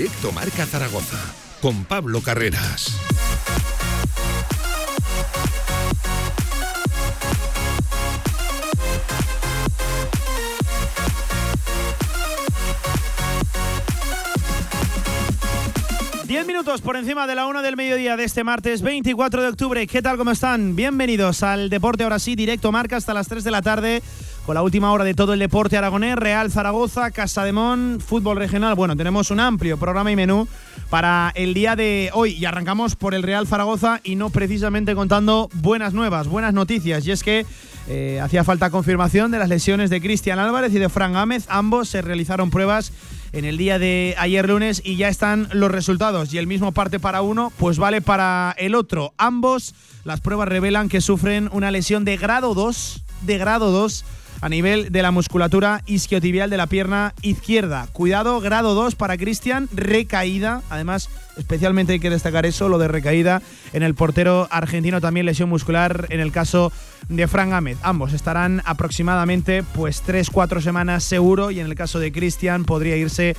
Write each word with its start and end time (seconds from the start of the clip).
Directo 0.00 0.32
Marca 0.32 0.64
Zaragoza 0.64 1.18
con 1.60 1.84
Pablo 1.84 2.22
Carreras. 2.22 2.98
Diez 16.24 16.46
minutos 16.46 16.80
por 16.80 16.96
encima 16.96 17.26
de 17.26 17.34
la 17.34 17.44
una 17.44 17.60
del 17.60 17.76
mediodía 17.76 18.16
de 18.16 18.24
este 18.24 18.42
martes 18.42 18.80
24 18.80 19.42
de 19.42 19.48
octubre. 19.48 19.86
¿Qué 19.86 20.00
tal? 20.00 20.16
¿Cómo 20.16 20.30
están? 20.30 20.76
Bienvenidos 20.76 21.42
al 21.42 21.68
Deporte 21.68 22.04
ahora 22.04 22.18
sí, 22.18 22.36
directo 22.36 22.72
marca 22.72 22.96
hasta 22.96 23.12
las 23.12 23.28
3 23.28 23.44
de 23.44 23.50
la 23.50 23.60
tarde 23.60 24.02
con 24.46 24.54
la 24.54 24.62
última 24.62 24.92
hora 24.92 25.04
de 25.04 25.14
todo 25.14 25.32
el 25.32 25.38
deporte 25.38 25.76
aragonés, 25.76 26.16
Real 26.16 26.50
Zaragoza, 26.50 27.10
Casa 27.10 27.44
de 27.44 27.52
Mon, 27.52 28.00
fútbol 28.00 28.36
regional. 28.36 28.74
Bueno, 28.74 28.96
tenemos 28.96 29.30
un 29.30 29.40
amplio 29.40 29.78
programa 29.78 30.10
y 30.10 30.16
menú 30.16 30.48
para 30.88 31.32
el 31.34 31.54
día 31.54 31.76
de 31.76 32.10
hoy 32.14 32.32
y 32.32 32.44
arrancamos 32.44 32.96
por 32.96 33.14
el 33.14 33.22
Real 33.22 33.46
Zaragoza 33.46 34.00
y 34.02 34.16
no 34.16 34.30
precisamente 34.30 34.94
contando 34.94 35.48
buenas 35.54 35.92
nuevas, 35.92 36.26
buenas 36.26 36.54
noticias. 36.54 37.06
Y 37.06 37.12
es 37.12 37.22
que 37.22 37.46
eh, 37.88 38.20
hacía 38.22 38.44
falta 38.44 38.70
confirmación 38.70 39.30
de 39.30 39.38
las 39.38 39.48
lesiones 39.48 39.90
de 39.90 40.00
Cristian 40.00 40.38
Álvarez 40.38 40.72
y 40.74 40.78
de 40.78 40.88
Fran 40.88 41.12
Gámez. 41.12 41.46
Ambos 41.48 41.88
se 41.88 42.02
realizaron 42.02 42.50
pruebas 42.50 42.92
en 43.32 43.44
el 43.44 43.56
día 43.56 43.78
de 43.78 44.14
ayer 44.18 44.48
lunes 44.48 44.82
y 44.84 44.96
ya 44.96 45.08
están 45.08 45.48
los 45.52 45.70
resultados. 45.70 46.32
Y 46.34 46.38
el 46.38 46.46
mismo 46.46 46.72
parte 46.72 46.98
para 46.98 47.22
uno, 47.22 47.52
pues 47.58 47.78
vale 47.78 48.00
para 48.00 48.54
el 48.58 48.74
otro. 48.74 49.12
Ambos, 49.16 49.74
las 50.04 50.20
pruebas 50.20 50.48
revelan 50.48 50.88
que 50.88 51.00
sufren 51.00 51.48
una 51.52 51.70
lesión 51.70 52.04
de 52.04 52.16
grado 52.16 52.54
2, 52.54 53.02
de 53.22 53.38
grado 53.38 53.70
2 53.70 54.04
a 54.40 54.48
nivel 54.48 54.90
de 54.90 55.02
la 55.02 55.10
musculatura 55.10 55.82
isquiotibial 55.86 56.50
de 56.50 56.56
la 56.56 56.66
pierna 56.66 57.14
izquierda. 57.22 57.88
Cuidado, 57.92 58.40
grado 58.40 58.74
2 58.74 58.94
para 58.94 59.16
Cristian, 59.16 59.68
recaída. 59.72 60.62
Además, 60.70 61.10
especialmente 61.36 61.92
hay 61.92 62.00
que 62.00 62.10
destacar 62.10 62.46
eso, 62.46 62.68
lo 62.68 62.78
de 62.78 62.88
recaída 62.88 63.42
en 63.72 63.82
el 63.82 63.94
portero 63.94 64.48
argentino, 64.50 65.00
también 65.00 65.26
lesión 65.26 65.48
muscular 65.48 66.06
en 66.10 66.20
el 66.20 66.32
caso 66.32 66.72
de 67.08 67.28
Fran 67.28 67.50
Gámez. 67.50 67.78
Ambos 67.82 68.12
estarán 68.12 68.62
aproximadamente 68.64 69.62
pues 69.62 70.02
3-4 70.04 70.60
semanas 70.60 71.04
seguro 71.04 71.50
y 71.50 71.60
en 71.60 71.66
el 71.66 71.74
caso 71.74 71.98
de 71.98 72.12
Cristian 72.12 72.64
podría 72.64 72.96
irse 72.96 73.36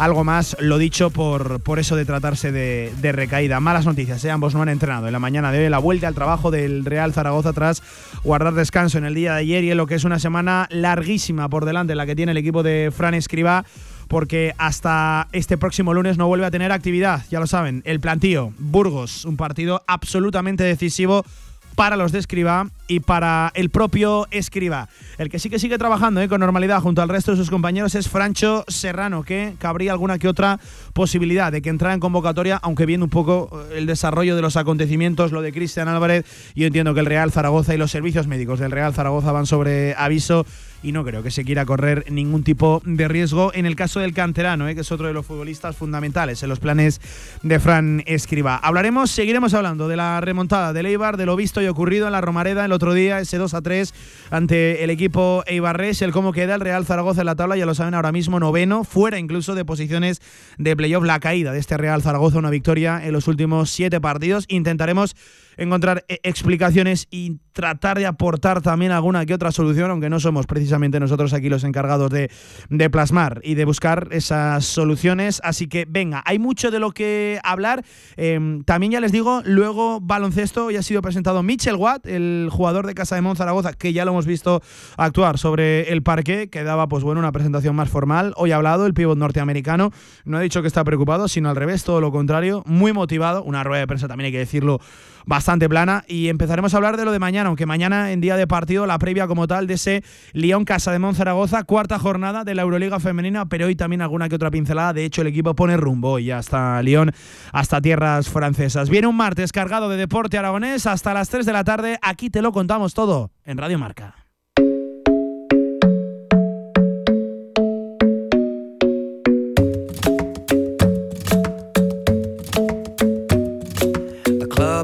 algo 0.00 0.24
más, 0.24 0.56
lo 0.60 0.78
dicho 0.78 1.10
por, 1.10 1.60
por 1.60 1.78
eso 1.78 1.94
de 1.94 2.06
tratarse 2.06 2.50
de, 2.50 2.90
de 3.02 3.12
recaída. 3.12 3.60
Malas 3.60 3.84
noticias, 3.84 4.24
¿eh? 4.24 4.30
ambos 4.30 4.54
no 4.54 4.62
han 4.62 4.70
entrenado. 4.70 5.06
En 5.06 5.12
la 5.12 5.18
mañana 5.18 5.52
de 5.52 5.62
hoy 5.62 5.68
la 5.68 5.78
vuelta 5.78 6.08
al 6.08 6.14
trabajo 6.14 6.50
del 6.50 6.86
Real 6.86 7.12
Zaragoza 7.12 7.52
tras 7.52 7.82
guardar 8.24 8.54
descanso 8.54 8.96
en 8.96 9.04
el 9.04 9.14
día 9.14 9.34
de 9.34 9.40
ayer 9.40 9.62
y 9.62 9.70
en 9.70 9.76
lo 9.76 9.86
que 9.86 9.96
es 9.96 10.04
una 10.04 10.18
semana 10.18 10.66
larguísima 10.70 11.50
por 11.50 11.66
delante 11.66 11.94
la 11.94 12.06
que 12.06 12.16
tiene 12.16 12.32
el 12.32 12.38
equipo 12.38 12.62
de 12.62 12.90
Fran 12.96 13.12
Escribá 13.12 13.66
porque 14.08 14.54
hasta 14.56 15.28
este 15.32 15.58
próximo 15.58 15.92
lunes 15.92 16.16
no 16.16 16.26
vuelve 16.26 16.46
a 16.46 16.50
tener 16.50 16.72
actividad, 16.72 17.22
ya 17.30 17.38
lo 17.38 17.46
saben, 17.46 17.82
el 17.84 18.00
plantío, 18.00 18.52
Burgos, 18.58 19.24
un 19.24 19.36
partido 19.36 19.84
absolutamente 19.86 20.64
decisivo 20.64 21.24
para 21.74 21.96
los 21.96 22.12
de 22.12 22.18
Escriba 22.18 22.68
y 22.88 23.00
para 23.00 23.52
el 23.54 23.70
propio 23.70 24.26
Escriba. 24.30 24.88
El 25.18 25.28
que 25.28 25.38
sí 25.38 25.50
que 25.50 25.58
sigue 25.58 25.78
trabajando 25.78 26.20
¿eh? 26.20 26.28
con 26.28 26.40
normalidad 26.40 26.80
junto 26.80 27.02
al 27.02 27.08
resto 27.08 27.30
de 27.30 27.36
sus 27.36 27.50
compañeros 27.50 27.94
es 27.94 28.08
Francho 28.08 28.64
Serrano, 28.68 29.22
que 29.22 29.54
cabría 29.58 29.92
alguna 29.92 30.18
que 30.18 30.28
otra 30.28 30.60
posibilidad 30.92 31.52
de 31.52 31.62
que 31.62 31.70
entrara 31.70 31.94
en 31.94 32.00
convocatoria, 32.00 32.58
aunque 32.62 32.86
viendo 32.86 33.04
un 33.04 33.10
poco 33.10 33.64
el 33.74 33.86
desarrollo 33.86 34.36
de 34.36 34.42
los 34.42 34.56
acontecimientos, 34.56 35.32
lo 35.32 35.42
de 35.42 35.52
Cristian 35.52 35.88
Álvarez, 35.88 36.24
yo 36.54 36.66
entiendo 36.66 36.94
que 36.94 37.00
el 37.00 37.06
Real 37.06 37.30
Zaragoza 37.32 37.74
y 37.74 37.78
los 37.78 37.90
servicios 37.90 38.26
médicos 38.26 38.58
del 38.58 38.70
Real 38.70 38.94
Zaragoza 38.94 39.32
van 39.32 39.46
sobre 39.46 39.94
aviso 39.94 40.46
y 40.82 40.92
no 40.92 41.04
creo 41.04 41.22
que 41.22 41.30
se 41.30 41.44
quiera 41.44 41.64
correr 41.64 42.10
ningún 42.10 42.42
tipo 42.42 42.82
de 42.84 43.08
riesgo 43.08 43.52
en 43.54 43.66
el 43.66 43.76
caso 43.76 44.00
del 44.00 44.14
canterano, 44.14 44.68
¿eh? 44.68 44.74
que 44.74 44.80
es 44.80 44.92
otro 44.92 45.06
de 45.06 45.12
los 45.12 45.26
futbolistas 45.26 45.76
fundamentales 45.76 46.42
en 46.42 46.48
los 46.48 46.60
planes 46.60 47.00
de 47.42 47.60
Fran 47.60 48.02
Escriba. 48.06 48.56
Hablaremos, 48.56 49.10
seguiremos 49.10 49.54
hablando 49.54 49.88
de 49.88 49.96
la 49.96 50.20
remontada 50.20 50.72
del 50.72 50.86
Eibar, 50.86 51.16
de 51.16 51.26
lo 51.26 51.36
visto 51.36 51.60
y 51.62 51.66
ocurrido 51.66 52.06
en 52.06 52.12
la 52.12 52.20
Romareda 52.20 52.64
el 52.64 52.72
otro 52.72 52.94
día, 52.94 53.20
ese 53.20 53.38
2 53.38 53.54
a 53.54 53.62
3 53.62 53.94
ante 54.30 54.84
el 54.84 54.90
equipo 54.90 55.44
Eibarres, 55.46 56.02
el 56.02 56.12
cómo 56.12 56.32
queda 56.32 56.54
el 56.54 56.60
Real 56.60 56.86
Zaragoza 56.86 57.22
en 57.22 57.26
la 57.26 57.36
tabla, 57.36 57.56
ya 57.56 57.66
lo 57.66 57.74
saben 57.74 57.94
ahora 57.94 58.12
mismo, 58.12 58.40
noveno, 58.40 58.84
fuera 58.84 59.18
incluso 59.18 59.54
de 59.54 59.64
posiciones 59.64 60.20
de 60.58 60.76
playoff, 60.76 61.04
la 61.04 61.20
caída 61.20 61.52
de 61.52 61.58
este 61.58 61.76
Real 61.76 62.02
Zaragoza, 62.02 62.38
una 62.38 62.50
victoria 62.50 63.00
en 63.04 63.12
los 63.12 63.28
últimos 63.28 63.70
siete 63.70 64.00
partidos. 64.00 64.44
Intentaremos 64.48 65.14
encontrar 65.60 66.04
eh, 66.08 66.18
explicaciones 66.22 67.06
y 67.10 67.38
tratar 67.52 67.98
de 67.98 68.06
aportar 68.06 68.62
también 68.62 68.92
alguna 68.92 69.26
que 69.26 69.34
otra 69.34 69.52
solución, 69.52 69.90
aunque 69.90 70.08
no 70.08 70.18
somos 70.18 70.46
precisamente 70.46 70.98
nosotros 70.98 71.34
aquí 71.34 71.50
los 71.50 71.64
encargados 71.64 72.10
de, 72.10 72.30
de 72.70 72.90
plasmar 72.90 73.40
y 73.44 73.54
de 73.54 73.66
buscar 73.66 74.08
esas 74.10 74.64
soluciones. 74.64 75.40
Así 75.44 75.68
que 75.68 75.86
venga, 75.86 76.22
hay 76.24 76.38
mucho 76.38 76.70
de 76.70 76.80
lo 76.80 76.92
que 76.92 77.38
hablar. 77.44 77.84
Eh, 78.16 78.62
también 78.64 78.92
ya 78.92 79.00
les 79.00 79.12
digo, 79.12 79.42
luego 79.44 80.00
baloncesto, 80.00 80.70
ya 80.70 80.80
ha 80.80 80.82
sido 80.82 81.02
presentado 81.02 81.42
Mitchell 81.42 81.76
Watt, 81.76 82.06
el 82.06 82.48
jugador 82.50 82.86
de 82.86 82.94
Casa 82.94 83.16
de 83.16 83.20
Mon 83.20 83.36
Zaragoza, 83.36 83.74
que 83.74 83.92
ya 83.92 84.06
lo 84.06 84.12
hemos 84.12 84.26
visto 84.26 84.62
actuar 84.96 85.36
sobre 85.36 85.92
el 85.92 86.02
parque, 86.02 86.48
que 86.48 86.64
daba 86.64 86.88
pues 86.88 87.04
bueno 87.04 87.20
una 87.20 87.32
presentación 87.32 87.76
más 87.76 87.90
formal. 87.90 88.32
Hoy 88.36 88.52
ha 88.52 88.56
hablado 88.56 88.86
el 88.86 88.94
pívot 88.94 89.18
norteamericano, 89.18 89.90
no 90.24 90.38
ha 90.38 90.40
dicho 90.40 90.62
que 90.62 90.68
está 90.68 90.84
preocupado, 90.84 91.28
sino 91.28 91.50
al 91.50 91.56
revés, 91.56 91.84
todo 91.84 92.00
lo 92.00 92.10
contrario, 92.10 92.62
muy 92.64 92.94
motivado, 92.94 93.42
una 93.42 93.62
rueda 93.62 93.80
de 93.80 93.86
prensa 93.86 94.08
también 94.08 94.26
hay 94.26 94.32
que 94.32 94.38
decirlo 94.38 94.80
bastante 95.30 95.68
plana 95.68 96.04
y 96.08 96.28
empezaremos 96.28 96.74
a 96.74 96.76
hablar 96.76 96.96
de 96.96 97.04
lo 97.04 97.12
de 97.12 97.20
mañana, 97.20 97.48
aunque 97.48 97.64
mañana 97.64 98.10
en 98.10 98.20
día 98.20 98.36
de 98.36 98.48
partido, 98.48 98.84
la 98.84 98.98
previa 98.98 99.28
como 99.28 99.46
tal 99.46 99.68
de 99.68 99.74
ese 99.74 100.02
Lyon 100.32 100.64
Casa 100.64 100.90
de 100.90 100.98
Monzaragoza, 100.98 101.62
cuarta 101.62 102.00
jornada 102.00 102.42
de 102.42 102.56
la 102.56 102.62
Euroliga 102.62 102.98
femenina, 102.98 103.46
pero 103.46 103.66
hoy 103.66 103.76
también 103.76 104.02
alguna 104.02 104.28
que 104.28 104.34
otra 104.34 104.50
pincelada, 104.50 104.92
de 104.92 105.04
hecho 105.04 105.22
el 105.22 105.28
equipo 105.28 105.54
pone 105.54 105.76
rumbo 105.76 106.18
y 106.18 106.32
hasta 106.32 106.82
Lyon, 106.82 107.12
hasta 107.52 107.80
tierras 107.80 108.28
francesas. 108.28 108.90
Viene 108.90 109.06
un 109.06 109.16
martes 109.16 109.52
cargado 109.52 109.88
de 109.88 109.96
deporte 109.96 110.36
aragonés 110.36 110.88
hasta 110.88 111.14
las 111.14 111.28
3 111.28 111.46
de 111.46 111.52
la 111.52 111.62
tarde, 111.62 111.98
aquí 112.02 112.28
te 112.28 112.42
lo 112.42 112.50
contamos 112.50 112.92
todo 112.92 113.30
en 113.44 113.56
Radio 113.56 113.78
Marca. 113.78 114.19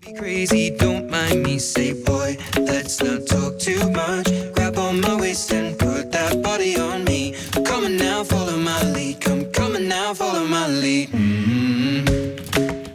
Be 0.00 0.14
crazy, 0.14 0.70
don't 0.70 1.10
mind 1.10 1.42
me. 1.42 1.58
Say, 1.58 1.92
boy, 1.92 2.38
let's 2.58 3.02
not 3.02 3.26
talk 3.26 3.58
too 3.58 3.78
much. 3.90 4.28
Grab 4.54 4.78
on 4.78 4.98
my 5.02 5.14
waist 5.20 5.52
and 5.52 5.78
put 5.78 6.10
that 6.12 6.42
body 6.42 6.74
on 6.76 7.04
me. 7.04 7.34
Come 7.66 7.84
on 7.84 7.98
now, 7.98 8.24
follow 8.24 8.56
my 8.56 8.82
lead. 8.94 9.20
Come, 9.20 9.44
come 9.52 9.76
on 9.76 9.88
now, 9.88 10.14
follow 10.14 10.46
my 10.46 10.68
lead. 10.68 11.10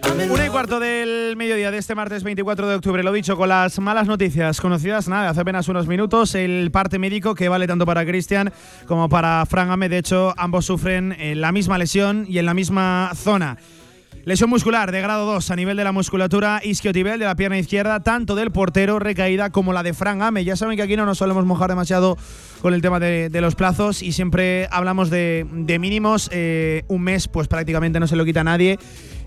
I'm 0.03 0.19
in 0.19 0.31
Una 0.31 0.47
y 0.47 0.49
cuarto 0.49 0.79
del 0.79 1.35
mediodía 1.37 1.69
de 1.69 1.77
este 1.77 1.93
martes 1.93 2.23
24 2.23 2.67
de 2.67 2.75
octubre, 2.75 3.03
lo 3.03 3.11
dicho, 3.11 3.37
con 3.37 3.49
las 3.49 3.77
malas 3.77 4.07
noticias 4.07 4.59
conocidas, 4.59 5.07
nada, 5.07 5.29
hace 5.29 5.41
apenas 5.41 5.67
unos 5.67 5.85
minutos, 5.85 6.33
el 6.33 6.71
parte 6.71 6.97
médico 6.97 7.35
que 7.35 7.49
vale 7.49 7.67
tanto 7.67 7.85
para 7.85 8.03
Cristian 8.03 8.51
como 8.87 9.09
para 9.09 9.45
Fran 9.45 9.69
Ame, 9.69 9.89
de 9.89 9.99
hecho, 9.99 10.33
ambos 10.37 10.65
sufren 10.65 11.11
eh, 11.19 11.35
la 11.35 11.51
misma 11.51 11.77
lesión 11.77 12.25
y 12.27 12.39
en 12.39 12.47
la 12.47 12.55
misma 12.55 13.11
zona. 13.13 13.57
Lesión 14.25 14.49
muscular 14.49 14.91
de 14.91 15.01
grado 15.01 15.27
2 15.27 15.51
a 15.51 15.55
nivel 15.55 15.77
de 15.77 15.83
la 15.83 15.91
musculatura 15.91 16.59
isquiotibial 16.63 17.19
de 17.19 17.25
la 17.25 17.35
pierna 17.35 17.59
izquierda, 17.59 17.99
tanto 17.99 18.33
del 18.33 18.49
portero 18.49 18.97
recaída 18.97 19.51
como 19.51 19.71
la 19.71 19.83
de 19.83 19.93
Fran 19.93 20.23
Ame. 20.23 20.43
Ya 20.43 20.55
saben 20.55 20.77
que 20.77 20.81
aquí 20.81 20.95
no 20.95 21.05
nos 21.05 21.19
solemos 21.19 21.45
mojar 21.45 21.69
demasiado 21.69 22.17
con 22.63 22.73
el 22.73 22.81
tema 22.81 22.99
de, 22.99 23.29
los 23.39 23.53
plazos 23.53 24.01
y 24.01 24.13
siempre 24.13 24.67
hablamos 24.71 25.11
de, 25.11 25.45
mínimos. 25.79 26.31
Eh, 26.33 26.85
un 26.87 27.03
mes, 27.03 27.27
pues 27.27 27.47
prácticamente 27.47 27.99
no 27.99 28.07
se 28.07 28.15
lo 28.15 28.25
quita 28.25 28.43
nadie 28.43 28.79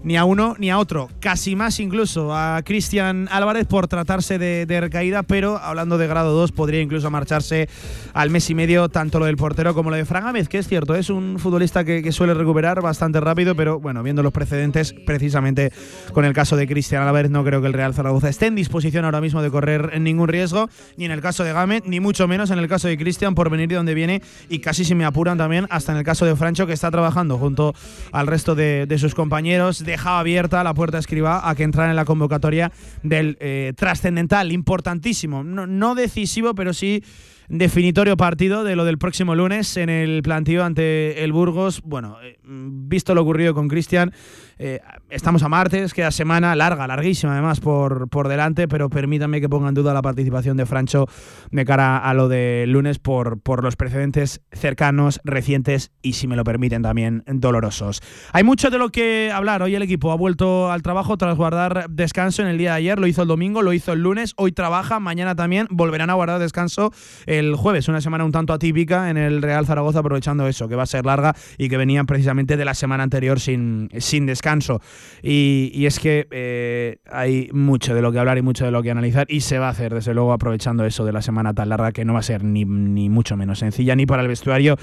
ni 0.03 0.17
a 0.17 0.25
uno 0.25 0.55
ni 0.59 0.71
a 0.71 0.79
otro. 0.79 1.09
Casi 1.21 1.57
más 1.57 1.81
incluso 1.81 2.35
a 2.35 2.63
Cristian 2.65 3.29
Álvarez 3.31 3.67
por 3.67 3.89
tratarse 3.89 4.39
de, 4.39 4.67
de, 4.67 4.81
recaída, 4.81 5.23
pero 5.23 5.59
hablando 5.59 5.99
de 5.99 6.07
grado 6.07 6.35
2 6.35 6.53
podría 6.53 6.81
incluso 6.81 7.11
marcharse 7.11 7.69
al 8.15 8.31
mes 8.31 8.49
y 8.51 8.55
medio 8.55 8.89
tanto 8.89 9.19
lo 9.19 9.27
del 9.27 9.37
portero 9.37 9.75
como 9.75 9.91
lo 9.91 9.97
de 9.97 10.05
Fran 10.05 10.25
Gámez, 10.25 10.49
que 10.49 10.59
es 10.59 10.69
cierto, 10.69 10.95
es 10.95 11.11
un 11.11 11.39
futbolista 11.39 11.85
que, 11.85 12.09
suele 12.13 12.33
recuperar 12.33 12.81
bastante 12.81 13.21
rápido, 13.21 13.55
pero 13.55 13.81
bueno, 13.81 14.03
viendo 14.03 14.23
los 14.23 14.33
precedentes, 14.33 14.95
precisamente 15.07 15.73
con 16.13 16.25
el 16.25 16.33
caso 16.33 16.57
de 16.57 16.67
Cristian 16.67 17.03
Álvarez, 17.03 17.31
no 17.31 17.45
creo 17.45 17.61
que 17.61 17.67
el 17.67 17.75
Real 17.75 17.95
Zaragoza 17.95 18.29
esté 18.29 18.47
en 18.47 18.55
disposición 18.55 19.05
ahora 19.05 19.21
mismo 19.21 19.43
de 19.43 19.51
correr 19.51 20.01
ningún 20.01 20.29
riesgo, 20.29 20.71
ni 20.97 21.05
en 21.05 21.11
el 21.11 21.21
caso 21.21 21.45
de 21.45 21.53
Gámez, 21.53 21.83
ni 21.85 22.01
mucho 22.01 22.27
menos 22.27 22.51
en 22.51 22.59
el 22.59 22.67
caso 22.67 22.89
de 22.89 22.97
Cristian 22.97 23.35
por 23.35 23.51
venir 23.51 23.69
de 23.69 23.75
donde 23.75 23.95
viene 23.95 24.23
y 24.49 24.61
casi 24.61 24.85
se 24.85 24.95
me 24.95 25.05
apuran 25.05 25.37
también 25.39 25.67
hasta 25.71 25.93
en 25.93 25.99
el 25.99 26.05
caso 26.05 26.25
de 26.25 26.35
Francho 26.35 26.67
que 26.67 26.73
está 26.73 26.91
trabajando 26.91 27.39
junto 27.39 27.75
al 28.13 28.27
resto 28.27 28.55
de 28.55 28.99
sus 28.99 29.15
compañeros 29.15 29.85
dejaba 29.89 30.21
abierta 30.21 30.63
la 30.63 30.75
puerta 30.75 30.99
a 30.99 31.49
a 31.49 31.55
que 31.55 31.63
entrara 31.65 31.91
en 31.91 31.97
la 31.97 32.05
convocatoria 32.05 32.71
del 33.03 33.37
eh, 33.41 33.73
trascendental, 33.77 34.53
importantísimo, 34.53 35.43
no, 35.43 35.67
no 35.67 35.95
decisivo, 35.95 36.55
pero 36.55 36.73
sí 36.73 37.03
definitorio 37.49 38.17
partido 38.17 38.63
de 38.63 38.77
lo 38.77 38.85
del 38.85 38.99
próximo 38.99 39.35
lunes 39.35 39.77
en 39.77 39.89
el 39.89 40.23
plantío 40.23 40.65
ante 40.65 41.25
el 41.25 41.33
Burgos. 41.33 41.81
Bueno, 41.83 42.19
eh, 42.23 42.39
visto 42.43 43.15
lo 43.15 43.23
ocurrido 43.23 43.55
con 43.55 43.69
Cristian, 43.69 44.13
eh, 44.59 44.81
estamos 45.09 45.43
a 45.43 45.49
martes, 45.49 45.95
queda 45.95 46.11
semana 46.11 46.55
larga, 46.57 46.87
larguísima 46.87 47.33
además 47.33 47.61
por, 47.61 48.09
por 48.09 48.29
delante, 48.29 48.69
pero 48.69 48.91
permítanme 48.91 49.41
que 49.41 49.49
ponga 49.49 49.69
en 49.69 49.75
duda 49.75 49.95
la 49.95 50.03
participación 50.03 50.57
de 50.57 50.67
Francho 50.67 51.07
de 51.51 51.65
cara 51.65 51.99
a 51.99 52.13
lo 52.13 52.29
del 52.29 52.73
lunes 52.73 52.99
por, 52.99 53.41
por 53.41 53.63
los 53.63 53.77
precedentes 53.77 54.43
cercanos, 54.53 55.21
recientes 55.25 55.93
y, 56.03 56.15
si 56.15 56.27
me 56.27 56.37
lo 56.37 56.45
permiten, 56.45 56.83
también 56.83 57.23
dolorosos. 57.27 58.03
Hay 58.33 58.43
mucho 58.43 58.71
de 58.71 58.79
lo 58.79 58.91
que 58.91 59.31
hablar. 59.33 59.63
Hoy 59.63 59.75
el 59.75 59.83
equipo 59.83 60.13
ha 60.13 60.17
vuelto 60.17 60.71
al 60.71 60.83
trabajo 60.83 61.17
tras 61.17 61.37
guardar 61.37 61.89
descanso 61.89 62.43
en 62.43 62.49
el 62.49 62.59
día 62.59 62.73
de 62.73 62.79
ayer. 62.79 62.99
Lo 62.99 63.07
hizo 63.07 63.23
el 63.23 63.29
domingo, 63.29 63.63
lo 63.63 63.73
hizo 63.73 63.93
el 63.93 64.03
lunes, 64.03 64.35
hoy 64.37 64.53
trabaja, 64.53 65.01
mañana 65.01 65.35
también. 65.37 65.67
Volverán 65.71 66.11
a 66.11 66.15
guardar 66.15 66.41
descanso 66.41 66.93
el 67.39 67.55
jueves, 67.57 67.89
una 67.89 68.01
semana 68.01 68.25
un 68.25 68.33
tanto 68.33 68.53
atípica 68.53 69.11
en 69.11 69.17
el 69.17 69.43
Real 69.43 69.67
Zaragoza, 69.67 70.01
aprovechando 70.01 70.47
eso, 70.47 70.69
que 70.69 70.75
va 70.75 70.83
a 70.83 70.87
ser 70.87 71.07
larga 71.07 71.35
y 71.57 71.69
que 71.69 71.77
venían 71.77 72.07
precisamente 72.07 72.57
de 72.57 72.65
la 72.65 72.75
semana 72.75 73.03
anterior 73.03 73.41
sin, 73.41 73.89
sin 73.99 74.27
descanso. 74.27 74.81
Y, 75.23 75.87
es 75.89 75.99
que 76.01 76.29
eh, 76.31 76.99
hay 77.11 77.49
mucho 77.53 77.95
de 77.95 78.03
lo 78.03 78.13
que 78.13 78.19
hablar 78.19 78.37
y 78.37 78.43
mucho 78.43 78.67
de 78.67 78.71
lo 78.71 78.83
que 78.83 78.91
analizar 78.91 79.27
y 79.31 79.41
se 79.41 79.59
va 79.59 79.69
a 79.69 79.71
hacer, 79.71 79.95
desde 79.95 80.13
luego, 80.13 80.35
aprovechando 80.35 80.85
eso 80.85 81.07
de 81.07 81.13
la 81.13 81.23
semana 81.23 81.55
tan 81.55 81.71
larga 81.71 81.93
que 81.93 82.05
no 82.05 82.13
va 82.13 82.19
a 82.19 82.23
ser 82.23 82.45
ni, 82.45 82.67
ni 82.67 83.09
mucho 83.09 83.37
menos 83.39 83.61
sencilla 83.61 83.97
ni 83.97 84.05
para 84.05 84.21
el 84.21 84.29
vestuario 84.29 84.77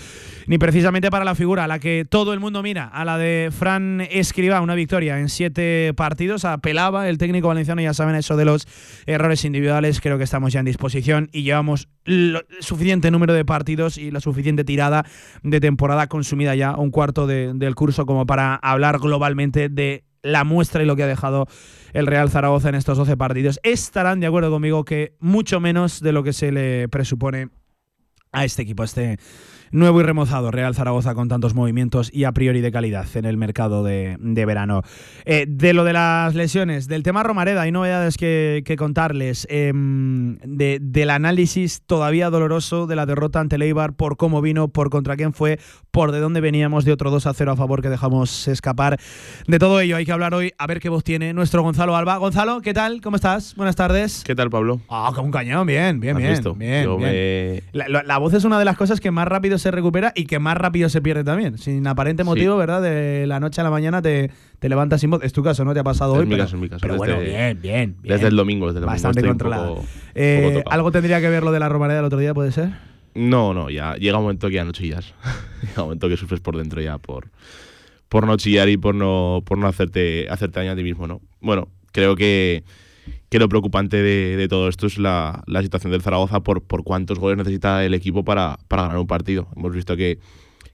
ni 0.48 0.58
precisamente 0.58 1.10
para 1.10 1.26
la 1.26 1.36
figura 1.36 1.66
a 1.66 1.68
la 1.68 1.80
que 1.80 2.06
todo 2.08 2.34
el 2.34 2.40
mundo 2.40 2.62
mira, 2.64 2.86
a 2.86 3.06
la 3.06 3.18
de 3.18 3.50
Fran 3.58 4.02
Escriba, 4.02 4.62
una 4.62 4.76
victoria 4.76 5.20
en 5.20 5.30
siete 5.30 5.94
partidos, 5.96 6.46
apelaba 6.46 7.10
el 7.10 7.18
técnico 7.18 7.48
valenciano, 7.48 7.82
ya 7.82 7.94
saben 7.94 8.16
eso 8.16 8.38
de 8.38 8.46
los 8.46 8.68
errores 9.06 9.44
individuales, 9.46 10.02
creo 10.02 10.18
que 10.18 10.24
estamos 10.24 10.54
ya 10.54 10.60
en 10.60 10.66
disposición 10.66 11.30
y 11.32 11.44
llevamos 11.44 11.88
suficiente 12.60 13.12
número 13.12 13.34
de 13.34 13.46
partidos 13.46 13.98
y 13.98 14.12
la 14.12 14.20
suficiente 14.20 14.64
tirada 14.64 15.06
de 15.44 15.60
temporada 15.60 16.08
consumida 16.08 16.56
ya, 16.56 16.76
un 16.76 16.92
cuarto 16.92 17.28
del 17.28 17.76
curso 17.76 18.06
como 18.06 18.26
para 18.26 18.56
hablar 18.56 19.00
globalmente 19.00 19.70
de 19.70 20.04
la 20.22 20.44
muestra 20.44 20.84
y 20.84 20.86
lo 20.86 20.96
que 20.96 21.04
ha 21.04 21.08
dejado 21.08 21.48
el 21.94 22.08
Real 22.08 22.30
Zaragoza 22.30 22.70
en 22.70 22.76
estos 22.76 22.98
12 22.98 23.16
partidos. 23.16 23.60
Estarán 23.64 24.20
de 24.20 24.28
acuerdo 24.28 24.52
conmigo 24.52 24.84
que 24.84 25.16
mucho 25.20 25.60
menos 25.60 26.02
de 26.02 26.12
lo 26.12 26.24
que 26.24 26.34
se 26.34 26.52
le 26.52 26.90
presupone 26.90 27.50
a 28.32 28.44
este 28.44 28.64
equipo, 28.64 28.84
este 28.84 29.18
nuevo 29.72 30.00
y 30.00 30.04
remozado 30.04 30.52
Real 30.52 30.76
Zaragoza 30.76 31.16
con 31.16 31.28
tantos 31.28 31.54
movimientos 31.54 32.10
y 32.14 32.24
a 32.24 32.32
priori 32.32 32.62
de 32.62 32.72
calidad 32.72 33.06
en 33.16 33.26
el 33.26 33.38
mercado 33.38 33.84
de, 33.84 34.18
verano. 34.20 34.82
Eh, 35.26 35.46
de 35.48 35.74
lo 35.74 35.84
de 35.84 35.94
las 35.94 36.36
lesiones, 36.36 36.88
del 36.88 37.04
tema 37.04 37.24
Romareda, 37.24 37.62
hay 37.62 37.72
novedades 37.72 38.18
que, 38.18 38.76
contarles. 38.78 39.48
Em, 39.50 40.38
del 40.38 41.10
análisis 41.10 41.82
todavía 41.86 42.30
doloroso 42.30 42.88
de 42.88 42.96
la 42.96 43.06
derrota 43.06 43.40
ante 43.40 43.58
Leibar, 43.58 43.94
por 43.94 44.18
cómo 44.18 44.42
vino, 44.42 44.68
por 44.68 44.90
contra 44.90 45.16
quién 45.16 45.34
fue, 45.34 45.60
por 45.92 46.12
de 46.12 46.20
dónde 46.20 46.42
veníamos 46.42 46.86
de 46.86 46.92
otro 46.92 47.12
2 47.12 47.26
a 47.28 47.34
0 47.34 47.52
a 47.54 47.56
favor 47.56 47.82
que 47.82 47.90
dejamos 47.90 48.48
escapar. 48.48 49.00
De 49.48 49.60
todo 49.60 49.80
ello 49.80 49.96
hay 49.98 50.06
que 50.06 50.12
hablar 50.12 50.34
hoy, 50.34 50.54
a 50.58 50.68
ver 50.68 50.80
qué 50.80 50.90
voz 50.90 51.04
tiene 51.04 51.34
nuestro 51.34 51.64
Gonzalo 51.64 51.96
Alba. 51.96 52.18
Gonzalo, 52.18 52.62
¿qué 52.62 52.74
tal? 52.74 53.02
¿Cómo 53.02 53.16
estás? 53.16 53.56
Buenas 53.56 53.76
tardes. 53.76 54.24
¿Qué 54.26 54.36
tal, 54.36 54.50
Pablo? 54.50 54.82
Ah, 54.90 55.12
con 55.16 55.26
un 55.26 55.32
cañón, 55.32 55.66
bien, 55.66 56.00
bien, 56.00 56.18
bien. 56.18 56.42
bien, 56.58 57.64
La, 57.74 58.18
voz 58.18 58.34
es 58.34 58.44
una 58.44 58.60
de 58.60 58.66
las 58.66 58.78
cosas 58.78 59.00
que 59.00 59.12
más 59.12 59.28
rápido 59.28 59.55
se 59.58 59.72
recupera 59.72 60.12
y 60.16 60.26
que 60.26 60.40
más 60.40 60.58
rápido 60.58 60.90
se 60.90 61.02
pierde 61.02 61.24
también. 61.24 61.58
Sin 61.58 61.86
aparente 61.88 62.24
motivo, 62.24 62.58
¿verdad? 62.58 62.82
De 62.82 63.26
la 63.28 63.40
noche 63.40 63.62
a 63.62 63.64
la 63.64 63.70
mañana 63.70 64.02
te, 64.02 64.32
te 64.60 64.70
levantas 64.70 65.02
sin 65.02 65.12
voz. 65.12 65.24
Es 65.24 65.34
tu 65.34 65.44
caso, 65.44 65.66
¿no? 65.66 65.74
Te 65.74 65.80
ha 65.80 65.84
pasado 65.84 66.14
hoy. 66.14 66.26
Mi 66.26 66.32
pero, 66.32 66.44
caso, 66.44 66.58
mi 66.58 66.70
caso. 66.70 66.82
Pero 66.82 66.98
bueno, 66.98 67.20
bien, 67.20 67.60
bien, 67.62 67.96
Desde 68.04 68.28
el 68.28 68.36
domingo, 68.36 68.68
desde 68.68 68.80
el 68.80 68.86
domingo. 68.86 68.94
Bastante 68.94 69.24
controlado. 69.24 69.84
Eh, 70.14 70.64
¿Algo 70.70 70.92
tendría 70.92 71.22
que 71.22 71.30
ver 71.30 71.44
lo 71.44 71.52
de 71.52 71.60
la 71.60 71.70
romareda 71.70 72.00
el 72.00 72.06
otro 72.06 72.20
día, 72.20 72.34
puede 72.34 72.52
ser? 72.52 72.70
No, 73.14 73.54
no, 73.54 73.70
ya 73.70 73.96
llega 73.96 74.18
un 74.18 74.24
momento 74.24 74.50
que 74.50 74.56
ya 74.56 74.66
no 74.66 74.72
chillas. 74.72 75.14
llega 75.62 75.82
un 75.82 75.86
momento 75.86 76.10
que 76.10 76.18
sufres 76.18 76.42
por 76.42 76.58
dentro 76.58 76.82
ya 76.82 76.98
por, 76.98 77.30
por 78.10 78.28
no 78.28 78.38
chillar 78.38 78.70
y 78.70 78.78
por 78.78 78.94
no, 78.94 79.42
por 79.46 79.58
no 79.58 79.68
hacerte, 79.68 80.28
hacerte 80.30 80.60
daño 80.60 80.72
a 80.74 80.76
ti 80.76 80.84
mismo, 80.84 81.08
¿no? 81.08 81.22
Bueno, 81.40 81.70
creo 81.92 82.16
que 82.16 82.64
que 83.36 83.40
lo 83.40 83.50
preocupante 83.50 84.02
de, 84.02 84.48
todo 84.48 84.70
esto 84.70 84.88
es 84.88 84.98
la, 84.98 85.44
situación 85.62 85.92
del 85.92 86.02
Zaragoza 86.02 86.40
por, 86.40 86.62
por 86.62 86.86
cuántos 86.86 87.20
goles 87.20 87.38
necesita 87.38 87.84
el 87.84 87.94
equipo 87.94 88.24
para, 88.24 88.58
ganar 88.70 88.98
un 88.98 89.08
partido. 89.08 89.50
Hemos 89.58 89.74
visto 89.74 89.98
que, 89.98 90.20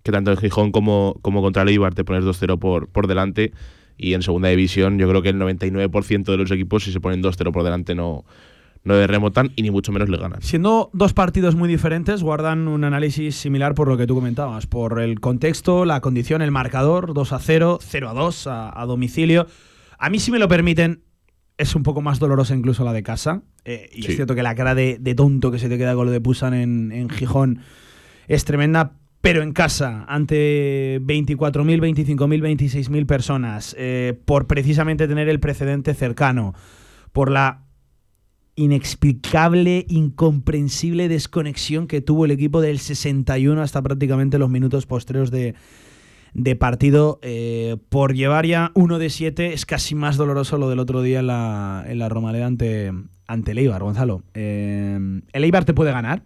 tanto 0.04 0.30
en 0.30 0.38
Gijón 0.38 0.72
como, 0.72 1.18
como 1.24 1.42
contra 1.42 1.64
el 1.64 1.70
Eibar 1.70 1.96
te 1.96 2.04
pones 2.04 2.24
2-0 2.24 2.60
por, 2.60 2.88
por 2.88 3.08
delante 3.08 3.52
y 3.98 4.14
en 4.14 4.22
segunda 4.22 4.50
división 4.50 5.00
yo 5.00 5.10
creo 5.10 5.24
que 5.24 5.30
el 5.30 5.40
99% 5.40 6.24
de 6.24 6.38
los 6.38 6.52
equipos 6.52 6.84
si 6.84 6.92
se 6.92 7.00
ponen 7.00 7.24
2-0 7.24 7.52
por 7.52 7.64
delante 7.64 7.96
no, 7.96 8.26
no 8.84 9.08
remotan 9.08 9.54
y 9.56 9.64
ni 9.64 9.72
mucho 9.72 9.92
menos 9.92 10.10
le 10.10 10.18
ganan. 10.18 10.40
Siendo 10.44 10.92
dos 10.94 11.14
partidos 11.14 11.56
muy 11.56 11.68
diferentes, 11.68 12.22
guardan 12.22 12.68
un 12.68 12.84
análisis 12.84 13.38
similar 13.38 13.74
por 13.74 13.88
lo 13.88 13.98
que 13.98 14.06
tú 14.06 14.14
comentabas, 14.14 14.68
por 14.68 15.02
el 15.02 15.20
contexto, 15.20 15.84
la 15.84 16.00
condición, 16.00 16.44
el 16.44 16.52
marcador, 16.52 17.16
2 17.16 17.34
0, 17.40 17.80
0 17.82 18.12
2 18.14 18.46
a, 18.46 18.80
a 18.80 18.86
domicilio. 18.86 19.48
A 19.98 20.12
mí, 20.12 20.20
si 20.20 20.30
me 20.30 20.38
lo 20.38 20.48
permiten, 20.48 21.02
es 21.62 21.76
un 21.76 21.84
poco 21.84 22.02
más 22.02 22.18
dolorosa 22.20 22.56
incluso 22.56 22.84
la 22.84 22.92
de 22.92 23.04
casa. 23.04 23.44
Eh, 23.66 23.90
y 23.94 24.08
es 24.08 24.16
cierto 24.16 24.34
que 24.34 24.42
la 24.42 24.56
cara 24.56 24.74
de, 24.74 24.98
tonto 25.16 25.52
que 25.52 25.60
se 25.60 25.70
te 25.70 25.78
queda 25.78 25.94
con 25.94 26.08
lo 26.08 26.12
de 26.12 26.20
Pusan 26.20 26.54
en, 26.54 27.10
Gijón 27.10 27.60
es 28.28 28.46
tremenda, 28.46 28.94
pero 29.22 29.44
en 29.44 29.54
casa, 29.54 30.06
ante 30.08 31.00
24.000, 31.02 31.38
25.000, 31.38 32.58
26.000 32.58 33.06
personas, 33.06 33.76
eh, 33.78 34.20
por 34.26 34.48
precisamente 34.48 35.08
tener 35.08 35.30
el 35.30 35.40
precedente 35.40 35.94
cercano, 35.94 36.56
por 37.12 37.30
la 37.30 37.66
inexplicable, 38.56 39.86
incomprensible 39.88 41.10
desconexión 41.10 41.88
que 41.88 42.02
tuvo 42.02 42.26
el 42.26 42.32
equipo 42.32 42.62
del 42.62 42.80
61 42.80 43.62
hasta 43.62 43.82
prácticamente 43.82 44.40
los 44.40 44.50
minutos 44.50 44.88
posteriores 44.88 45.30
de, 45.30 45.56
de 46.34 46.56
partido. 46.56 47.20
Eh, 47.22 47.78
por 47.90 48.14
llevar 48.14 48.46
ya 48.46 48.72
uno 48.74 49.00
de 49.00 49.10
siete 49.10 49.54
es 49.54 49.66
casi 49.66 49.96
más 49.96 50.18
doloroso 50.18 50.58
lo 50.58 50.70
del 50.70 50.80
otro 50.80 51.02
día 51.02 51.20
en 51.20 51.28
la, 51.28 51.84
en 51.88 52.00
la 52.00 52.10
Romareda 52.10 52.46
ante, 52.46 52.92
ante 53.28 53.52
el 53.52 53.58
Eibar, 53.58 53.84
Gonzalo. 53.84 54.24
Eh, 54.34 55.22
el 55.34 55.44
Eibar 55.44 55.66
te 55.66 55.74
puede 55.74 55.92
ganar. 55.92 56.24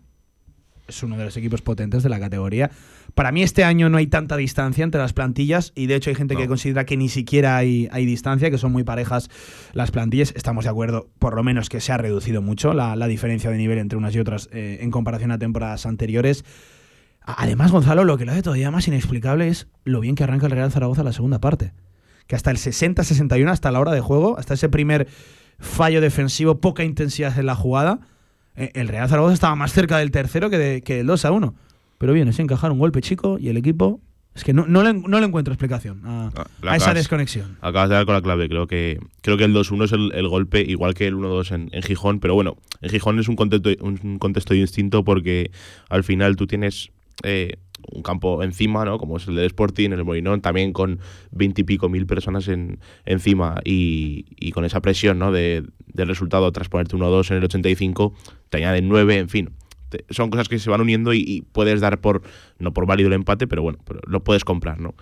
Es 0.88 1.01
uno 1.01 1.17
de 1.17 1.25
los 1.25 1.35
equipos 1.35 1.63
potentes 1.63 2.03
de 2.03 2.09
la 2.09 2.19
categoría. 2.19 2.69
Para 3.15 3.31
mí 3.31 3.41
este 3.41 3.63
año 3.63 3.89
no 3.89 3.97
hay 3.97 4.05
tanta 4.05 4.38
distancia 4.38 4.83
entre 4.83 5.01
las 5.01 5.13
plantillas 5.13 5.71
y 5.74 5.88
de 5.88 5.95
hecho 5.95 6.12
hay 6.12 6.15
gente 6.15 6.35
que 6.35 6.47
considera 6.47 6.85
que 6.85 6.95
ni 6.95 7.09
siquiera 7.09 7.57
hay, 7.57 7.88
hay, 7.91 8.05
distancia, 8.05 8.51
que 8.51 8.59
son 8.59 8.71
muy 8.71 8.83
parejas 8.83 9.31
las 9.74 9.89
plantillas. 9.89 10.33
Estamos 10.35 10.65
de 10.65 10.69
acuerdo, 10.69 11.09
por 11.17 11.35
lo 11.35 11.41
menos 11.41 11.69
que 11.69 11.79
se 11.79 11.91
ha 11.91 11.97
reducido 11.97 12.43
mucho 12.43 12.74
la, 12.74 13.07
diferencia 13.07 13.50
de 13.50 13.57
nivel 13.57 13.79
entre 13.79 13.97
unas 13.97 14.13
y 14.15 14.19
otras 14.19 14.50
eh, 14.51 14.79
en 14.81 14.91
comparación 14.91 15.31
a 15.31 15.39
temporadas 15.39 15.88
anteriores. 15.88 16.43
Además, 17.25 17.72
Gonzalo, 17.72 18.03
lo 18.03 18.17
que 18.17 18.25
lo 18.25 18.32
hace 18.32 18.44
todavía 18.44 18.70
más 18.70 18.88
inexplicable 18.88 19.48
es 19.48 19.67
lo 19.84 20.00
bien 20.00 20.13
que 20.13 20.24
arranca 20.24 20.46
el 20.46 20.51
Real 20.51 20.72
Zaragoza 20.72 21.03
la 21.03 21.12
segunda 21.12 21.39
parte. 21.39 21.74
Que 22.27 22.36
hasta 22.36 22.51
el 22.51 22.58
60-61, 22.58 23.50
hasta 23.50 23.72
la 23.72 23.79
hora 23.79 23.91
de 23.91 24.01
juego, 24.01 24.38
hasta 24.38 24.53
ese 24.53 24.70
primer 24.70 25.08
fallo 25.60 26.01
defensivo, 26.01 26.62
poca 26.62 26.84
intensidad 26.84 27.38
en 27.39 27.48
la 27.48 27.55
jugada, 27.55 28.00
eh, 28.55 28.72
el 28.75 28.88
Real 28.88 29.10
Zaragoza 29.10 29.34
estaba 29.34 29.55
más 29.55 29.74
cerca 29.74 29.98
del 29.98 30.12
tercero 30.12 30.51
que, 30.51 30.58
de, 30.60 30.82
que 30.82 30.98
del 30.98 31.08
2 31.08 31.25
a 31.25 31.32
1. 31.32 31.55
Pero 31.98 32.13
viene 32.13 32.32
sin 32.32 32.44
encajar 32.44 32.72
un 32.72 32.77
golpe 32.77 33.01
chico 33.01 33.39
y 33.39 33.50
el 33.50 33.58
equipo. 33.58 34.01
Es 34.36 34.44
que 34.44 34.53
no, 34.53 34.67
no, 34.67 34.84
le, 34.84 35.25
encuentro 35.25 35.53
explicación 35.53 36.01
a, 36.05 36.29
ah, 36.36 36.75
esa 36.75 36.94
desconexión. 36.94 37.58
Acabas 37.62 37.88
de 37.88 37.96
dar 37.96 38.05
con 38.05 38.15
la 38.15 38.22
clave. 38.22 38.50
Creo 38.50 38.67
que, 38.67 39.00
creo 39.22 39.38
que 39.38 39.46
el 39.46 39.55
2-1 39.55 39.86
es 39.86 39.91
el, 39.94 40.27
golpe, 40.27 40.62
igual 40.62 40.94
que 40.94 41.08
el 41.08 41.15
1-2 41.15 41.70
en, 41.72 41.82
Gijón. 41.82 42.20
Pero 42.20 42.36
bueno, 42.36 42.58
en 42.82 42.89
Gijón 42.89 43.17
es 43.17 43.29
un 43.29 43.38
contexto, 43.38 43.70
un 43.79 44.20
contexto 44.20 44.53
distinto 44.53 45.05
porque 45.05 45.51
al 45.89 46.03
final 46.03 46.36
tú 46.36 46.48
tienes 46.48 46.91
eh, 47.24 47.57
un 47.91 48.01
campo 48.01 48.43
encima, 48.43 48.86
¿no? 48.86 48.98
Como 48.98 49.17
es 49.17 49.27
el 49.27 49.36
del 49.36 49.45
Sporting, 49.45 49.91
el 49.91 50.03
Molinón, 50.03 50.41
también 50.41 50.74
con 50.74 51.00
veintipico 51.31 51.89
mil 51.89 52.05
personas 52.05 52.48
en, 52.48 52.79
encima 53.05 53.60
y, 53.63 54.51
con 54.51 54.65
esa 54.65 54.81
presión, 54.81 55.19
¿no? 55.19 55.31
De, 55.31 55.63
del 55.88 56.07
resultado 56.07 56.51
tras 56.51 56.69
ponerte 56.69 56.95
1-2 56.95 57.31
en 57.31 57.38
el 57.38 57.43
85, 57.43 58.13
te 58.50 58.57
añaden 58.57 58.89
9, 58.89 59.17
en 59.17 59.29
fin. 59.29 59.50
son 60.10 60.29
cosas 60.29 60.50
que 60.50 60.60
se 60.60 60.69
van 60.69 60.81
uniendo 60.81 61.13
y, 61.13 61.43
puedes 61.51 61.81
dar 61.81 62.00
por, 62.01 62.22
no 62.60 62.74
por 62.74 62.86
válido 62.86 63.07
el 63.07 63.13
empate, 63.13 63.48
pero 63.48 63.62
bueno, 63.62 63.79
lo 64.07 64.24
puedes 64.24 64.43
comprar, 64.43 64.79
¿no? 64.79 64.95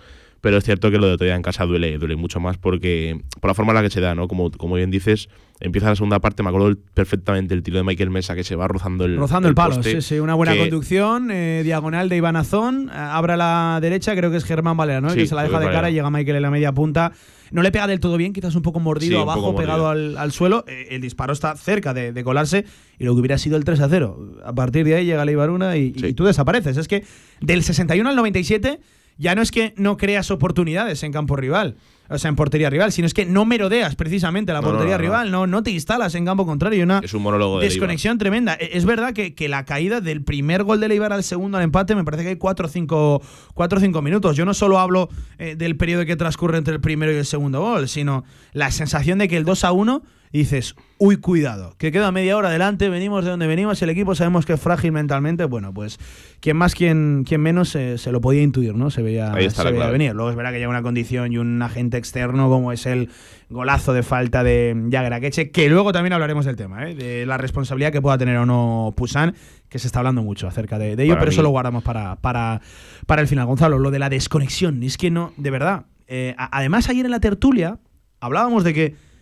Pero 0.44 0.58
es 0.58 0.64
cierto 0.64 0.90
que 0.90 0.98
lo 0.98 1.06
de 1.06 1.16
todavía 1.16 1.36
en 1.36 1.40
casa 1.40 1.64
duele, 1.64 1.96
duele 1.96 2.16
mucho 2.16 2.38
más 2.38 2.58
porque 2.58 3.18
por 3.40 3.48
la 3.48 3.54
forma 3.54 3.72
en 3.72 3.76
la 3.76 3.82
que 3.82 3.88
se 3.88 4.02
da, 4.02 4.14
¿no? 4.14 4.28
Como, 4.28 4.50
como 4.50 4.74
bien 4.74 4.90
dices, 4.90 5.30
empieza 5.58 5.88
la 5.88 5.96
segunda 5.96 6.20
parte, 6.20 6.42
me 6.42 6.50
acuerdo 6.50 6.76
perfectamente 6.92 7.54
el 7.54 7.62
tiro 7.62 7.78
de 7.78 7.82
Michael 7.82 8.10
Mesa 8.10 8.34
que 8.34 8.44
se 8.44 8.54
va 8.54 8.68
rozando 8.68 9.06
el 9.06 9.16
Rozando 9.16 9.48
el, 9.48 9.54
palo, 9.54 9.82
sí, 9.82 10.02
sí, 10.02 10.18
una 10.18 10.34
buena 10.34 10.54
conducción, 10.54 11.30
eh, 11.30 11.62
diagonal 11.64 12.10
de 12.10 12.18
Iván 12.18 12.36
Azón, 12.36 12.90
eh, 12.92 12.94
abre 12.94 13.32
a 13.32 13.36
la 13.38 13.78
derecha, 13.80 14.14
creo 14.14 14.30
que 14.30 14.36
es 14.36 14.44
Germán 14.44 14.76
Valera, 14.76 15.00
¿no? 15.00 15.14
que 15.14 15.26
se 15.26 15.34
la 15.34 15.44
deja 15.44 15.58
de 15.58 15.70
cara 15.70 15.88
y 15.88 15.94
llega 15.94 16.10
Michael 16.10 16.36
en 16.36 16.42
la 16.42 16.50
media 16.50 16.72
punta. 16.72 17.12
No 17.50 17.62
le 17.62 17.72
pega 17.72 17.86
del 17.86 18.00
todo 18.00 18.18
bien, 18.18 18.34
quizás 18.34 18.54
un 18.54 18.62
poco 18.62 18.80
mordido 18.80 19.22
abajo, 19.22 19.56
pegado 19.56 19.88
al, 19.88 20.32
suelo. 20.32 20.66
Eh, 20.68 20.88
el 20.90 21.00
disparo 21.00 21.32
está 21.32 21.56
cerca 21.56 21.94
de, 21.94 22.22
colarse 22.22 22.66
y 22.98 23.04
lo 23.04 23.14
que 23.14 23.20
hubiera 23.20 23.38
sido 23.38 23.56
el 23.56 23.64
3 23.64 23.80
a 23.80 23.88
0. 23.88 24.42
A 24.44 24.52
partir 24.54 24.84
de 24.84 24.96
ahí 24.96 25.06
llega 25.06 25.24
la 25.24 25.32
Ibaruna 25.32 25.78
y, 25.78 25.94
y 25.96 26.12
tú 26.12 26.24
desapareces. 26.24 26.76
Es 26.76 26.86
que 26.86 27.02
del 27.40 27.62
61 27.62 28.10
al 28.10 28.16
97 28.16 28.80
ya 29.18 29.34
no 29.34 29.42
es 29.42 29.50
que 29.50 29.74
no 29.76 29.96
creas 29.96 30.30
oportunidades 30.30 31.02
en 31.02 31.12
campo 31.12 31.36
rival, 31.36 31.76
o 32.10 32.18
sea, 32.18 32.28
en 32.28 32.36
portería 32.36 32.68
rival, 32.68 32.92
sino 32.92 33.06
es 33.06 33.14
que 33.14 33.24
no 33.24 33.44
merodeas 33.44 33.94
precisamente 33.96 34.52
la 34.52 34.60
no, 34.60 34.68
portería 34.68 34.92
no, 34.96 34.98
no. 34.98 35.02
rival, 35.02 35.30
no, 35.30 35.46
no 35.46 35.62
te 35.62 35.70
instalas 35.70 36.14
en 36.14 36.24
campo 36.26 36.44
contrario. 36.44 36.84
Una 36.84 36.98
Es 37.02 37.14
un 37.14 37.22
monólogo 37.22 37.60
de 37.60 37.66
desconexión 37.66 38.18
tremenda. 38.18 38.54
E- 38.54 38.70
Es 38.76 38.84
verdad 38.84 39.12
que, 39.14 39.34
que 39.34 39.48
la 39.48 39.64
caída 39.64 40.00
del 40.00 40.22
primer 40.22 40.64
gol 40.64 40.80
de 40.80 40.88
Leibar 40.88 41.12
al 41.12 41.22
segundo 41.24 41.56
al 41.58 41.64
empate 41.64 41.94
me 41.94 42.04
parece 42.04 42.22
que 42.24 42.28
hay 42.30 42.36
4 42.36 42.66
o 42.66 42.68
5 42.68 43.22
cuatro 43.54 43.78
o 43.78 43.80
cinco 43.80 44.02
minutos. 44.02 44.36
Yo 44.36 44.44
no 44.44 44.52
solo 44.54 44.78
hablo 44.78 45.08
eh, 45.38 45.54
del 45.56 45.76
periodo 45.76 46.04
que 46.04 46.16
transcurre 46.16 46.58
entre 46.58 46.74
el 46.74 46.80
primero 46.80 47.10
y 47.12 47.16
el 47.16 47.24
segundo 47.26 47.60
gol, 47.60 47.88
sino 47.88 48.24
la 48.52 48.70
sensación 48.70 49.18
de 49.18 49.28
que 49.28 49.36
el 49.36 49.44
2 49.44 49.64
a 49.64 49.72
1 49.72 50.02
dices, 50.38 50.74
uy, 50.98 51.16
cuidado, 51.18 51.74
que 51.78 51.92
queda 51.92 52.10
media 52.10 52.36
hora 52.36 52.48
adelante, 52.48 52.88
venimos 52.88 53.24
de 53.24 53.30
donde 53.30 53.46
venimos, 53.46 53.80
el 53.82 53.90
equipo 53.90 54.14
sabemos 54.14 54.44
que 54.46 54.54
es 54.54 54.60
frágil 54.60 54.92
mentalmente. 54.92 55.44
Bueno, 55.44 55.72
pues 55.72 55.98
quien 56.40 56.56
más, 56.56 56.74
quien, 56.74 57.24
quien 57.26 57.40
menos 57.40 57.74
eh, 57.76 57.98
se 57.98 58.10
lo 58.10 58.20
podía 58.20 58.42
intuir, 58.42 58.74
¿no? 58.74 58.90
Se 58.90 59.02
veía, 59.02 59.32
se 59.50 59.62
veía 59.70 59.90
venir. 59.90 60.12
Luego 60.14 60.30
es 60.30 60.36
verdad 60.36 60.50
que 60.50 60.58
llega 60.58 60.70
una 60.70 60.82
condición 60.82 61.32
y 61.32 61.38
un 61.38 61.62
agente 61.62 61.98
externo 61.98 62.48
como 62.48 62.72
es 62.72 62.86
el 62.86 63.10
golazo 63.48 63.92
de 63.92 64.02
falta 64.02 64.42
de 64.42 64.88
Jagger 64.90 65.12
Akeche, 65.12 65.50
que 65.50 65.68
luego 65.68 65.92
también 65.92 66.12
hablaremos 66.12 66.44
del 66.44 66.56
tema, 66.56 66.88
¿eh? 66.88 66.94
de 66.94 67.26
la 67.26 67.38
responsabilidad 67.38 67.92
que 67.92 68.02
pueda 68.02 68.18
tener 68.18 68.36
o 68.38 68.46
no 68.46 68.92
Pusan, 68.96 69.34
que 69.68 69.78
se 69.78 69.86
está 69.86 70.00
hablando 70.00 70.22
mucho 70.22 70.48
acerca 70.48 70.78
de, 70.78 70.96
de 70.96 71.04
ello, 71.04 71.12
Para 71.12 71.20
pero 71.20 71.32
eso 71.32 71.42
lo 71.42 71.50
guardamos 71.50 71.84
para, 71.84 72.16
para, 72.16 72.60
para 73.06 73.22
el 73.22 73.28
final. 73.28 73.46
Gonzalo, 73.46 73.78
lo 73.78 73.90
de 73.92 74.00
la 74.00 74.08
desconexión, 74.08 74.82
es 74.82 74.98
que 74.98 75.10
no, 75.10 75.32
de 75.36 75.50
verdad. 75.50 75.86
eh, 76.08 76.34
además, 76.36 76.88
ayer 76.88 77.04
en 77.04 77.12
la 77.12 77.20
tertulia 77.20 77.78
hablábamos 78.20 78.64
de 78.64 78.74
que 78.74 79.13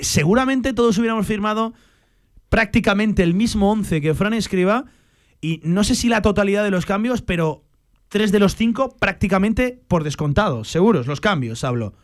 seguramente 0.00 0.72
todos 0.72 0.98
hubiéramos 0.98 1.26
firmado 1.26 1.72
prácticamente 2.48 3.22
el 3.22 3.34
mismo 3.34 3.70
11 3.72 4.00
que 4.00 4.14
Fran 4.14 4.34
escriba 4.34 4.84
y 5.40 5.60
no 5.64 5.84
sé 5.84 5.94
si 5.94 6.08
la 6.08 6.22
totalidad 6.22 6.64
de 6.64 6.70
los 6.70 6.86
cambios, 6.86 7.22
pero 7.22 7.64
tres 8.08 8.32
de 8.32 8.38
los 8.38 8.54
cinco 8.56 8.94
prácticamente 9.00 9.80
por 9.88 10.04
descontado, 10.04 10.64
seguros, 10.64 11.06
los 11.06 11.20
cambios, 11.20 11.64
hablo. 11.64 11.94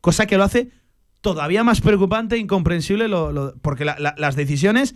Cosa 0.00 0.26
que 0.26 0.36
lo 0.36 0.44
hace 0.44 0.70
todavía 1.20 1.64
más 1.64 1.80
preocupante 1.80 2.36
e 2.36 2.38
incomprensible, 2.38 3.08
lo- 3.08 3.32
lo- 3.32 3.54
porque 3.60 3.84
la- 3.84 3.98
la- 3.98 4.14
las 4.16 4.34
decisiones 4.36 4.94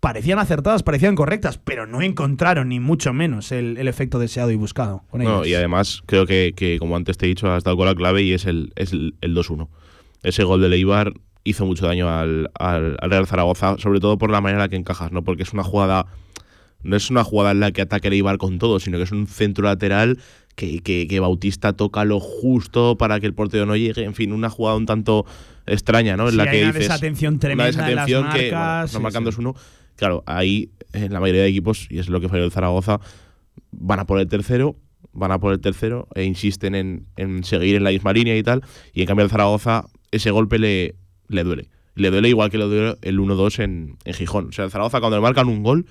parecían 0.00 0.38
acertadas, 0.38 0.82
parecían 0.82 1.16
correctas, 1.16 1.58
pero 1.58 1.86
no 1.86 2.02
encontraron 2.02 2.68
ni 2.68 2.78
mucho 2.78 3.12
menos 3.12 3.50
el, 3.50 3.76
el 3.78 3.88
efecto 3.88 4.18
deseado 4.18 4.50
y 4.52 4.56
buscado. 4.56 5.02
Con 5.10 5.22
No, 5.24 5.44
y 5.44 5.54
además 5.54 6.02
creo 6.06 6.24
que, 6.26 6.52
que, 6.56 6.78
como 6.78 6.94
antes 6.96 7.18
te 7.18 7.26
he 7.26 7.28
dicho, 7.28 7.50
has 7.50 7.64
dado 7.64 7.76
con 7.76 7.86
la 7.86 7.94
clave 7.94 8.22
y 8.22 8.32
es 8.32 8.44
el, 8.46 8.72
es 8.76 8.92
el, 8.92 9.16
el 9.20 9.34
2-1. 9.34 9.68
Ese 10.22 10.44
gol 10.44 10.60
de 10.60 10.68
Leibar 10.68 11.12
hizo 11.44 11.64
mucho 11.66 11.86
daño 11.86 12.08
al, 12.08 12.50
al, 12.58 12.96
al 13.00 13.10
Real 13.10 13.26
Zaragoza, 13.26 13.76
sobre 13.78 14.00
todo 14.00 14.18
por 14.18 14.30
la 14.30 14.40
manera 14.40 14.58
en 14.58 14.62
la 14.64 14.68
que 14.68 14.76
encajas, 14.76 15.12
¿no? 15.12 15.22
Porque 15.24 15.42
es 15.44 15.52
una 15.52 15.64
jugada. 15.64 16.06
No 16.82 16.94
es 16.96 17.10
una 17.10 17.24
jugada 17.24 17.50
en 17.52 17.60
la 17.60 17.72
que 17.72 17.82
ataque 17.82 18.08
Leibar 18.10 18.38
con 18.38 18.58
todo, 18.58 18.78
sino 18.78 18.98
que 18.98 19.04
es 19.04 19.10
un 19.12 19.26
centro 19.26 19.64
lateral 19.64 20.18
que, 20.54 20.80
que, 20.80 21.06
que 21.08 21.20
Bautista 21.20 21.72
toca 21.72 22.04
lo 22.04 22.20
justo 22.20 22.96
para 22.96 23.18
que 23.18 23.26
el 23.26 23.34
portero 23.34 23.66
no 23.66 23.74
llegue. 23.76 24.04
En 24.04 24.14
fin, 24.14 24.32
una 24.32 24.48
jugada 24.48 24.76
un 24.76 24.86
tanto 24.86 25.26
extraña, 25.66 26.16
¿no? 26.16 26.24
En 26.26 26.30
Sí, 26.32 26.36
la 26.36 26.42
hay 26.44 26.50
que 26.50 26.56
una 26.62 26.66
dices. 26.72 26.88
desatención 26.88 27.38
tremenda 27.40 27.78
Una 27.82 27.88
en 27.90 27.96
las 27.96 28.06
que 28.06 28.14
bueno, 28.14 28.28
marcas, 28.28 28.92
no 28.92 28.98
sí, 28.98 29.02
marcan 29.02 29.24
sí. 29.32 29.40
2-1. 29.40 29.56
Claro, 29.96 30.22
ahí 30.26 30.70
en 30.92 31.12
la 31.12 31.18
mayoría 31.20 31.42
de 31.42 31.48
equipos, 31.48 31.88
y 31.90 31.98
es 31.98 32.08
lo 32.08 32.20
que 32.20 32.28
falló 32.28 32.44
el 32.44 32.52
Zaragoza, 32.52 33.00
van 33.72 33.98
a 33.98 34.06
por 34.06 34.20
el 34.20 34.28
tercero, 34.28 34.76
van 35.12 35.32
a 35.32 35.40
por 35.40 35.52
el 35.52 35.60
tercero 35.60 36.06
e 36.14 36.22
insisten 36.24 36.76
en, 36.76 37.06
en 37.16 37.42
seguir 37.42 37.74
en 37.74 37.82
la 37.84 37.90
misma 37.90 38.12
línea 38.12 38.36
y 38.36 38.42
tal. 38.44 38.62
Y 38.92 39.00
en 39.00 39.06
cambio 39.08 39.24
el 39.24 39.30
Zaragoza, 39.30 39.84
ese 40.10 40.30
golpe 40.30 40.58
le, 40.58 40.94
le 41.28 41.44
duele. 41.44 41.68
Le 41.94 42.10
duele 42.10 42.28
igual 42.28 42.50
que 42.50 42.58
le 42.58 42.64
duele 42.64 42.96
el 43.02 43.18
1-2 43.18 43.62
en, 43.62 43.96
en 44.04 44.14
Gijón. 44.14 44.48
O 44.48 44.52
sea, 44.52 44.64
el 44.64 44.70
Zaragoza 44.70 45.00
cuando 45.00 45.16
le 45.16 45.22
marcan 45.22 45.48
un 45.48 45.62
gol, 45.62 45.86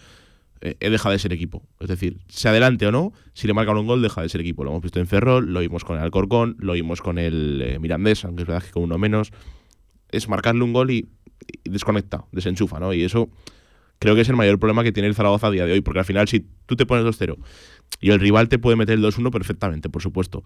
eh, 0.62 0.76
deja 0.90 1.10
de 1.10 1.20
ser 1.20 1.34
equipo. 1.34 1.64
Es 1.80 1.88
decir, 1.88 2.18
se 2.28 2.50
adelante 2.50 2.88
o 2.88 2.92
no, 2.92 3.14
si 3.34 3.48
le 3.48 3.54
marcan 3.54 3.78
un 3.78 3.88
gol, 3.88 4.02
deja 4.02 4.22
de 4.22 4.30
ser 4.30 4.42
equipo. 4.42 4.64
Lo 4.64 4.72
hemos 4.72 4.82
visto 4.82 5.00
en 5.00 5.08
Ferrol, 5.08 5.54
lo 5.54 5.60
vimos 5.60 5.84
con 5.84 5.98
el 5.98 6.04
Alcorcón, 6.04 6.56
lo 6.60 6.74
vimos 6.74 7.02
con 7.02 7.18
el 7.18 7.62
eh, 7.62 7.80
Mirandés, 7.80 8.26
aunque 8.26 8.44
es 8.44 8.48
verdad 8.48 8.64
que 8.64 8.72
con 8.72 8.84
uno 8.84 8.98
menos. 8.98 9.32
Es 10.10 10.30
marcarle 10.30 10.64
un 10.64 10.74
gol 10.74 10.90
y, 10.92 11.10
y 11.64 11.70
desconecta, 11.70 12.26
desenchufa, 12.32 12.80
¿no? 12.80 12.94
Y 12.94 13.04
eso 13.04 13.30
creo 14.00 14.16
que 14.16 14.22
es 14.22 14.30
el 14.30 14.36
mayor 14.36 14.60
problema 14.60 14.84
que 14.84 14.92
tiene 14.92 15.10
el 15.10 15.16
Zaragoza 15.16 15.48
a 15.48 15.52
día 15.52 15.66
de 15.66 15.74
hoy, 15.74 15.82
porque 15.82 16.00
al 16.00 16.06
final 16.06 16.28
si 16.28 16.46
tú 16.66 16.76
te 16.76 16.86
pones 16.86 17.06
2-0 17.06 17.38
y 18.00 18.12
el 18.12 18.20
rival 18.20 18.48
te 18.50 18.60
puede 18.60 18.76
meter 18.76 18.96
el 18.96 19.04
2-1 19.04 19.32
perfectamente, 19.32 19.90
por 19.90 20.02
supuesto, 20.02 20.44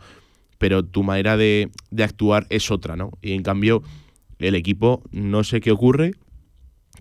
pero 0.62 0.86
tu 0.86 1.02
manera 1.02 1.38
de, 1.38 1.72
de 1.90 2.04
actuar 2.04 2.46
es 2.52 2.70
otra, 2.70 2.96
¿no? 2.96 3.10
Y 3.20 3.32
en 3.34 3.42
cambio 3.42 3.82
el 4.38 4.54
equipo 4.54 5.02
no 5.12 5.44
sé 5.44 5.60
qué 5.60 5.72
ocurre, 5.72 6.12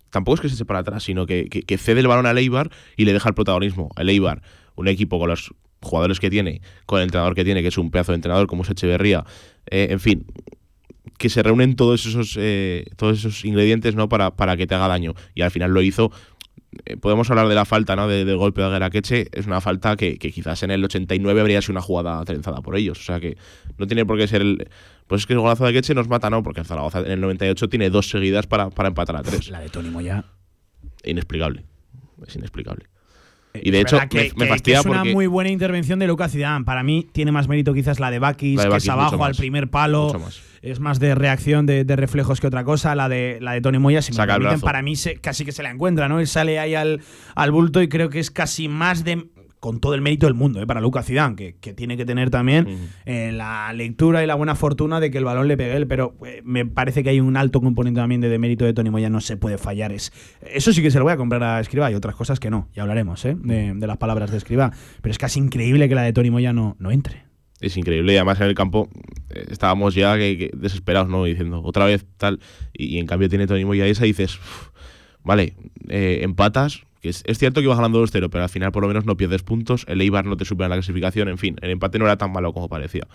tampoco 0.09 0.37
es 0.37 0.40
que 0.40 0.49
se 0.49 0.55
eche 0.62 0.75
atrás, 0.75 1.02
sino 1.05 1.26
que, 1.26 1.45
que- 1.45 1.76
cede 1.79 2.00
el 2.00 2.07
balón 2.07 2.25
a 2.25 2.33
Leibar 2.33 2.71
y 2.97 3.05
le 3.05 3.12
deja 3.12 3.29
el 3.29 3.35
protagonismo. 3.35 3.90
A 3.97 4.02
Leibar, 4.02 4.40
un 4.76 4.88
equipo 4.88 5.19
con 5.19 5.29
los 5.29 5.52
jugadores 5.83 6.21
que 6.21 6.31
tiene, 6.31 6.62
con 6.87 7.00
el 7.00 7.05
entrenador 7.05 7.35
que 7.35 7.45
tiene, 7.45 7.61
que 7.61 7.69
es 7.69 7.76
un 7.76 7.90
pedazo 7.90 8.12
de 8.12 8.17
entrenador 8.17 8.47
como 8.47 8.62
es 8.62 8.71
Echeverría, 8.71 9.26
eh, 9.71 9.88
en 9.90 10.00
fin, 10.00 10.25
que 11.19 11.29
se 11.29 11.43
reúnen 11.43 11.76
todos 11.76 12.07
esos, 12.07 12.38
eh, 12.40 12.87
todos 12.97 13.19
esos 13.19 13.45
ingredientes 13.45 13.95
¿no? 13.95 14.09
para, 14.09 14.31
para 14.37 14.57
que 14.57 14.67
te 14.67 14.75
haga 14.75 14.88
daño. 14.88 15.12
Y 15.35 15.43
al 15.43 15.50
final 15.50 15.73
lo 15.73 15.83
hizo. 15.83 16.11
Eh, 16.85 16.97
podemos 16.97 17.29
hablar 17.31 17.49
de 17.49 17.55
la 17.57 17.65
falta, 17.65 17.97
¿no? 17.97 18.07
De- 18.07 18.25
del 18.25 18.37
golpe 18.37 18.61
de 18.61 18.69
Agueraqueche. 18.69 19.29
Es 19.33 19.47
una 19.47 19.61
falta 19.61 19.97
que, 19.97 20.19
que 20.19 20.31
quizás 20.31 20.62
en 20.62 20.71
el 20.71 20.85
89 20.85 21.41
habría 21.41 21.61
sido 21.62 21.73
una 21.73 21.81
jugada 21.83 22.25
trenzada 22.25 22.61
por 22.62 22.77
ellos. 22.77 22.99
O 23.00 23.03
sea 23.03 23.19
que 23.19 23.37
no 23.79 23.87
tiene 23.87 24.07
por 24.07 24.17
qué 24.19 24.29
ser 24.29 24.41
el. 24.43 24.69
Pues 25.09 25.23
es 25.23 25.27
que 25.27 25.33
el 25.33 25.41
golazo 25.41 25.65
de 25.65 25.71
Agueche 25.71 25.95
nos 25.95 26.09
mata, 26.09 26.31
¿no? 26.31 26.43
Porque 26.45 26.61
el 26.61 26.67
Zaragoza 26.67 27.00
en 27.00 27.11
el 27.11 27.21
98 27.21 27.69
tiene 27.69 27.91
dos 27.91 28.09
seguidas 28.09 28.47
para, 28.47 28.71
para 28.71 28.89
empatar 28.89 29.17
a 29.17 29.23
tres. 29.23 29.49
La 29.49 29.59
de 29.61 29.69
Tony 29.69 29.91
Moya. 29.91 30.25
Inexplicable. 31.05 31.65
Es 32.27 32.37
inexplicable. 32.37 32.87
Eh, 33.55 33.62
Y 33.65 33.71
de 33.73 33.81
hecho, 33.81 33.99
que, 34.09 34.33
me- 34.37 34.47
me 34.47 34.57
que- 34.57 34.62
que 34.62 34.73
es 34.75 34.85
una 34.85 34.99
porque- 34.99 35.12
muy 35.15 35.27
buena 35.27 35.50
intervención 35.50 35.99
de 35.99 36.07
Lucas 36.07 36.31
Zidane. 36.31 36.65
Para 36.65 36.83
mí 36.85 37.09
tiene 37.11 37.33
más 37.33 37.49
mérito 37.49 37.75
quizás 37.75 37.99
la 37.99 38.11
de 38.12 38.19
Bakis, 38.21 38.57
La 38.59 38.65
de 38.65 38.71
que 38.71 38.77
es 38.77 38.89
abajo 38.89 39.25
al 39.25 39.35
primer 39.35 39.69
palo. 39.71 40.05
Mucho 40.07 40.21
más. 40.21 40.41
Es 40.62 40.79
más 40.81 41.00
de 41.00 41.14
reacción 41.14 41.64
de, 41.67 41.85
de 41.85 41.97
reflejos 41.97 42.40
que 42.40 42.47
otra 42.47 42.64
cosa. 42.64 42.95
La 42.95 43.09
de, 43.09 43.38
la 43.40 43.52
de 43.52 43.61
Tony 43.61 43.79
Moya, 43.79 44.02
si 44.02 44.12
me 44.12 44.17
permiten, 44.35 44.61
para 44.67 44.83
mí 44.83 44.97
se- 44.97 45.17
casi 45.17 45.45
que 45.45 45.52
se 45.52 45.62
la 45.62 45.71
encuentra, 45.71 46.09
¿no? 46.09 46.21
Él 46.21 46.26
sale 46.26 46.59
ahí 46.59 46.75
al, 46.75 47.00
al 47.35 47.50
bulto 47.50 47.81
y 47.83 47.88
creo 47.88 48.11
que 48.11 48.19
es 48.21 48.31
casi 48.31 48.69
más 48.69 49.05
de. 49.05 49.26
Con 49.59 49.79
todo 49.79 49.95
el 49.95 50.00
mérito 50.00 50.25
del 50.25 50.33
mundo, 50.33 50.62
¿eh? 50.62 50.67
para 50.67 50.81
Lucas 50.81 51.05
Zidane, 51.05 51.37
que, 51.37 51.55
que 51.61 51.75
tiene 51.75 51.99
que 51.99 52.07
tener 52.07 52.31
también 52.31 52.79
eh, 53.05 53.31
la 53.31 53.71
lectura 53.75 54.25
y 54.25 54.26
la 54.26 54.35
buena 54.35 54.55
fortuna 54.55 55.00
de 55.00 55.11
que 55.11 55.19
el 55.19 55.25
balón 55.26 55.49
le 55.49 55.57
pegue 55.59 55.76
él, 55.76 55.87
pero 55.87 56.14
eh, 56.25 56.40
me 56.47 56.64
parece 56.64 57.02
que 57.02 57.11
hay 57.11 57.21
un 57.21 57.37
alto 57.37 57.61
componente 57.61 58.00
también 58.00 58.23
de 58.23 58.31
demérito 58.31 58.64
de 58.64 58.73
Tony 58.73 58.88
Moya, 58.88 59.11
no 59.11 59.21
se 59.21 59.37
puede 59.37 59.59
fallar. 59.59 59.93
Es, 59.93 60.14
eso 60.40 60.73
sí 60.73 60.81
que 60.81 60.90
se 60.90 60.97
lo 60.97 61.05
voy 61.05 61.12
a 61.12 61.19
comprar 61.19 61.43
a 61.43 61.61
Escriba 61.61 61.90
y 61.90 61.95
otras 61.95 62.17
cosas 62.17 62.40
que 62.40 62.49
no, 62.49 62.71
ya 62.75 62.85
hablaremos 62.85 63.23
¿eh? 63.26 63.37
de, 63.38 63.75
de 63.75 63.87
las 63.87 63.99
palabras 63.99 64.31
de 64.31 64.38
Escriba, 64.38 64.73
pero 65.02 65.11
es 65.11 65.19
casi 65.19 65.40
increíble 65.40 65.90
que 65.90 65.95
la 65.95 66.05
de 66.05 66.14
Tony 66.14 66.31
Moya 66.31 66.55
no, 66.55 66.76
no 66.79 66.90
entre. 66.90 67.25
Es 67.61 67.76
increíble 67.76 68.12
y 68.12 68.17
además 68.17 68.40
en 68.40 68.47
el 68.47 68.55
campo 68.55 68.88
eh, 69.31 69.45
estábamos 69.50 69.95
ya 69.95 70.17
que- 70.17 70.50
desesperados, 70.55 71.09
¿no? 71.09 71.25
Diciendo 71.25 71.61
otra 71.64 71.85
vez 71.85 72.05
tal. 72.17 72.40
Y, 72.73 72.97
y 72.97 72.99
en 72.99 73.07
cambio 73.07 73.29
tiene 73.29 73.47
Tony 73.47 73.64
Moya 73.64 73.87
esa 73.87 74.05
y 74.07 74.09
dices, 74.11 74.37
"Uf, 74.37 74.69
vale, 75.23 75.55
eh, 75.88 76.21
empatas. 76.23 76.83
Que 77.02 77.09
es, 77.09 77.23
cierto 77.38 77.61
que 77.61 77.64
ibas 77.64 77.79
ganando 77.79 77.99
2-0, 77.99 78.29
pero 78.29 78.43
al 78.45 78.50
final 78.50 78.73
por 78.73 78.83
lo 78.83 78.88
menos 78.88 79.07
no 79.07 79.17
pierdes 79.17 79.43
puntos. 79.43 79.87
El 79.88 80.02
Eibar 80.02 80.26
no 80.26 80.37
te 80.37 80.45
supera 80.45 80.67
en 80.67 80.71
la 80.71 80.76
clasificación. 80.76 81.29
En 81.29 81.38
fin, 81.38 81.57
el 81.62 81.71
empate 81.71 81.99
no 81.99 82.05
era 82.05 82.19
tan 82.19 82.31
malo 82.31 82.52
como 82.52 82.69
parecía. 82.69 83.07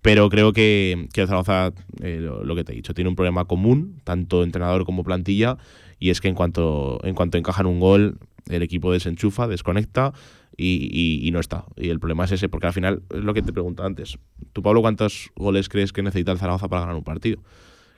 Pero 0.00 0.28
creo 0.28 0.52
que, 0.52 1.08
que 1.12 1.26
Zaragoza, 1.26 1.72
eh, 2.02 2.18
lo, 2.20 2.44
lo 2.44 2.54
que 2.54 2.62
te 2.62 2.72
he 2.72 2.76
dicho, 2.76 2.94
tiene 2.94 3.10
un 3.10 3.16
problema 3.16 3.44
común, 3.46 4.00
tanto 4.04 4.44
entrenador 4.44 4.84
como 4.84 5.02
plantilla, 5.02 5.56
y 5.98 6.10
es 6.10 6.20
que 6.20 6.28
en 6.28 6.36
cuanto, 6.36 7.00
en 7.02 7.16
cuanto 7.16 7.36
encajan 7.38 7.66
un 7.66 7.80
gol, 7.80 8.18
el 8.48 8.62
equipo 8.62 8.92
desenchufa, 8.92 9.46
desconecta 9.48 10.12
y, 10.56 10.88
y- 10.90 11.26
y 11.26 11.30
no 11.32 11.40
está. 11.40 11.64
Y 11.76 11.88
el 11.88 11.98
problema 12.00 12.24
es 12.24 12.32
ese, 12.32 12.48
porque 12.48 12.66
al 12.68 12.72
final 12.72 13.02
es 13.14 13.22
lo 13.24 13.34
que 13.34 13.42
te 13.42 13.52
preguntaba 13.52 13.86
antes. 13.88 14.18
Tú, 14.52 14.62
Pablo, 14.62 14.80
¿cuántos 14.82 15.30
goles 15.36 15.68
crees 15.68 15.92
que 15.92 16.02
necesita 16.02 16.32
el 16.32 16.38
Zaragoza 16.38 16.68
para 16.68 16.80
ganar 16.82 16.96
un 16.96 17.04
partido? 17.04 17.42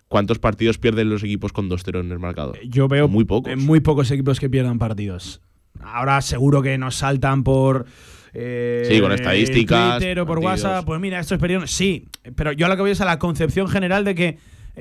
¿Cuántos 0.09 0.39
partidos 0.39 0.79
pierden 0.79 1.11
los 1.11 1.23
equipos 1.23 1.53
con 1.53 1.69
2-0 1.69 2.01
en 2.01 2.11
el 2.13 2.19
marcador? 2.19 2.59
Yo 2.67 2.89
veo 2.89 3.09
Muy 3.09 3.25
pocos. 3.25 3.53
eh, 3.53 3.57
muy 3.57 3.81
pocos 3.81 4.11
equipos 4.11 4.41
que 4.41 4.49
pierdan 4.49 4.79
partidos. 4.79 5.41
Ahora 5.81 6.21
seguro 6.23 6.63
que 6.63 6.79
nos 6.79 6.97
saltan 6.97 7.45
por. 7.45 7.85
eh, 8.33 8.87
Sí, 8.91 9.01
con 9.01 9.13
estadísticas, 9.13 9.99
Twitter 9.99 10.21
o 10.21 10.27
por 10.27 10.41
partidos. 10.41 10.65
WhatsApp. 10.65 10.87
Pues 10.87 10.99
mira, 11.01 11.21
estos 11.21 11.39
periodos. 11.39 11.71
Sí, 11.71 12.07
pero 12.37 12.53
yo 12.53 12.65
a 12.67 12.69
lo 12.71 12.77
que 12.77 12.83
voy 12.83 12.91
es 12.93 13.01
a 13.01 13.05
la 13.05 13.19
concepción 13.19 13.69
general 13.69 14.05
de 14.05 14.15
que. 14.15 14.39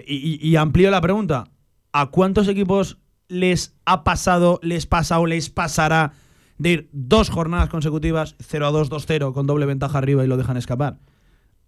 Y- 0.07 0.39
y 0.41 0.55
amplío 0.55 0.89
la 0.91 1.01
pregunta. 1.01 1.43
¿A 1.91 2.07
cuántos 2.07 2.47
equipos 2.47 2.97
les 3.29 3.75
ha 3.85 4.03
pasado, 4.03 4.59
les 4.63 4.85
pasa 4.85 5.19
o 5.19 5.25
les 5.25 5.49
pasará 5.49 6.13
de 6.57 6.71
ir 6.71 6.89
dos 6.91 7.29
jornadas 7.29 7.69
consecutivas 7.69 8.35
0 8.39 8.67
a 8.67 8.71
2, 8.71 8.89
2-0 8.89 9.33
con 9.33 9.47
doble 9.47 9.65
ventaja 9.65 9.97
arriba 9.97 10.23
y 10.23 10.27
lo 10.27 10.37
dejan 10.37 10.57
escapar? 10.57 10.97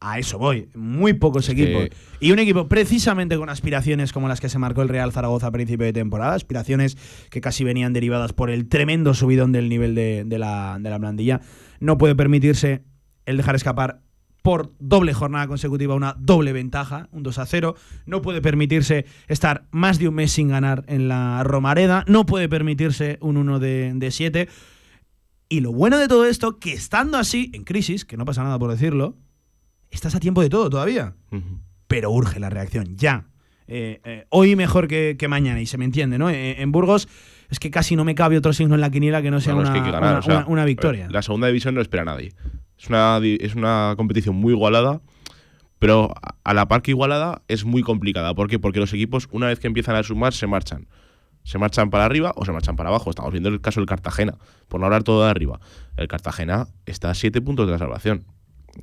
A 0.02 0.18
eso 0.18 0.38
voy. 0.38 0.70
Muy 0.76 1.14
pocos 1.14 1.50
equipos. 1.50 1.90
Y 2.22 2.32
un 2.32 2.40
equipo 2.40 2.70
precisamente 2.70 3.38
con 3.38 3.50
aspiraciones 3.50 4.14
como 4.14 4.30
las 4.30 4.40
que 4.40 4.48
se 4.48 4.58
marcó 4.58 4.82
el 4.82 4.88
Real 4.88 5.12
Zaragoza 5.12 5.48
a 5.48 5.52
principio 5.52 5.86
de 5.86 5.92
temporada, 5.92 6.36
aspiraciones 6.36 6.98
que 7.30 7.42
casi 7.42 7.66
venían 7.66 7.92
derivadas 7.92 8.32
por 8.32 8.50
el 8.50 8.70
tremendo 8.70 9.14
subidón 9.14 9.52
del 9.52 9.68
nivel 9.68 9.96
de, 9.96 10.24
de 10.26 10.40
la, 10.40 10.78
de 10.80 10.90
la 10.90 10.98
blandilla, 10.98 11.42
no 11.82 11.98
puede 11.98 12.16
permitirse 12.16 12.84
el 13.26 13.36
dejar 13.36 13.56
escapar 13.56 14.02
por 14.42 14.74
doble 14.80 15.14
jornada 15.14 15.48
consecutiva 15.48 15.96
una 15.96 16.16
doble 16.18 16.54
ventaja, 16.54 17.10
un 17.12 17.24
2 17.24 17.40
a 17.40 17.46
0. 17.46 17.76
No 18.06 18.22
puede 18.22 18.42
permitirse 18.42 19.06
estar 19.28 19.66
más 19.72 20.00
de 20.00 20.08
un 20.08 20.16
mes 20.16 20.32
sin 20.32 20.48
ganar 20.48 20.84
en 20.88 21.08
la 21.08 21.44
Romareda. 21.44 22.04
No 22.08 22.26
puede 22.26 22.48
permitirse 22.50 23.18
un 23.22 23.38
1 23.38 23.60
de, 23.60 23.92
de 23.96 24.12
7. 24.12 24.48
Y 25.50 25.62
lo 25.62 25.72
bueno 25.74 25.98
de 25.98 26.08
todo 26.08 26.26
esto, 26.26 26.58
que 26.60 26.74
estando 26.74 27.18
así, 27.18 27.52
en 27.54 27.64
crisis, 27.64 28.06
que 28.06 28.18
no 28.18 28.26
pasa 28.26 28.44
nada 28.44 28.58
por 28.60 28.70
decirlo, 28.72 29.18
estás 29.90 30.16
a 30.16 30.20
tiempo 30.20 30.42
de 30.42 30.50
todo 30.50 30.70
todavía. 30.70 31.16
Pero 31.88 32.12
urge 32.12 32.40
la 32.40 32.50
reacción, 32.50 32.96
ya. 32.96 33.26
Eh, 33.68 34.00
eh, 34.04 34.26
hoy 34.30 34.56
mejor 34.56 34.88
que, 34.88 35.16
que 35.18 35.28
mañana, 35.28 35.60
y 35.62 35.66
se 35.66 35.78
me 35.78 35.86
entiende, 35.86 36.18
¿no? 36.18 36.30
Eh, 36.30 36.62
en 36.62 36.72
Burgos 36.72 37.08
es 37.50 37.60
que 37.60 37.72
casi 37.72 37.96
no 37.96 38.06
me 38.06 38.16
cabe 38.16 38.38
otro 38.38 38.54
signo 38.54 38.76
en 38.76 38.82
la 38.82 38.90
quiniela 38.92 39.22
que 39.22 39.32
no 39.32 39.42
sea 39.42 39.54
es 39.54 39.60
una, 39.60 39.72
que 39.74 39.80
hay 39.80 39.86
que 39.86 39.92
ganar, 39.92 40.10
una- 40.12 40.20
o 40.20 40.22
sea, 40.22 40.38
una- 40.40 40.48
una 40.48 40.66
victoria. 40.66 41.08
La 41.10 41.22
segunda 41.24 41.48
división 41.48 41.76
no 41.76 41.82
espera 41.82 42.04
a 42.04 42.06
nadie. 42.06 42.34
Es 42.80 42.88
una, 42.90 43.20
es 43.24 43.56
una 43.56 43.94
competición 43.98 44.36
muy 44.36 44.54
igualada, 44.54 45.02
pero 45.80 46.12
a- 46.22 46.36
a 46.44 46.54
la 46.54 46.68
par 46.68 46.82
que 46.82 46.92
igualada 46.92 47.42
es 47.48 47.66
muy 47.66 47.82
complicada. 47.84 48.34
¿Por 48.34 48.50
qué? 48.50 48.60
Porque 48.60 48.80
los 48.80 48.94
equipos, 48.94 49.28
una 49.32 49.48
vez 49.48 49.60
que 49.60 49.68
empiezan 49.68 49.96
a 49.96 50.04
sumar, 50.04 50.34
se 50.34 50.48
marchan. 50.48 50.88
Se 51.44 51.58
marchan 51.58 51.90
para 51.90 52.06
arriba 52.06 52.34
o 52.36 52.46
se 52.46 52.52
marchan 52.52 52.76
para 52.76 52.90
abajo. 52.90 53.10
Estamos 53.10 53.32
viendo 53.32 53.50
el 53.50 53.62
caso 53.62 53.80
del 53.80 53.88
Cartagena, 53.88 54.36
por 54.68 54.80
no 54.80 54.86
hablar 54.86 55.04
todo 55.04 55.24
de 55.24 55.30
arriba. 55.32 55.60
El 55.98 56.08
Cartagena 56.08 56.68
está 56.86 57.10
a 57.10 57.14
siete 57.16 57.42
puntos 57.42 57.66
de 57.66 57.72
la 57.74 57.80
salvación. 57.80 58.26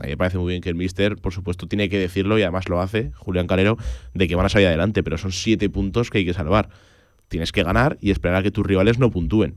A 0.00 0.04
mí 0.04 0.10
me 0.10 0.16
parece 0.16 0.36
muy 0.38 0.50
bien 0.52 0.62
que 0.62 0.68
el 0.68 0.74
Mister, 0.74 1.16
por 1.16 1.32
supuesto, 1.32 1.68
tiene 1.68 1.88
que 1.88 1.98
decirlo 1.98 2.38
y 2.38 2.42
además 2.42 2.68
lo 2.68 2.80
hace, 2.80 3.12
Julián 3.14 3.46
Calero, 3.46 3.76
de 4.14 4.26
que 4.26 4.34
van 4.34 4.46
a 4.46 4.48
salir 4.48 4.66
adelante, 4.68 5.02
pero 5.02 5.16
son 5.16 5.32
siete 5.32 5.70
puntos 5.70 6.10
que 6.10 6.18
hay 6.18 6.24
que 6.26 6.34
salvar. 6.34 6.68
Tienes 7.28 7.52
que 7.52 7.62
ganar 7.62 7.96
y 8.00 8.10
esperar 8.10 8.38
a 8.38 8.42
que 8.42 8.50
tus 8.50 8.66
rivales 8.66 8.98
no 8.98 9.10
puntúen. 9.10 9.54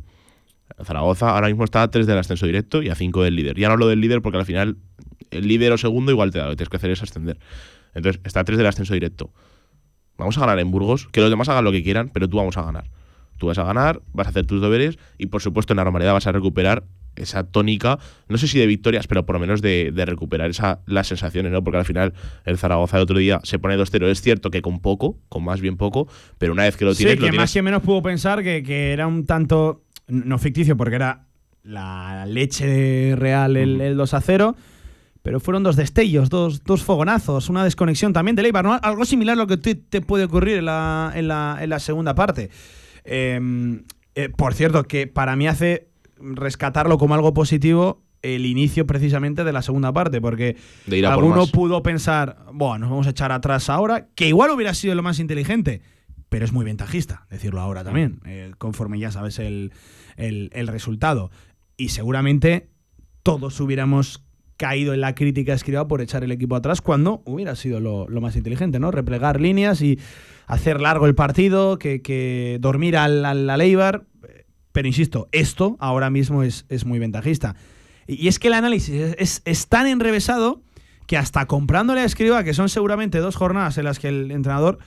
Zaragoza 0.84 1.30
ahora 1.32 1.48
mismo 1.48 1.64
está 1.64 1.84
a 1.84 1.92
3 1.92 2.08
del 2.08 2.18
ascenso 2.18 2.46
directo 2.46 2.82
y 2.82 2.90
a 2.90 2.96
5 2.96 3.24
del 3.24 3.36
líder. 3.36 3.58
Ya 3.58 3.68
no 3.68 3.74
hablo 3.74 3.88
del 3.88 4.02
líder 4.02 4.22
porque 4.22 4.38
al 4.38 4.46
final 4.46 4.78
el 5.32 5.48
líder 5.48 5.72
o 5.72 5.78
segundo 5.78 6.12
igual 6.12 6.32
te 6.32 6.40
da, 6.40 6.46
lo 6.46 6.52
que 6.52 6.58
tienes 6.58 6.70
que 6.70 6.78
hacer 6.78 6.92
es 6.92 7.04
ascender. 7.04 7.40
Entonces 7.94 8.22
está 8.24 8.42
a 8.42 8.44
3 8.44 8.58
del 8.58 8.68
ascenso 8.68 8.94
directo. 8.94 9.32
Vamos 10.18 10.38
a 10.38 10.42
ganar 10.42 10.60
en 10.60 10.70
Burgos, 10.72 11.08
que 11.12 11.22
los 11.22 11.30
demás 11.30 11.48
hagan 11.50 11.64
lo 11.64 11.72
que 11.72 11.84
quieran, 11.84 12.10
pero 12.10 12.28
tú 12.28 12.38
vamos 12.38 12.58
a 12.58 12.62
ganar. 12.62 12.90
Tú 13.38 13.48
vas 13.48 13.58
a 13.58 13.64
ganar, 13.64 14.02
vas 14.12 14.28
a 14.28 14.32
hacer 14.32 14.46
tus 14.46 14.62
deberes 14.62 15.00
y 15.18 15.28
por 15.28 15.42
supuesto 15.42 15.72
en 15.74 15.78
la 15.78 15.86
normalidad 15.86 16.14
vas 16.14 16.28
a 16.28 16.32
recuperar 16.34 16.84
esa 17.16 17.44
tónica, 17.44 18.00
no 18.28 18.38
sé 18.38 18.48
si 18.48 18.60
de 18.60 18.68
victorias, 18.68 19.08
pero 19.08 19.26
por 19.26 19.36
lo 19.36 19.40
menos 19.40 19.62
de, 19.62 19.92
de 19.94 20.06
recuperar 20.06 20.50
esa, 20.50 20.82
las 20.86 21.08
sensaciones, 21.08 21.52
¿no? 21.52 21.64
Porque 21.64 21.78
al 21.78 21.86
final 21.86 22.14
el 22.46 22.58
Zaragoza 22.58 22.98
el 22.98 23.04
otro 23.04 23.18
día 23.18 23.40
se 23.44 23.60
pone 23.60 23.78
2-0. 23.78 24.06
Es 24.08 24.22
cierto 24.22 24.52
que 24.52 24.62
con 24.62 24.80
poco, 24.80 25.18
con 25.30 25.44
más 25.44 25.62
bien 25.62 25.78
poco, 25.78 26.08
pero 26.38 26.54
una 26.54 26.64
vez 26.64 26.78
que 26.78 26.86
lo 26.86 26.94
Sí, 26.94 27.00
tienes, 27.04 27.16
que 27.16 27.22
lo 27.22 27.28
más 27.28 27.34
tienes 27.36 27.54
que 27.54 27.62
menos 27.62 27.82
pudo 27.82 28.02
pensar 28.02 28.44
que, 28.44 28.64
que 28.64 28.94
era 28.94 29.08
un 29.08 29.26
tanto, 29.26 29.84
no 30.10 30.38
ficticio, 30.38 30.76
porque 30.76 30.96
era 30.96 31.26
la 31.64 32.26
leche 32.26 33.16
real 33.16 33.56
el, 33.58 33.80
el 33.80 33.96
2 33.96 34.14
a 34.14 34.22
0. 34.22 34.56
Pero 35.22 35.40
fueron 35.40 35.64
dos 35.64 35.76
destellos, 35.76 36.30
dos, 36.30 36.64
dos 36.64 36.84
fogonazos, 36.84 37.50
una 37.50 37.64
desconexión 37.64 38.14
también 38.14 38.36
de 38.36 38.44
Leibar. 38.44 38.64
¿no? 38.64 38.80
Algo 38.82 39.06
similar 39.06 39.34
a 39.34 39.36
lo 39.36 39.48
que 39.48 39.58
te, 39.58 39.76
te 39.76 40.02
puede 40.02 40.24
ocurrir 40.24 40.58
en 40.58 40.66
la, 40.66 41.12
en 41.14 41.28
la, 41.28 41.58
en 41.62 41.70
la 41.70 41.80
segunda 41.80 42.16
parte. 42.16 42.50
Eh, 43.04 43.82
eh, 44.16 44.30
por 44.30 44.54
cierto, 44.54 44.84
que 44.84 45.08
para 45.08 45.36
mí 45.36 45.48
hace 45.48 45.88
rescatarlo 46.20 46.98
como 46.98 47.16
algo 47.16 47.34
positivo 47.34 48.04
el 48.22 48.46
inicio 48.46 48.86
precisamente 48.86 49.44
de 49.44 49.54
la 49.54 49.62
segunda 49.62 49.94
parte, 49.94 50.20
porque 50.20 50.58
de 50.88 50.98
ir 50.98 51.06
a 51.06 51.16
por 51.16 51.24
alguno 51.24 51.48
pudo 51.48 51.82
pensar, 51.84 52.38
bueno, 52.52 52.80
nos 52.80 52.90
vamos 52.90 53.08
a 53.08 53.12
echar 53.12 53.32
atrás 53.32 53.70
ahora, 53.70 54.08
que 54.16 54.28
igual 54.28 54.52
hubiera 54.52 54.74
sido 54.74 54.94
lo 54.96 55.04
más 55.04 55.20
inteligente, 55.20 55.82
pero 56.28 56.44
es 56.44 56.52
muy 56.52 56.66
ventajista 56.66 57.26
decirlo 57.30 57.62
ahora 57.62 57.84
también, 57.84 58.20
eh, 58.26 58.52
conforme 58.58 59.00
ya 59.00 59.12
sabes 59.12 59.40
el, 59.40 59.72
el- 60.20 60.50
el 60.54 60.68
resultado. 60.68 61.32
Y 61.78 61.90
seguramente 61.90 62.70
todos 63.24 63.60
hubiéramos 63.60 64.24
caído 64.58 64.94
en 64.94 65.00
la 65.02 65.16
crítica 65.16 65.54
escriba 65.54 65.88
por 65.88 66.02
echar 66.02 66.24
el 66.26 66.32
equipo 66.32 66.56
atrás 66.56 66.82
cuando 66.82 67.22
hubiera 67.26 67.56
sido 67.56 67.80
lo, 67.80 68.08
más 68.22 68.36
inteligente, 68.36 68.80
¿no? 68.80 68.92
Replegar 68.92 69.40
líneas 69.40 69.82
y 69.82 69.98
hacer 70.48 70.82
largo 70.82 71.06
el 71.06 71.16
partido, 71.16 71.80
que, 71.80 72.02
que 72.02 72.58
dormir 72.60 72.98
al, 72.98 73.24
al. 73.24 73.50
Pero 74.74 74.88
insisto, 74.88 75.30
esto 75.32 75.78
ahora 75.80 76.10
mismo 76.10 76.44
es, 76.44 76.66
es 76.70 76.86
muy 76.86 77.00
ventajista. 77.00 77.56
Y, 78.06 78.28
es 78.28 78.38
que 78.40 78.48
el 78.50 78.54
análisis 78.54 78.96
es, 78.96 79.16
es- 79.18 79.42
es 79.46 79.68
tan 79.68 79.88
enrevesado 79.88 80.62
que 81.08 81.18
hasta 81.18 81.46
comprándole 81.46 82.02
a 82.02 82.06
Escriba, 82.06 82.44
que 82.44 82.54
son 82.54 82.68
seguramente 82.70 83.20
dos 83.20 83.36
jornadas 83.36 83.78
en 83.78 83.86
las 83.86 83.98
que 83.98 84.10
el 84.10 84.30
entrenador, 84.32 84.78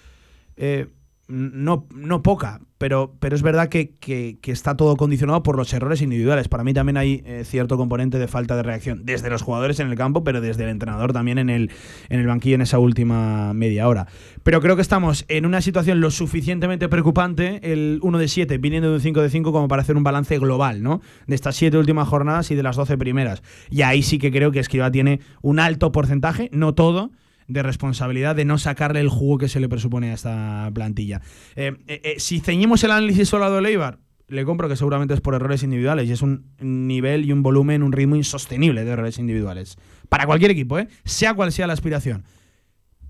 eh, 0.57 0.89
no, 1.33 1.87
no 1.95 2.23
poca, 2.23 2.61
pero, 2.77 3.15
pero 3.19 3.35
es 3.35 3.41
verdad 3.43 3.69
que, 3.71 3.95
que- 3.99 4.39
está 4.45 4.77
todo 4.77 4.97
condicionado 4.99 5.43
por 5.43 5.57
los 5.57 5.73
errores 5.73 6.03
individuales. 6.03 6.49
Para 6.49 6.63
mí 6.63 6.75
también 6.75 6.99
hay 6.99 7.23
eh, 7.25 7.43
cierto 7.47 7.79
componente 7.79 8.19
de 8.19 8.29
falta 8.29 8.55
de 8.55 8.63
reacción, 8.63 9.07
desde 9.07 9.31
los 9.31 9.41
jugadores 9.41 9.81
en 9.81 9.89
el 9.89 9.95
campo, 9.97 10.25
pero 10.25 10.43
desde 10.43 10.65
el 10.65 10.69
entrenador 10.69 11.15
también 11.15 11.39
en 11.39 11.49
el, 11.49 11.71
en 12.11 12.21
el 12.21 12.27
banquillo 12.27 12.57
en 12.57 12.61
esa 12.61 12.79
última 12.79 13.55
media 13.55 13.89
hora. 13.89 14.09
Pero 14.43 14.61
creo 14.61 14.77
que 14.77 14.83
estamos 14.83 15.25
en 15.29 15.47
una 15.47 15.63
situación 15.63 16.01
lo 16.03 16.11
suficientemente 16.11 16.89
preocupante, 16.91 17.73
el 17.73 17.99
1 18.03 18.19
de 18.19 18.29
7 18.29 18.59
viniendo 18.59 18.91
de 18.91 18.97
un 18.97 19.01
5 19.01 19.23
de 19.23 19.31
5 19.31 19.53
como 19.53 19.69
para 19.69 19.81
hacer 19.83 19.97
un 19.97 20.05
balance 20.05 20.39
global, 20.39 20.83
¿no? 20.83 21.01
De 21.27 21.35
estas 21.35 21.57
7 21.57 21.79
últimas 21.79 22.09
jornadas 22.09 22.51
y 22.51 22.57
de 22.57 22.63
las 22.63 22.77
12 22.77 22.99
primeras. 22.99 23.43
Y 23.71 23.83
ahí 23.83 24.03
sí 24.03 24.19
que 24.19 24.31
creo 24.31 24.51
que 24.53 24.61
Escriba 24.61 24.91
tiene 24.91 25.21
un 25.41 25.61
alto 25.61 25.93
porcentaje, 25.93 26.51
no 26.53 26.75
todo, 26.75 27.11
de 27.49 27.63
responsabilidad 27.63 28.37
de 28.37 28.45
no 28.45 28.59
sacarle 28.59 29.01
el 29.01 29.09
jugo 29.09 29.39
que 29.39 29.49
se 29.49 29.61
le 29.61 29.69
presupone 29.69 30.11
a 30.11 30.15
esta 30.15 30.71
plantilla. 30.75 31.21
Eh, 31.57 31.73
eh, 31.87 32.01
eh, 32.05 32.15
si 32.19 32.41
ceñimos 32.41 32.83
el 32.85 32.91
análisis 32.91 33.29
solo 33.29 33.45
a 33.45 33.49
lo 33.49 33.57
de 33.57 33.63
Leibar, 33.63 33.99
le 34.29 34.45
compro 34.45 34.69
que 34.69 34.77
seguramente 34.77 35.15
es 35.15 35.21
por 35.21 35.35
errores 35.35 35.63
individuales 35.63 36.09
y 36.09 36.13
es 36.13 36.23
un 36.23 36.47
nivel 36.61 37.25
y 37.25 37.33
un 37.33 37.43
volumen, 37.43 37.83
un 37.83 37.93
ritmo 37.93 38.17
insostenible 38.17 38.85
de 38.85 38.91
errores 38.91 39.19
individuales. 39.19 39.77
Para 40.09 40.27
cualquier 40.27 40.51
equipo, 40.51 40.79
sea 41.05 41.35
cual 41.35 41.53
sea 41.53 41.67
la 41.67 41.75
aspiración. 41.75 42.25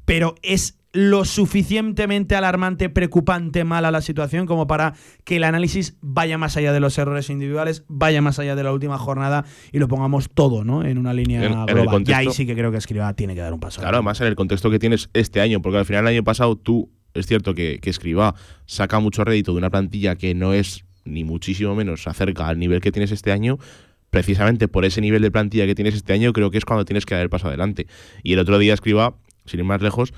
Pero 0.04 0.34
es 0.42 0.81
lo 0.94 1.24
suficientemente 1.24 2.36
alarmante, 2.36 2.90
preocupante, 2.90 3.64
mala 3.64 3.90
la 3.90 4.02
situación 4.02 4.46
como 4.46 4.66
para 4.66 4.92
que 5.24 5.36
el 5.36 5.44
análisis 5.44 5.96
vaya 6.02 6.36
más 6.36 6.56
allá 6.56 6.72
de 6.72 6.80
los 6.80 6.98
errores 6.98 7.30
individuales, 7.30 7.84
vaya 7.88 8.20
más 8.20 8.38
allá 8.38 8.54
de 8.56 8.62
la 8.62 8.72
última 8.72 8.98
jornada 8.98 9.44
y 9.72 9.78
lo 9.78 9.88
pongamos 9.88 10.28
todo 10.28 10.64
¿no? 10.64 10.84
en 10.84 10.98
una 10.98 11.14
línea 11.14 11.42
En- 11.44 11.52
en 11.52 11.58
el 11.68 11.74
global. 11.84 12.04
y 12.06 12.12
ahí 12.12 12.28
sí 12.32 12.44
que 12.46 12.54
creo 12.54 12.70
que 12.70 12.76
Escriba 12.76 13.12
tiene 13.14 13.34
que 13.34 13.40
dar 13.40 13.54
un 13.54 13.60
paso. 13.60 13.80
Claro, 13.80 13.96
además 13.96 14.20
en 14.20 14.26
el 14.26 14.34
contexto 14.34 14.70
que 14.70 14.78
tienes 14.78 15.08
este 15.14 15.40
año, 15.40 15.62
porque 15.62 15.78
al 15.78 15.86
final 15.86 16.02
el 16.04 16.08
año 16.14 16.24
pasado 16.24 16.56
tú, 16.56 16.90
es 17.14 17.26
cierto 17.26 17.54
que, 17.54 17.78
que 17.80 17.88
Escribá 17.88 18.34
saca 18.66 18.98
mucho 19.00 19.24
rédito 19.24 19.52
de 19.52 19.58
una 19.58 19.70
plantilla 19.70 20.16
que 20.16 20.34
no 20.34 20.52
es 20.52 20.84
ni 21.04 21.24
muchísimo 21.24 21.74
menos 21.74 22.06
acerca 22.06 22.48
al 22.48 22.58
nivel 22.58 22.80
que 22.82 22.92
tienes 22.92 23.12
este 23.12 23.32
año. 23.32 23.58
Precisamente 24.10 24.68
por 24.68 24.84
ese 24.84 25.00
nivel 25.00 25.22
de 25.22 25.30
plantilla 25.30 25.64
que 25.64 25.74
tienes 25.74 25.94
este 25.94 26.12
año, 26.12 26.34
creo 26.34 26.50
que 26.50 26.58
es 26.58 26.66
cuando 26.66 26.84
tienes 26.84 27.06
que 27.06 27.14
dar 27.14 27.22
el 27.22 27.30
paso 27.30 27.48
adelante. 27.48 27.86
Y 28.22 28.34
el 28.34 28.40
otro 28.40 28.58
día 28.58 28.74
Escribá, 28.74 29.14
sin 29.46 29.60
ir 29.60 29.64
más 29.64 29.80
lejos, 29.80 30.12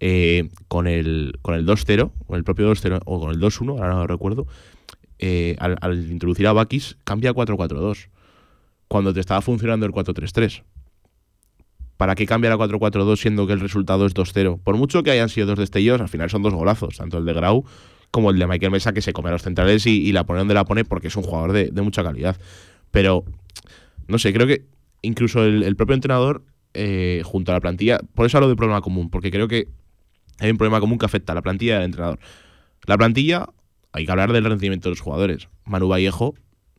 eh, 0.00 0.48
con 0.68 0.86
el, 0.86 1.38
con 1.42 1.54
el 1.54 1.66
2-0, 1.66 2.10
o 2.26 2.36
el 2.36 2.44
propio 2.44 2.70
2-0, 2.72 3.02
o 3.04 3.20
con 3.20 3.30
el 3.30 3.38
2-1, 3.38 3.70
ahora 3.70 3.90
no 3.90 3.98
lo 4.00 4.06
recuerdo, 4.06 4.46
eh, 5.18 5.56
al, 5.58 5.76
al 5.80 6.10
introducir 6.10 6.46
a 6.46 6.52
Bakis, 6.52 6.96
cambia 7.04 7.30
a 7.30 7.34
4-4-2. 7.34 8.08
Cuando 8.88 9.14
te 9.14 9.20
estaba 9.20 9.40
funcionando 9.40 9.86
el 9.86 9.92
4-3-3. 9.92 10.64
¿Para 11.96 12.14
qué 12.14 12.26
cambiar 12.26 12.54
a 12.54 12.56
4-4-2 12.56 13.16
siendo 13.18 13.46
que 13.46 13.52
el 13.52 13.60
resultado 13.60 14.06
es 14.06 14.14
2-0? 14.14 14.58
Por 14.62 14.76
mucho 14.76 15.02
que 15.02 15.10
hayan 15.10 15.28
sido 15.28 15.46
dos 15.46 15.58
destellos, 15.58 16.00
al 16.00 16.08
final 16.08 16.30
son 16.30 16.42
dos 16.42 16.54
golazos, 16.54 16.96
tanto 16.96 17.18
el 17.18 17.26
de 17.26 17.34
Grau 17.34 17.64
como 18.10 18.30
el 18.30 18.38
de 18.38 18.46
Michael 18.46 18.72
Mesa, 18.72 18.92
que 18.92 19.02
se 19.02 19.12
come 19.12 19.28
a 19.28 19.32
los 19.32 19.42
centrales 19.42 19.86
y, 19.86 20.02
y 20.02 20.12
la 20.12 20.24
pone 20.24 20.38
donde 20.38 20.54
la 20.54 20.64
pone 20.64 20.84
porque 20.84 21.08
es 21.08 21.16
un 21.16 21.22
jugador 21.22 21.52
de, 21.52 21.66
de 21.70 21.82
mucha 21.82 22.02
calidad. 22.02 22.36
Pero, 22.90 23.24
no 24.08 24.18
sé, 24.18 24.32
creo 24.32 24.46
que 24.46 24.64
incluso 25.02 25.44
el, 25.44 25.62
el 25.62 25.76
propio 25.76 25.94
entrenador, 25.94 26.42
eh, 26.74 27.22
junto 27.24 27.52
a 27.52 27.54
la 27.54 27.60
plantilla, 27.60 28.00
por 28.14 28.26
eso 28.26 28.38
hablo 28.38 28.48
de 28.48 28.56
problema 28.56 28.80
común, 28.80 29.10
porque 29.10 29.30
creo 29.30 29.46
que 29.46 29.68
hay 30.40 30.50
un 30.50 30.56
problema 30.58 30.80
común 30.80 30.98
que 30.98 31.06
afecta 31.06 31.32
a 31.32 31.34
la 31.34 31.42
plantilla 31.42 31.76
al 31.78 31.84
entrenador. 31.84 32.18
La 32.86 32.96
plantilla, 32.98 33.46
hay 33.92 34.04
que 34.06 34.10
hablar 34.10 34.32
del 34.32 34.44
rendimiento 34.44 34.88
de 34.88 34.92
los 34.92 35.00
jugadores. 35.00 35.48
Manu 35.64 35.88
Vallejo, 35.88 36.34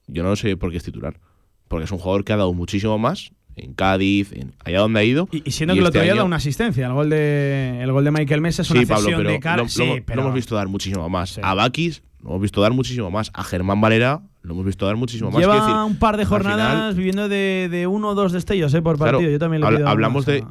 yo 0.08 0.24
no 0.24 0.36
sé 0.36 0.58
por 0.58 0.72
qué 0.72 0.78
es 0.78 0.84
titular, 0.84 1.20
porque 1.68 1.86
es 1.86 1.92
un 1.92 1.98
jugador 2.00 2.24
que 2.26 2.34
ha 2.34 2.38
dado 2.38 2.54
muchísimo 2.54 2.98
más 2.98 3.32
en 3.56 3.74
Cádiz, 3.74 4.32
en 4.32 4.54
allá 4.64 4.80
donde 4.80 5.00
ha 5.02 5.04
ido. 5.04 5.28
Y, 5.32 5.44
y 5.48 5.52
siendo 5.52 5.74
Y 5.74 5.78
que 5.78 5.80
el 5.82 5.86
este 5.88 5.98
otro 6.00 6.04
día 6.04 6.12
año- 6.14 6.22
da 6.22 6.26
una 6.26 6.38
asistencia. 6.38 6.88
El 6.88 6.94
gol 6.94 7.10
de, 7.10 7.80
el 7.82 7.92
gol 7.92 8.04
de 8.06 8.12
Michael 8.12 8.42
Mesa 8.42 8.62
es 8.62 8.72
una 8.72 8.80
sí, 8.80 8.86
Pablo, 8.86 9.02
cesión 9.04 9.20
pero 9.20 9.30
de 9.32 9.40
cara. 9.40 9.64
lo, 9.64 9.68
sí, 9.70 9.86
lo- 9.86 9.96
lo 9.98 10.04
pero- 10.06 10.22
hemos 10.22 10.34
visto 10.34 10.56
dar 10.56 10.68
muchísimo 10.68 11.08
más. 11.10 11.32
Sí. 11.32 11.42
A 11.44 11.54
Bakis 11.54 12.02
lo 12.24 12.30
hemos 12.30 12.42
visto 12.42 12.62
dar 12.62 12.72
muchísimo 12.74 13.12
más. 13.12 13.30
A 13.34 13.44
Germán 13.44 13.82
Valera 13.82 14.22
lo 14.44 14.54
hemos 14.54 14.66
visto 14.66 14.86
dar 14.88 14.96
muchísimo 14.96 15.30
más. 15.30 15.40
Lleva 15.40 15.56
decir, 15.56 15.76
un 15.86 15.98
par 15.98 16.18
de 16.18 16.26
jornadas 16.26 16.72
final- 16.72 16.96
viviendo 16.96 17.30
de, 17.30 17.68
de 17.70 17.86
uno 17.88 18.10
o 18.10 18.16
dos 18.16 18.32
destellos 18.32 18.74
eh, 18.74 18.82
por 18.82 18.98
Claro, 18.98 19.18
partido. 19.20 19.32
Yo 19.32 19.40
también 19.40 19.64
habla- 19.64 19.78
pido 19.80 19.90
hablamos 19.90 20.26
de- 20.26 20.44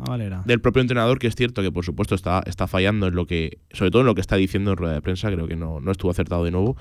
del 0.44 0.60
propio 0.60 0.80
entrenador, 0.82 1.18
que 1.18 1.26
es 1.26 1.34
cierto 1.34 1.60
que 1.62 1.72
por 1.72 1.84
supuesto 1.84 2.14
está, 2.14 2.42
está 2.46 2.66
fallando 2.68 3.08
en 3.08 3.14
lo 3.14 3.26
que, 3.26 3.58
sobre 3.72 3.90
todo 3.90 4.02
en 4.02 4.06
lo 4.06 4.14
que 4.14 4.20
está 4.20 4.36
diciendo 4.36 4.70
en 4.72 4.76
rueda 4.76 4.94
de 4.94 5.02
prensa, 5.02 5.30
creo 5.32 5.48
que 5.48 5.56
no, 5.56 5.80
no 5.80 5.90
estuvo 5.90 6.10
acertado 6.10 6.44
de 6.44 6.50
nuevo, 6.52 6.76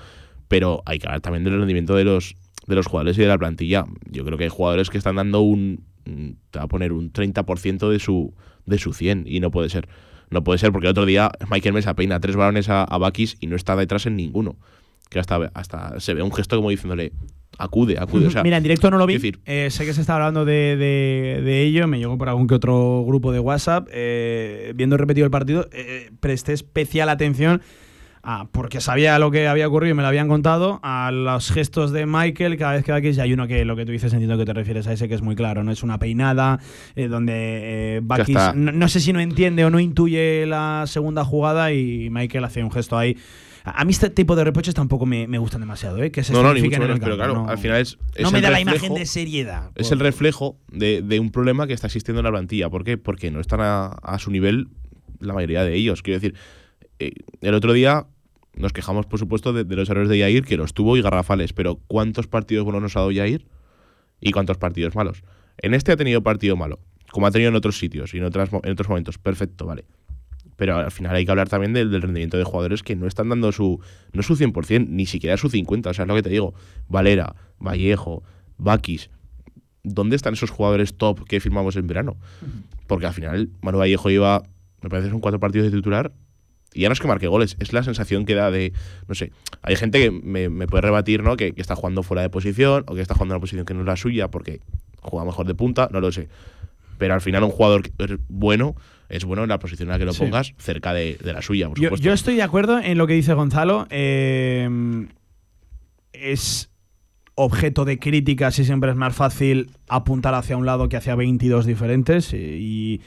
pero 0.48 0.82
hay 0.86 0.98
que 0.98 1.06
hablar 1.08 1.20
también 1.20 1.44
del 1.44 1.58
rendimiento 1.58 1.94
de 1.96 2.04
los, 2.04 2.36
de 2.66 2.74
los 2.76 2.86
jugadores 2.86 3.18
y 3.18 3.22
de 3.22 3.26
la 3.28 3.38
plantilla. 3.38 3.84
Yo 4.10 4.24
creo 4.24 4.38
que 4.38 4.44
hay 4.44 4.50
jugadores 4.50 4.88
que 4.90 4.98
están 4.98 5.16
dando 5.16 5.40
un, 5.40 5.84
un- 6.06 6.38
te 6.50 6.58
va 6.60 6.66
a 6.66 6.68
poner 6.68 6.92
un 6.92 7.12
30% 7.12 7.88
de 7.90 7.98
su, 7.98 8.34
de 8.66 8.78
su 8.78 8.92
100 8.92 9.24
y 9.26 9.40
no 9.40 9.50
puede 9.50 9.68
ser. 9.68 9.88
No 10.30 10.44
puede 10.44 10.60
ser 10.60 10.70
porque 10.70 10.86
el 10.86 10.92
otro 10.92 11.06
día 11.06 11.32
Michael 11.50 11.74
Mesa 11.74 11.94
peina 11.94 12.20
tres 12.20 12.36
balones 12.36 12.68
a, 12.68 12.84
a 12.84 12.98
Bakis 12.98 13.36
y 13.40 13.48
no 13.48 13.56
está 13.56 13.74
detrás 13.74 14.06
en 14.06 14.14
ninguno. 14.14 14.56
Que 15.10 15.18
hasta, 15.18 15.50
hasta 15.52 16.00
se 16.00 16.14
ve 16.14 16.22
un 16.22 16.32
gesto 16.32 16.56
como 16.56 16.70
diciéndole, 16.70 17.12
acude, 17.58 17.96
acude. 17.98 18.28
O 18.28 18.30
sea, 18.30 18.42
Mira, 18.44 18.56
en 18.56 18.62
directo 18.62 18.90
no 18.90 18.96
lo 18.96 19.06
vi. 19.06 19.14
decir- 19.18 19.40
Eh, 19.44 19.68
sé 19.70 19.84
que 19.84 19.92
se 19.92 20.00
está 20.00 20.14
hablando 20.14 20.44
de, 20.46 20.76
de- 20.78 21.42
de 21.42 21.62
ello. 21.62 21.86
Me 21.88 21.98
llegó 21.98 22.16
por 22.16 22.28
algún 22.28 22.46
que 22.46 22.54
otro 22.54 23.04
grupo 23.04 23.32
de 23.32 23.40
WhatsApp. 23.40 23.88
Eh, 23.92 24.72
viendo 24.76 24.96
repetido 24.96 25.24
el 25.26 25.30
partido, 25.30 25.66
eh, 25.72 26.10
presté 26.20 26.52
especial 26.54 27.08
atención 27.10 27.60
porque 28.52 28.82
sabía 28.82 29.18
lo 29.18 29.30
que 29.30 29.48
había 29.48 29.66
ocurrido 29.66 29.92
y 29.92 29.96
me 29.96 30.02
lo 30.02 30.08
habían 30.08 30.28
contado, 30.28 30.78
a 30.82 31.10
los 31.10 31.50
gestos 31.50 31.90
de 31.90 32.04
Michael 32.04 32.58
cada 32.58 32.72
vez 32.72 32.84
que 32.84 32.92
Bakis, 32.92 33.16
y 33.16 33.20
hay 33.22 33.32
uno 33.32 33.48
que 33.48 33.64
lo 33.64 33.76
que 33.76 33.86
tú 33.86 33.92
dices 33.92 34.12
entiendo 34.12 34.36
que 34.36 34.44
te 34.44 34.52
refieres 34.52 34.86
a 34.88 34.92
ese 34.92 35.08
que 35.08 35.14
es 35.14 35.22
muy 35.22 35.34
claro, 35.34 35.64
no 35.64 35.72
es 35.72 35.82
una 35.82 35.98
peinada 35.98 36.60
eh, 36.96 37.08
donde 37.08 37.32
eh, 37.96 38.00
Bakis 38.02 38.36
no, 38.54 38.88
sé 38.88 39.00
si 39.00 39.14
no 39.14 39.20
entiende 39.20 39.64
o 39.64 39.70
no 39.70 39.80
intuye 39.80 40.44
la 40.46 40.84
segunda 40.86 41.24
jugada 41.24 41.72
y 41.72 42.10
Michael 42.10 42.44
hace 42.44 42.62
un 42.62 42.70
gesto 42.70 42.98
ahí. 42.98 43.16
A 43.74 43.84
mí 43.84 43.92
este 43.92 44.10
tipo 44.10 44.36
de 44.36 44.44
reproches 44.44 44.74
tampoco 44.74 45.06
me, 45.06 45.26
gustan 45.38 45.60
demasiado, 45.60 46.02
¿eh? 46.02 46.10
Que 46.10 46.22
se 46.22 46.32
no, 46.32 46.42
no, 46.42 46.54
ni 46.54 46.62
mucho 46.62 46.80
menos, 46.80 46.98
pero 47.00 47.16
claro, 47.16 47.46
al 47.48 47.58
final 47.58 47.80
es. 47.80 47.98
no 48.20 48.30
me 48.30 48.40
da 48.40 48.50
la 48.50 48.60
imagen 48.60 48.94
de 48.94 49.06
seriedad. 49.06 49.70
Es 49.74 49.92
el 49.92 50.00
reflejo 50.00 50.56
de, 50.68 51.18
un 51.20 51.30
problema 51.30 51.66
que 51.66 51.72
está 51.72 51.86
existiendo 51.86 52.20
en 52.20 52.24
la 52.24 52.30
plantilla. 52.30 52.68
¿Por 52.70 52.84
qué? 52.84 52.98
Porque 52.98 53.30
no 53.30 53.40
están 53.40 53.60
a, 53.60 53.86
a 53.86 54.18
su 54.18 54.30
nivel 54.30 54.68
la 55.20 55.34
mayoría 55.34 55.64
de 55.64 55.74
ellos. 55.74 56.02
Quiero 56.02 56.20
decir, 56.20 56.34
eh, 56.98 57.12
el 57.40 57.54
otro 57.54 57.72
día 57.72 58.06
nos 58.54 58.72
quejamos, 58.72 59.06
por 59.06 59.18
supuesto, 59.18 59.52
de, 59.52 59.64
los 59.76 59.88
errores 59.88 60.08
de 60.08 60.18
Yair, 60.18 60.44
que 60.44 60.56
los 60.56 60.74
tuvo 60.74 60.96
y 60.96 61.02
garrafales, 61.02 61.52
pero 61.52 61.76
¿cuántos 61.86 62.26
partidos 62.26 62.64
buenos 62.64 62.82
nos 62.82 62.96
ha 62.96 63.00
dado 63.00 63.10
Yair 63.12 63.46
y 64.20 64.32
cuántos 64.32 64.58
partidos 64.58 64.94
malos? 64.94 65.22
En 65.58 65.74
este 65.74 65.92
ha 65.92 65.96
tenido 65.96 66.22
partido 66.22 66.56
malo, 66.56 66.80
como 67.10 67.26
ha 67.26 67.30
tenido 67.30 67.50
en 67.50 67.56
otros 67.56 67.78
sitios 67.78 68.14
y 68.14 68.18
en, 68.18 68.24
otras, 68.24 68.50
en 68.52 68.72
otros 68.72 68.88
momentos. 68.88 69.18
Perfecto, 69.18 69.66
vale. 69.66 69.84
Pero 70.60 70.76
al 70.76 70.90
final 70.90 71.16
hay 71.16 71.24
que 71.24 71.30
hablar 71.30 71.48
también 71.48 71.72
del, 71.72 71.90
rendimiento 72.02 72.36
de 72.36 72.44
jugadores 72.44 72.82
que 72.82 72.94
no 72.94 73.06
están 73.06 73.30
dando 73.30 73.50
su, 73.50 73.80
no 74.12 74.22
su 74.22 74.36
100%, 74.36 74.88
ni 74.88 75.06
siquiera 75.06 75.38
su 75.38 75.48
50%. 75.48 75.86
O 75.86 75.94
sea, 75.94 76.02
es 76.02 76.06
lo 76.06 76.14
que 76.14 76.22
te 76.22 76.28
digo. 76.28 76.52
Valera, 76.86 77.34
Vallejo, 77.58 78.22
Bakis. 78.58 79.08
¿Dónde 79.84 80.16
están 80.16 80.34
esos 80.34 80.50
jugadores 80.50 80.98
top 80.98 81.26
que 81.26 81.40
firmamos 81.40 81.76
en 81.76 81.86
verano? 81.86 82.18
Porque 82.86 83.06
al 83.06 83.14
final 83.14 83.48
Manu 83.62 83.78
Vallejo 83.78 84.10
iba, 84.10 84.42
me 84.82 84.90
parece, 84.90 85.08
son 85.08 85.20
cuatro 85.20 85.40
partidos 85.40 85.72
de 85.72 85.78
titular 85.78 86.12
y 86.74 86.82
ya 86.82 86.90
no 86.90 86.92
es 86.92 87.00
que 87.00 87.08
marque 87.08 87.26
goles, 87.26 87.56
es 87.58 87.72
la 87.72 87.82
sensación 87.82 88.26
que 88.26 88.34
da 88.34 88.50
de, 88.50 88.74
no 89.08 89.14
sé, 89.14 89.32
hay 89.62 89.76
gente 89.76 89.98
que 89.98 90.10
me, 90.10 90.50
puede 90.66 90.82
rebatir, 90.82 91.22
¿no? 91.22 91.38
Que, 91.38 91.54
está 91.56 91.74
jugando 91.74 92.02
fuera 92.02 92.20
de 92.20 92.28
posición 92.28 92.84
o 92.86 92.94
que 92.94 93.00
está 93.00 93.14
jugando 93.14 93.32
en 93.32 93.36
una 93.36 93.40
posición 93.40 93.64
que 93.64 93.72
no 93.72 93.80
es 93.80 93.86
la 93.86 93.96
suya 93.96 94.28
porque 94.28 94.60
juega 95.00 95.24
mejor 95.24 95.46
de 95.46 95.54
punta, 95.54 95.88
no 95.90 96.02
lo 96.02 96.12
sé. 96.12 96.28
Pero 96.98 97.14
al 97.14 97.22
final 97.22 97.44
un 97.44 97.50
jugador 97.50 97.80
que 97.80 98.18
bueno 98.28 98.76
es 99.10 99.24
bueno 99.24 99.42
en 99.42 99.48
la 99.48 99.58
posición 99.58 99.88
en 99.88 99.92
la 99.92 99.98
que 99.98 100.04
lo 100.04 100.14
pongas, 100.14 100.54
cerca 100.58 100.92
de, 100.92 101.18
la 101.22 101.42
suya, 101.42 101.68
por 101.68 101.78
yo, 101.78 101.94
yo, 101.96 102.12
estoy 102.12 102.36
de 102.36 102.42
acuerdo 102.42 102.78
en 102.78 102.96
lo 102.96 103.06
que 103.06 103.14
dice 103.14 103.34
Gonzalo. 103.34 103.86
Eh, 103.90 104.68
es 106.12 106.70
objeto 107.34 107.84
de 107.84 107.98
críticas 107.98 108.58
y 108.58 108.64
siempre 108.64 108.90
es 108.90 108.96
más 108.96 109.14
fácil 109.14 109.70
apuntar 109.88 110.34
hacia 110.34 110.56
un 110.56 110.66
lado 110.66 110.88
que 110.88 110.96
hacia 110.96 111.14
22 111.14 111.66
diferentes 111.66 112.32
y 112.34 113.00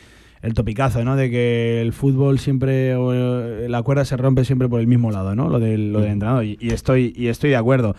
el 0.44 0.54
topicazo, 0.54 1.04
¿no? 1.06 1.16
De 1.16 1.30
que 1.30 1.82
el 1.82 1.94
fútbol 1.94 2.38
siempre, 2.38 2.96
o 2.96 3.14
la 3.14 3.82
cuerda 3.82 4.04
se 4.04 4.18
rompe 4.18 4.44
siempre 4.44 4.68
por 4.68 4.82
el 4.82 4.88
mismo 4.88 5.10
lado, 5.10 5.36
¿no? 5.36 5.48
Lo 5.48 5.60
del, 5.60 5.94
lo 5.94 6.02
del 6.02 6.10
mm. 6.10 6.14
entrenador. 6.14 6.44
Y, 6.44 6.58
estoy, 6.62 7.14
y 7.16 7.28
estoy 7.28 7.52
de 7.52 7.56
acuerdo. 7.56 7.96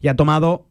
Y 0.00 0.06
ha 0.06 0.14
tomado 0.14 0.68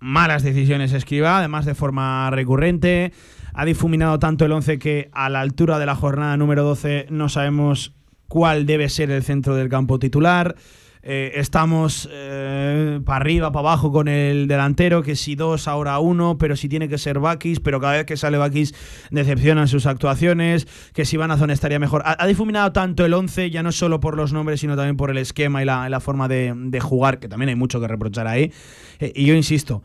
malas 0.00 0.42
decisiones 0.42 0.92
Escriba, 0.92 1.38
además 1.38 1.66
de 1.66 1.76
forma 1.76 2.30
recurrente. 2.30 3.12
Ha 3.58 3.64
difuminado 3.64 4.18
tanto 4.18 4.44
el 4.44 4.52
11 4.52 4.78
que 4.78 5.08
a 5.12 5.30
la 5.30 5.40
altura 5.40 5.78
de 5.78 5.86
la 5.86 5.94
jornada 5.94 6.36
número 6.36 6.62
12 6.62 7.06
no 7.08 7.30
sabemos 7.30 7.94
cuál 8.28 8.66
debe 8.66 8.90
ser 8.90 9.10
el 9.10 9.22
centro 9.22 9.56
del 9.56 9.70
campo 9.70 9.98
titular. 9.98 10.56
Eh, 11.02 11.32
estamos 11.36 12.06
eh, 12.12 13.00
para 13.06 13.16
arriba, 13.16 13.52
para 13.52 13.68
abajo 13.68 13.90
con 13.90 14.08
el 14.08 14.46
delantero, 14.46 15.02
que 15.02 15.16
si 15.16 15.36
dos, 15.36 15.68
ahora 15.68 15.98
uno, 16.00 16.36
pero 16.36 16.54
si 16.54 16.68
tiene 16.68 16.86
que 16.90 16.98
ser 16.98 17.18
Bakis, 17.18 17.60
pero 17.60 17.80
cada 17.80 17.94
vez 17.94 18.04
que 18.04 18.18
sale 18.18 18.36
Bakis 18.36 18.74
decepcionan 19.10 19.68
sus 19.68 19.86
actuaciones, 19.86 20.66
que 20.92 21.06
si 21.06 21.16
zona 21.16 21.54
estaría 21.54 21.78
mejor. 21.78 22.02
Ha, 22.04 22.26
difuminado 22.26 22.72
tanto 22.72 23.06
el 23.06 23.14
11, 23.14 23.50
ya 23.50 23.62
no 23.62 23.72
solo 23.72 24.00
por 24.00 24.18
los 24.18 24.34
nombres, 24.34 24.60
sino 24.60 24.76
también 24.76 24.98
por 24.98 25.10
el 25.10 25.16
esquema 25.16 25.62
y 25.62 25.64
la, 25.64 26.00
forma 26.00 26.28
de, 26.28 26.78
jugar, 26.82 27.20
que 27.20 27.28
también 27.28 27.48
hay 27.48 27.56
mucho 27.56 27.80
que 27.80 27.88
reprochar 27.88 28.26
ahí. 28.26 28.52
Eh, 28.98 29.14
y 29.16 29.24
yo 29.24 29.34
insisto, 29.34 29.82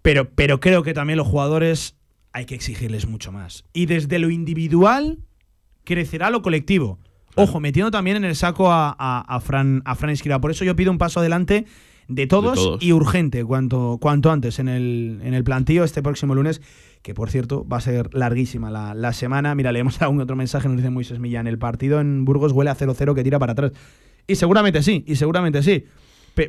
pero, 0.00 0.28
pero 0.34 0.58
creo 0.58 0.82
que 0.82 0.92
también 0.92 1.18
los 1.18 1.28
jugadores 1.28 2.01
hay 2.32 2.46
que 2.46 2.54
exigirles 2.54 3.06
mucho 3.06 3.32
más. 3.32 3.64
Y 3.72 3.86
desde 3.86 4.18
lo 4.18 4.30
individual 4.30 5.18
crecerá 5.84 6.30
lo 6.30 6.42
colectivo. 6.42 6.98
Ojo, 7.34 7.60
metiendo 7.60 7.90
también 7.90 8.16
en 8.18 8.24
el 8.24 8.36
saco 8.36 8.68
a, 8.70 9.40
Fran, 9.42 9.82
a 9.84 9.94
Fran 9.94 10.10
Esquira. 10.10 10.40
Por 10.40 10.50
eso 10.50 10.64
yo 10.64 10.76
pido 10.76 10.90
un 10.90 10.98
paso 10.98 11.20
adelante 11.20 11.64
de 12.08 12.26
todos, 12.26 12.78
y 12.80 12.92
urgente, 12.92 13.44
cuanto, 13.44 13.98
cuanto 14.00 14.30
antes 14.30 14.58
en 14.58 14.68
el, 14.68 15.20
en 15.22 15.32
el 15.32 15.44
plantío 15.44 15.82
este 15.84 16.02
próximo 16.02 16.34
lunes, 16.34 16.60
que 17.00 17.14
por 17.14 17.30
cierto 17.30 17.66
va 17.66 17.78
a 17.78 17.80
ser 17.80 18.12
larguísima 18.14 18.70
la, 18.70 19.12
semana. 19.12 19.54
Mira, 19.54 19.72
leemos 19.72 20.02
algún 20.02 20.20
otro 20.20 20.36
mensaje, 20.36 20.68
nos 20.68 20.76
dice 20.76 20.90
Moisés 20.90 21.18
Millán, 21.20 21.46
el 21.46 21.58
partido 21.58 22.00
en 22.00 22.24
Burgos 22.24 22.52
huele 22.52 22.70
a 22.70 22.76
0-0 22.76 23.14
que 23.14 23.24
tira 23.24 23.38
para 23.38 23.52
atrás. 23.52 23.72
Y 24.26 24.34
seguramente 24.36 24.82
sí, 24.82 25.04
y 25.06 25.16
seguramente 25.16 25.62
sí. 25.62 25.86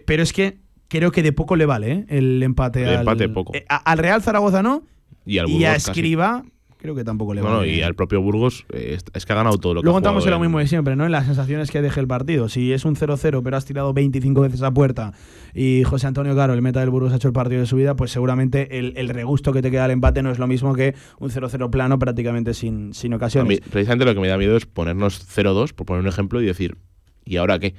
pero 0.05 0.21
es 0.21 0.33
que 0.33 0.57
creo 0.89 1.11
que 1.11 1.23
de 1.23 1.31
poco 1.31 1.55
le 1.55 1.65
vale 1.65 1.91
¿eh? 1.91 2.05
el 2.09 2.43
empate, 2.43 2.85
al, 2.85 2.99
empate 2.99 3.29
poco. 3.29 3.55
Eh, 3.55 3.65
al 3.67 3.97
Real 3.97 4.21
Zaragoza 4.21 4.61
no, 4.61 4.83
y, 5.25 5.63
a 5.63 5.75
Escriba 5.75 6.43
creo 6.83 6.95
que 6.95 7.05
tampoco 7.05 7.33
le 7.33 7.41
va 7.41 7.49
bueno, 7.49 7.65
y 7.65 7.81
al 7.81 7.95
propio 7.95 8.21
Burgos 8.21 8.65
eh, 8.73 8.97
es 9.13 9.25
que 9.25 9.31
ha 9.31 9.37
ganado 9.37 9.57
todo 9.57 9.73
lo 9.73 9.81
que 9.81 9.85
Luego 9.85 9.99
entramos 9.99 10.25
en 10.25 10.31
lo 10.31 10.39
mismo 10.39 10.59
de 10.59 10.67
siempre, 10.67 10.97
¿no? 10.97 11.05
En 11.05 11.13
las 11.13 11.25
sensaciones 11.25 11.71
que 11.71 11.81
deje 11.81 12.01
el 12.01 12.07
partido. 12.07 12.49
Si 12.49 12.73
es 12.73 12.83
un 12.83 12.97
0-0, 12.97 13.41
pero 13.41 13.55
has 13.55 13.63
tirado 13.63 13.93
25 13.93 14.41
veces 14.41 14.61
a 14.63 14.71
puerta 14.71 15.13
y 15.53 15.83
José 15.85 16.07
Antonio 16.07 16.35
Caro, 16.35 16.53
el 16.53 16.61
meta 16.61 16.81
del 16.81 16.89
Burgos, 16.89 17.13
ha 17.13 17.15
hecho 17.15 17.29
el 17.29 17.33
partido 17.33 17.61
de 17.61 17.67
su 17.67 17.77
vida, 17.77 17.95
pues 17.95 18.11
seguramente 18.11 18.79
el, 18.79 19.07
regusto 19.07 19.53
que 19.53 19.61
te 19.61 19.71
queda 19.71 19.85
al 19.85 19.91
empate 19.91 20.23
no 20.23 20.29
es 20.29 20.39
lo 20.39 20.47
mismo 20.47 20.75
que 20.75 20.93
un 21.19 21.29
0-0 21.29 21.69
plano 21.69 21.97
prácticamente 21.99 22.53
sin, 22.53 22.93
sin 22.93 23.13
ocasiones. 23.13 23.61
precisamente 23.61 24.03
lo 24.03 24.13
que 24.13 24.19
me 24.19 24.27
da 24.27 24.37
miedo 24.37 24.57
es 24.57 24.65
ponernos 24.65 25.25
0-2, 25.33 25.73
por 25.73 25.85
poner 25.85 26.01
un 26.01 26.09
ejemplo, 26.09 26.41
y 26.41 26.45
decir, 26.45 26.75
¿y 27.23 27.37
ahora 27.37 27.59
qué? 27.59 27.75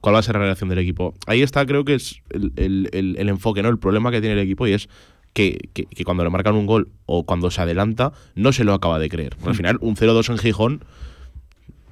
¿Cuál 0.00 0.16
va 0.16 0.20
a 0.20 0.22
ser 0.22 0.34
la 0.34 0.40
relación 0.40 0.68
del 0.70 0.78
equipo? 0.80 1.14
Ahí 1.28 1.42
está, 1.42 1.64
creo 1.66 1.84
que 1.84 1.94
es 1.94 2.20
el, 2.30 2.88
el 2.92 3.28
enfoque, 3.28 3.62
¿no? 3.62 3.68
El 3.68 3.78
problema 3.78 4.10
que 4.10 4.20
tiene 4.20 4.32
el 4.32 4.40
equipo 4.40 4.66
y 4.66 4.72
es 4.72 4.88
que, 5.32 5.70
cuando 6.04 6.24
le 6.24 6.30
marcan 6.30 6.54
un 6.54 6.66
gol 6.66 6.88
o 7.06 7.24
cuando 7.24 7.50
se 7.50 7.60
adelanta 7.60 8.12
no 8.34 8.52
se 8.52 8.64
lo 8.64 8.74
acaba 8.74 8.98
de 8.98 9.08
creer. 9.08 9.36
Al 9.44 9.54
final, 9.54 9.78
un 9.80 9.96
0-2 9.96 10.30
en 10.30 10.38
Gijón, 10.38 10.84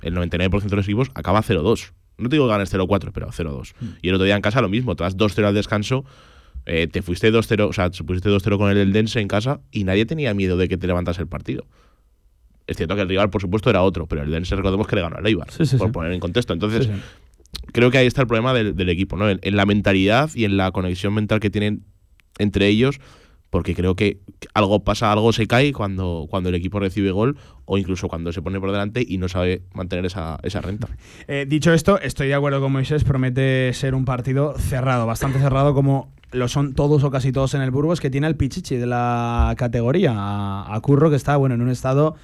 el 0.02 0.14
99% 0.14 0.62
de 0.62 0.76
los 0.76 0.86
equipos 0.86 1.10
acaba 1.14 1.42
0-2. 1.42 1.92
No 2.18 2.28
te 2.28 2.36
digo 2.36 2.46
que 2.46 2.50
ganes 2.50 2.72
0-4, 2.72 3.10
pero 3.12 3.28
0-2. 3.28 3.74
Mm. 3.80 3.86
Y 4.02 4.08
el 4.08 4.14
otro 4.14 4.24
día 4.24 4.36
en 4.36 4.42
casa 4.42 4.60
lo 4.60 4.68
mismo, 4.68 4.96
te 4.96 5.04
das 5.04 5.16
2-0 5.16 5.44
al 5.44 5.54
descanso, 5.54 6.04
eh, 6.66 6.88
te 6.88 7.02
fuiste 7.02 7.32
2-0, 7.32 7.68
o 7.68 7.72
sea, 7.72 7.90
te 7.90 8.02
pusiste 8.02 8.28
2-0 8.28 8.58
con 8.58 8.70
el 8.70 8.78
Eldense 8.78 9.20
en 9.20 9.28
casa 9.28 9.60
y 9.70 9.84
nadie 9.84 10.04
tenía 10.04 10.34
miedo 10.34 10.56
de 10.56 10.68
que 10.68 10.76
te 10.76 10.86
levantas 10.86 11.18
el 11.18 11.28
partido. 11.28 11.64
Es 12.66 12.76
cierto 12.76 12.96
que 12.96 13.02
el 13.02 13.08
rival, 13.08 13.30
por 13.30 13.40
supuesto, 13.40 13.70
era 13.70 13.82
otro, 13.82 14.06
pero 14.06 14.22
el 14.22 14.28
Eldense 14.28 14.54
recordemos 14.56 14.86
que 14.86 14.96
le 14.96 15.02
ganó 15.02 15.16
al 15.16 15.26
Eibar, 15.26 15.48
por 15.78 15.92
poner 15.92 16.12
en 16.12 16.20
contexto. 16.20 16.52
Entonces, 16.52 16.90
creo 17.72 17.90
que 17.90 17.98
ahí 17.98 18.06
está 18.06 18.22
el 18.22 18.26
problema 18.26 18.52
del, 18.52 18.88
equipo, 18.88 19.16
¿no? 19.16 19.30
en, 19.30 19.56
la 19.56 19.64
mentalidad 19.64 20.30
y 20.34 20.44
en 20.44 20.56
la 20.56 20.72
conexión 20.72 21.14
mental 21.14 21.40
que 21.40 21.50
tienen 21.50 21.84
entre 22.38 22.68
ellos 22.68 23.00
porque 23.50 23.74
creo 23.74 23.94
que 23.94 24.18
algo 24.54 24.84
pasa, 24.84 25.10
algo 25.12 25.32
se 25.32 25.46
cae 25.46 25.72
cuando, 25.72 26.26
cuando 26.28 26.48
el 26.48 26.54
equipo 26.54 26.80
recibe 26.80 27.10
gol 27.10 27.36
o 27.64 27.78
incluso 27.78 28.08
cuando 28.08 28.32
se 28.32 28.42
pone 28.42 28.60
por 28.60 28.70
delante 28.70 29.04
y 29.06 29.18
no 29.18 29.28
sabe 29.28 29.62
mantener 29.74 30.06
esa, 30.06 30.38
esa 30.42 30.60
renta. 30.60 30.88
Eh, 31.26 31.46
dicho 31.48 31.72
esto, 31.72 32.00
estoy 32.00 32.28
de 32.28 32.34
acuerdo 32.34 32.60
con 32.60 32.72
Moisés, 32.72 33.04
promete 33.04 33.72
ser 33.72 33.94
un 33.94 34.04
partido 34.04 34.54
cerrado, 34.58 35.06
bastante 35.06 35.38
cerrado 35.38 35.74
como 35.74 36.12
lo 36.30 36.48
son 36.48 36.74
todos 36.74 37.04
o 37.04 37.10
casi 37.10 37.32
todos 37.32 37.54
en 37.54 37.62
el 37.62 37.70
Burgos, 37.70 38.00
que 38.00 38.10
tiene 38.10 38.26
el 38.26 38.36
Pichichi 38.36 38.76
de 38.76 38.86
la 38.86 39.54
categoría, 39.56 40.12
a 40.14 40.78
Curro, 40.82 41.08
que 41.10 41.16
está 41.16 41.36
bueno 41.36 41.54
en 41.54 41.62
un 41.62 41.70
estado 41.70 42.16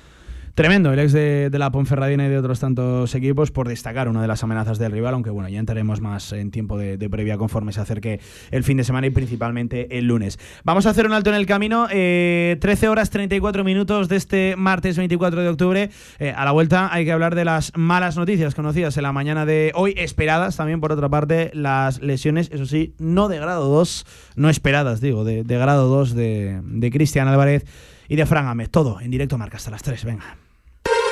Tremendo, 0.54 0.92
el 0.92 1.00
ex 1.00 1.12
de, 1.12 1.50
la 1.50 1.72
Ponferradina 1.72 2.26
y 2.26 2.28
de 2.28 2.38
otros 2.38 2.60
tantos 2.60 3.12
equipos, 3.16 3.50
por 3.50 3.66
destacar 3.66 4.08
una 4.08 4.22
de 4.22 4.28
las 4.28 4.44
amenazas 4.44 4.78
del 4.78 4.92
rival, 4.92 5.14
aunque 5.14 5.30
bueno, 5.30 5.48
ya 5.48 5.58
entraremos 5.58 6.00
más 6.00 6.32
en 6.32 6.52
tiempo 6.52 6.78
de, 6.78 6.96
previa 7.10 7.36
conforme 7.36 7.72
se 7.72 7.80
acerque 7.80 8.20
el 8.52 8.62
fin 8.62 8.76
de 8.76 8.84
semana 8.84 9.08
y 9.08 9.10
principalmente 9.10 9.98
el 9.98 10.06
lunes. 10.06 10.38
Vamos 10.62 10.86
a 10.86 10.90
hacer 10.90 11.06
un 11.06 11.12
alto 11.12 11.30
en 11.30 11.34
el 11.34 11.46
camino, 11.46 11.88
13 11.88 12.56
eh, 12.62 12.88
horas 12.88 13.10
34 13.10 13.64
minutos 13.64 14.08
de 14.08 14.14
este 14.14 14.54
martes 14.56 14.96
24 14.96 15.42
de 15.42 15.48
octubre. 15.48 15.90
Eh, 16.20 16.32
a 16.36 16.44
la 16.44 16.52
vuelta 16.52 16.88
hay 16.94 17.04
que 17.04 17.10
hablar 17.10 17.34
de 17.34 17.44
las 17.44 17.72
malas 17.74 18.16
noticias 18.16 18.54
conocidas 18.54 18.96
en 18.96 19.02
la 19.02 19.12
mañana 19.12 19.46
de 19.46 19.72
hoy, 19.74 19.94
esperadas 19.96 20.56
también 20.56 20.80
por 20.80 20.92
otra 20.92 21.08
parte 21.08 21.50
las 21.52 22.00
lesiones, 22.00 22.48
eso 22.52 22.66
sí, 22.66 22.94
no 23.00 23.26
de 23.26 23.40
grado 23.40 23.68
2, 23.70 24.06
no 24.36 24.48
esperadas, 24.48 25.00
digo, 25.00 25.24
de, 25.24 25.42
grado 25.42 25.88
2 25.88 26.14
de, 26.14 26.60
de 26.62 26.90
Cristian 26.92 27.26
Álvarez 27.26 27.64
y 28.06 28.14
de 28.14 28.24
Fran. 28.24 28.64
Todo 28.70 29.00
en 29.00 29.10
directo 29.10 29.36
marca 29.36 29.56
hasta 29.56 29.72
las 29.72 29.82
3, 29.82 30.04
venga. 30.04 30.43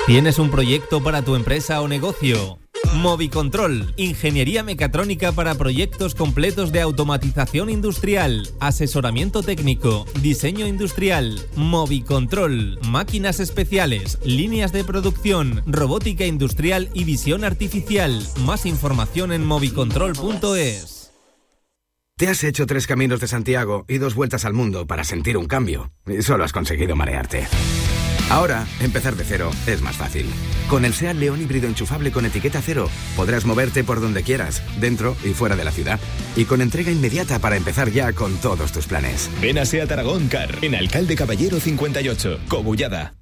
¿Tienes 0.06 0.40
un 0.40 0.50
proyecto 0.50 1.00
para 1.00 1.22
tu 1.22 1.36
empresa 1.36 1.80
o 1.80 1.86
negocio? 1.86 2.58
Movicontrol, 2.94 3.94
ingeniería 3.96 4.64
mecatrónica 4.64 5.30
para 5.30 5.54
proyectos 5.54 6.16
completos 6.16 6.72
de 6.72 6.80
automatización 6.80 7.70
industrial, 7.70 8.48
asesoramiento 8.58 9.44
técnico, 9.44 10.04
diseño 10.20 10.66
industrial, 10.66 11.40
Movicontrol, 11.54 12.80
máquinas 12.88 13.38
especiales, 13.38 14.18
líneas 14.24 14.72
de 14.72 14.82
producción, 14.82 15.62
robótica 15.66 16.26
industrial 16.26 16.90
y 16.94 17.04
visión 17.04 17.44
artificial. 17.44 18.26
Más 18.44 18.66
información 18.66 19.32
en 19.32 19.46
movicontrol.es. 19.46 21.12
Te 22.16 22.28
has 22.28 22.42
hecho 22.42 22.66
tres 22.66 22.88
caminos 22.88 23.20
de 23.20 23.28
Santiago 23.28 23.84
y 23.88 23.98
dos 23.98 24.16
vueltas 24.16 24.44
al 24.44 24.52
mundo 24.52 24.84
para 24.84 25.04
sentir 25.04 25.36
un 25.36 25.46
cambio 25.46 25.92
y 26.06 26.22
solo 26.22 26.42
has 26.42 26.52
conseguido 26.52 26.96
marearte. 26.96 27.46
Ahora, 28.30 28.66
empezar 28.80 29.16
de 29.16 29.24
cero 29.24 29.50
es 29.66 29.82
más 29.82 29.96
fácil. 29.96 30.26
Con 30.68 30.84
el 30.84 30.94
SEAT 30.94 31.16
León 31.16 31.40
híbrido 31.40 31.68
enchufable 31.68 32.12
con 32.12 32.24
etiqueta 32.24 32.62
cero, 32.62 32.88
podrás 33.16 33.44
moverte 33.44 33.84
por 33.84 34.00
donde 34.00 34.22
quieras, 34.22 34.62
dentro 34.80 35.16
y 35.24 35.30
fuera 35.30 35.56
de 35.56 35.64
la 35.64 35.70
ciudad. 35.70 36.00
Y 36.36 36.44
con 36.44 36.60
entrega 36.60 36.90
inmediata 36.90 37.38
para 37.38 37.56
empezar 37.56 37.90
ya 37.90 38.12
con 38.12 38.36
todos 38.36 38.72
tus 38.72 38.86
planes. 38.86 39.30
Ven 39.40 39.58
a 39.58 39.64
SEAT 39.64 39.92
Aragón 39.92 40.28
Car, 40.28 40.58
en 40.62 40.74
Alcalde 40.74 41.14
Caballero 41.14 41.60
58, 41.60 42.40
Cobullada. 42.48 43.21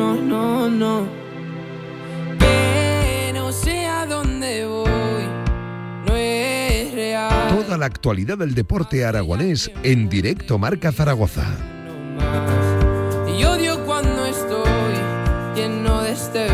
No, 0.00 0.16
no, 0.16 0.70
no. 0.70 1.06
Que 2.38 3.32
no 3.34 3.52
sé 3.52 3.84
a 3.86 4.06
dónde 4.06 4.64
voy, 4.64 4.88
no 6.06 6.16
es 6.16 6.94
real. 6.94 7.54
Toda 7.54 7.76
la 7.76 7.86
actualidad 7.86 8.38
del 8.38 8.54
deporte 8.54 9.04
aragonés 9.04 9.70
en 9.82 10.08
directo 10.08 10.58
Marca 10.58 10.90
Zaragoza. 10.90 11.44
Y 13.36 13.44
odio 13.44 13.84
cuando 13.84 14.24
estoy 14.24 14.96
lleno 15.54 16.02
de 16.02 16.12
este 16.12 16.46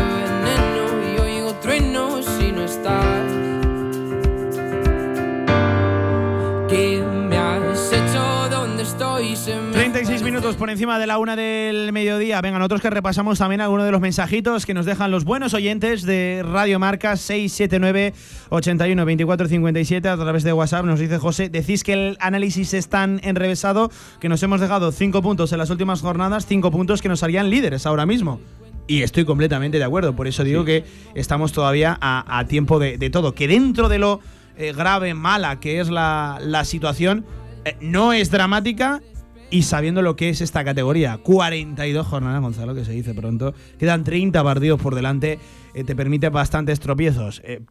minutos 10.27 10.57
por 10.57 10.69
encima 10.69 10.99
de 10.99 11.07
la 11.07 11.19
una 11.19 11.37
del 11.37 11.93
mediodía. 11.93 12.41
Vengan, 12.41 12.61
otros 12.61 12.81
que 12.81 12.89
repasamos 12.89 13.39
también 13.39 13.61
algunos 13.61 13.85
de 13.85 13.93
los 13.93 14.01
mensajitos 14.01 14.65
que 14.65 14.73
nos 14.73 14.85
dejan 14.85 15.09
los 15.09 15.23
buenos 15.23 15.53
oyentes 15.53 16.03
de 16.03 16.43
Radio 16.43 16.79
Marca 16.79 17.15
679 17.15 18.13
81 18.49 19.05
24 19.05 19.47
57 19.47 20.09
a 20.09 20.17
través 20.17 20.43
de 20.43 20.51
WhatsApp. 20.51 20.83
Nos 20.83 20.99
dice 20.99 21.17
José, 21.17 21.47
decís 21.47 21.85
que 21.85 21.93
el 21.93 22.17
análisis 22.19 22.73
es 22.73 22.89
tan 22.89 23.21
enrevesado 23.23 23.89
que 24.19 24.27
nos 24.27 24.43
hemos 24.43 24.59
dejado 24.59 24.91
5 24.91 25.21
puntos 25.21 25.53
en 25.53 25.59
las 25.59 25.69
últimas 25.69 26.01
jornadas, 26.01 26.45
5 26.45 26.71
puntos 26.71 27.01
que 27.01 27.07
nos 27.07 27.23
harían 27.23 27.49
líderes 27.49 27.85
ahora 27.85 28.05
mismo. 28.05 28.41
Y 28.85 29.03
estoy 29.03 29.23
completamente 29.23 29.77
de 29.77 29.85
acuerdo, 29.85 30.13
por 30.13 30.27
eso 30.27 30.43
digo 30.43 30.65
que 30.65 30.83
estamos 31.15 31.53
todavía 31.53 31.97
a, 32.01 32.37
a 32.37 32.45
tiempo 32.47 32.79
de, 32.79 32.97
de 32.97 33.09
todo. 33.09 33.33
Que 33.33 33.47
dentro 33.47 33.87
de 33.87 33.99
lo 33.99 34.19
eh, 34.57 34.73
grave, 34.73 35.13
mala 35.13 35.61
que 35.61 35.79
es 35.79 35.89
la, 35.89 36.37
la 36.41 36.65
situación, 36.65 37.25
eh, 37.63 37.77
no 37.79 38.11
es 38.11 38.29
dramática 38.29 39.01
y 39.49 39.63
sabiendo 39.63 40.01
lo 40.01 40.15
que 40.15 40.29
es 40.29 40.41
esta 40.41 40.63
categoría. 40.63 41.17
42 41.23 42.05
jornadas, 42.07 42.41
Gonzalo, 42.41 42.75
que 42.75 42.83
se 42.85 42.91
dice 42.91 43.13
pronto. 43.13 43.53
Quedan 43.79 44.03
30 44.03 44.43
partidos 44.43 44.81
por 44.81 44.95
delante, 44.95 45.39
eh, 45.73 45.83
te 45.83 45.95
permite 45.95 46.29
bastantes 46.29 46.79
tropiezos. 46.79 47.41
eh, 47.45 47.61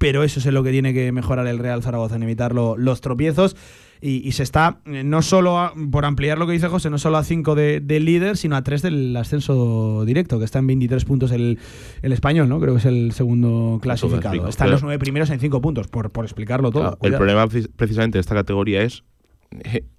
pero 0.00 0.22
eso 0.22 0.38
es 0.38 0.46
en 0.46 0.54
lo 0.54 0.62
que 0.62 0.70
tiene 0.70 0.94
que 0.94 1.10
mejorar 1.10 1.48
el 1.48 1.58
Real 1.58 1.82
Zaragoza, 1.82 2.14
en 2.14 2.22
evitar 2.22 2.54
lo- 2.54 2.76
los 2.76 3.00
tropiezos. 3.00 3.56
Y, 4.00 4.18
y 4.28 4.30
se 4.30 4.44
está, 4.44 4.78
eh, 4.86 5.02
no 5.02 5.22
solo 5.22 5.58
a- 5.58 5.72
por 5.90 6.04
ampliar 6.04 6.38
lo 6.38 6.46
que 6.46 6.52
dice 6.52 6.68
José, 6.68 6.88
no 6.88 6.98
solo 6.98 7.16
a 7.16 7.24
5 7.24 7.56
de, 7.56 7.80
del 7.80 8.04
líder, 8.04 8.36
sino 8.36 8.54
a 8.54 8.62
3 8.62 8.80
del 8.82 9.16
ascenso 9.16 10.04
directo, 10.06 10.38
que 10.38 10.44
está 10.44 10.60
en 10.60 10.68
23 10.68 11.04
puntos 11.04 11.32
el, 11.32 11.58
el 12.02 12.12
español, 12.12 12.48
¿no? 12.48 12.60
Creo 12.60 12.74
que 12.74 12.78
es 12.78 12.84
el 12.86 13.10
segundo 13.10 13.80
clasificado. 13.82 14.34
Están 14.50 14.70
los 14.70 14.82
9 14.84 15.00
primeros 15.00 15.30
en 15.30 15.40
5 15.40 15.60
puntos, 15.60 15.88
por, 15.88 16.10
por 16.12 16.24
explicarlo 16.24 16.70
todo. 16.70 16.82
Claro, 16.82 16.98
el 17.02 17.10
problema 17.18 17.44
precis- 17.48 17.68
precisamente 17.74 18.18
de 18.18 18.20
esta 18.20 18.36
categoría 18.36 18.82
es 18.82 19.02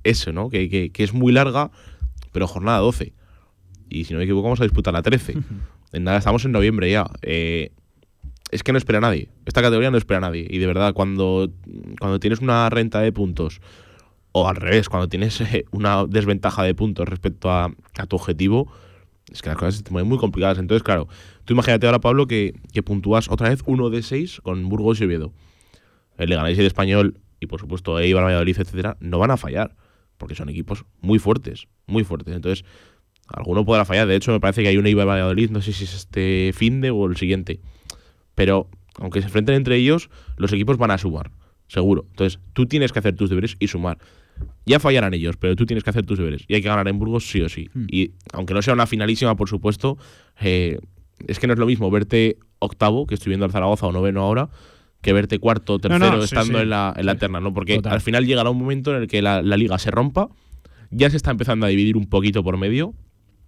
eso, 0.04 0.32
¿no? 0.32 0.50
Que, 0.50 0.70
que- 0.70 0.92
que 0.92 1.04
es 1.04 1.14
muy 1.14 1.32
larga, 1.32 1.72
pero 2.32 2.48
jornada 2.48 2.80
12. 2.80 3.14
Y 3.90 4.04
si 4.06 4.14
no 4.14 4.20
me 4.20 4.26
equivoco, 4.26 4.44
vamos 4.44 4.60
a 4.62 4.64
disputar 4.64 4.94
la 4.94 5.02
13. 5.02 5.36
en 5.94 6.04
nada, 6.04 6.18
estamos 6.20 6.46
en 6.46 6.52
noviembre 6.52 6.90
ya. 6.92 7.10
Eh, 7.22 7.72
es 8.52 8.64
que 8.64 8.72
no 8.72 8.78
espera 8.78 8.98
a 8.98 9.02
nadie. 9.02 9.30
Esta 9.46 9.62
categoría 9.62 9.92
no 9.92 9.98
espera 9.98 10.18
a 10.18 10.22
nadie. 10.22 10.48
Y 10.50 10.58
de 10.58 10.68
verdad, 10.68 10.94
cuando, 10.94 11.52
cuando 12.00 12.20
tienes 12.20 12.40
una 12.40 12.70
renta 12.70 13.00
de 13.02 13.12
puntos, 13.12 13.62
o 14.32 14.48
al 14.48 14.56
revés, 14.56 14.90
cuando 14.90 15.08
tienes 15.10 15.42
eh, 15.42 15.66
una 15.72 16.06
desventaja 16.06 16.64
de 16.64 16.76
puntos 16.76 17.08
respecto 17.08 17.50
a, 17.52 17.66
a 17.98 18.06
tu 18.06 18.16
objetivo, 18.16 18.72
es 19.32 19.42
que 19.42 19.50
las 19.50 19.58
cosas 19.58 19.76
se 19.78 19.84
te 19.84 19.92
ponen 19.92 20.08
muy 20.08 20.18
complicadas. 20.18 20.58
Entonces, 20.60 20.84
claro, 20.84 21.08
tú 21.46 21.54
imagínate 21.54 21.86
ahora, 21.88 22.00
Pablo, 22.00 22.26
que, 22.28 22.54
que 22.74 22.82
puntúas 22.84 23.30
otra 23.30 23.50
vez 23.50 23.62
uno 23.66 23.90
de 23.90 24.02
6 24.04 24.42
con 24.42 24.68
Burgos 24.70 25.00
y 25.02 25.06
Oviedo. 25.06 25.32
El 26.18 26.30
Leganés 26.30 26.58
y 26.58 26.62
el 26.62 26.68
Español, 26.68 27.20
y 27.40 27.48
por 27.48 27.60
supuesto 27.60 28.00
Eibar, 28.00 28.24
Valladolid, 28.24 28.58
etcétera, 28.60 28.98
no 29.00 29.20
van 29.20 29.32
a 29.32 29.38
fallar. 29.38 29.76
Porque 30.18 30.36
son 30.36 30.50
equipos 30.50 30.86
muy 31.00 31.18
fuertes, 31.18 31.68
muy 31.88 32.04
fuertes. 32.04 32.36
Entonces, 32.36 32.66
alguno 33.28 33.64
podrá 33.64 33.86
fallar. 33.86 34.06
De 34.06 34.16
hecho, 34.18 34.34
me 34.34 34.42
parece 34.42 34.62
que 34.62 34.68
hay 34.68 34.78
un 34.78 34.86
Eibar 34.86 35.08
Valladolid, 35.08 35.50
no 35.50 35.62
sé 35.62 35.72
si 35.72 35.86
es 35.86 35.96
este 35.96 36.52
fin 36.54 36.82
de 36.82 36.92
o 36.92 37.06
el 37.06 37.16
siguiente. 37.16 37.62
Pero, 38.36 38.70
aunque 39.00 39.22
se 39.22 39.28
enfrenten 39.28 39.56
entre 39.56 39.78
ellos, 39.78 40.10
los 40.36 40.52
equipos 40.52 40.78
van 40.78 40.92
a 40.92 40.98
sumar, 40.98 41.32
seguro. 41.68 42.06
Entonces, 42.10 42.40
tú 42.52 42.66
tienes 42.66 42.92
que 42.92 43.00
hacer 43.00 43.16
tus 43.16 43.30
deberes 43.30 43.56
y 43.60 43.68
sumar. 43.68 43.98
Ya 44.66 44.80
fallarán 44.80 45.14
ellos, 45.14 45.38
pero 45.38 45.56
tú 45.56 45.66
tienes 45.66 45.84
que 45.84 45.90
hacer 45.90 46.06
tus 46.06 46.18
deberes. 46.18 46.44
Y 46.48 46.56
hay 46.56 46.62
que 46.62 46.68
ganar 46.68 46.88
en 46.88 47.00
Burgos 47.00 47.30
sí 47.30 47.42
o 47.42 47.50
sí. 47.50 47.70
Y 47.88 48.12
aunque 48.34 48.54
no 48.54 48.62
sea 48.62 48.74
una 48.74 48.88
finalísima, 48.88 49.36
por 49.36 49.48
supuesto, 49.48 49.98
eh, 50.40 50.80
es 51.28 51.40
que 51.40 51.48
no 51.48 51.54
es 51.54 51.60
lo 51.60 51.66
mismo 51.66 51.90
verte 51.92 52.38
octavo, 52.60 53.08
que 53.08 53.16
estoy 53.16 53.30
viendo 53.30 53.46
al 53.46 53.52
Zaragoza 53.52 53.88
o 53.88 53.92
noveno 53.92 54.22
ahora, 54.22 54.50
que 55.02 55.14
verte 55.14 55.40
cuarto 55.40 55.74
o 55.76 55.80
tercero 55.80 56.18
no, 56.18 56.24
estando 56.24 56.58
sí. 56.58 56.64
en 56.64 56.70
la, 56.70 56.94
en 56.96 57.06
la 57.06 57.16
terna, 57.16 57.40
¿no? 57.40 57.54
Porque 57.54 57.76
Total. 57.76 57.94
al 57.94 58.02
final 58.02 58.26
llegará 58.26 58.50
un 58.50 58.58
momento 58.58 58.96
en 58.96 59.04
el 59.04 59.08
que 59.08 59.22
la, 59.22 59.42
la 59.42 59.58
liga 59.58 59.78
se 59.80 59.92
rompa, 59.92 60.30
ya 60.92 61.10
se 61.10 61.18
está 61.18 61.32
empezando 61.32 61.66
a 61.66 61.70
dividir 61.70 61.96
un 61.96 62.08
poquito 62.08 62.44
por 62.44 62.58
medio, 62.58 62.94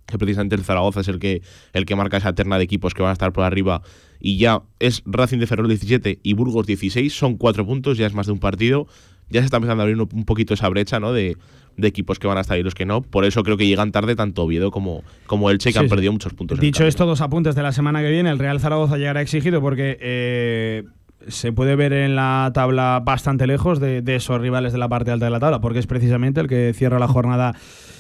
que 0.05 0.17
precisamente 0.17 0.55
el 0.55 0.63
Zaragoza 0.63 1.01
es 1.01 1.07
el 1.07 1.19
que, 1.19 1.41
el 1.73 1.85
que 1.85 1.95
marca 1.95 2.17
esa 2.17 2.33
terna 2.33 2.57
de 2.57 2.63
equipos 2.63 2.93
que 2.93 3.01
van 3.01 3.09
a 3.09 3.13
estar 3.13 3.33
por 3.33 3.43
arriba, 3.43 3.81
y 4.19 4.37
ya 4.37 4.61
es 4.79 5.01
Racing 5.05 5.39
de 5.39 5.47
Ferrol 5.47 5.67
17 5.67 6.19
y 6.23 6.33
Burgos 6.33 6.67
16, 6.67 7.13
son 7.13 7.37
cuatro 7.37 7.65
puntos, 7.65 7.97
ya 7.97 8.07
es 8.07 8.13
más 8.13 8.27
de 8.27 8.33
un 8.33 8.39
partido, 8.39 8.87
ya 9.29 9.41
se 9.41 9.45
está 9.45 9.57
empezando 9.57 9.81
a 9.81 9.83
abrir 9.85 9.99
un, 9.99 10.25
poquito 10.25 10.53
esa 10.53 10.67
brecha, 10.69 10.99
¿no? 10.99 11.13
De, 11.13 11.37
de 11.77 11.87
equipos 11.87 12.19
que 12.19 12.27
van 12.27 12.37
a 12.37 12.41
estar 12.41 12.59
y 12.59 12.63
los 12.63 12.75
que 12.75 12.85
no, 12.85 13.01
por 13.01 13.23
eso 13.23 13.43
creo 13.43 13.55
que 13.55 13.65
llegan 13.65 13.91
tarde 13.91 14.15
tanto 14.15 14.43
Oviedo 14.43 14.71
como, 14.71 15.03
como 15.25 15.49
Elche, 15.49 15.69
que 15.69 15.73
Sí, 15.73 15.79
han 15.79 15.85
sí. 15.85 15.89
perdido 15.89 16.11
muchos 16.11 16.33
puntos. 16.33 16.59
Dicho 16.59 16.85
esto, 16.85 17.05
dos 17.05 17.21
apuntes 17.21 17.55
de 17.55 17.63
la 17.63 17.71
semana 17.71 18.01
que 18.01 18.11
viene. 18.11 18.29
El 18.29 18.39
Real 18.39 18.59
Zaragoza 18.59 18.97
llegará 18.97 19.21
exigido 19.21 19.61
porque 19.61 19.97
eh, 20.01 20.83
se 21.27 21.51
puede 21.53 21.75
ver 21.75 21.93
en 21.93 22.15
la 22.15 22.51
tabla 22.53 23.01
bastante 23.03 23.47
lejos 23.47 23.79
de, 23.79 24.03
esos 24.07 24.39
rivales 24.41 24.71
de 24.73 24.79
la 24.79 24.89
parte 24.89 25.11
alta 25.11 25.25
de 25.25 25.31
la 25.31 25.39
tabla, 25.39 25.61
porque 25.61 25.79
es 25.79 25.87
precisamente 25.87 26.41
el 26.41 26.47
que 26.47 26.73
cierra 26.73 26.99
la 26.99 27.07
jornada 27.07 27.55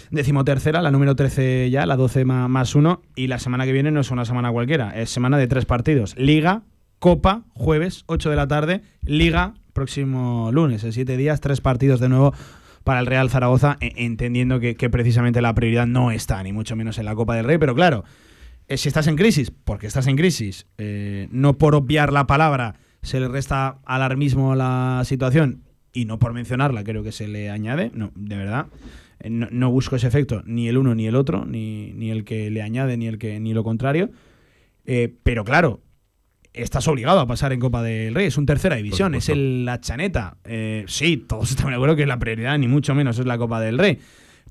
decimotercera, 0.09 0.81
la 0.81 0.91
número 0.91 1.15
13 1.15 1.69
ya, 1.69 1.85
la 1.85 1.95
12 1.95 2.25
ma- 2.25 2.47
más 2.47 2.75
1, 2.75 3.01
y 3.15 3.27
la 3.27 3.39
semana 3.39 3.65
que 3.65 3.71
viene 3.71 3.91
no 3.91 4.01
es 4.01 4.11
una 4.11 4.25
semana 4.25 4.51
cualquiera, 4.51 4.91
es 4.99 5.09
semana 5.09 5.37
de 5.37 5.47
tres 5.47 5.65
partidos. 5.65 6.15
Liga, 6.17 6.63
Copa, 6.99 7.43
jueves, 7.53 8.03
8 8.07 8.29
de 8.29 8.35
la 8.35 8.47
tarde, 8.47 8.81
Liga, 9.03 9.53
próximo 9.73 10.49
lunes, 10.51 10.83
en 10.83 10.91
siete 10.93 11.15
días, 11.17 11.39
tres 11.41 11.61
partidos 11.61 11.99
de 11.99 12.09
nuevo 12.09 12.33
para 12.83 12.99
el 12.99 13.05
Real 13.05 13.29
Zaragoza, 13.29 13.77
e- 13.79 13.93
entendiendo 13.97 14.59
que, 14.59 14.75
que 14.75 14.89
precisamente 14.89 15.41
la 15.41 15.55
prioridad 15.55 15.87
no 15.87 16.11
está, 16.11 16.41
ni 16.43 16.51
mucho 16.51 16.75
menos 16.75 16.97
en 16.97 17.05
la 17.05 17.15
Copa 17.15 17.35
del 17.35 17.45
Rey, 17.45 17.57
pero 17.57 17.73
claro, 17.75 18.03
eh, 18.67 18.77
si 18.77 18.87
estás 18.89 19.07
en 19.07 19.15
crisis, 19.15 19.51
porque 19.51 19.87
estás 19.87 20.07
en 20.07 20.17
crisis, 20.17 20.67
eh, 20.77 21.27
no 21.31 21.57
por 21.57 21.73
obviar 21.75 22.11
la 22.11 22.27
palabra 22.27 22.75
se 23.01 23.19
le 23.19 23.27
resta 23.27 23.79
alarmismo 23.85 24.51
a 24.53 24.55
la 24.55 25.01
situación 25.05 25.63
y 25.93 26.05
no 26.05 26.19
por 26.19 26.33
mencionarla 26.33 26.83
creo 26.83 27.03
que 27.03 27.11
se 27.11 27.27
le 27.27 27.49
añade, 27.49 27.91
no, 27.93 28.11
de 28.15 28.37
verdad. 28.37 28.67
eh, 29.19 29.29
No, 29.29 29.47
no 29.51 29.71
busco 29.71 29.95
ese 29.95 30.07
efecto, 30.07 30.41
ni 30.45 30.67
el 30.67 30.77
uno 30.77 30.95
ni 30.95 31.07
el 31.07 31.15
otro, 31.15 31.45
ni, 31.45 31.91
ni 31.93 32.11
el 32.11 32.23
que 32.23 32.49
le 32.49 32.61
añade, 32.61 32.97
ni 32.97 33.07
el 33.07 33.17
que 33.17 33.39
ni 33.39 33.53
lo 33.53 33.63
contrario. 33.63 34.09
Eh, 34.85 35.13
pero 35.23 35.43
claro, 35.43 35.81
estás 36.53 36.87
obligado 36.87 37.19
a 37.19 37.27
pasar 37.27 37.53
en 37.53 37.59
Copa 37.59 37.83
del 37.83 38.13
Rey. 38.15 38.27
Es 38.27 38.37
un 38.37 38.45
tercera 38.45 38.75
división, 38.75 39.15
es 39.15 39.29
el, 39.29 39.63
la 39.65 39.79
chaneta. 39.79 40.37
Eh, 40.43 40.85
sí, 40.87 41.17
todos 41.17 41.49
estamos 41.51 41.71
de 41.71 41.75
acuerdo 41.75 41.95
que 41.95 42.05
la 42.05 42.19
prioridad, 42.19 42.57
ni 42.57 42.67
mucho 42.67 42.95
menos, 42.95 43.19
es 43.19 43.25
la 43.25 43.37
Copa 43.37 43.59
del 43.61 43.77
Rey. 43.77 43.99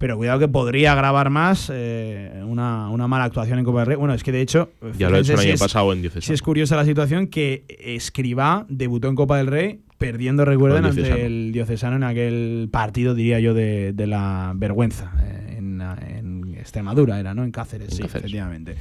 Pero 0.00 0.16
cuidado 0.16 0.38
que 0.38 0.48
podría 0.48 0.92
agravar 0.92 1.28
más 1.28 1.70
eh, 1.70 2.42
una, 2.46 2.88
una 2.88 3.06
mala 3.06 3.24
actuación 3.24 3.58
en 3.58 3.66
Copa 3.66 3.80
del 3.80 3.86
Rey. 3.88 3.96
Bueno, 3.98 4.14
es 4.14 4.22
que 4.24 4.32
de 4.32 4.40
hecho. 4.40 4.70
Ya 4.96 5.10
lo 5.10 5.18
he 5.18 5.20
hecho 5.20 5.32
el 5.34 5.38
si 5.40 5.44
año 5.44 5.54
es- 5.54 5.60
pasado 5.60 5.92
en 5.92 5.98
si 5.98 6.02
Diocesano. 6.02 6.34
es 6.34 6.40
curiosa 6.42 6.74
la 6.74 6.86
situación 6.86 7.26
que 7.26 7.64
Escribá 7.78 8.64
debutó 8.70 9.08
en 9.08 9.14
Copa 9.14 9.36
del 9.36 9.48
Rey 9.48 9.80
perdiendo, 9.98 10.46
recuerden, 10.46 10.84
el 10.84 10.90
ante 10.90 11.02
Diocesano. 11.02 11.26
el 11.26 11.52
Diocesano 11.52 11.96
en 11.96 12.04
aquel 12.04 12.68
partido, 12.72 13.14
diría 13.14 13.40
yo, 13.40 13.52
de, 13.52 13.92
de 13.92 14.06
la 14.06 14.52
vergüenza. 14.56 15.12
eh, 15.22 15.56
en, 15.58 15.82
en 15.82 16.54
Extremadura 16.58 17.20
era, 17.20 17.34
¿no? 17.34 17.44
En 17.44 17.50
Cáceres, 17.50 17.90
En 17.90 17.94
sí, 17.96 18.02
Cáceres. 18.04 18.22
efectivamente. 18.24 18.76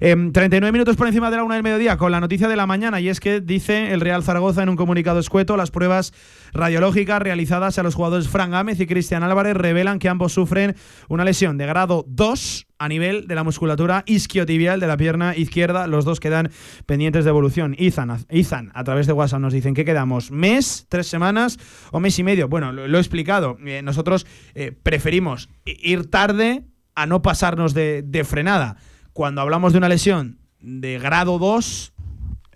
Em, 0.00 0.30
39 0.30 0.70
minutos 0.70 0.94
por 0.94 1.08
encima 1.08 1.28
de 1.28 1.36
la 1.36 1.42
una 1.42 1.56
del 1.56 1.64
mediodía 1.64 1.96
con 1.96 2.12
la 2.12 2.20
noticia 2.20 2.46
de 2.46 2.54
la 2.54 2.68
mañana 2.68 3.00
y 3.00 3.08
es 3.08 3.18
que 3.18 3.40
dice 3.40 3.92
el 3.92 4.00
Real 4.00 4.22
Zaragoza 4.22 4.62
en 4.62 4.68
un 4.68 4.76
comunicado 4.76 5.18
escueto 5.18 5.56
las 5.56 5.72
pruebas 5.72 6.12
radiológicas 6.52 7.20
realizadas 7.20 7.78
a 7.78 7.82
los 7.82 7.96
jugadores 7.96 8.28
Fran 8.28 8.52
Gámez 8.52 8.78
y 8.78 8.86
Cristian 8.86 9.24
Álvarez 9.24 9.54
revelan 9.54 9.98
que 9.98 10.08
ambos 10.08 10.32
sufren 10.32 10.76
una 11.08 11.24
lesión 11.24 11.58
de 11.58 11.66
grado 11.66 12.04
2 12.06 12.66
a 12.78 12.88
nivel 12.88 13.26
de 13.26 13.34
la 13.34 13.42
musculatura 13.42 14.04
isquiotibial 14.06 14.78
de 14.78 14.86
la 14.86 14.96
pierna 14.96 15.36
izquierda. 15.36 15.88
Los 15.88 16.04
dos 16.04 16.20
quedan 16.20 16.52
pendientes 16.86 17.24
de 17.24 17.30
evolución. 17.30 17.74
Izan, 17.76 18.24
Izan 18.30 18.70
a 18.74 18.84
través 18.84 19.08
de 19.08 19.14
WhatsApp 19.14 19.40
nos 19.40 19.52
dicen 19.52 19.74
que 19.74 19.84
quedamos 19.84 20.30
mes, 20.30 20.86
tres 20.88 21.08
semanas 21.08 21.58
o 21.90 21.98
mes 21.98 22.16
y 22.20 22.22
medio. 22.22 22.48
Bueno, 22.48 22.70
lo, 22.70 22.96
he 22.96 23.00
explicado. 23.00 23.58
Eh, 23.66 23.82
nosotros 23.82 24.28
eh, 24.54 24.70
preferimos 24.70 25.48
ir 25.64 26.08
tarde 26.08 26.62
a 26.94 27.06
no 27.06 27.20
pasarnos 27.20 27.74
de 27.74 28.24
frenada. 28.24 28.76
Cuando 29.18 29.40
hablamos 29.40 29.72
de 29.72 29.78
una 29.78 29.88
lesión 29.88 30.38
de 30.60 31.00
grado 31.00 31.40
2, 31.40 31.92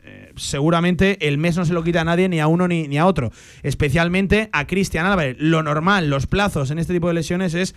eh, 0.04 0.32
seguramente 0.36 1.26
el 1.26 1.36
mes 1.36 1.56
no 1.56 1.64
se 1.64 1.72
lo 1.72 1.82
quita 1.82 2.02
a 2.02 2.04
nadie, 2.04 2.28
ni 2.28 2.38
a 2.38 2.46
uno 2.46 2.68
ni, 2.68 2.86
ni 2.86 2.98
a 2.98 3.06
otro. 3.06 3.32
Especialmente 3.64 4.48
a 4.52 4.68
Cristian 4.68 5.04
Álvarez. 5.04 5.34
Lo 5.40 5.64
normal, 5.64 6.08
los 6.08 6.28
plazos 6.28 6.70
en 6.70 6.78
este 6.78 6.92
tipo 6.94 7.08
de 7.08 7.14
lesiones 7.14 7.54
es 7.54 7.74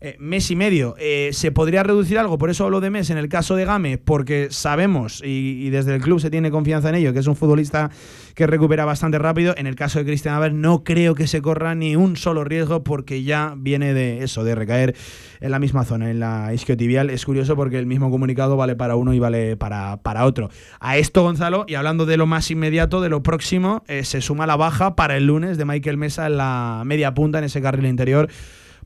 eh, 0.00 0.16
mes 0.20 0.50
y 0.50 0.56
medio. 0.56 0.94
Eh, 0.98 1.30
¿Se 1.32 1.50
podría 1.50 1.82
reducir 1.82 2.18
algo? 2.18 2.38
Por 2.38 2.50
eso 2.50 2.64
hablo 2.64 2.80
de 2.80 2.88
mes 2.88 3.10
en 3.10 3.18
el 3.18 3.28
caso 3.28 3.56
de 3.56 3.64
Game, 3.64 3.98
porque 3.98 4.48
sabemos, 4.50 5.22
y, 5.24 5.70
desde 5.70 5.96
el 5.96 6.00
club 6.00 6.20
se 6.20 6.30
tiene 6.30 6.52
confianza 6.52 6.88
en 6.90 6.94
ello, 6.94 7.12
que 7.12 7.18
es 7.18 7.26
un 7.26 7.34
futbolista 7.34 7.90
que 8.34 8.46
recupera 8.46 8.84
bastante 8.84 9.18
rápido. 9.18 9.54
En 9.56 9.66
el 9.66 9.74
caso 9.74 9.98
de 9.98 10.04
Cristian 10.04 10.34
Álvarez 10.34 10.54
no 10.54 10.84
creo 10.84 11.16
que 11.16 11.26
se 11.26 11.42
corra 11.42 11.74
ni 11.74 11.96
un 11.96 12.16
solo 12.16 12.44
riesgo 12.44 12.84
porque 12.84 13.24
ya 13.24 13.54
viene 13.56 13.92
de 13.92 14.22
eso, 14.22 14.44
de 14.44 14.54
recaer 14.54 14.94
en 15.40 15.50
la 15.50 15.58
misma 15.58 15.84
zona, 15.84 16.10
en 16.10 16.20
la 16.20 16.54
isquiotibial. 16.54 17.10
Es 17.10 17.24
curioso 17.24 17.56
porque 17.56 17.78
el 17.78 17.86
mismo 17.86 18.10
comunicado 18.10 18.56
vale 18.56 18.76
para 18.76 18.94
uno 18.94 19.14
y 19.14 19.18
vale 19.18 19.56
para, 19.56 19.96
para 19.98 20.26
otro. 20.26 20.48
A 20.78 20.96
esto, 20.96 21.22
Gonzalo, 21.22 21.64
y 21.66 21.74
hablando 21.74 22.06
de 22.06 22.16
lo 22.16 22.26
más 22.26 22.50
inmediato, 22.52 23.00
de 23.00 23.08
lo 23.08 23.24
próximo, 23.24 23.82
eh, 23.88 24.04
se 24.04 24.20
suma 24.20 24.46
la 24.46 24.54
baja 24.54 24.94
para 24.94 25.16
el 25.16 25.26
lunes 25.26 25.58
de 25.58 25.64
Michael 25.64 25.96
Mesa 25.96 26.26
en 26.26 26.36
la 26.36 26.82
media 26.86 27.14
punta, 27.14 27.38
en 27.38 27.44
ese 27.44 27.60
carril 27.60 27.86
interior 27.86 28.28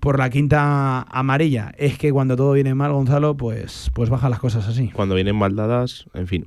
por 0.03 0.19
la 0.19 0.31
quinta 0.31 1.03
amarilla. 1.03 1.73
Es 1.79 1.97
que 1.97 2.11
cuando 2.11 2.35
todo 2.35 2.53
viene 2.55 2.75
mal, 2.75 2.93
Gonzalo, 2.93 3.37
pues, 3.37 3.89
pues 3.95 4.11
bajan 4.11 4.31
las 4.33 4.41
cosas 4.41 4.67
así. 4.67 4.89
Cuando 4.89 5.15
vienen 5.15 5.37
mal 5.37 5.55
dadas, 5.55 6.07
en 6.13 6.27
fin. 6.27 6.47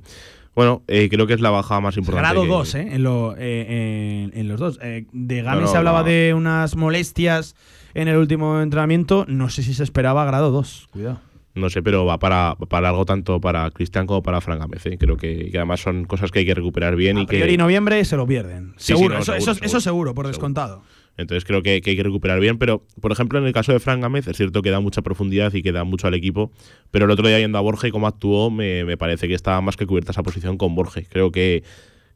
Bueno, 0.54 0.82
eh, 0.88 1.08
creo 1.10 1.26
que 1.26 1.32
es 1.32 1.40
la 1.40 1.48
baja 1.48 1.80
más 1.80 1.96
importante. 1.96 2.28
Grado 2.28 2.42
que- 2.42 2.48
2, 2.48 2.74
¿eh? 2.74 2.88
En, 2.92 3.02
lo- 3.02 3.34
eh, 3.38 4.24
en- 4.30 4.38
en 4.38 4.48
los 4.48 4.60
dos. 4.60 4.78
Eh, 4.82 5.06
de 5.10 5.40
Game 5.42 5.56
No, 5.56 5.62
no, 5.62 5.66
se 5.68 5.76
hablaba 5.78 6.00
no. 6.00 6.04
de 6.08 6.34
unas 6.36 6.76
molestias 6.76 7.56
en 7.94 8.08
el 8.08 8.18
último 8.18 8.60
entrenamiento. 8.60 9.24
No 9.26 9.48
sé 9.48 9.62
si 9.62 9.72
se 9.72 9.82
esperaba 9.82 10.26
grado 10.26 10.50
2. 10.50 10.88
Cuidado. 10.90 11.20
No 11.54 11.70
sé, 11.70 11.82
pero 11.82 12.04
va 12.04 12.18
para, 12.18 12.56
para 12.68 12.90
algo 12.90 13.06
tanto 13.06 13.40
para 13.40 13.70
Cristian 13.70 14.06
como 14.06 14.22
para 14.22 14.42
Fran 14.42 14.58
Gámez. 14.58 14.84
¿eh? 14.84 14.98
Creo 14.98 15.16
que, 15.16 15.50
que 15.50 15.56
además 15.56 15.80
son 15.80 16.04
cosas 16.04 16.30
que 16.30 16.40
hay 16.40 16.44
que 16.46 16.54
recuperar 16.54 16.94
bien 16.96 17.16
A 17.16 17.22
y 17.22 17.26
que. 17.26 17.56
noviembre 17.56 18.04
se 18.04 18.16
lo 18.18 18.26
pierden. 18.26 18.74
Sí, 18.76 18.92
sí, 18.92 18.92
seguro, 18.92 19.14
no, 19.14 19.20
eso, 19.22 19.32
seguro, 19.32 19.52
eso- 19.52 19.52
eso 19.52 19.58
seguro. 19.68 19.80
seguro, 19.80 20.14
por 20.14 20.24
Seguro. 20.26 20.28
descontado. 20.36 20.82
Entonces 21.16 21.44
creo 21.44 21.62
que, 21.62 21.70
hay 21.70 21.80
que 21.80 22.02
recuperar 22.02 22.40
bien, 22.40 22.58
pero 22.58 22.84
por 23.00 23.12
ejemplo 23.12 23.38
en 23.38 23.46
el 23.46 23.52
caso 23.52 23.72
de 23.72 23.80
Fran 23.80 24.00
Gámez 24.00 24.26
es 24.28 24.36
cierto 24.36 24.62
que 24.62 24.70
da 24.70 24.80
mucha 24.80 25.02
profundidad 25.02 25.52
y 25.54 25.62
que 25.62 25.72
da 25.72 25.84
mucho 25.84 26.06
al 26.06 26.14
equipo, 26.14 26.50
pero 26.90 27.06
el 27.06 27.10
otro 27.10 27.26
día 27.26 27.38
yendo 27.38 27.58
a 27.58 27.60
Borja 27.60 27.88
y 27.88 27.90
cómo 27.90 28.06
actuó 28.06 28.50
me, 28.50 28.96
parece 28.96 29.28
que 29.28 29.34
está 29.34 29.60
más 29.60 29.76
que 29.76 29.86
cubierta 29.86 30.12
esa 30.12 30.22
posición 30.22 30.58
con 30.58 30.74
Borges. 30.74 31.08
Creo 31.08 31.32
que, 31.32 31.62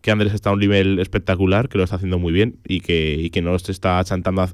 que 0.00 0.10
Andrés 0.10 0.34
está 0.34 0.50
a 0.50 0.52
un 0.52 0.60
nivel 0.60 0.98
espectacular, 0.98 1.68
que 1.68 1.78
lo 1.78 1.84
está 1.84 1.96
haciendo 1.96 2.18
muy 2.18 2.32
bien 2.32 2.58
y 2.66 2.80
que, 2.80 3.30
que 3.32 3.42
no 3.42 3.58
se 3.58 3.72
está 3.72 4.02
chantando 4.04 4.46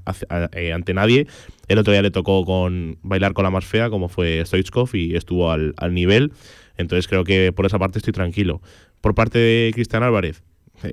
eh, 0.53 0.73
ante 0.73 0.95
nadie. 0.95 1.27
El 1.69 1.79
otro 1.79 1.93
día 1.93 2.03
le 2.03 2.11
tocó 2.11 2.45
con 2.45 2.99
bailar 3.03 3.33
con 3.33 3.45
la 3.45 3.51
más 3.51 3.65
fea, 3.65 3.91
como 3.91 4.09
fue 4.09 4.45
Stoichkov, 4.45 4.95
y 4.95 5.17
estuvo 5.17 5.51
al, 5.51 5.75
al 5.77 5.95
nivel. 5.95 6.33
Entonces 6.77 7.09
creo 7.09 7.25
que 7.25 7.53
por 7.53 7.67
esa 7.67 7.79
parte 7.79 7.99
estoy 7.99 8.13
tranquilo. 8.13 8.61
Por 9.01 9.15
parte 9.15 9.39
de 9.39 9.71
Cristian 9.75 10.03
Álvarez, 10.03 10.43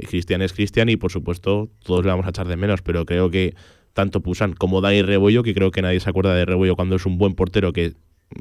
Cristian 0.07 0.41
es 0.41 0.53
Cristian 0.53 0.89
y 0.89 0.95
por 0.97 1.11
supuesto 1.11 1.69
todos 1.83 2.03
le 2.03 2.11
vamos 2.11 2.25
a 2.25 2.29
echar 2.29 2.47
de 2.47 2.55
menos, 2.57 2.81
pero 2.81 3.05
creo 3.05 3.29
que 3.29 3.55
tanto 3.93 4.21
Pusan 4.21 4.53
como 4.53 4.81
Dani 4.81 5.01
Rebollo, 5.01 5.43
que 5.43 5.53
creo 5.53 5.71
que 5.71 5.81
nadie 5.81 5.99
se 5.99 6.09
acuerda 6.09 6.33
de 6.33 6.45
Rebollo 6.45 6.75
cuando 6.75 6.95
es 6.95 7.05
un 7.05 7.17
buen 7.17 7.35
portero 7.35 7.73
que 7.73 7.93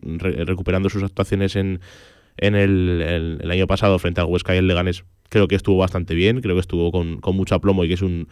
mm, 0.02 0.18
re- 0.18 0.44
recuperando 0.44 0.88
sus 0.88 1.02
actuaciones 1.02 1.56
en, 1.56 1.80
en 2.38 2.54
el, 2.54 3.40
año 3.50 3.66
pasado 3.66 3.98
frente 3.98 4.20
al 4.20 4.26
Huesca 4.28 4.54
y 4.54 4.58
el 4.58 4.66
Leganés, 4.66 5.04
creo 5.28 5.48
que 5.48 5.54
estuvo 5.54 5.76
bastante 5.78 6.14
bien, 6.14 6.40
creo 6.40 6.54
que 6.56 6.60
estuvo 6.60 6.90
con, 6.90 7.20
con 7.20 7.36
mucho 7.36 7.54
aplomo 7.54 7.84
y 7.84 7.88
que 7.88 7.94
es 7.94 8.02
un, 8.02 8.28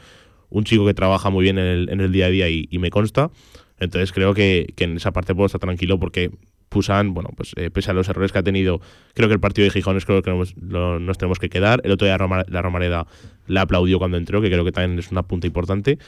un 0.49 0.65
chico 0.65 0.87
que 0.87 0.95
trabaja 0.95 1.31
muy 1.31 1.43
bien 1.45 1.59
en 1.59 1.67
el, 1.67 1.89
en 1.91 2.01
el 2.01 2.13
día 2.13 2.27
a 2.27 2.31
día 2.31 2.49
y, 2.49 2.69
y 2.71 2.79
me 2.79 2.91
consta. 2.91 3.31
Entonces 3.79 4.13
creo 4.13 4.35
que, 4.35 4.73
que 4.77 4.85
en 4.85 4.97
esa 4.97 5.13
parte 5.13 5.35
puedo 5.35 5.47
estar 5.47 5.61
tranquilo 5.61 5.99
porque 5.99 6.31
Pusan, 6.71 7.13
bueno, 7.15 7.31
pues 7.37 7.53
eh, 7.57 7.69
pese 7.71 7.91
a 7.91 7.95
los 7.95 8.09
errores 8.09 8.31
que 8.33 8.39
ha 8.39 8.43
tenido, 8.43 8.81
creo 9.15 9.29
que 9.29 9.35
el 9.35 9.41
partido 9.41 9.65
de 9.67 9.71
Gijón 9.73 9.97
es 9.99 10.07
creo 10.07 10.23
que 10.23 10.31
nos, 10.31 10.57
lo- 10.57 10.99
nos 11.01 11.19
tenemos 11.19 11.39
que 11.39 11.51
quedar. 11.51 11.81
El 11.85 11.91
otro 11.93 12.07
día 12.07 12.17
Roma- 12.17 12.45
la 12.49 12.63
Romareda 12.63 13.07
la 13.49 13.63
aplaudió 13.63 13.99
cuando 13.99 14.17
entró, 14.17 14.41
que 14.41 14.49
creo 14.51 14.65
que 14.65 14.73
también 14.73 14.99
es 14.99 15.11
una 15.11 15.23
punta 15.25 15.47
importante. 15.49 15.99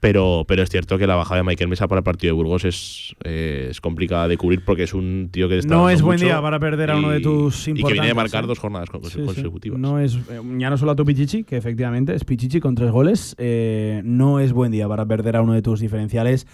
Pero, 0.00 0.44
pero 0.48 0.64
es 0.64 0.68
cierto 0.68 0.98
que 0.98 1.06
la 1.06 1.14
bajada 1.14 1.36
de 1.38 1.44
Michael 1.44 1.70
Mesa 1.70 1.86
para 1.86 2.00
el 2.00 2.02
partido 2.04 2.32
de 2.34 2.36
Burgos 2.36 2.64
es, 2.64 3.14
eh, 3.22 3.68
es 3.70 3.80
complicada 3.80 4.26
de 4.26 4.36
cubrir 4.36 4.64
porque 4.64 4.82
es 4.82 4.94
un 4.94 5.28
tío 5.30 5.48
que 5.48 5.58
está 5.58 5.72
No 5.76 5.88
es 5.88 6.02
buen 6.02 6.16
mucho 6.16 6.24
día 6.26 6.42
para 6.42 6.58
perder 6.58 6.90
a 6.90 6.96
uno 6.96 7.10
de 7.10 7.20
y- 7.20 7.22
tus 7.22 7.60
Y 7.68 7.72
que 7.72 7.72
viene 7.74 7.90
importantes, 8.08 8.14
marcar 8.16 8.46
dos 8.48 8.58
jornadas 8.58 8.90
con- 8.90 9.04
Sí, 9.04 9.10
sí. 9.20 9.24
consecutivas. 9.24 9.78
No 9.78 10.00
es, 10.00 10.16
eh, 10.16 10.40
ya 10.58 10.70
no 10.70 10.76
solo 10.76 10.90
a 10.90 10.96
tu 10.96 11.04
Pichichi, 11.04 11.44
que 11.44 11.56
efectivamente 11.56 12.14
es 12.16 12.24
Pichichi 12.24 12.58
con 12.58 12.74
tres 12.74 12.90
goles. 12.90 13.36
eh, 13.38 14.02
no 14.04 14.40
es 14.40 14.52
buen 14.52 14.72
día 14.72 14.88
para 14.88 15.06
perder 15.06 15.36
a 15.36 15.40
uno 15.40 15.52
de 15.52 15.62
tus 15.62 15.78
diferenciales 15.78 16.48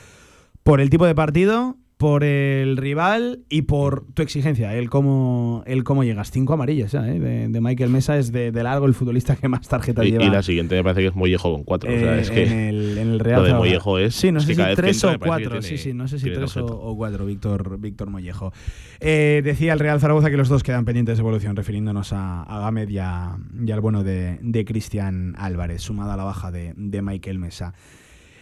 por 0.62 0.82
el 0.82 0.90
tipo 0.90 1.06
de 1.06 1.14
partido, 1.14 1.76
por 1.98 2.22
el 2.22 2.76
rival 2.76 3.40
y 3.48 3.62
por 3.62 4.06
tu 4.14 4.22
exigencia, 4.22 4.72
el 4.76 4.88
cómo, 4.88 5.64
el 5.66 5.82
cómo 5.82 6.04
llegas. 6.04 6.30
Cinco 6.30 6.52
amarillas 6.54 6.92
ya, 6.92 7.06
¿eh? 7.08 7.18
de, 7.18 7.48
de 7.48 7.60
Michael 7.60 7.90
Mesa 7.90 8.16
es 8.16 8.30
de, 8.30 8.52
de 8.52 8.62
largo 8.62 8.86
el 8.86 8.94
futbolista 8.94 9.34
que 9.34 9.48
más 9.48 9.66
tarjetas 9.66 10.06
Y, 10.06 10.12
lleva. 10.12 10.24
y 10.24 10.30
la 10.30 10.42
siguiente 10.44 10.76
me 10.76 10.84
parece 10.84 11.00
que 11.02 11.06
es 11.08 11.16
Mollejo 11.16 11.52
con 11.52 11.64
cuatro. 11.64 11.92
o 11.92 11.98
sea, 11.98 12.16
eh, 12.16 12.20
es 12.20 12.30
que 12.30 12.44
en, 12.46 12.52
el, 12.52 12.98
en 12.98 13.08
el 13.08 13.18
Real 13.18 13.40
lo 13.42 13.46
de. 13.48 13.54
Mollejo 13.54 13.98
es- 13.98 14.14
Sí, 14.14 14.30
no 14.30 14.38
sé 14.38 14.46
que 14.46 14.54
si 14.54 14.62
que 14.64 14.76
tres 14.76 15.02
o 15.02 15.10
que 15.10 15.18
cuatro. 15.18 15.50
tiene- 15.50 15.62
sí, 15.66 15.76
sí, 15.76 15.92
no 15.92 16.06
sé 16.06 16.20
si 16.20 16.30
tres 16.30 16.56
o, 16.56 16.94
cuatro, 16.96 17.26
Víctor, 17.26 17.78
Víctor 17.80 18.10
Mollejo. 18.10 18.52
Eh, 19.00 19.42
decía 19.44 19.72
el 19.72 19.80
Real 19.80 19.98
Zaragoza 19.98 20.30
que 20.30 20.36
los 20.36 20.48
dos 20.48 20.62
quedan 20.62 20.84
pendientes 20.84 21.16
de 21.18 21.22
evolución, 21.22 21.56
refiriéndonos 21.56 22.12
a, 22.12 22.44
a 22.44 22.60
Gámez 22.60 22.88
y, 22.90 22.98
a- 22.98 23.36
y 23.66 23.72
al 23.72 23.80
bueno 23.80 24.04
de, 24.04 24.38
de 24.40 24.64
Cristian 24.64 25.34
Álvarez, 25.36 25.82
sumada 25.82 26.14
a 26.14 26.16
la 26.16 26.22
baja 26.24 26.52
de, 26.52 26.74
de 26.76 27.02
Michael 27.02 27.40
Mesa. 27.40 27.74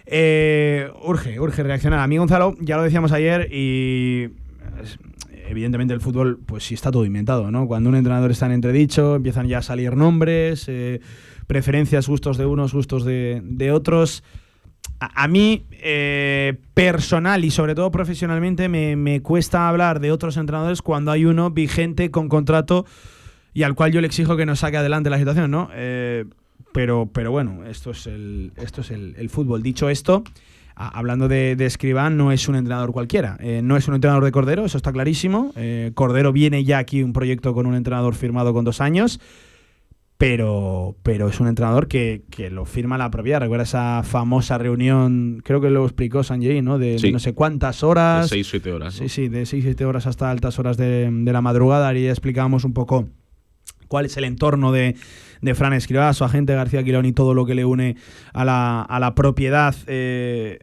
Eh, 0.06 0.90
urge, 1.02 1.40
urge 1.40 1.62
reaccionar. 1.62 2.00
A 2.00 2.06
mí, 2.06 2.16
Gonzalo, 2.16 2.54
ya 2.60 2.76
lo 2.76 2.82
decíamos 2.82 3.12
ayer 3.12 3.52
y 3.52 4.30
evidentemente 5.48 5.94
el 5.94 6.00
fútbol, 6.00 6.38
pues 6.44 6.64
sí 6.64 6.74
está 6.74 6.90
todo 6.90 7.04
inventado, 7.04 7.50
¿no? 7.50 7.66
Cuando 7.66 7.88
un 7.88 7.96
entrenador 7.96 8.30
está 8.30 8.46
en 8.46 8.52
entredicho, 8.52 9.16
empiezan 9.16 9.48
ya 9.48 9.58
a 9.58 9.62
salir 9.62 9.96
nombres, 9.96 10.66
eh, 10.68 11.00
preferencias, 11.46 12.08
gustos 12.08 12.38
de 12.38 12.46
unos, 12.46 12.72
gustos 12.72 13.04
de, 13.04 13.40
de 13.44 13.72
otros. 13.72 14.22
A, 15.00 15.24
a 15.24 15.28
mí, 15.28 15.66
eh, 15.72 16.56
personal 16.74 17.44
y 17.44 17.50
sobre 17.50 17.74
todo 17.74 17.90
profesionalmente, 17.90 18.68
me, 18.68 18.96
me 18.96 19.22
cuesta 19.22 19.68
hablar 19.68 20.00
de 20.00 20.12
otros 20.12 20.36
entrenadores 20.36 20.82
cuando 20.82 21.10
hay 21.10 21.24
uno 21.24 21.50
vigente 21.50 22.10
con 22.10 22.28
contrato 22.28 22.86
y 23.52 23.62
al 23.62 23.74
cual 23.74 23.92
yo 23.92 24.00
le 24.00 24.06
exijo 24.06 24.36
que 24.36 24.46
nos 24.46 24.60
saque 24.60 24.76
adelante 24.76 25.10
la 25.10 25.18
situación, 25.18 25.50
¿no? 25.50 25.70
Eh, 25.72 26.26
pero, 26.72 27.08
pero 27.12 27.30
bueno, 27.30 27.64
esto 27.64 27.90
es 27.90 28.06
el, 28.06 28.52
esto 28.56 28.82
es 28.82 28.90
el, 28.90 29.14
el 29.16 29.30
fútbol. 29.30 29.62
Dicho 29.62 29.88
esto, 29.88 30.24
hablando 30.76 31.26
de, 31.26 31.56
de 31.56 31.66
Escribán, 31.66 32.16
no 32.16 32.32
es 32.32 32.48
un 32.48 32.56
entrenador 32.56 32.92
cualquiera. 32.92 33.36
Eh, 33.40 33.60
no 33.62 33.76
es 33.76 33.88
un 33.88 33.94
entrenador 33.94 34.24
de 34.24 34.32
Cordero, 34.32 34.64
eso 34.64 34.76
está 34.76 34.92
clarísimo. 34.92 35.52
Eh, 35.56 35.92
Cordero 35.94 36.32
viene 36.32 36.64
ya 36.64 36.78
aquí 36.78 37.02
un 37.02 37.12
proyecto 37.12 37.54
con 37.54 37.66
un 37.66 37.74
entrenador 37.74 38.14
firmado 38.14 38.52
con 38.52 38.64
dos 38.64 38.80
años. 38.80 39.20
Pero, 40.18 40.96
pero 41.02 41.28
es 41.28 41.40
un 41.40 41.46
entrenador 41.46 41.88
que, 41.88 42.22
que 42.30 42.48
lo 42.48 42.64
firma 42.64 42.96
la 42.96 43.10
propiedad. 43.10 43.40
Recuerda 43.40 43.64
esa 43.64 44.02
famosa 44.02 44.56
reunión, 44.56 45.42
creo 45.44 45.60
que 45.60 45.68
lo 45.68 45.84
explicó 45.84 46.22
Sanjay, 46.22 46.62
¿no? 46.62 46.78
De, 46.78 46.96
de 46.96 47.12
no 47.12 47.18
sé 47.18 47.34
cuántas 47.34 47.82
horas. 47.82 48.32
6-7 48.32 48.72
horas. 48.72 48.94
¿no? 48.94 49.08
Sí, 49.08 49.10
sí, 49.10 49.28
de 49.28 49.42
6-7 49.42 49.84
horas 49.84 50.06
hasta 50.06 50.30
altas 50.30 50.58
horas 50.58 50.78
de, 50.78 51.10
de 51.10 51.32
la 51.34 51.42
madrugada. 51.42 51.94
Y 51.94 52.04
ya 52.04 52.10
explicábamos 52.10 52.64
un 52.64 52.72
poco 52.72 53.10
cuál 53.88 54.06
es 54.06 54.16
el 54.16 54.24
entorno 54.24 54.72
de, 54.72 54.96
de 55.40 55.54
Fran 55.54 55.72
Escribá, 55.72 56.12
su 56.12 56.24
agente 56.24 56.54
García 56.54 56.84
Quilón 56.84 57.06
y 57.06 57.12
todo 57.12 57.34
lo 57.34 57.46
que 57.46 57.54
le 57.54 57.64
une 57.64 57.96
a 58.32 58.44
la, 58.44 58.82
a 58.82 59.00
la 59.00 59.14
propiedad. 59.14 59.74
eh, 59.86 60.58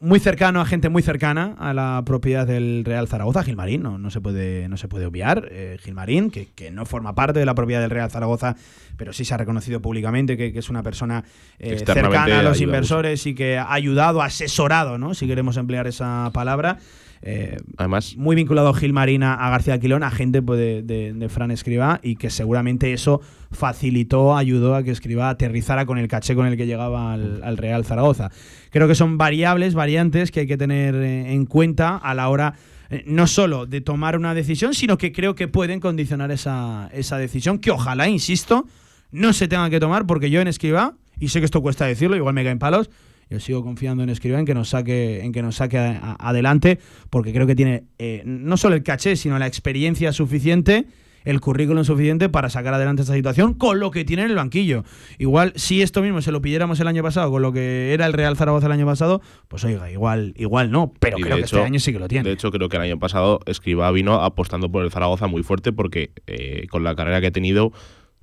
muy 0.00 0.20
cercano 0.20 0.60
a 0.60 0.64
gente 0.64 0.88
muy 0.88 1.02
cercana 1.02 1.56
a 1.58 1.74
la 1.74 2.02
propiedad 2.04 2.46
del 2.46 2.84
Real 2.84 3.08
Zaragoza, 3.08 3.42
Gilmarín, 3.42 3.82
no, 3.82 3.98
no 3.98 4.10
se 4.10 4.20
puede 4.20 4.68
no 4.68 4.76
se 4.76 4.86
puede 4.86 5.06
obviar, 5.06 5.48
eh, 5.50 5.76
Gilmarín, 5.80 6.30
que, 6.30 6.46
que 6.54 6.70
no 6.70 6.86
forma 6.86 7.14
parte 7.14 7.40
de 7.40 7.46
la 7.46 7.54
propiedad 7.54 7.80
del 7.80 7.90
Real 7.90 8.10
Zaragoza, 8.10 8.56
pero 8.98 9.14
sí 9.14 9.24
se 9.24 9.32
ha 9.32 9.38
reconocido 9.38 9.80
públicamente 9.80 10.36
que, 10.36 10.52
que 10.52 10.58
es 10.58 10.68
una 10.68 10.82
persona 10.82 11.24
eh, 11.58 11.78
cercana 11.78 12.40
a 12.40 12.42
los 12.42 12.60
inversores 12.60 13.24
y 13.26 13.34
que 13.34 13.56
ha 13.56 13.72
ayudado, 13.72 14.20
asesorado, 14.20 14.98
¿no? 14.98 15.14
si 15.14 15.26
queremos 15.26 15.56
emplear 15.56 15.86
esa 15.86 16.30
palabra. 16.34 16.78
Eh, 17.22 17.56
Además, 17.76 18.16
muy 18.16 18.36
vinculado 18.36 18.72
Gil 18.74 18.92
Marina 18.92 19.34
a 19.34 19.50
García 19.50 19.78
Quilón, 19.80 20.02
agente 20.02 20.42
pues, 20.42 20.58
de, 20.58 20.82
de, 20.82 21.12
de 21.14 21.28
Fran 21.28 21.50
Escribá, 21.50 22.00
y 22.02 22.16
que 22.16 22.30
seguramente 22.30 22.92
eso 22.92 23.20
facilitó, 23.50 24.36
ayudó 24.36 24.74
a 24.74 24.82
que 24.82 24.90
Escribá 24.90 25.30
aterrizara 25.30 25.86
con 25.86 25.98
el 25.98 26.06
caché 26.06 26.34
con 26.34 26.46
el 26.46 26.56
que 26.56 26.66
llegaba 26.66 27.14
al, 27.14 27.42
al 27.42 27.56
Real 27.56 27.84
Zaragoza. 27.84 28.30
Creo 28.70 28.86
que 28.86 28.94
son 28.94 29.18
variables, 29.18 29.74
variantes 29.74 30.30
que 30.30 30.40
hay 30.40 30.46
que 30.46 30.56
tener 30.56 30.94
eh, 30.94 31.32
en 31.32 31.46
cuenta 31.46 31.96
a 31.96 32.14
la 32.14 32.28
hora 32.28 32.54
eh, 32.90 33.02
no 33.06 33.26
solo 33.26 33.66
de 33.66 33.80
tomar 33.80 34.16
una 34.16 34.32
decisión, 34.34 34.74
sino 34.74 34.96
que 34.96 35.12
creo 35.12 35.34
que 35.34 35.48
pueden 35.48 35.80
condicionar 35.80 36.30
esa, 36.30 36.88
esa 36.92 37.18
decisión, 37.18 37.58
que 37.58 37.70
ojalá, 37.70 38.08
insisto, 38.08 38.66
no 39.10 39.32
se 39.32 39.48
tenga 39.48 39.68
que 39.70 39.80
tomar, 39.80 40.06
porque 40.06 40.30
yo 40.30 40.40
en 40.40 40.48
Escribá, 40.48 40.94
y 41.18 41.28
sé 41.28 41.40
que 41.40 41.44
esto 41.44 41.62
cuesta 41.62 41.86
decirlo, 41.86 42.16
igual 42.16 42.34
me 42.34 42.44
caen 42.44 42.58
palos, 42.58 42.90
Yo 43.30 43.40
sigo 43.40 43.62
confiando 43.62 44.02
en 44.02 44.08
Escribá 44.08 44.38
en 44.38 44.46
que 44.46 44.54
nos 44.54 44.70
saque, 44.70 45.22
en 45.22 45.32
que 45.32 45.42
nos 45.42 45.56
saque 45.56 45.78
adelante, 45.78 46.78
porque 47.10 47.32
creo 47.32 47.46
que 47.46 47.54
tiene 47.54 47.84
eh, 47.98 48.22
no 48.24 48.56
solo 48.56 48.74
el 48.74 48.82
caché, 48.82 49.16
sino 49.16 49.38
la 49.38 49.46
experiencia 49.46 50.12
suficiente 50.12 50.86
el 51.28 51.40
currículum 51.40 51.84
suficiente 51.84 52.30
para 52.30 52.48
sacar 52.48 52.72
adelante 52.72 53.02
esta 53.02 53.14
situación 53.14 53.52
con 53.52 53.80
lo 53.80 53.90
que 53.90 54.04
tiene 54.04 54.24
en 54.24 54.30
el 54.30 54.36
banquillo. 54.36 54.84
Igual, 55.18 55.52
si 55.56 55.82
esto 55.82 56.00
mismo 56.00 56.22
se 56.22 56.32
lo 56.32 56.40
pidiéramos 56.40 56.80
el 56.80 56.88
año 56.88 57.02
pasado 57.02 57.30
con 57.30 57.42
lo 57.42 57.52
que 57.52 57.92
era 57.92 58.06
el 58.06 58.14
Real 58.14 58.36
Zaragoza 58.36 58.66
el 58.66 58.72
año 58.72 58.86
pasado, 58.86 59.20
pues 59.48 59.62
oiga, 59.64 59.90
igual, 59.90 60.32
igual 60.36 60.70
no, 60.70 60.92
pero 60.98 61.18
creo 61.18 61.36
que 61.36 61.42
este 61.42 61.60
año 61.60 61.80
sí 61.80 61.92
que 61.92 61.98
lo 61.98 62.08
tiene. 62.08 62.26
De 62.26 62.34
hecho, 62.34 62.50
creo 62.50 62.70
que 62.70 62.76
el 62.76 62.82
año 62.82 62.98
pasado 62.98 63.40
Escriba 63.44 63.90
vino 63.90 64.14
apostando 64.22 64.70
por 64.70 64.84
el 64.84 64.90
Zaragoza 64.90 65.26
muy 65.26 65.42
fuerte 65.42 65.72
porque 65.72 66.12
eh, 66.26 66.66
con 66.70 66.82
la 66.82 66.94
carrera 66.94 67.20
que 67.20 67.26
ha 67.26 67.32
tenido 67.32 67.72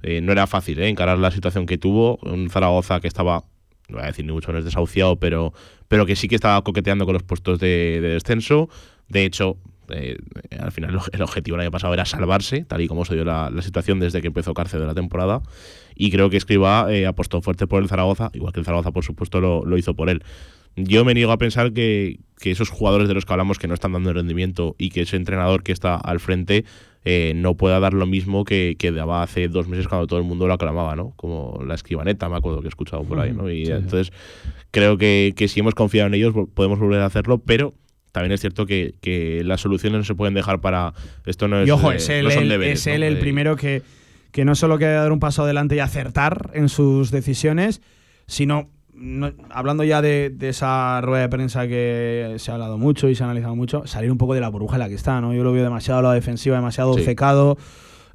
eh, 0.05 0.21
no 0.21 0.31
era 0.31 0.47
fácil 0.47 0.79
eh, 0.79 0.87
encarar 0.87 1.17
la 1.17 1.31
situación 1.31 1.65
que 1.65 1.77
tuvo. 1.77 2.17
Un 2.21 2.49
Zaragoza 2.49 2.99
que 2.99 3.07
estaba, 3.07 3.43
no 3.89 3.97
voy 3.97 4.03
a 4.03 4.07
decir 4.07 4.25
ni 4.25 4.31
mucho 4.31 4.49
menos 4.49 4.63
desahuciado, 4.63 5.17
pero, 5.17 5.53
pero 5.87 6.05
que 6.05 6.15
sí 6.15 6.27
que 6.27 6.35
estaba 6.35 6.61
coqueteando 6.63 7.05
con 7.05 7.13
los 7.13 7.23
puestos 7.23 7.59
de 7.59 7.99
descenso. 8.01 8.69
De 9.09 9.25
hecho, 9.25 9.57
eh, 9.89 10.17
al 10.59 10.71
final 10.71 10.99
el 11.11 11.21
objetivo 11.21 11.55
el 11.55 11.61
año 11.61 11.71
pasado 11.71 11.93
era 11.93 12.05
salvarse, 12.05 12.65
tal 12.65 12.81
y 12.81 12.87
como 12.87 13.05
se 13.05 13.15
dio 13.15 13.23
la, 13.23 13.51
situación 13.61 13.99
desde 13.99 14.21
que 14.21 14.27
empezó 14.27 14.53
cárcel 14.53 14.81
de 14.81 14.87
la 14.87 14.93
temporada. 14.93 15.41
Y 15.95 16.11
creo 16.11 16.29
que 16.29 16.37
Escriba 16.37 16.91
eh, 16.91 17.05
apostó 17.05 17.41
fuerte 17.41 17.67
por 17.67 17.81
el 17.81 17.89
Zaragoza, 17.89 18.29
igual 18.33 18.53
que 18.53 18.59
el 18.59 18.65
Zaragoza, 18.65 18.91
por 18.91 19.03
supuesto, 19.03 19.39
lo, 19.39 19.77
hizo 19.77 19.95
por 19.95 20.09
él. 20.09 20.23
Yo 20.75 21.05
me 21.05 21.13
niego 21.13 21.31
a 21.31 21.37
pensar 21.37 21.73
que, 21.73 22.19
esos 22.41 22.69
jugadores 22.69 23.07
de 23.07 23.15
los 23.15 23.25
que 23.25 23.33
hablamos 23.33 23.57
que 23.57 23.67
no 23.67 23.73
están 23.73 23.93
dando 23.93 24.13
rendimiento 24.13 24.75
y 24.77 24.89
que 24.89 25.01
ese 25.01 25.15
entrenador 25.15 25.63
que 25.63 25.71
está 25.71 25.95
al 25.95 26.19
frente 26.19 26.63
eh, 27.03 27.33
no 27.35 27.55
pueda 27.55 27.79
dar 27.79 27.93
lo 27.93 28.05
mismo 28.05 28.45
que, 28.45 28.77
daba 28.95 29.23
hace 29.23 29.47
dos 29.47 29.67
meses 29.67 29.87
cuando 29.87 30.05
todo 30.05 30.19
el 30.19 30.25
mundo 30.25 30.47
lo 30.47 30.53
aclamaba, 30.53 30.95
¿no? 30.95 31.13
Como 31.15 31.63
la 31.65 31.73
escribaneta, 31.73 32.29
me 32.29 32.37
acuerdo 32.37 32.61
que 32.61 32.67
he 32.67 32.69
escuchado 32.69 33.03
por 33.03 33.19
ahí, 33.19 33.31
¿no? 33.31 33.49
Y 33.49 33.65
entonces 33.65 34.11
creo 34.71 34.97
que, 34.97 35.33
que 35.35 35.47
si 35.47 35.61
hemos 35.61 35.73
confiado 35.73 36.07
en 36.07 36.13
ellos 36.13 36.33
podemos 36.53 36.77
volver 36.77 37.01
a 37.01 37.05
hacerlo, 37.05 37.39
pero 37.39 37.73
también 38.15 38.31
es 38.31 38.39
cierto 38.39 38.65
que, 38.65 39.41
las 39.43 39.59
soluciones 39.59 39.97
no 39.97 40.05
se 40.05 40.15
pueden 40.15 40.33
dejar 40.33 40.61
para. 40.61 40.93
Esto 41.25 41.49
no 41.49 41.59
es. 41.59 41.67
Y 41.67 41.71
ojo, 41.71 41.91
es 41.91 42.07
él, 42.07 42.31
es 42.31 42.87
él 42.87 43.03
el 43.03 43.19
primero 43.19 43.57
que, 43.57 43.81
que 44.31 44.45
no 44.45 44.55
solo 44.55 44.77
quiere 44.77 44.93
dar 44.93 45.11
un 45.11 45.19
paso 45.19 45.43
adelante 45.43 45.75
y 45.75 45.79
acertar 45.79 46.49
en 46.53 46.69
sus 46.69 47.11
decisiones, 47.11 47.81
sino. 48.25 48.69
Hablando 49.49 49.83
ya 49.83 50.01
de, 50.01 50.35
esa 50.41 51.01
rueda 51.01 51.23
de 51.23 51.29
prensa 51.29 51.67
que 51.67 52.35
se 52.37 52.51
ha 52.51 52.53
hablado 52.55 52.77
mucho 52.77 53.09
y 53.09 53.15
se 53.15 53.23
ha 53.23 53.25
analizado 53.25 53.55
mucho, 53.55 53.85
salir 53.87 54.11
un 54.11 54.17
poco 54.17 54.33
de 54.33 54.41
la 54.41 54.49
burbuja 54.49 54.75
en 54.75 54.79
la 54.79 54.89
que 54.89 54.95
está, 54.95 55.21
¿no? 55.21 55.33
Yo 55.33 55.43
lo 55.43 55.51
veo 55.51 55.63
demasiado 55.63 55.99
a 55.99 56.03
la 56.03 56.13
defensiva, 56.13 56.55
demasiado 56.55 56.93
secado. 56.97 57.57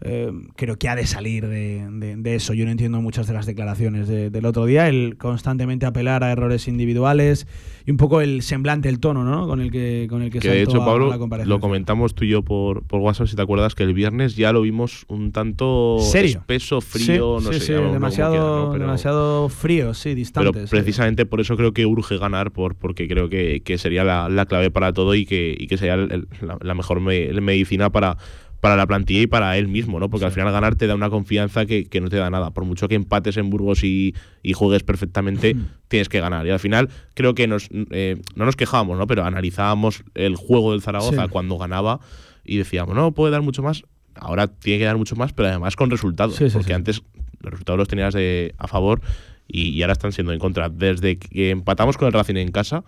Eh, 0.02 0.32
creo 0.56 0.76
que 0.76 0.88
ha 0.88 0.96
de 0.96 1.06
salir 1.06 1.46
de, 1.46 2.34
eso. 2.34 2.54
Yo 2.54 2.64
no 2.64 2.70
entiendo 2.70 3.00
muchas 3.02 3.26
de 3.26 3.34
las 3.34 3.46
declaraciones 3.46 4.08
del 4.08 4.46
otro 4.46 4.64
día, 4.64 4.88
el 4.88 5.16
constantemente 5.18 5.86
apelar 5.86 6.24
a 6.24 6.32
errores 6.32 6.68
individuales 6.68 7.46
y 7.86 7.90
un 7.90 7.96
poco 7.96 8.20
el 8.20 8.42
semblante, 8.42 8.88
el 8.88 9.00
tono 9.00 9.24
¿no? 9.24 9.46
con 9.46 9.60
el 9.60 9.70
que 9.70 10.06
con 10.08 10.22
el 10.22 10.30
que, 10.30 10.38
que 10.38 10.48
de 10.48 10.62
hecho, 10.62 10.84
Pablo, 10.84 11.14
lo 11.44 11.60
comentamos 11.60 12.14
tú 12.14 12.24
y 12.24 12.28
yo 12.28 12.42
por, 12.42 12.82
por 12.84 13.00
WhatsApp, 13.00 13.26
si 13.26 13.36
te 13.36 13.42
acuerdas, 13.42 13.74
que 13.74 13.82
el 13.82 13.94
viernes 13.94 14.36
ya 14.36 14.52
lo 14.52 14.62
vimos 14.62 15.04
un 15.08 15.32
tanto 15.32 15.98
¿Serio? 16.00 16.38
espeso, 16.38 16.80
frío, 16.80 17.38
no 17.40 17.52
sé. 17.52 17.74
demasiado, 17.74 18.72
demasiado 18.72 19.48
frío, 19.48 19.92
sí, 19.94 20.14
distante. 20.14 20.50
Pero 20.52 20.66
precisamente 20.68 21.26
por 21.26 21.40
eso 21.40 21.56
creo 21.56 21.72
que 21.72 21.86
urge 21.86 22.18
ganar, 22.18 22.52
por, 22.52 22.74
porque 22.74 23.08
creo 23.08 23.28
que, 23.28 23.62
sería 23.78 24.04
la, 24.04 24.46
clave 24.46 24.70
para 24.70 24.92
todo 24.92 25.14
y 25.14 25.26
que, 25.26 25.54
y 25.58 25.66
que 25.66 25.76
sería 25.76 25.96
la, 25.96 26.74
mejor 26.74 27.00
medicina 27.00 27.90
para 27.90 28.16
para 28.60 28.76
la 28.76 28.86
plantilla 28.86 29.22
y 29.22 29.26
para 29.26 29.56
él 29.56 29.68
mismo, 29.68 29.98
¿no? 29.98 30.10
Porque 30.10 30.26
al 30.26 30.32
final 30.32 30.52
ganar 30.52 30.76
te 30.76 30.86
da 30.86 30.94
una 30.94 31.10
confianza 31.10 31.64
que, 31.64 31.88
no 32.00 32.08
te 32.08 32.16
da 32.16 32.28
nada. 32.30 32.50
Por 32.50 32.64
mucho 32.64 32.88
que 32.88 32.94
empates 32.94 33.38
en 33.38 33.48
Burgos 33.50 33.82
y, 33.82 34.14
juegues 34.54 34.82
perfectamente, 34.82 35.56
tienes 35.88 36.08
que 36.08 36.20
ganar. 36.20 36.46
Y 36.46 36.50
al 36.50 36.60
final 36.60 36.90
creo 37.14 37.34
que 37.34 37.46
nos, 37.46 37.68
eh, 37.90 38.20
no 38.34 38.44
nos 38.44 38.56
quejábamos, 38.56 38.98
¿no? 38.98 39.06
Pero 39.06 39.24
analizábamos 39.24 40.04
el 40.14 40.36
juego 40.36 40.72
del 40.72 40.82
Zaragoza 40.82 41.28
cuando 41.28 41.56
ganaba 41.56 42.00
y 42.44 42.58
decíamos, 42.58 42.94
no, 42.94 43.12
puede 43.12 43.32
dar 43.32 43.42
mucho 43.42 43.62
más. 43.62 43.84
Ahora 44.14 44.48
tiene 44.48 44.78
que 44.78 44.84
dar 44.84 44.98
mucho 44.98 45.16
más, 45.16 45.32
pero 45.32 45.48
además 45.48 45.76
con 45.76 45.90
resultados. 45.90 46.38
porque 46.52 46.74
antes 46.74 47.02
los 47.40 47.52
resultados 47.52 47.78
los 47.78 47.88
tenías 47.88 48.12
de, 48.12 48.54
a 48.58 48.68
favor 48.68 49.00
y, 49.48 49.70
y 49.70 49.82
ahora 49.82 49.94
están 49.94 50.12
siendo 50.12 50.34
en 50.34 50.38
contra. 50.38 50.68
Desde 50.68 51.18
que 51.18 51.50
empatamos 51.50 51.96
con 51.96 52.08
el 52.08 52.12
Racing 52.12 52.36
en 52.36 52.50
casa, 52.50 52.84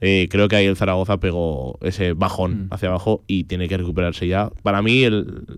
eh, 0.00 0.28
creo 0.30 0.48
que 0.48 0.56
ahí 0.56 0.66
el 0.66 0.76
Zaragoza 0.76 1.18
pegó 1.18 1.78
ese 1.80 2.12
bajón 2.12 2.66
mm. 2.66 2.68
hacia 2.74 2.88
abajo 2.88 3.24
y 3.26 3.44
tiene 3.44 3.68
que 3.68 3.78
recuperarse 3.78 4.28
ya. 4.28 4.50
Para 4.62 4.82
mí 4.82 5.06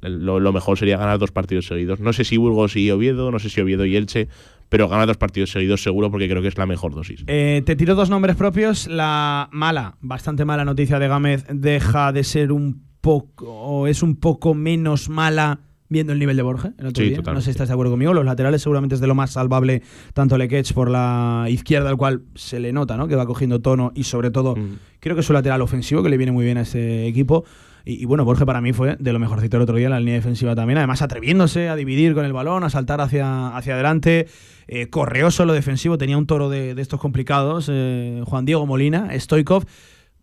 lo, 0.02 0.52
mejor 0.52 0.78
sería 0.78 0.96
ganar 0.96 1.18
dos 1.18 1.32
partidos 1.32 1.66
seguidos. 1.66 2.00
No 2.00 2.12
sé 2.12 2.24
si 2.24 2.36
Burgos 2.36 2.76
y 2.76 2.90
Oviedo, 2.90 3.30
no 3.30 3.38
sé 3.38 3.50
si 3.50 3.60
Oviedo 3.60 3.84
y 3.84 3.96
Elche, 3.96 4.28
pero 4.68 4.88
ganar 4.88 5.06
dos 5.06 5.16
partidos 5.16 5.50
seguidos 5.50 5.82
seguro 5.82 6.10
porque 6.10 6.28
creo 6.28 6.42
que 6.42 6.48
es 6.48 6.58
la 6.58 6.66
mejor 6.66 6.94
dosis. 6.94 7.24
Eh, 7.26 7.62
te 7.64 7.74
tiro 7.74 7.94
dos 7.94 8.10
nombres 8.10 8.36
propios. 8.36 8.86
La 8.86 9.48
mala, 9.50 9.96
bastante 10.00 10.44
mala 10.44 10.64
noticia 10.64 10.98
de 10.98 11.08
Gámez 11.08 11.44
deja 11.50 12.12
de 12.12 12.22
ser 12.22 12.52
un 12.52 12.82
poco, 13.00 13.46
o 13.46 13.86
es 13.86 14.02
un 14.02 14.16
poco 14.16 14.54
menos 14.54 15.08
mala 15.08 15.60
viendo 15.88 16.12
el 16.12 16.18
nivel 16.18 16.36
de 16.36 16.42
Borja 16.42 16.72
el 16.78 16.86
otro 16.86 17.04
día. 17.04 17.20
No 17.22 17.40
sé 17.40 17.46
si 17.46 17.50
estás 17.50 17.68
de 17.68 17.74
acuerdo 17.74 17.92
conmigo. 17.92 18.14
Los 18.14 18.24
laterales 18.24 18.62
seguramente 18.62 18.94
es 18.94 19.00
de 19.00 19.06
lo 19.06 19.14
más 19.14 19.32
salvable, 19.32 19.82
tanto 20.14 20.38
Lequech 20.38 20.72
por 20.72 20.90
la 20.90 21.46
izquierda, 21.48 21.88
al 21.88 21.96
cual 21.96 22.22
se 22.34 22.60
le 22.60 22.72
nota 22.72 22.96
¿no? 22.96 23.08
que 23.08 23.16
va 23.16 23.26
cogiendo 23.26 23.60
tono 23.60 23.92
y 23.94 24.04
sobre 24.04 24.30
todo 24.30 24.56
mm. 24.56 24.78
creo 25.00 25.14
que 25.16 25.20
es 25.20 25.26
su 25.26 25.32
lateral 25.32 25.62
ofensivo, 25.62 26.02
que 26.02 26.08
le 26.08 26.16
viene 26.16 26.32
muy 26.32 26.44
bien 26.44 26.58
a 26.58 26.62
este 26.62 27.06
equipo. 27.06 27.44
Y, 27.90 28.04
bueno, 28.04 28.26
Borja 28.26 28.44
para 28.44 28.60
mí 28.60 28.74
fue 28.74 28.96
de 28.98 29.12
lo 29.14 29.18
mejorcito 29.18 29.56
el 29.56 29.62
otro 29.62 29.76
día 29.76 29.86
en 29.86 29.92
la 29.92 29.98
línea 29.98 30.16
defensiva 30.16 30.54
también. 30.54 30.76
Además, 30.76 31.00
atreviéndose 31.00 31.70
a 31.70 31.76
dividir 31.76 32.12
con 32.12 32.26
el 32.26 32.34
balón, 32.34 32.62
a 32.62 32.68
saltar 32.68 33.00
hacia, 33.00 33.56
hacia 33.56 33.74
adelante. 33.74 34.26
Eh, 34.66 34.90
correoso 34.90 35.46
lo 35.46 35.54
defensivo, 35.54 35.96
tenía 35.96 36.18
un 36.18 36.26
toro 36.26 36.50
de, 36.50 36.78
estos 36.78 37.00
complicados. 37.00 37.70
Eh, 37.72 38.22
Juan 38.26 38.44
Diego 38.44 38.66
Molina, 38.66 39.08
Stoikov. 39.18 39.64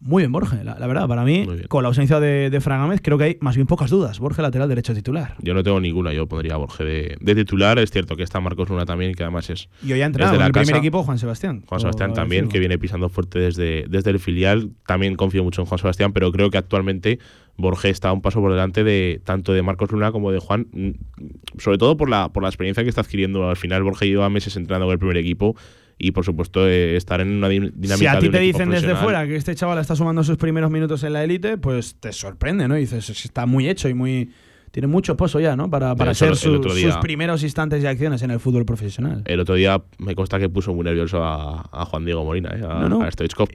Muy 0.05 0.21
bien, 0.21 0.31
Borges, 0.31 0.63
la, 0.63 0.85
verdad. 0.85 1.07
Para 1.07 1.23
mí, 1.23 1.47
con 1.67 1.81
la 1.81 1.87
ausencia 1.87 2.19
de, 2.19 2.51
de 2.51 2.61
Fran 2.61 2.95
creo 2.99 3.17
que 3.17 3.23
hay 3.23 3.37
más 3.41 3.55
bien 3.55 3.65
pocas 3.65 3.89
dudas. 3.89 4.19
Borges 4.19 4.43
lateral 4.43 4.69
derecho 4.69 4.93
titular. 4.93 5.33
Yo 5.39 5.55
no 5.55 5.63
tengo 5.63 5.79
ninguna. 5.79 6.13
Yo 6.13 6.27
pondría 6.27 6.53
a 6.53 6.57
Borges 6.57 7.17
de, 7.19 7.35
titular. 7.35 7.79
Es 7.79 7.89
cierto 7.89 8.15
que 8.15 8.21
está 8.21 8.39
Marcos 8.39 8.69
Luna 8.69 8.85
también 8.85 9.15
que 9.15 9.23
además 9.23 9.49
es. 9.49 9.67
Y 9.83 9.93
hoy 9.93 10.03
ha 10.03 10.05
entrado 10.05 10.35
en 10.35 10.41
el 10.43 10.51
primer 10.51 10.75
equipo 10.75 11.01
Juan 11.01 11.17
Sebastián. 11.17 11.63
Juan 11.65 11.81
Sebastián 11.81 12.13
también, 12.13 12.49
que 12.49 12.59
viene 12.59 12.77
pisando 12.77 13.09
fuerte 13.09 13.39
desde, 13.39 13.85
desde 13.89 14.11
el 14.11 14.19
filial. 14.19 14.69
También 14.85 15.15
confío 15.15 15.43
mucho 15.43 15.63
en 15.63 15.65
Juan 15.65 15.79
Sebastián, 15.79 16.13
pero 16.13 16.31
creo 16.31 16.51
que 16.51 16.59
actualmente 16.59 17.17
Borges 17.57 17.89
está 17.89 18.13
un 18.13 18.21
paso 18.21 18.41
por 18.41 18.51
delante 18.51 18.83
de 18.83 19.21
tanto 19.23 19.53
de 19.53 19.63
Marcos 19.63 19.91
Luna 19.91 20.11
como 20.11 20.31
de 20.31 20.37
Juan, 20.37 20.67
mm, 20.71 21.57
sobre 21.57 21.79
todo 21.79 21.97
por 21.97 22.09
la, 22.09 22.29
por 22.29 22.43
la 22.43 22.49
experiencia 22.49 22.83
que 22.83 22.89
está 22.89 23.01
adquiriendo. 23.01 23.49
Al 23.49 23.57
final, 23.57 23.81
Borges 23.81 24.07
lleva 24.07 24.29
meses 24.29 24.55
entrenando 24.55 24.85
con 24.85 24.93
el 24.93 24.99
primer 24.99 25.17
equipo 25.17 25.55
y 25.97 26.11
por 26.11 26.25
supuesto 26.25 26.67
eh, 26.67 26.95
estar 26.95 27.21
en 27.21 27.31
una 27.31 27.49
dinámica. 27.49 27.97
Si 27.97 28.07
a 28.07 28.19
ti 28.19 28.29
te 28.29 28.39
dicen 28.39 28.69
desde 28.69 28.95
fuera 28.95 29.25
que 29.25 29.35
este 29.35 29.55
chaval 29.55 29.79
está 29.79 29.95
sumando 29.95 30.23
sus 30.23 30.37
primeros 30.37 30.69
minutos 30.71 31.03
en 31.03 31.13
la 31.13 31.23
élite, 31.23 31.57
pues 31.57 31.95
te 31.99 32.11
sorprende, 32.11 32.67
¿no? 32.67 32.77
Y 32.77 32.81
dices, 32.81 33.09
está 33.09 33.45
muy 33.45 33.69
hecho 33.69 33.89
y 33.89 33.93
muy. 33.93 34.31
Tiene 34.71 34.87
mucho 34.87 35.15
pozo 35.15 35.39
ya, 35.39 35.55
¿no? 35.55 35.69
Para, 35.69 35.95
para 35.95 36.13
ser 36.13 36.35
sus 36.35 36.97
primeros 36.97 37.43
instantes 37.43 37.81
y 37.81 37.87
acciones 37.87 38.21
en 38.23 38.31
el 38.31 38.41
fútbol 38.41 38.65
profesional. 38.65 39.21
El 39.23 39.39
otro 39.39 39.55
día 39.55 39.81
me 39.99 40.15
consta 40.15 40.37
que 40.37 40.49
puso 40.49 40.73
muy 40.73 40.83
nervioso 40.83 41.23
a, 41.23 41.85
Juan 41.85 42.03
Diego 42.03 42.25
Molina, 42.25 42.49
¿eh? 42.49 42.61
a, 42.61 42.89
no, 42.89 42.99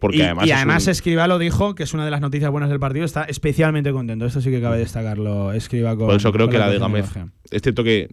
porque 0.00 0.16
y, 0.16 0.22
además. 0.22 0.46
Y 0.46 0.52
además 0.52 0.88
Escriba 0.88 1.26
lo 1.26 1.38
dijo, 1.38 1.74
que 1.74 1.82
es 1.82 1.92
una 1.92 2.06
de 2.06 2.10
las 2.10 2.22
noticias 2.22 2.50
buenas 2.50 2.70
del 2.70 2.80
partido, 2.80 3.04
está 3.04 3.24
especialmente 3.24 3.92
contento. 3.92 4.24
Esto 4.24 4.40
sí 4.40 4.50
que 4.50 4.62
cabe 4.62 4.78
destacarlo. 4.78 5.52
Escriba 5.52 5.94
con. 5.94 6.06
Por 6.06 6.16
eso 6.16 6.32
creo 6.32 6.48
que 6.48 6.56
la, 6.56 6.70
de 6.70 6.78
Gámez. 6.78 7.10
Es 7.50 7.60
cierto 7.60 7.84
que 7.84 8.08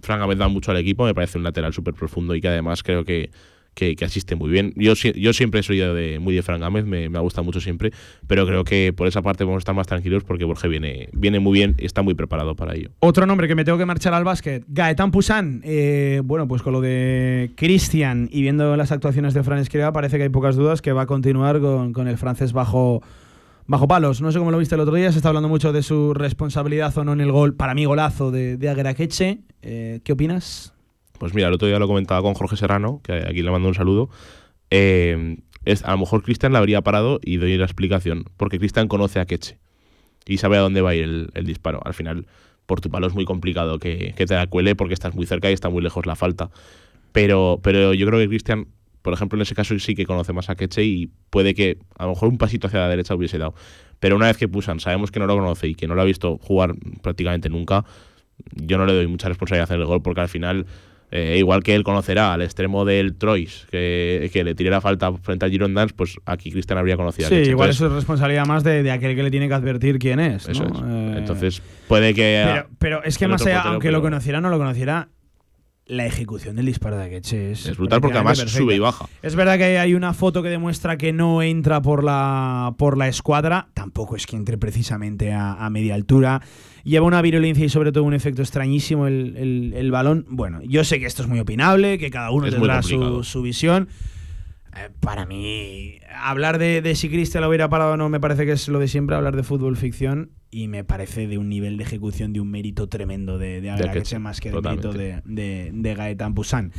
Fran 0.00 0.18
Gámez 0.18 0.38
da 0.38 0.48
mucho 0.48 0.72
al 0.72 0.78
equipo, 0.78 1.04
me 1.04 1.14
parece 1.14 1.38
un 1.38 1.44
lateral 1.44 1.72
súper 1.72 1.94
profundo 1.94 2.34
y 2.34 2.40
que 2.40 2.48
además 2.48 2.82
creo 2.82 3.04
que 3.04 3.30
que, 3.78 4.04
asiste 4.04 4.34
muy 4.34 4.50
bien. 4.50 4.72
Yo, 4.76 4.94
yo 4.94 5.32
siempre 5.32 5.62
soy 5.62 5.78
de, 5.78 6.18
muy 6.18 6.34
de 6.34 6.42
Fran 6.42 6.60
Gámez, 6.60 6.84
me, 6.84 7.08
me 7.08 7.18
gusta 7.20 7.42
mucho 7.42 7.60
siempre, 7.60 7.92
pero 8.26 8.44
creo 8.46 8.64
que 8.64 8.92
por 8.92 9.06
esa 9.06 9.22
parte 9.22 9.44
vamos 9.44 9.58
a 9.58 9.60
estar 9.60 9.74
más 9.74 9.86
tranquilos 9.86 10.24
porque 10.24 10.44
Borges 10.44 10.68
viene, 10.68 11.08
viene 11.12 11.38
muy 11.38 11.52
bien 11.52 11.76
y 11.78 11.86
está 11.86 12.02
muy 12.02 12.14
preparado 12.14 12.56
para 12.56 12.74
ello. 12.74 12.90
Otro 12.98 13.24
nombre 13.26 13.46
que 13.46 13.54
me 13.54 13.64
tengo 13.64 13.78
que 13.78 13.86
marchar 13.86 14.14
al 14.14 14.24
básquet, 14.24 14.64
Gaetán 14.66 15.12
Pusan. 15.12 15.60
Eh, 15.64 16.20
bueno, 16.24 16.48
pues 16.48 16.62
con 16.62 16.72
lo 16.72 16.80
de 16.80 17.52
Cristian 17.54 18.28
y 18.32 18.42
viendo 18.42 18.76
las 18.76 18.90
actuaciones 18.90 19.32
de 19.34 19.44
Fran 19.44 19.60
Escriba, 19.60 19.92
parece 19.92 20.16
que 20.16 20.24
hay 20.24 20.28
pocas 20.28 20.56
dudas 20.56 20.82
que 20.82 20.92
va 20.92 21.02
a 21.02 21.06
continuar 21.06 21.60
con, 21.60 21.92
con 21.92 22.08
el 22.08 22.18
francés 22.18 22.52
bajo 22.52 23.02
bajo 23.68 23.86
palos. 23.86 24.20
No 24.20 24.32
sé 24.32 24.38
cómo 24.38 24.50
lo 24.50 24.58
viste 24.58 24.74
el 24.74 24.80
otro 24.80 24.94
día, 24.94 25.12
se 25.12 25.18
está 25.18 25.28
hablando 25.28 25.48
mucho 25.48 25.72
de 25.72 25.82
su 25.82 26.14
responsabilidad 26.14 26.96
o 26.98 27.04
no 27.04 27.12
en 27.12 27.20
el 27.20 27.30
gol, 27.30 27.54
para 27.54 27.74
mí 27.74 27.84
golazo 27.84 28.32
de, 28.32 28.56
de 28.56 28.68
Agueraqueche. 28.68 29.38
Eh, 29.62 30.00
¿Qué 30.02 30.12
opinas? 30.12 30.72
Pues 31.18 31.34
mira, 31.34 31.48
el 31.48 31.54
otro 31.54 31.68
día 31.68 31.78
lo 31.78 31.86
comentaba 31.86 32.22
con 32.22 32.34
Jorge 32.34 32.56
Serrano, 32.56 33.00
que 33.02 33.12
aquí 33.12 33.42
le 33.42 33.50
mando 33.50 33.68
un 33.68 33.74
saludo. 33.74 34.08
Eh, 34.70 35.38
es, 35.64 35.84
a 35.84 35.92
lo 35.92 35.98
mejor 35.98 36.22
Cristian 36.22 36.52
la 36.52 36.60
habría 36.60 36.82
parado 36.82 37.20
y 37.22 37.36
doy 37.36 37.56
la 37.56 37.64
explicación, 37.64 38.24
porque 38.36 38.58
Cristian 38.58 38.88
conoce 38.88 39.20
a 39.20 39.26
Queche 39.26 39.58
y 40.26 40.38
sabe 40.38 40.56
a 40.56 40.60
dónde 40.60 40.80
va 40.80 40.90
a 40.90 40.94
ir 40.94 41.30
el, 41.34 41.46
disparo. 41.46 41.80
Al 41.84 41.94
final, 41.94 42.26
por 42.66 42.80
tu 42.80 42.90
palo 42.90 43.06
es 43.06 43.14
muy 43.14 43.24
complicado 43.24 43.78
que, 43.78 44.14
te 44.16 44.34
la 44.34 44.46
cuele 44.46 44.76
porque 44.76 44.94
estás 44.94 45.14
muy 45.14 45.26
cerca 45.26 45.50
y 45.50 45.54
está 45.54 45.68
muy 45.68 45.82
lejos 45.82 46.06
la 46.06 46.16
falta. 46.16 46.50
Pero, 47.12 47.60
pero 47.62 47.94
yo 47.94 48.06
creo 48.06 48.18
que 48.18 48.28
Cristian, 48.28 48.68
por 49.02 49.14
ejemplo, 49.14 49.36
en 49.38 49.42
ese 49.42 49.54
caso 49.54 49.78
sí 49.78 49.94
que 49.94 50.06
conoce 50.06 50.32
más 50.32 50.50
a 50.50 50.54
Queche 50.54 50.84
y 50.84 51.10
puede 51.30 51.54
que 51.54 51.78
a 51.98 52.04
lo 52.04 52.10
mejor 52.10 52.28
un 52.28 52.38
pasito 52.38 52.66
hacia 52.66 52.80
la 52.80 52.88
derecha 52.88 53.14
hubiese 53.14 53.38
dado. 53.38 53.54
Pero 54.00 54.16
una 54.16 54.26
vez 54.26 54.36
que 54.36 54.48
Pusan 54.48 54.80
sabemos 54.80 55.10
que 55.10 55.18
no 55.18 55.26
lo 55.26 55.34
conoce 55.34 55.68
y 55.68 55.74
que 55.74 55.88
no 55.88 55.94
lo 55.94 56.02
ha 56.02 56.04
visto 56.04 56.38
jugar 56.38 56.74
prácticamente 57.02 57.48
nunca, 57.48 57.84
yo 58.54 58.78
no 58.78 58.86
le 58.86 58.94
doy 58.94 59.06
mucha 59.06 59.28
responsabilidad 59.28 59.72
en 59.72 59.80
el 59.80 59.86
gol 59.86 60.02
porque 60.02 60.20
al 60.20 60.28
final 60.28 60.66
Eh, 61.10 61.36
igual 61.38 61.62
que 61.62 61.74
él 61.74 61.84
conocerá 61.84 62.34
al 62.34 62.42
extremo 62.42 62.84
del 62.84 63.14
Troyes, 63.16 63.66
que, 63.70 64.28
que 64.30 64.44
le 64.44 64.54
tirara 64.54 64.80
falta 64.82 65.10
frente 65.14 65.46
al 65.46 65.50
Girondins, 65.50 65.94
pues 65.94 66.18
aquí 66.26 66.50
Cristian 66.50 66.78
habría 66.78 66.96
conocido 66.96 67.28
Sí, 67.28 67.34
a 67.34 67.38
igual 67.38 67.50
Entonces, 67.52 67.76
eso 67.76 67.86
es 67.86 67.92
responsabilidad 67.92 68.46
más 68.46 68.62
de, 68.62 68.82
de 68.82 68.90
aquel 68.90 69.16
que 69.16 69.22
le 69.22 69.30
tiene 69.30 69.48
que 69.48 69.54
advertir 69.54 69.98
quién 69.98 70.20
es. 70.20 70.46
¿no? 70.46 70.52
eso 70.52 70.64
es. 70.64 70.80
Eh, 70.84 71.14
Entonces, 71.16 71.62
puede 71.86 72.12
que. 72.12 72.44
pero, 72.46 72.68
pero 72.78 73.04
es 73.04 73.16
que 73.16 73.26
más 73.26 73.44
allá, 73.46 73.62
aunque 73.62 73.90
lo 73.90 74.02
conociera 74.02 74.38
o 74.38 74.40
no 74.42 74.50
lo 74.50 74.58
conociera, 74.58 75.08
la 75.88 76.06
ejecución 76.06 76.54
del 76.56 76.66
disparo 76.66 76.96
de 76.96 77.04
Akeche 77.04 77.52
es. 77.52 77.66
Es 77.66 77.76
brutal 77.76 78.00
porque 78.00 78.16
además 78.18 78.38
sube 78.38 78.74
y 78.74 78.78
baja. 78.78 79.06
Es 79.22 79.34
verdad 79.34 79.56
que 79.58 79.78
hay 79.78 79.94
una 79.94 80.12
foto 80.14 80.42
que 80.42 80.48
demuestra 80.50 80.96
que 80.98 81.12
no 81.12 81.42
entra 81.42 81.82
por 81.82 82.04
la, 82.04 82.74
por 82.78 82.96
la 82.98 83.08
escuadra. 83.08 83.68
Tampoco 83.74 84.14
es 84.14 84.26
que 84.26 84.36
entre 84.36 84.58
precisamente 84.58 85.32
a, 85.32 85.54
a 85.54 85.70
media 85.70 85.94
altura. 85.94 86.40
Lleva 86.84 87.06
una 87.06 87.20
virulencia 87.22 87.64
y 87.64 87.68
sobre 87.68 87.90
todo 87.92 88.04
un 88.04 88.14
efecto 88.14 88.40
extrañísimo 88.42 89.06
el, 89.06 89.36
el- 89.36 89.72
el 89.76 89.90
balón. 89.90 90.26
Bueno, 90.30 90.60
yo 90.62 90.84
sé 90.84 91.00
que 91.00 91.06
esto 91.06 91.22
es 91.22 91.28
muy 91.28 91.40
opinable, 91.40 91.98
que 91.98 92.10
cada 92.10 92.30
uno 92.30 92.46
Es 92.46 92.54
tendrá 92.54 92.82
su, 92.82 93.22
su 93.24 93.42
visión. 93.42 93.88
Eh, 94.76 94.90
para 95.00 95.26
mí, 95.26 95.98
hablar 96.22 96.58
de, 96.58 96.82
de 96.82 96.94
si 96.94 97.08
Cristian 97.08 97.42
lo 97.42 97.48
hubiera 97.48 97.68
parado 97.68 97.92
o 97.92 97.96
no 97.96 98.08
me 98.08 98.20
parece 98.20 98.46
que 98.46 98.52
es 98.52 98.68
lo 98.68 98.78
de 98.78 98.88
siempre, 98.88 99.16
hablar 99.16 99.36
de 99.36 99.42
fútbol 99.42 99.76
ficción. 99.76 100.30
Y 100.50 100.68
me 100.68 100.84
parece 100.84 101.26
de 101.26 101.36
un 101.36 101.48
nivel 101.48 101.76
de 101.76 101.84
ejecución, 101.84 102.32
de 102.32 102.40
un 102.40 102.50
mérito 102.50 102.88
tremendo 102.88 103.38
de, 103.38 103.60
de 103.60 103.70
Akeche, 103.70 104.18
más 104.18 104.40
que 104.40 104.50
de 104.50 104.60
mérito 104.60 104.92
de, 104.92 105.20
de, 105.24 105.70
de 105.72 105.94
Gaetan 105.94 106.34
Poussin. 106.34 106.72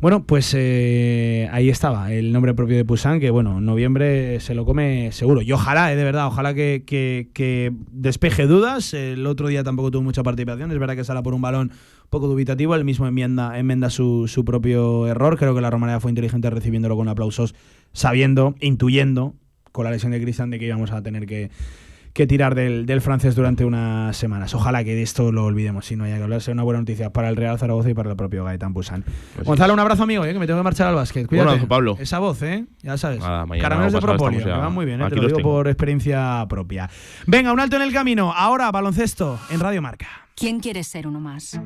Bueno, 0.00 0.24
pues 0.24 0.54
eh, 0.56 1.46
ahí 1.52 1.68
estaba 1.68 2.10
el 2.10 2.32
nombre 2.32 2.54
propio 2.54 2.74
de 2.74 2.86
Poussin, 2.86 3.20
que 3.20 3.28
bueno, 3.28 3.58
en 3.58 3.66
noviembre 3.66 4.40
se 4.40 4.54
lo 4.54 4.64
come 4.64 5.12
seguro. 5.12 5.42
Y 5.42 5.52
ojalá, 5.52 5.92
eh, 5.92 5.96
de 5.96 6.04
verdad, 6.04 6.26
ojalá 6.26 6.54
que, 6.54 7.72
despeje 7.92 8.46
dudas. 8.46 8.94
El 8.94 9.26
otro 9.26 9.48
día 9.48 9.62
tampoco 9.62 9.90
tuvo 9.90 10.02
mucha 10.02 10.22
participación, 10.22 10.72
es 10.72 10.78
verdad 10.78 10.96
que 10.96 11.04
sala 11.04 11.22
por 11.22 11.34
un 11.34 11.42
balón 11.42 11.72
poco 12.08 12.28
dubitativo, 12.28 12.74
él 12.74 12.84
mismo 12.86 13.06
enmienda, 13.06 13.90
su, 13.90 14.26
su 14.26 14.42
propio 14.42 15.06
error. 15.06 15.36
Creo 15.36 15.54
que 15.54 15.60
la 15.60 15.68
Romareda 15.68 16.00
fue 16.00 16.10
inteligente 16.10 16.48
recibiéndolo 16.48 16.96
con 16.96 17.08
aplausos, 17.08 17.54
sabiendo, 17.92 18.54
intuyendo, 18.58 19.34
con 19.70 19.84
la 19.84 19.90
lesión 19.90 20.12
de 20.12 20.22
Cristian, 20.22 20.48
de 20.48 20.58
que 20.58 20.64
íbamos 20.64 20.92
a 20.92 21.02
tener 21.02 21.26
que, 21.26 21.50
que 22.12 22.26
tirar 22.26 22.54
del, 22.54 22.86
del 22.86 23.00
francés 23.00 23.34
durante 23.36 23.64
unas 23.64 24.16
semanas. 24.16 24.54
Ojalá 24.54 24.82
que 24.84 24.94
de 24.94 25.02
esto 25.02 25.30
lo 25.32 25.44
olvidemos, 25.44 25.86
si 25.86 25.96
no 25.96 26.04
haya 26.04 26.16
que 26.16 26.22
hablar. 26.24 26.40
Sea 26.42 26.52
una 26.54 26.62
buena 26.62 26.80
noticia 26.80 27.10
para 27.10 27.28
el 27.28 27.36
Real 27.36 27.58
Zaragoza 27.58 27.90
y 27.90 27.94
para 27.94 28.10
el 28.10 28.16
propio 28.16 28.44
Gaetán 28.44 28.72
Busan. 28.72 29.04
Pues 29.34 29.46
Gonzalo, 29.46 29.74
un 29.74 29.80
abrazo 29.80 30.02
amigo, 30.02 30.24
eh, 30.24 30.32
que 30.32 30.38
me 30.38 30.46
tengo 30.46 30.58
que 30.58 30.64
marchar 30.64 30.88
al 30.88 30.94
básquet. 30.96 31.26
Cuídate. 31.26 31.48
abrazo, 31.50 31.68
Pablo. 31.68 31.96
Esa 32.00 32.18
voz, 32.18 32.42
¿eh? 32.42 32.66
Ya 32.82 32.96
sabes. 32.98 33.20
Nada, 33.20 33.46
Caramelos 33.60 33.92
de 33.92 33.98
estamos 33.98 34.42
que 34.42 34.44
van 34.48 34.72
muy 34.72 34.86
bien, 34.86 35.00
eh, 35.00 35.08
te 35.08 35.16
lo 35.16 35.22
digo 35.22 35.36
tengo. 35.36 35.50
por 35.50 35.68
experiencia 35.68 36.44
propia. 36.48 36.90
Venga, 37.26 37.52
un 37.52 37.60
alto 37.60 37.76
en 37.76 37.82
el 37.82 37.92
camino. 37.92 38.32
Ahora, 38.32 38.70
baloncesto 38.70 39.38
en 39.50 39.60
Radio 39.60 39.82
Marca. 39.82 40.08
¿Quién 40.34 40.60
quiere 40.60 40.82
ser 40.84 41.06
uno 41.06 41.20
más? 41.20 41.60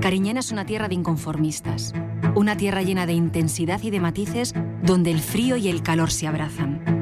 Cariñena 0.00 0.40
es 0.40 0.50
una 0.50 0.66
tierra 0.66 0.88
de 0.88 0.94
inconformistas, 0.96 1.94
una 2.34 2.56
tierra 2.56 2.82
llena 2.82 3.06
de 3.06 3.12
intensidad 3.12 3.80
y 3.82 3.90
de 3.90 4.00
matices 4.00 4.52
donde 4.82 5.12
el 5.12 5.20
frío 5.20 5.56
y 5.56 5.68
el 5.68 5.82
calor 5.82 6.10
se 6.10 6.26
abrazan. 6.26 7.01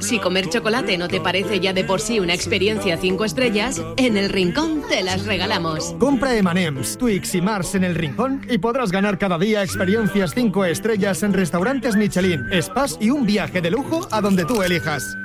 Si 0.00 0.18
comer 0.18 0.48
chocolate 0.48 0.96
no 0.96 1.08
te 1.08 1.20
parece 1.20 1.60
ya 1.60 1.74
de 1.74 1.84
por 1.84 2.00
sí 2.00 2.20
una 2.20 2.32
experiencia 2.32 2.96
5 2.96 3.24
estrellas, 3.26 3.82
en 3.98 4.16
el 4.16 4.30
Rincón 4.30 4.82
te 4.88 5.02
las 5.02 5.26
regalamos. 5.26 5.94
Compra 5.98 6.34
M&M's, 6.36 6.96
Twix 6.96 7.34
y 7.34 7.42
Mars 7.42 7.74
en 7.74 7.84
el 7.84 7.94
rincón 7.94 8.46
y 8.48 8.56
podrás 8.56 8.90
ganar 8.90 9.18
cada 9.18 9.36
día 9.38 9.62
experiencias 9.62 10.32
5 10.34 10.64
estrellas 10.64 11.22
en 11.22 11.34
restaurantes 11.34 11.96
Michelin, 11.96 12.46
spas 12.62 12.96
y 12.98 13.10
un 13.10 13.26
viaje 13.26 13.60
de 13.60 13.70
lujo 13.70 14.08
a 14.10 14.22
donde 14.22 14.46
tú 14.46 14.62
elijas. 14.62 15.18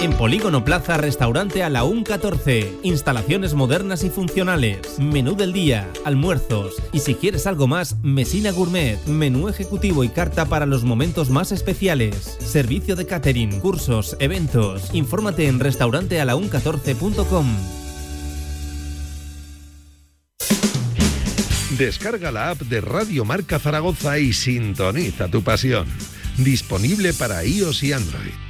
En 0.00 0.14
Polígono 0.14 0.64
Plaza, 0.64 0.96
restaurante 0.96 1.62
a 1.62 1.68
la 1.68 1.84
14. 2.06 2.78
Instalaciones 2.82 3.52
modernas 3.52 4.02
y 4.02 4.08
funcionales. 4.08 4.98
Menú 4.98 5.36
del 5.36 5.52
día, 5.52 5.90
almuerzos. 6.06 6.76
Y 6.90 7.00
si 7.00 7.14
quieres 7.14 7.46
algo 7.46 7.66
más, 7.66 7.96
Mesina 8.02 8.50
Gourmet. 8.50 8.98
Menú 9.06 9.50
ejecutivo 9.50 10.02
y 10.02 10.08
carta 10.08 10.46
para 10.46 10.64
los 10.64 10.84
momentos 10.84 11.28
más 11.28 11.52
especiales. 11.52 12.38
Servicio 12.40 12.96
de 12.96 13.04
catering, 13.04 13.60
cursos, 13.60 14.16
eventos. 14.20 14.88
Infórmate 14.94 15.48
en 15.48 15.60
restaurantealaun14.com. 15.60 17.46
Descarga 21.76 22.32
la 22.32 22.50
app 22.50 22.60
de 22.62 22.80
Radio 22.80 23.26
Marca 23.26 23.58
Zaragoza 23.58 24.18
y 24.18 24.32
sintoniza 24.32 25.28
tu 25.28 25.42
pasión. 25.42 25.86
Disponible 26.38 27.12
para 27.12 27.44
iOS 27.44 27.82
y 27.82 27.92
Android. 27.92 28.49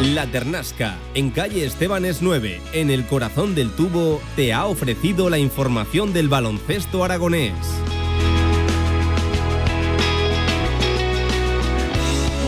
La 0.00 0.26
Ternasca, 0.26 0.96
en 1.12 1.30
calle 1.30 1.66
Estebanes 1.66 2.22
9, 2.22 2.58
en 2.72 2.88
el 2.88 3.04
corazón 3.04 3.54
del 3.54 3.70
tubo, 3.70 4.22
te 4.34 4.54
ha 4.54 4.64
ofrecido 4.64 5.28
la 5.28 5.38
información 5.38 6.14
del 6.14 6.30
baloncesto 6.30 7.04
aragonés. 7.04 7.52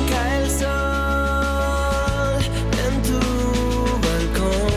Cae 0.09 0.45
el 0.45 0.51
sol 0.51 2.43
en 2.89 3.03
tu 3.03 3.19
balcón. 4.01 4.71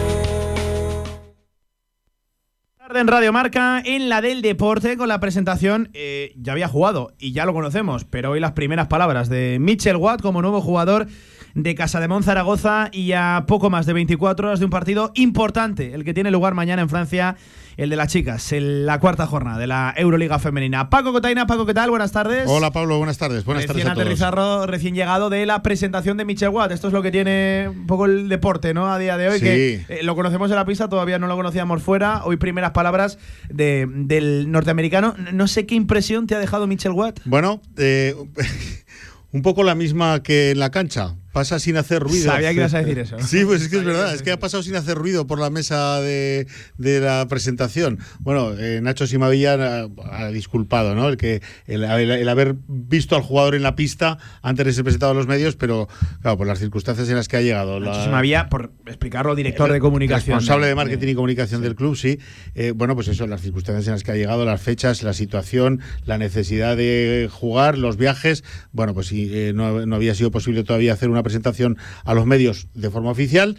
Tarde 2.78 3.00
en 3.00 3.08
Radio 3.08 3.32
Marca, 3.32 3.82
en 3.86 4.10
la 4.10 4.20
del 4.20 4.42
deporte, 4.42 4.98
con 4.98 5.08
la 5.08 5.22
presentación. 5.22 5.92
eh, 5.94 6.34
ya 6.36 6.52
había 6.52 6.68
jugado 6.68 7.14
y 7.18 7.32
ya 7.32 7.46
lo 7.46 7.54
conocemos, 7.54 8.04
pero 8.04 8.32
hoy 8.32 8.42
las 8.42 8.52
primeras 8.52 8.88
palabras 8.88 9.30
de 9.30 9.60
Mitchell 9.62 9.96
Watt 9.96 10.22
como 10.22 10.42
nuevo 10.42 10.60
jugador 10.60 11.08
de 11.56 11.74
Casa 11.74 12.00
de 12.02 12.22
Zaragoza 12.22 12.90
y 12.92 13.14
a 13.14 13.46
poco 13.48 13.70
más 13.70 13.86
de 13.86 13.94
24 13.94 14.48
horas 14.48 14.60
de 14.60 14.66
un 14.66 14.72
partido 14.72 15.12
importante, 15.16 15.94
el 15.94 16.04
que 16.04 16.14
tiene 16.14 16.30
lugar 16.30 16.54
mañana 16.54 16.82
en 16.82 16.90
Francia, 16.90 17.38
el 17.78 17.90
de 17.90 17.96
las 17.96 18.10
chicas, 18.12 18.52
en 18.52 18.86
la 18.86 19.00
cuarta 19.00 19.26
jornada 19.26 19.58
de 19.58 19.68
la 19.68 19.94
Euroliga 19.98 20.38
Femenina. 20.38 20.90
Paco 20.90 21.14
Cotaina, 21.14 21.48
Paco, 21.48 21.66
¿qué 21.66 21.74
tal? 21.74 21.90
Buenas 21.90 22.12
tardes. 22.12 22.44
Hola 22.48 22.72
Pablo, 22.72 22.98
buenas 22.98 23.18
tardes. 23.18 23.46
Buenas 23.46 23.64
recién 23.68 23.88
tardes 23.88 23.92
a 23.92 23.94
todos. 23.96 24.02
aterrizarro, 24.06 24.68
recién 24.68 24.96
llegado 24.96 25.30
de 25.30 25.46
la 25.46 25.62
presentación 25.64 26.18
de 26.18 26.26
Mitchell 26.26 26.50
Watt. 26.50 26.72
Esto 26.72 26.88
es 26.88 26.94
lo 26.94 27.02
que 27.02 27.12
tiene 27.12 27.68
un 27.70 27.88
poco 27.88 28.06
el 28.06 28.28
deporte, 28.30 28.74
¿no? 28.74 28.92
A 28.92 29.00
día 29.00 29.18
de 29.18 29.30
hoy, 29.30 29.40
Sí. 29.40 29.46
que 29.46 29.86
eh, 29.88 30.04
lo 30.04 30.16
conocemos 30.16 30.50
en 30.52 30.58
la 30.58 30.66
pista, 30.66 30.90
todavía 30.90 31.20
no 31.20 31.28
lo 31.28 31.36
conocíamos 31.38 31.82
fuera. 31.82 32.24
Hoy 32.26 32.36
primeras 32.38 32.72
palabras 32.72 33.18
de- 33.50 33.88
del 33.90 34.52
norteamericano. 34.52 35.16
No 35.34 35.48
sé 35.48 35.66
qué 35.66 35.76
impresión 35.76 36.28
te 36.28 36.36
ha 36.36 36.40
dejado 36.40 36.68
Mitchell 36.68 36.92
Watt. 36.92 37.20
Bueno, 37.26 37.62
eh, 37.78 38.14
un 39.32 39.42
poco 39.42 39.64
la 39.64 39.76
misma 39.76 40.22
que 40.22 40.52
en 40.52 40.60
la 40.60 40.70
cancha. 40.70 41.16
Pasa 41.36 41.60
sin 41.60 41.76
hacer 41.76 42.02
ruido. 42.02 42.32
Sabía 42.32 42.50
que 42.52 42.56
ibas 42.56 42.74
a 42.74 42.80
decir 42.82 42.98
eso. 43.06 43.18
Sí, 43.20 43.44
pues 43.44 43.62
es 43.62 43.68
que 43.68 43.78
es 43.80 43.84
verdad, 43.84 44.16
es 44.16 44.22
que 44.24 44.32
ha 44.32 44.40
pasado 44.40 44.64
sin 44.64 44.76
hacer 44.78 44.98
ruido 44.98 45.28
por 45.28 45.38
la 45.38 45.50
mesa 45.50 46.00
de, 46.00 46.48
de 46.78 47.02
la 47.02 47.28
presentación. 47.28 48.00
Bueno, 48.22 48.54
eh, 48.58 48.80
Nacho 48.82 49.06
Simavilla 49.06 49.54
ha, 49.84 49.88
ha 50.12 50.32
disculpado, 50.32 50.96
¿no? 50.96 51.10
El 51.10 51.18
que 51.18 51.42
el, 51.68 51.84
el- 51.84 52.12
el 52.12 52.30
haber 52.30 52.56
visto 52.68 53.18
al 53.18 53.22
jugador 53.22 53.54
en 53.56 53.64
la 53.64 53.76
pista 53.76 54.18
antes 54.42 54.66
de 54.66 54.72
ser 54.72 54.86
presentado 54.86 55.12
a 55.12 55.16
los 55.16 55.28
medios, 55.28 55.58
pero 55.58 55.90
claro, 56.22 56.38
por 56.38 56.48
las 56.48 56.60
circunstancias 56.60 57.10
en 57.10 57.16
las 57.18 57.28
que 57.28 57.36
ha 57.36 57.42
llegado. 57.42 57.80
la- 57.82 57.92
Nacho 57.92 58.06
Simavía, 58.06 58.48
por 58.50 58.72
explicarlo, 58.88 59.36
director 59.36 59.72
de 59.74 59.82
comunicación. 59.82 60.38
Responsable 60.38 60.68
de 60.68 60.76
marketing 60.76 61.10
y 61.10 61.16
comunicación 61.16 61.62
del 61.62 61.76
club, 61.76 61.98
sí. 61.98 62.18
Eh, 62.56 62.72
bueno, 62.74 62.96
pues 62.96 63.10
eso, 63.10 63.28
las 63.28 63.42
circunstancias 63.42 63.86
en 63.88 63.94
las 63.94 64.04
que 64.04 64.12
ha 64.12 64.16
llegado, 64.16 64.46
las 64.46 64.62
fechas, 64.62 65.04
la 65.04 65.14
situación, 65.14 65.82
la 66.06 66.18
necesidad 66.18 66.78
de 66.78 67.28
jugar, 67.30 67.78
los 67.78 67.98
viajes. 67.98 68.44
Bueno, 68.72 68.94
pues 68.94 69.08
sí, 69.08 69.30
eh, 69.34 69.52
no, 69.54 69.86
no 69.86 69.96
había 69.98 70.16
sido 70.16 70.32
posible 70.32 70.64
todavía 70.64 70.94
hacer 70.94 71.10
una 71.10 71.24
presentación 71.26 71.78
a 72.06 72.14
los 72.14 72.26
medios 72.26 72.70
de 72.74 72.90
forma 72.90 73.12
oficial. 73.12 73.58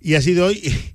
Y 0.00 0.14
ha 0.14 0.22
sido 0.22 0.46
hoy. 0.46 0.62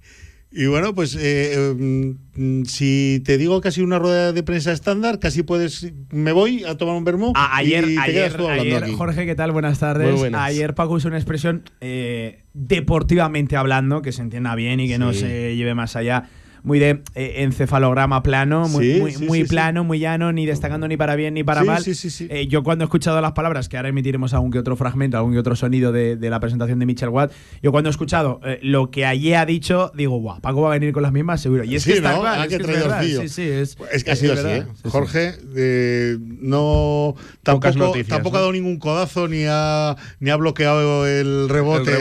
Y, 0.56 0.68
bueno, 0.68 0.94
pues 0.94 1.18
eh, 1.20 1.74
mm, 1.76 2.66
si 2.66 3.24
te 3.26 3.40
digo 3.40 3.60
que 3.60 3.70
ha 3.70 3.72
sido 3.72 3.88
una 3.88 3.98
rueda 3.98 4.34
de 4.34 4.44
prensa 4.44 4.72
estándar, 4.72 5.18
casi 5.18 5.42
puedes. 5.42 5.92
Me 6.12 6.32
voy 6.32 6.64
a 6.64 6.78
tomar 6.78 6.96
un 6.96 7.04
vermú. 7.04 7.34
A- 7.36 7.58
ayer, 7.58 7.84
y 7.90 7.96
te 7.96 8.00
ayer, 8.02 8.40
ayer, 8.52 8.84
aquí. 8.84 8.94
Jorge, 8.94 9.26
¿qué 9.26 9.34
tal? 9.34 9.52
Buenas 9.52 9.80
tardes. 9.80 10.12
Muy 10.12 10.20
buenas. 10.20 10.42
Ayer 10.42 10.76
Paco 10.76 10.94
usó 10.94 11.08
una 11.08 11.18
expresión 11.18 11.64
eh, 11.82 12.44
deportivamente 12.54 13.56
hablando, 13.56 14.04
que 14.04 14.12
se 14.12 14.22
entienda 14.22 14.54
bien 14.54 14.80
y 14.80 14.88
que 14.88 15.00
no 15.00 15.12
se 15.14 15.56
lleve 15.56 15.74
más 15.74 15.96
allá. 15.96 16.30
Muy 16.64 16.80
de 16.80 17.02
eh, 17.16 17.34
encefalograma 17.44 18.24
plano, 18.24 18.70
muy, 18.70 18.94
Sí, 18.94 19.00
muy, 19.02 19.12
sí, 19.12 19.26
muy 19.26 19.40
sí, 19.40 19.44
sí. 19.46 19.50
plano, 19.50 19.84
muy 19.84 20.00
llano, 20.00 20.32
ni 20.32 20.46
destacando 20.46 20.88
ni 20.88 20.96
para 20.96 21.16
bien 21.18 21.34
ni 21.34 21.44
para 21.44 21.60
Sí, 21.62 21.68
mal. 21.68 21.84
sí, 21.84 21.94
sí, 21.94 22.10
sí. 22.10 22.28
Eh, 22.30 22.48
yo 22.48 22.64
cuando 22.64 22.84
he 22.84 22.88
escuchado 22.88 23.20
las 23.20 23.34
palabras, 23.34 23.68
que 23.68 23.76
ahora 23.76 23.90
emitiremos 23.90 24.34
algún 24.34 24.50
que 24.50 24.60
otro 24.60 24.78
fragmento, 24.78 25.18
algún 25.18 25.34
que 25.34 25.40
otro 25.40 25.58
sonido 25.58 25.92
de, 25.92 26.16
de 26.16 26.30
la 26.30 26.40
presentación 26.40 26.80
de 26.80 26.86
Mitchell 26.86 27.10
Watt, 27.10 27.34
yo 27.62 27.72
cuando 27.72 27.90
he 27.90 27.92
escuchado 27.92 28.40
eh, 28.46 28.60
lo 28.62 28.92
que 28.92 29.06
ayer 29.06 29.36
ha 29.36 29.46
dicho, 29.46 29.92
digo, 29.94 30.18
guau, 30.20 30.40
Paco 30.40 30.62
va 30.62 30.70
a 30.70 30.80
venir 30.80 30.94
con 30.94 31.04
las 31.04 31.12
mismas 31.12 31.42
seguro. 31.42 31.66
Y 31.66 31.76
es 31.76 31.84
Sí, 31.84 31.90
que 31.92 31.96
está 31.98 32.14
¿no? 32.14 32.22
claro, 32.22 32.42
Ah, 32.42 32.46
es 32.46 32.50
qué 32.50 32.58
que 32.64 32.72
es. 32.72 33.20
Sí, 33.20 33.28
sí, 33.30 33.42
es, 33.50 33.78
Es 33.92 34.04
que 34.06 34.12
ha 34.12 34.16
sido 34.16 34.34
así, 34.34 34.44
verdad. 34.44 34.58
¿eh? 34.60 34.66
Sí, 34.76 34.82
sí. 34.84 34.90
Jorge 34.90 35.34
eh, 35.58 36.18
no 36.42 37.16
tampoco, 37.44 37.78
noticias, 37.78 38.08
tampoco 38.08 38.36
¿no? 38.36 38.38
ha 38.38 38.42
dado 38.42 38.54
ningún 38.54 38.78
codazo 38.80 39.28
ni 39.28 39.44
ha 39.50 39.96
ni 40.22 40.30
ha 40.30 40.36
bloqueado 40.38 41.06
el 41.08 41.50
rebote. 41.50 41.92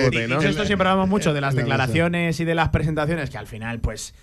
Esto 0.48 0.64
siempre 0.66 0.88
hablamos 0.88 1.08
mucho 1.08 1.34
de 1.34 1.40
las 1.40 1.54
La- 1.54 1.60
la- 1.60 1.64
declaraciones 1.64 2.38
y 2.38 2.44
de 2.44 2.54
las 2.54 2.68
presentaciones, 2.68 3.28
que 3.30 3.38
al 3.38 3.46
final, 3.48 3.80
pues. 3.80 4.14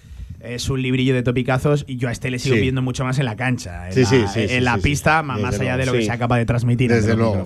Es 0.41 0.69
un 0.69 0.81
librillo 0.81 1.13
de 1.13 1.21
topicazos 1.23 1.83
y 1.87 1.97
yo 1.97 2.07
a 2.07 2.11
este 2.11 2.31
le 2.31 2.39
sigo 2.39 2.55
Sí. 2.55 2.61
viendo 2.61 2.81
mucho 2.81 3.03
más 3.03 3.19
en 3.19 3.25
la 3.25 3.35
cancha, 3.35 3.87
en 3.87 3.93
Sí, 3.93 4.01
la, 4.01 4.07
sí, 4.07 4.23
sí, 4.33 4.39
en 4.41 4.49
sí, 4.49 4.59
la 4.61 4.75
sí, 4.75 4.79
sí. 4.81 4.83
pista, 4.89 5.21
ma- 5.21 5.33
Desde 5.35 5.45
más 5.45 5.59
allá 5.59 5.71
de 5.71 5.77
luego, 5.77 5.85
lo 5.91 5.93
que 5.93 5.99
sí. 6.01 6.05
sea 6.05 6.17
capaz 6.17 6.37
de 6.37 6.45
transmitir. 6.45 6.89
Desde 6.91 7.15
luego. 7.15 7.45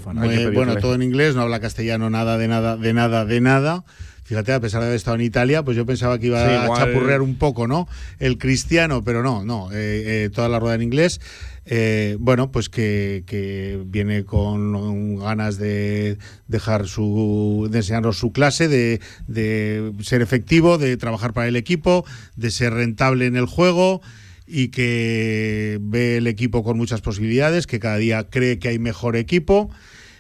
bueno, 0.53 0.75
todo 0.77 0.95
en 0.95 1.01
inglés, 1.01 1.35
no 1.35 1.41
habla 1.41 1.59
castellano, 1.59 2.09
nada, 2.09 2.37
de 2.37 2.47
nada, 2.47 2.77
de 2.77 2.93
nada, 2.93 3.25
de 3.25 3.41
nada. 3.41 3.83
Fíjate, 4.25 4.53
a 4.53 4.59
pesar 4.61 4.79
de 4.79 4.87
haber 4.87 4.95
estado 4.95 5.15
en 5.15 5.21
Italia, 5.21 5.63
pues 5.63 5.75
yo 5.75 5.85
pensaba 5.85 6.17
que 6.17 6.27
iba 6.27 6.39
Sí, 6.39 6.53
a 6.71 6.73
chapurrear 6.77 7.21
un 7.21 7.35
poco, 7.35 7.67
¿no? 7.67 7.89
El 8.19 8.37
cristiano, 8.37 9.03
pero 9.03 9.21
no, 9.21 9.43
no. 9.43 9.69
eh, 9.73 10.25
eh, 10.25 10.29
toda 10.33 10.47
la 10.47 10.59
rueda 10.59 10.75
en 10.75 10.81
inglés. 10.83 11.19
Eh, 11.66 12.18
bueno, 12.20 12.51
pues 12.51 12.70
que, 12.70 13.82
viene 13.86 14.26
con 14.26 15.18
ganas 15.18 15.57
de 15.57 16.18
dejar 16.47 16.88
su, 16.88 17.68
de 17.72 17.78
enseñarnos 17.80 18.18
su 18.18 18.32
clase, 18.32 18.68
de, 18.68 18.99
de 19.28 19.93
ser 20.01 20.22
efectivo, 20.22 20.78
de 20.78 20.97
trabajar 20.97 21.34
para 21.34 21.47
el 21.47 21.55
equipo, 21.55 22.05
de 22.36 22.51
ser 22.51 22.74
rentable 22.74 23.26
en 23.26 23.36
el 23.36 23.45
juego 23.45 24.01
y 24.45 24.70
que 24.70 25.80
ve 25.82 26.18
el 26.18 26.28
equipo 26.28 26.64
con 26.64 26.78
muchas 26.78 27.01
posibilidades, 27.01 27.66
que 27.66 27.80
cada 27.80 27.97
día 27.97 28.30
cree 28.30 28.59
que 28.59 28.70
hay 28.70 28.80
mejor 28.80 29.16
equipo 29.16 29.70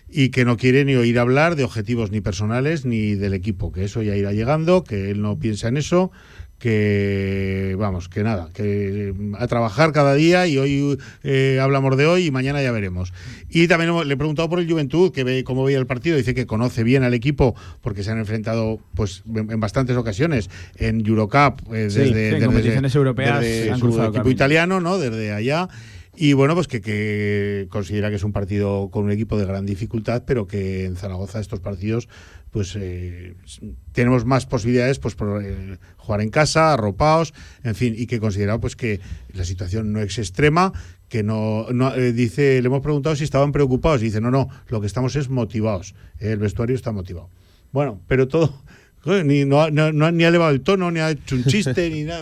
y 0.09 0.29
que 0.29 0.45
no 0.45 0.57
quiere 0.57 0.85
ni 0.85 0.95
oír 0.95 1.17
hablar 1.17 1.55
de 1.55 1.63
objetivos 1.63 2.11
ni 2.11 2.21
personales 2.21 2.85
ni 2.85 3.15
del 3.15 3.33
equipo, 3.33 3.71
que 3.71 3.83
eso 3.83 4.03
ya 4.03 4.15
irá 4.15 4.31
llegando, 4.31 4.83
que 4.83 5.09
él 5.09 5.21
no 5.21 5.39
piensa 5.39 5.67
en 5.67 5.77
eso, 5.77 6.11
que 6.63 7.75
vamos, 7.77 8.07
que 8.07 8.23
nada, 8.23 8.47
que 8.53 9.13
a 9.37 9.47
trabajar 9.47 9.91
cada 9.91 10.13
día 10.13 10.47
y 10.47 10.57
hoy 10.57 10.97
eh, 11.23 11.59
hablamos 11.61 11.97
de 11.97 12.05
hoy 12.05 12.27
y 12.27 12.31
mañana 12.31 12.61
ya 12.63 12.71
veremos. 12.71 13.11
Y 13.49 13.67
también 13.67 13.91
le 14.07 14.13
he 14.13 14.17
preguntado 14.17 14.49
por 14.49 14.61
el 14.61 14.69
Juventud, 14.71 15.11
que 15.11 15.25
ve 15.25 15.43
cómo 15.43 15.65
veía 15.65 15.77
el 15.77 15.85
partido, 15.87 16.15
dice 16.15 16.33
que 16.33 16.45
conoce 16.45 16.83
bien 16.85 17.03
al 17.03 17.13
equipo 17.13 17.53
porque 17.81 18.01
se 18.03 18.11
han 18.11 18.17
enfrentado 18.17 18.79
pues 18.95 19.23
en, 19.35 19.59
bastantes 19.59 19.97
ocasiones 19.97 20.49
en 20.77 21.05
Eurocup 21.05 21.59
eh, 21.73 21.89
desde, 21.89 22.03
sí, 22.05 22.09
en 22.09 22.15
desde- 22.15 22.45
competiciones 22.45 22.95
europeas 22.95 23.41
desde 23.41 23.71
han 23.71 23.79
su 23.79 23.87
equipo 23.89 24.11
camino. 24.13 24.31
italiano, 24.31 24.79
¿no? 24.79 24.97
Desde 24.97 25.33
allá. 25.33 25.67
Y 26.15 26.33
bueno, 26.33 26.53
pues 26.53 26.67
que, 26.67 26.79
que 26.79 27.67
considera 27.69 28.09
que 28.09 28.17
es 28.17 28.23
un 28.23 28.33
partido 28.33 28.89
con 28.91 29.05
un 29.05 29.11
equipo 29.11 29.37
de 29.37 29.45
gran 29.45 29.65
dificultad, 29.65 30.23
pero 30.25 30.45
que 30.45 30.85
en 30.85 30.95
Zaragoza 30.95 31.39
estos 31.39 31.59
partidos, 31.59 32.07
pues 32.51 32.75
eh, 32.79 33.33
tenemos 33.93 34.23
más 34.23 34.45
posibilidades 34.45 34.99
pues 34.99 35.15
por 35.15 35.43
eh, 35.43 35.79
jugar 35.97 36.21
en 36.21 36.29
casa, 36.29 36.73
arropados, 36.73 37.33
en 37.63 37.73
fin, 37.73 37.95
y 37.97 38.05
que 38.05 38.19
considera 38.19 38.59
pues 38.59 38.75
que 38.75 39.01
la 39.33 39.43
situación 39.43 39.91
no 39.91 40.01
es 40.01 40.19
extrema, 40.19 40.71
que 41.09 41.23
no, 41.23 41.65
no 41.73 41.95
eh, 41.95 42.13
dice, 42.13 42.61
le 42.61 42.67
hemos 42.67 42.81
preguntado 42.81 43.15
si 43.15 43.23
estaban 43.23 43.51
preocupados 43.51 44.01
y 44.01 44.05
dice, 44.05 44.21
no, 44.21 44.29
no, 44.29 44.49
lo 44.67 44.81
que 44.81 44.87
estamos 44.87 45.15
es 45.15 45.29
motivados, 45.29 45.95
el 46.19 46.37
vestuario 46.37 46.75
está 46.75 46.91
motivado. 46.91 47.29
Bueno, 47.71 47.99
pero 48.07 48.27
todo 48.27 48.61
ni, 49.05 49.45
no, 49.45 49.69
no- 49.69 49.91
no 49.91 50.11
ni 50.11 50.23
ha 50.23 50.29
elevado 50.29 50.51
el 50.51 50.61
tono, 50.61 50.89
ni 50.91 50.99
ha 50.99 51.11
hecho 51.11 51.35
un 51.35 51.43
chiste, 51.45 51.89
ni 51.89 52.03
nada. 52.03 52.21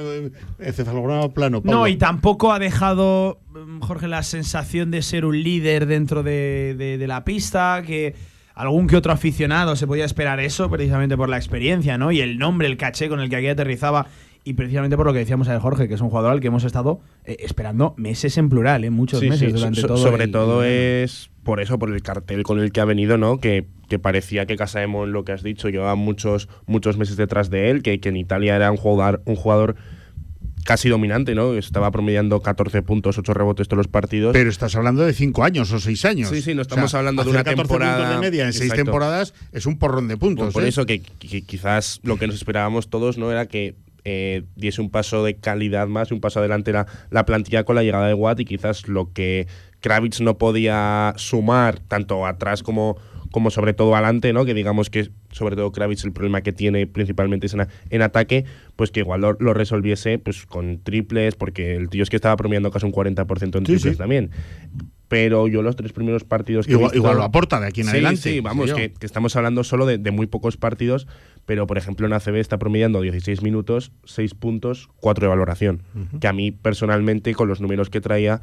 Encefalograma 0.59 1.29
plano. 1.33 1.61
No, 1.63 1.87
y 1.87 1.95
tampoco 1.97 2.51
ha 2.51 2.59
dejado, 2.59 3.39
mm, 3.53 3.79
Jorge, 3.81 4.07
la 4.07 4.23
sensación 4.23 4.91
de 4.91 5.01
ser 5.01 5.25
un 5.25 5.41
líder 5.41 5.85
dentro 5.85 6.23
de, 6.23 6.75
de- 6.77 6.97
de 6.97 7.07
la 7.07 7.23
pista, 7.23 7.83
que 7.85 8.15
algún 8.53 8.87
que 8.87 8.95
otro 8.97 9.11
aficionado 9.11 9.75
se 9.75 9.87
podía 9.87 10.05
esperar 10.05 10.39
eso 10.39 10.69
precisamente 10.69 11.15
por 11.17 11.29
la 11.29 11.37
experiencia, 11.37 11.97
¿no? 11.97 12.11
Y 12.11 12.21
el 12.21 12.37
nombre, 12.37 12.67
el 12.67 12.77
caché 12.77 13.09
con 13.09 13.19
el 13.19 13.29
que 13.29 13.35
aquí 13.37 13.47
aterrizaba. 13.47 14.07
Y 14.43 14.53
precisamente 14.53 14.97
por 14.97 15.05
lo 15.05 15.13
que 15.13 15.19
decíamos 15.19 15.47
a 15.49 15.59
Jorge, 15.59 15.87
que 15.87 15.93
es 15.93 16.01
un 16.01 16.09
jugador 16.09 16.31
al 16.31 16.39
que 16.39 16.47
hemos 16.47 16.63
estado 16.63 16.99
eh, 17.25 17.37
esperando 17.41 17.93
meses 17.97 18.37
en 18.39 18.49
plural, 18.49 18.83
¿eh? 18.83 18.89
muchos 18.89 19.19
Sí, 19.19 19.29
meses 19.29 19.47
sí, 19.47 19.53
durante 19.53 19.81
so- 19.81 19.87
todo. 19.87 19.97
Sobre 19.97 20.23
el- 20.23 20.31
todo 20.31 20.63
el- 20.63 20.69
es 21.03 21.29
por 21.43 21.59
eso, 21.61 21.77
por 21.77 21.93
el 21.93 22.01
cartel 22.01 22.41
con 22.43 22.59
el 22.59 22.71
que 22.71 22.81
ha 22.81 22.85
venido, 22.85 23.17
¿no? 23.17 23.39
Que, 23.39 23.67
que 23.87 23.99
parecía 23.99 24.45
que 24.47 24.55
Casaemo, 24.55 25.05
lo 25.05 25.23
que 25.25 25.31
has 25.33 25.43
dicho, 25.43 25.69
llevaba 25.69 25.93
muchos, 25.95 26.49
muchos 26.65 26.97
meses 26.97 27.17
detrás 27.17 27.49
de 27.51 27.69
él, 27.69 27.83
que, 27.83 27.99
que 27.99 28.09
en 28.09 28.17
Italia 28.17 28.55
era 28.55 28.71
un 28.71 28.77
jugador, 28.77 29.21
un 29.25 29.35
jugador 29.35 29.75
casi 30.63 30.89
dominante, 30.89 31.33
¿no? 31.35 31.55
Estaba 31.55 31.89
promediando 31.91 32.41
14 32.41 32.81
puntos, 32.83 33.17
8 33.17 33.33
rebotes 33.33 33.67
todos 33.67 33.77
los 33.77 33.87
partidos. 33.87 34.33
Pero 34.33 34.49
estás 34.49 34.75
hablando 34.75 35.03
de 35.05 35.13
cinco 35.13 35.43
años 35.43 35.71
o 35.71 35.79
seis 35.79 36.05
años. 36.05 36.29
Sí, 36.29 36.41
sí, 36.41 36.53
no 36.53 36.61
estamos 36.61 36.93
hablando 36.93 37.23
de 37.23 37.29
una 37.31 37.43
14 37.43 37.57
temporada- 37.67 37.97
puntos 37.97 38.15
de 38.15 38.21
media 38.21 38.45
en 38.45 38.53
seis 38.53 38.65
Exacto. 38.71 38.83
temporadas 38.85 39.33
es 39.51 39.65
un 39.65 39.77
porrón 39.79 40.07
de 40.07 40.17
puntos. 40.17 40.45
Por, 40.47 40.53
por 40.53 40.63
¿eh? 40.63 40.67
eso 40.69 40.85
que, 40.85 41.01
que 41.01 41.41
quizás 41.41 41.99
lo 42.03 42.17
que 42.17 42.27
nos 42.27 42.35
esperábamos 42.35 42.89
todos 42.89 43.17
no 43.17 43.31
era 43.31 43.47
que 43.47 43.75
eh, 44.05 44.43
diese 44.55 44.81
un 44.81 44.89
paso 44.89 45.23
de 45.23 45.35
calidad 45.37 45.87
más, 45.87 46.11
un 46.11 46.21
paso 46.21 46.39
adelante 46.39 46.71
la, 46.73 46.87
la 47.09 47.25
plantilla 47.25 47.63
con 47.63 47.75
la 47.75 47.83
llegada 47.83 48.07
de 48.07 48.13
Watt 48.13 48.39
y 48.39 48.45
quizás 48.45 48.87
lo 48.87 49.11
que 49.13 49.47
Kravitz 49.79 50.21
no 50.21 50.37
podía 50.37 51.13
sumar 51.17 51.79
tanto 51.79 52.25
atrás 52.25 52.63
como, 52.63 52.97
como 53.31 53.49
sobre 53.51 53.73
todo 53.73 53.95
adelante, 53.95 54.33
¿no? 54.33 54.45
que 54.45 54.53
digamos 54.53 54.89
que 54.89 55.09
sobre 55.31 55.55
todo 55.55 55.71
Kravitz 55.71 56.03
el 56.03 56.11
problema 56.11 56.41
que 56.41 56.51
tiene 56.51 56.85
principalmente 56.87 57.47
es 57.47 57.53
en, 57.53 57.61
a- 57.61 57.67
en 57.89 58.01
ataque, 58.01 58.45
pues 58.75 58.91
que 58.91 58.99
igual 59.01 59.21
lo, 59.21 59.33
lo 59.39 59.53
resolviese 59.53 60.19
pues 60.19 60.45
con 60.45 60.79
triples, 60.83 61.35
porque 61.35 61.75
el 61.75 61.89
tío 61.89 62.03
es 62.03 62.09
que 62.09 62.15
estaba 62.17 62.35
promediando 62.37 62.69
casi 62.71 62.85
un 62.85 62.91
40% 62.91 63.41
en 63.57 63.63
triples 63.63 63.93
sí. 63.93 63.97
también. 63.97 64.31
Pero 65.07 65.49
yo 65.49 65.61
los 65.61 65.75
tres 65.75 65.91
primeros 65.91 66.23
partidos 66.23 66.65
que 66.65 66.71
he 66.71 66.75
Igual- 66.75 66.91
visto- 66.91 66.97
igual 66.97 67.17
lo 67.17 67.23
aporta 67.23 67.59
de 67.59 67.67
aquí 67.67 67.81
en 67.81 67.87
Sí, 67.87 67.91
adelante, 67.91 68.21
Sí, 68.21 68.39
vamos, 68.39 68.71
que, 68.73 68.93
que 68.93 69.05
estamos 69.05 69.35
hablando 69.35 69.65
solo 69.65 69.85
de, 69.85 69.97
de 69.97 70.11
muy 70.11 70.25
pocos 70.27 70.55
partidos, 70.55 71.05
pero 71.45 71.67
por 71.67 71.77
ejemplo 71.77 72.07
en 72.07 72.13
ACB 72.13 72.35
está 72.35 72.57
promediando 72.57 73.01
16 73.01 73.41
minutos, 73.41 73.91
6 74.05 74.33
puntos, 74.35 74.89
4 74.99 75.23
de 75.25 75.29
valoración. 75.29 75.81
Que 76.19 76.27
a 76.27 76.33
mí 76.33 76.51
personalmente, 76.51 77.33
con 77.33 77.47
los 77.47 77.61
números 77.61 77.89
que 77.89 78.01
traía, 78.01 78.41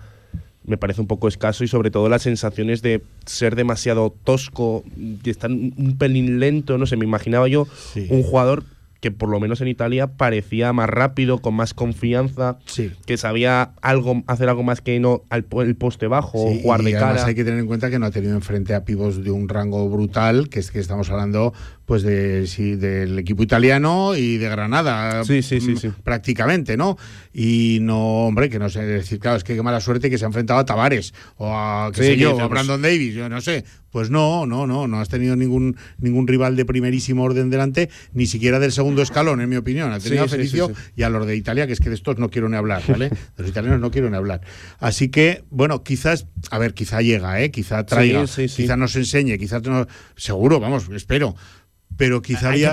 me 0.65 0.77
parece 0.77 1.01
un 1.01 1.07
poco 1.07 1.29
escaso 1.29 1.65
y 1.65 1.69
sobre 1.69 1.91
todo 1.91 2.09
las 2.09 2.23
sensaciones 2.23 2.83
de 2.83 3.03
ser 3.25 3.57
demasiado 3.57 4.15
tosco, 4.25 4.85
de 4.97 5.31
estar 5.31 5.51
un 5.51 5.97
pelín 5.99 6.41
lento, 6.41 6.77
no 6.77 6.85
sé, 6.87 6.97
me 6.97 7.05
imaginaba 7.05 7.49
yo 7.49 7.67
un 8.11 8.23
jugador 8.23 8.65
que 9.01 9.13
por 9.13 9.29
lo 9.29 9.39
menos 9.39 9.61
en 9.61 9.69
Italia 9.69 10.09
parecía 10.09 10.73
más 10.73 10.91
rápido, 10.91 11.39
con 11.39 11.55
más 11.55 11.73
confianza, 11.73 12.59
que 13.07 13.17
sabía 13.17 13.71
algo 13.81 14.25
hacer 14.27 14.49
algo 14.49 14.65
más 14.65 14.81
que 14.81 14.99
no 14.99 15.23
al 15.31 15.47
el 15.61 15.77
poste 15.77 16.09
bajo, 16.09 16.49
Sí, 16.51 16.61
jugar 16.63 16.81
y 16.81 16.87
de 16.87 16.97
además 16.97 17.15
cara. 17.19 17.27
hay 17.29 17.35
que 17.37 17.45
tener 17.45 17.61
en 17.61 17.67
cuenta 17.69 17.91
que 17.91 18.01
no 18.01 18.07
ha 18.07 18.11
tenido 18.11 18.35
enfrente 18.35 18.75
a 18.75 18.85
pivos 18.85 19.23
de 19.23 19.31
un 19.31 19.49
rango 19.49 19.89
brutal, 19.89 20.49
que 20.49 20.59
es 20.59 20.73
que 20.73 20.81
estamos 20.81 21.11
hablando 21.11 21.55
pues 21.89 22.03
de 22.03 22.47
sí, 22.47 22.77
del 22.77 23.19
equipo 23.19 23.43
italiano 23.43 24.15
y 24.15 24.37
de 24.37 24.51
Granada 24.51 25.25
Sí, 25.25 25.41
sí, 25.41 25.59
sí, 25.59 25.71
mm, 25.71 25.77
sí. 25.79 25.91
prácticamente, 26.05 26.77
¿no? 26.77 26.99
Y 27.33 27.79
no, 27.81 28.27
hombre, 28.27 28.51
que 28.51 28.59
no 28.59 28.69
sé 28.69 28.85
decir, 28.85 29.19
claro, 29.19 29.39
es 29.39 29.45
que 29.45 29.55
qué 29.55 29.63
mala 29.63 29.81
suerte 29.81 30.11
que 30.11 30.19
se 30.19 30.27
ha 30.27 30.29
enfrentado 30.29 30.61
a 30.61 30.67
Tavares 30.67 31.15
o 31.39 31.51
a 31.51 31.91
qué 31.95 32.03
sé 32.03 32.17
yo, 32.19 32.39
a 32.39 32.47
Brandon 32.47 32.83
Davis, 32.83 33.15
yo 33.15 33.31
no 33.31 33.41
sé. 33.41 33.65
Pues 33.91 34.11
no, 34.11 34.45
no, 34.45 34.67
no, 34.67 34.87
no 34.87 35.01
has 35.01 35.09
tenido 35.09 35.35
ningún 35.35 35.79
ningún 35.97 36.27
rival 36.29 36.57
de 36.57 36.67
primerísimo 36.67 37.23
orden 37.23 37.49
delante, 37.49 37.89
ni 38.13 38.27
siquiera 38.27 38.59
del 38.59 38.71
segundo 38.71 39.01
escalón, 39.01 39.41
en 39.41 39.49
mi 39.49 39.57
opinión. 39.57 39.91
Ha 39.91 39.99
tenido 39.99 40.25
a 40.25 40.29
Felicio 40.29 40.71
y 40.95 41.05
a 41.05 41.09
los 41.09 41.27
de 41.27 41.37
Italia, 41.37 41.67
que 41.67 41.73
es 41.73 41.81
que 41.81 41.89
de 41.89 41.95
estos 41.95 42.19
no 42.19 42.29
quiero 42.29 42.51
ni 42.51 42.57
hablar, 42.57 42.83
¿vale? 42.87 43.09
De 43.39 43.43
los 43.43 43.49
italianos 43.49 43.81
no 43.81 43.91
quiero 43.91 44.11
ni 44.11 44.17
hablar. 44.17 44.43
Así 44.79 45.09
que, 45.09 45.45
bueno, 45.49 45.83
quizás, 45.85 46.27
a 46.51 46.59
ver, 46.59 46.75
quizá 46.75 47.01
llega, 47.01 47.41
¿eh? 47.41 47.51
Quizá 47.51 47.87
traiga, 47.87 48.27
quizá 48.27 48.77
nos 48.77 48.95
enseñe, 48.95 49.39
quizás 49.39 49.63
no, 49.63 49.87
seguro, 50.17 50.61
vamos, 50.61 50.91
espero. 50.93 51.35
Pero 51.99 52.23
quizá 52.23 52.49
había, 52.51 52.71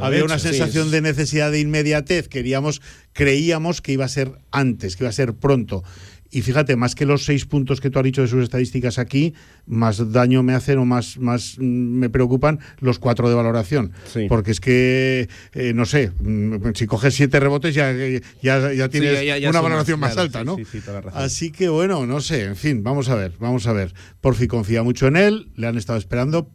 había 0.00 0.24
una 0.24 0.38
Sí, 0.38 0.48
sensación 0.50 0.86
es- 0.86 0.92
de 0.92 1.00
necesidad 1.00 1.50
de 1.50 1.58
inmediatez. 1.60 2.28
Queríamos, 2.28 2.80
creíamos 3.12 3.80
que 3.80 3.90
iba 3.92 4.04
a 4.04 4.08
ser 4.08 4.32
antes, 4.52 4.94
que 4.96 5.02
iba 5.04 5.08
a 5.08 5.12
ser 5.12 5.34
pronto. 5.34 5.82
Y 6.30 6.42
fíjate, 6.42 6.76
más 6.76 6.94
que 6.94 7.06
los 7.06 7.24
seis 7.24 7.46
puntos 7.46 7.80
que 7.80 7.88
tú 7.88 7.98
has 8.00 8.04
dicho 8.04 8.20
de 8.20 8.28
sus 8.28 8.42
estadísticas 8.42 8.98
aquí, 8.98 9.32
más 9.64 10.12
daño 10.12 10.42
me 10.42 10.52
hacen 10.54 10.76
o 10.78 10.84
más, 10.84 11.16
más 11.18 11.56
mm, 11.58 11.62
me 11.64 12.10
preocupan 12.10 12.58
los 12.80 12.98
cuatro 12.98 13.28
de 13.30 13.34
valoración. 13.34 13.92
Porque 14.28 14.50
es 14.50 14.60
que, 14.60 15.28
eh, 15.54 15.72
no 15.72 15.86
sé, 15.86 16.10
mm, 16.20 16.72
si 16.74 16.86
coges 16.86 17.14
siete 17.14 17.40
rebotes 17.40 17.74
ya, 17.74 17.94
ya, 18.42 18.72
ya 18.74 18.88
tienes 18.90 19.14
ya- 19.14 19.22
ya- 19.22 19.38
ya 19.38 19.48
una 19.50 19.60
valoración 19.62 19.98
más 20.00 20.12
claro, 20.12 20.26
alta, 20.26 20.40
sí, 20.40 20.44
¿no? 20.44 20.56
sí, 20.56 20.64
sí, 20.70 20.80
toda 20.80 20.94
la 20.94 21.00
razón. 21.00 21.22
Así 21.22 21.50
que 21.52 21.68
bueno, 21.70 22.04
no 22.06 22.20
sé, 22.20 22.42
en 22.44 22.56
fin, 22.56 22.82
vamos 22.82 23.08
a 23.08 23.14
ver, 23.14 23.32
vamos 23.38 23.66
a 23.68 23.72
ver. 23.72 23.94
Porfi 24.20 24.48
confía 24.48 24.82
mucho 24.82 25.06
en 25.06 25.16
él, 25.16 25.48
le 25.56 25.66
han 25.68 25.78
estado 25.78 25.98
esperando, 25.98 26.50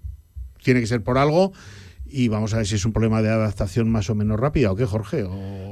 tiene 0.62 0.82
que 0.82 0.88
ser 0.88 1.02
por 1.02 1.18
algo. 1.18 1.54
Y 2.12 2.28
vamos 2.28 2.54
a 2.54 2.58
ver 2.58 2.68
si 2.68 2.76
es 2.76 2.86
un 2.86 2.92
problema 2.92 3.22
de 3.22 3.30
adaptación 3.30 3.90
más 3.90 4.10
o 4.10 4.16
menos 4.16 4.40
rápida 4.40 4.72
o 4.72 4.76
qué, 4.76 4.86
Jorge. 4.86 5.26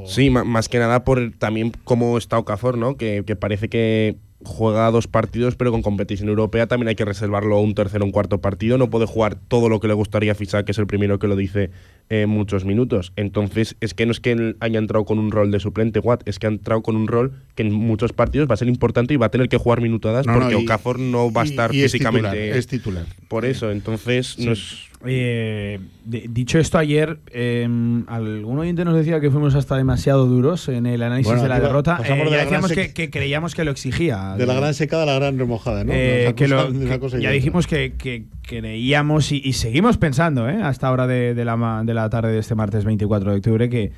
Sí, 0.06 0.30
más 0.30 0.70
que 0.70 0.80
nada 0.80 1.04
por 1.04 1.34
también 1.38 1.74
cómo 1.84 2.18
está 2.18 2.38
Okafor, 2.38 2.78
¿no? 2.78 2.96
Que, 2.96 3.24
que 3.26 3.36
parece 3.36 3.68
que 3.68 4.18
juega 4.44 4.90
dos 4.90 5.08
partidos, 5.08 5.56
pero 5.56 5.72
con 5.72 5.82
competición 5.82 6.30
europea 6.30 6.68
también 6.68 6.88
hay 6.88 6.96
que 6.96 7.04
reservarlo 7.04 7.60
un 7.60 7.76
tercero 7.76 8.06
o 8.06 8.08
un 8.08 8.12
cuarto 8.12 8.40
partido. 8.40 8.78
No 8.78 8.90
puede 8.90 9.06
jugar 9.06 9.36
todo 9.36 9.68
lo 9.70 9.80
que 9.80 9.88
le 9.88 9.94
gustaría 9.94 10.36
Fisac, 10.36 10.66
que 10.66 10.72
es 10.72 10.78
el 10.78 10.88
primero 10.88 11.20
que 11.20 11.28
lo 11.28 11.36
dice 11.36 11.72
en 12.10 12.30
muchos 12.30 12.66
minutos. 12.66 13.14
Entonces, 13.16 13.76
es 13.82 13.94
que 13.94 14.06
no 14.06 14.12
es 14.12 14.20
que 14.20 14.32
él 14.32 14.58
haya 14.60 14.80
entrado 14.80 15.06
con 15.06 15.20
un 15.20 15.32
rol 15.32 15.52
de 15.52 15.60
suplente, 15.60 16.00
Watt, 16.00 16.28
es 16.28 16.40
que 16.40 16.48
ha 16.48 16.50
entrado 16.50 16.82
con 16.82 16.96
un 16.96 17.08
rol 17.08 17.34
que 17.56 17.64
en 17.64 17.72
muchos 17.74 18.14
partidos 18.14 18.50
va 18.50 18.56
a 18.56 18.58
ser 18.58 18.68
importante 18.68 19.14
y 19.14 19.18
va 19.18 19.28
a 19.28 19.32
tener 19.32 19.48
que 19.50 19.58
jugar 19.58 19.82
minutadas 19.82 20.26
No, 20.26 20.34
no, 20.34 20.40
porque 20.40 20.56
y- 20.60 20.64
Okafor 20.64 21.00
no 21.00 21.32
va 21.32 21.42
a 21.42 21.46
estar 21.46 21.74
y 21.74 21.84
es 21.84 21.92
físicamente. 21.92 22.30
titular, 22.32 22.58
es 22.58 22.68
titular. 22.68 23.06
Por 23.28 23.46
eso, 23.46 23.72
entonces, 23.72 24.38
no 24.40 24.52
es. 24.52 24.90
Eh, 25.06 25.80
de- 26.04 26.26
dicho 26.30 26.60
esto 26.60 26.78
ayer, 26.78 27.20
eh, 27.32 27.64
algún 28.08 28.60
oyente 28.60 28.84
nos 28.84 28.96
decía 28.96 29.22
que 29.22 29.32
fuimos 29.32 29.56
hasta 29.56 29.78
demasiado 29.78 30.26
duros 30.26 30.68
en 30.68 30.86
el 30.86 31.02
análisis 31.04 31.28
Bueno, 31.28 31.44
de 31.44 31.48
la 31.50 31.60
derrota. 31.62 32.02
Eh, 32.04 32.04
de 32.04 32.10
ya 32.10 32.16
la 32.18 32.24
gran 32.32 32.44
decíamos 32.62 32.72
que, 32.94 33.10
creíamos 33.10 33.56
que 33.56 33.64
lo 33.64 33.72
exigía. 33.72 34.36
De 34.38 34.46
la 34.46 34.56
gran 34.56 34.74
secada 34.74 35.04
a 35.04 35.06
la 35.06 35.14
gran 35.16 35.38
remojada, 35.38 35.86
¿no? 35.86 35.94
Eh, 35.96 36.34
que 36.36 36.50
lo- 36.50 36.70
que 36.72 37.22
ya 37.22 37.32
dijimos 37.32 37.66
que, 37.66 37.94
que 37.98 38.26
creíamos 38.46 39.32
y, 39.32 39.42
y 39.44 39.54
seguimos 39.54 39.98
pensando, 39.98 40.50
¿eh? 40.50 40.58
hasta 40.62 40.88
ahora 40.88 41.08
de, 41.08 41.34
de 41.34 41.46
la, 41.46 41.56
ma- 41.56 41.84
de 41.84 41.94
la 41.94 41.99
tarde 42.08 42.32
de 42.32 42.40
este 42.40 42.54
martes 42.54 42.86
24 42.86 43.32
de 43.32 43.38
octubre, 43.38 43.68
que, 43.70 43.92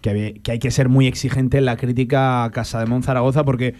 que, 0.00 0.10
había- 0.10 0.32
que 0.34 0.52
hay 0.52 0.58
que 0.60 0.70
ser 0.70 0.88
muy 0.88 1.06
exigente 1.08 1.58
en 1.58 1.64
la 1.64 1.76
crítica 1.76 2.44
a 2.44 2.50
Casa 2.52 2.78
de 2.78 2.86
Monzaragoza 2.86 3.44
porque 3.44 3.74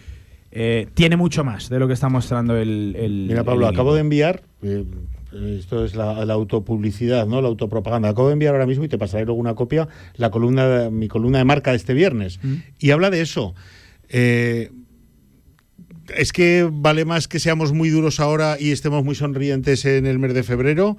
eh, 0.51 0.87
tiene 0.93 1.15
mucho 1.15 1.43
más 1.43 1.69
de 1.69 1.79
lo 1.79 1.87
que 1.87 1.93
está 1.93 2.09
mostrando 2.09 2.55
el. 2.57 2.95
el 2.99 3.25
Mira, 3.29 3.43
Pablo, 3.43 3.67
el 3.67 3.73
acabo 3.73 3.95
de 3.95 4.01
enviar. 4.01 4.43
eh, 4.61 4.85
esto 5.57 5.83
es 5.83 5.95
la, 5.95 6.23
la 6.25 6.33
autopublicidad, 6.35 7.25
¿no? 7.25 7.41
La 7.41 7.47
autopropaganda. 7.47 8.09
Acabo 8.09 8.27
de 8.27 8.33
enviar 8.33 8.53
ahora 8.53 8.67
mismo 8.67 8.83
y 8.83 8.87
te 8.87 8.99
pasaré 8.99 9.25
luego 9.25 9.39
una 9.39 9.55
copia 9.55 9.87
la 10.17 10.29
columna, 10.29 10.67
de- 10.67 10.91
mi 10.91 11.07
columna 11.07 11.39
de 11.39 11.45
marca 11.45 11.71
de 11.71 11.77
este 11.77 11.95
viernes. 11.95 12.39
Y 12.77 12.91
habla 12.91 13.09
de 13.09 13.21
eso. 13.21 13.55
Eh, 14.09 14.69
es 16.15 16.33
que 16.33 16.69
vale 16.71 17.05
más 17.05 17.27
que 17.27 17.39
seamos 17.39 17.71
muy 17.71 17.89
duros 17.89 18.19
ahora 18.19 18.57
y 18.59 18.71
estemos 18.71 19.03
muy 19.05 19.15
sonrientes 19.15 19.85
en 19.85 20.05
el 20.05 20.19
mes 20.19 20.33
de 20.33 20.43
febrero 20.43 20.97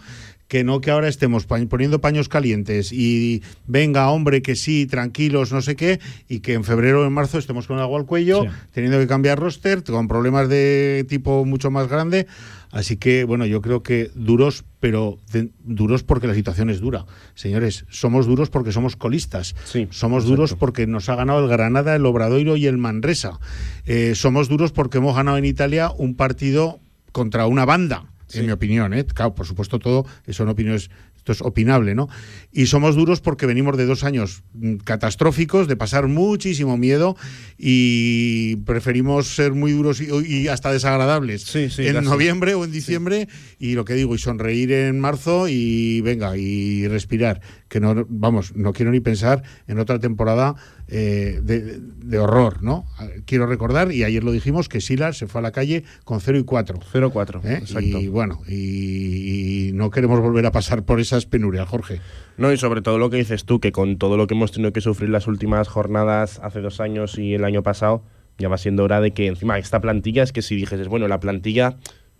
que 0.49 0.63
no 0.63 0.81
que 0.81 0.91
ahora 0.91 1.09
estemos 1.09 1.47
poniendo 1.47 2.01
paños 2.01 2.29
calientes 2.29 2.93
y 2.93 3.43
venga, 3.67 4.11
hombre, 4.11 4.43
que 4.43 4.57
sí, 4.57 4.87
tranquilos, 4.87 5.53
no 5.53 5.63
sé 5.63 5.75
qué, 5.75 6.01
y 6.29 6.41
que 6.41 6.53
en 6.53 6.65
febrero 6.65 7.03
o 7.03 7.07
en 7.07 7.13
marzo 7.13 7.39
estemos 7.39 7.67
con 7.67 7.79
agua 7.79 7.99
al 7.99 8.07
cuello, 8.07 8.45
teniendo 8.73 8.99
que 8.99 9.07
cambiar 9.07 9.39
roster, 9.39 9.83
con 9.83 10.07
problemas 10.07 10.49
de 10.49 11.07
tipo 11.09 11.45
mucho 11.45 11.71
más 11.71 11.89
grande. 11.89 12.27
Así 12.71 12.97
que, 12.97 13.23
bueno, 13.23 13.47
yo 13.47 13.61
creo 13.63 13.85
que 13.85 14.11
duros, 14.17 14.65
pero 14.81 15.19
de- 15.33 15.51
duros 15.63 16.03
porque 16.03 16.27
la 16.27 16.35
situación 16.35 16.71
es 16.71 16.81
dura. 16.81 17.07
Señores, 17.37 17.85
somos 17.89 18.27
duros 18.27 18.51
porque 18.51 18.73
somos 18.73 18.97
colistas. 18.97 19.55
somos 19.93 20.25
duros 20.25 20.51
porque 20.59 20.87
nos 20.89 21.09
ha 21.09 21.15
ganado 21.15 21.39
el 21.45 21.49
Granada, 21.49 21.95
el 21.95 22.05
Obradoiro 22.05 22.57
y 22.57 22.67
el 22.67 22.77
Manresa. 22.77 23.39
Eh, 23.87 24.15
somos 24.17 24.49
duros 24.49 24.73
porque 24.73 24.99
hemos 24.99 25.15
ganado 25.15 25.39
en 25.39 25.45
Italia 25.45 25.91
un 25.97 26.17
partido 26.17 26.81
contra 27.13 27.47
una 27.47 27.65
banda, 27.65 28.07
en 28.37 28.47
mi 28.47 28.53
opinión. 28.53 28.95
¿eh? 28.95 29.05
Claro, 29.05 29.35
por 29.35 29.47
supuesto, 29.47 29.79
todo 29.79 30.07
son 30.31 30.49
opiniones. 30.49 30.91
Esto 31.17 31.33
es 31.33 31.41
opinable, 31.41 31.95
¿no? 31.95 32.11
Y 32.53 32.67
somos 32.67 32.97
duros 32.97 33.23
porque 33.23 33.47
venimos 33.47 33.79
de 33.79 33.87
dos 33.87 34.05
años 34.05 34.43
mm, 34.53 34.77
catastróficos, 34.77 35.69
de 35.69 35.77
pasar 35.77 36.07
muchísimo 36.07 36.77
miedo 36.77 37.17
y 37.57 38.57
preferimos 38.67 39.35
ser 39.35 39.53
muy 39.53 39.73
duros 39.73 40.03
y, 40.03 40.09
y 40.27 40.49
hasta 40.49 40.71
desagradables 40.71 41.55
en 41.57 41.71
casi. 41.71 42.05
noviembre 42.05 42.55
o 42.55 42.65
en 42.65 42.73
diciembre 42.73 43.29
y 43.59 43.73
lo 43.73 43.87
que 43.87 43.95
digo, 43.95 44.15
y 44.15 44.19
sonreír 44.19 44.71
en 44.73 45.01
marzo 45.01 45.49
y 45.49 46.03
venga, 46.03 46.37
y 46.37 46.89
respirar. 46.89 47.41
Que 47.69 47.81
no, 47.81 48.05
vamos, 48.09 48.55
no 48.55 48.75
quiero 48.75 48.91
ni 48.91 49.01
pensar 49.01 49.43
en 49.67 49.79
otra 49.79 49.99
temporada 49.99 50.57
eh, 50.89 51.41
de, 51.43 51.79
de 51.81 52.19
horror, 52.19 52.63
¿no? 52.63 52.87
Quiero 53.27 53.47
recordar, 53.47 53.91
y 53.93 54.05
ayer 54.05 54.23
lo 54.23 54.33
dijimos, 54.33 54.69
que 54.69 54.81
Silas 54.81 55.17
se 55.17 55.27
fue 55.27 55.41
a 55.41 55.43
la 55.43 55.53
calle 55.53 55.85
con 56.05 56.21
0 56.21 56.39
y 56.39 56.45
4. 56.45 56.79
0-4, 56.93 57.45
¿eh? 57.45 57.59
exacto. 57.61 58.01
Y 58.01 58.09
bueno, 58.09 58.41
y, 58.47 59.69
y 59.69 59.73
no 59.73 59.91
queremos 59.91 60.21
volver 60.21 60.47
a 60.47 60.53
pasar 60.53 60.85
por 60.85 61.01
esas 61.01 61.27
penurias, 61.27 61.69
Jorge. 61.69 62.01
No, 62.37 62.53
y 62.53 62.57
sobre 62.57 62.83
todo 62.83 62.99
lo 62.99 63.11
que 63.11 63.17
dices 63.17 63.45
tú, 63.45 63.61
que 63.61 63.73
con 63.73 63.97
todo 63.97 64.17
lo 64.17 64.27
que 64.27 64.35
hemos 64.35 64.53
tenido 64.53 64.73
que 64.73 64.81
sufrir 64.81 65.11
las 65.11 65.27
últimas 65.27 65.69
jornadas 65.69 66.41
hace 66.43 66.61
dos 66.61 66.81
años 66.81 67.19
y 67.19 67.35
el 67.35 67.45
año 67.45 67.63
pasado, 67.63 68.03
ya 68.39 68.49
va 68.49 68.59
siendo 68.59 68.85
hora 68.85 69.01
de 69.01 69.13
que 69.13 69.27
encima 69.27 69.59
esta 69.59 69.81
plantilla 69.81 70.23
es 70.23 70.33
que 70.33 70.43
si 70.43 70.57
dijeses, 70.57 70.89
bueno, 70.89 71.09
la 71.09 71.21
plantilla 71.21 71.77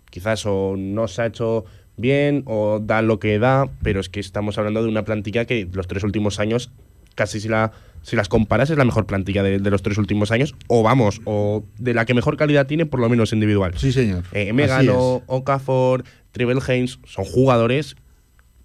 quizás 0.09 0.45
o 0.45 0.75
no 0.77 1.07
se 1.07 1.21
ha 1.21 1.25
hecho 1.25 1.65
bien 1.97 2.43
o 2.45 2.79
da 2.79 3.01
lo 3.01 3.19
que 3.19 3.37
da, 3.39 3.69
pero 3.83 3.99
es 3.99 4.09
que 4.09 4.19
estamos 4.19 4.57
hablando 4.57 4.81
de 4.81 4.89
una 4.89 5.03
plantilla 5.03 5.45
que 5.45 5.67
los 5.71 5.87
tres 5.87 6.03
últimos 6.03 6.39
años, 6.39 6.71
casi 7.15 7.39
si 7.39 7.49
la 7.49 7.71
si 8.05 8.15
las 8.15 8.29
comparas 8.29 8.69
es 8.69 8.77
la 8.77 8.85
mejor 8.85 9.07
plantilla 9.07 9.41
de, 9.41 9.57
de 9.57 9.71
los 9.71 9.81
tres 9.81 9.97
últimos 9.97 10.29
años, 10.29 10.53
o 10.67 10.83
vamos, 10.83 11.21
o 11.25 11.65
de 11.79 11.95
la 11.95 12.05
que 12.05 12.13
mejor 12.13 12.37
calidad 12.37 12.67
tiene, 12.67 12.85
por 12.85 12.99
lo 12.99 13.09
menos 13.09 13.33
individual. 13.33 13.73
Sí, 13.77 13.91
señor. 13.91 14.23
Eh, 14.31 14.53
Megano, 14.53 15.23
Okafor, 15.25 16.03
Tribal 16.31 16.59
Haynes 16.67 16.99
son 17.05 17.25
jugadores 17.25 17.95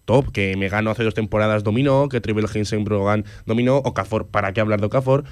top, 0.05 0.31
que 0.31 0.57
Megano 0.59 0.91
hace 0.91 1.05
dos 1.05 1.15
temporadas 1.15 1.65
dominó, 1.65 2.11
que 2.11 2.21
Tribal 2.21 2.47
Haynes 2.53 2.71
en 2.75 2.85
Brogan 2.85 3.25
dominó, 3.47 3.79
Okafor, 3.79 4.27
¿para 4.27 4.53
qué 4.53 4.61
hablar 4.61 4.81
de 4.81 4.87
Okafor? 4.87 5.25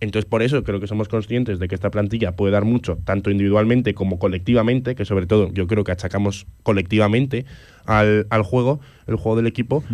Entonces, 0.00 0.28
por 0.28 0.42
eso 0.42 0.64
creo 0.64 0.80
que 0.80 0.88
somos 0.88 1.06
conscientes 1.06 1.60
de 1.60 1.68
que 1.68 1.76
esta 1.76 1.90
plantilla 1.90 2.32
puede 2.32 2.52
dar 2.52 2.64
mucho, 2.64 2.98
tanto 3.04 3.30
individualmente 3.30 3.94
como 3.94 4.18
colectivamente, 4.18 4.96
que 4.96 5.04
sobre 5.04 5.26
todo 5.26 5.52
yo 5.52 5.68
creo 5.68 5.84
que 5.84 5.92
achacamos 5.92 6.46
colectivamente 6.64 7.44
al, 7.84 8.26
al 8.30 8.42
juego, 8.42 8.80
el 9.06 9.14
juego 9.14 9.36
del 9.36 9.46
equipo. 9.46 9.84